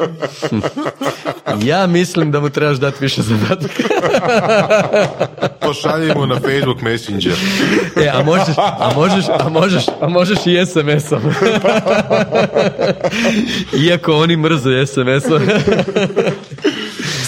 ja 1.62 1.86
mislim 1.86 2.30
da 2.30 2.40
mu 2.40 2.50
trebaš 2.50 2.78
dati 2.78 2.96
više 3.00 3.22
zadataka. 3.22 3.82
Pošalji 5.66 6.14
mu 6.14 6.26
na 6.26 6.34
Facebook 6.34 6.80
Messenger. 6.82 7.36
E, 7.96 8.08
a 8.08 8.22
možeš, 8.22 8.54
a 8.58 8.92
možeš, 8.96 9.24
a 9.38 9.48
možeš, 9.48 9.84
a 10.00 10.08
možeš 10.08 10.38
i 10.46 10.66
SMS-om. 10.66 11.22
Iako 13.86 14.12
oni 14.16 14.36
mrze 14.36 14.86
SMS-om. 14.86 15.42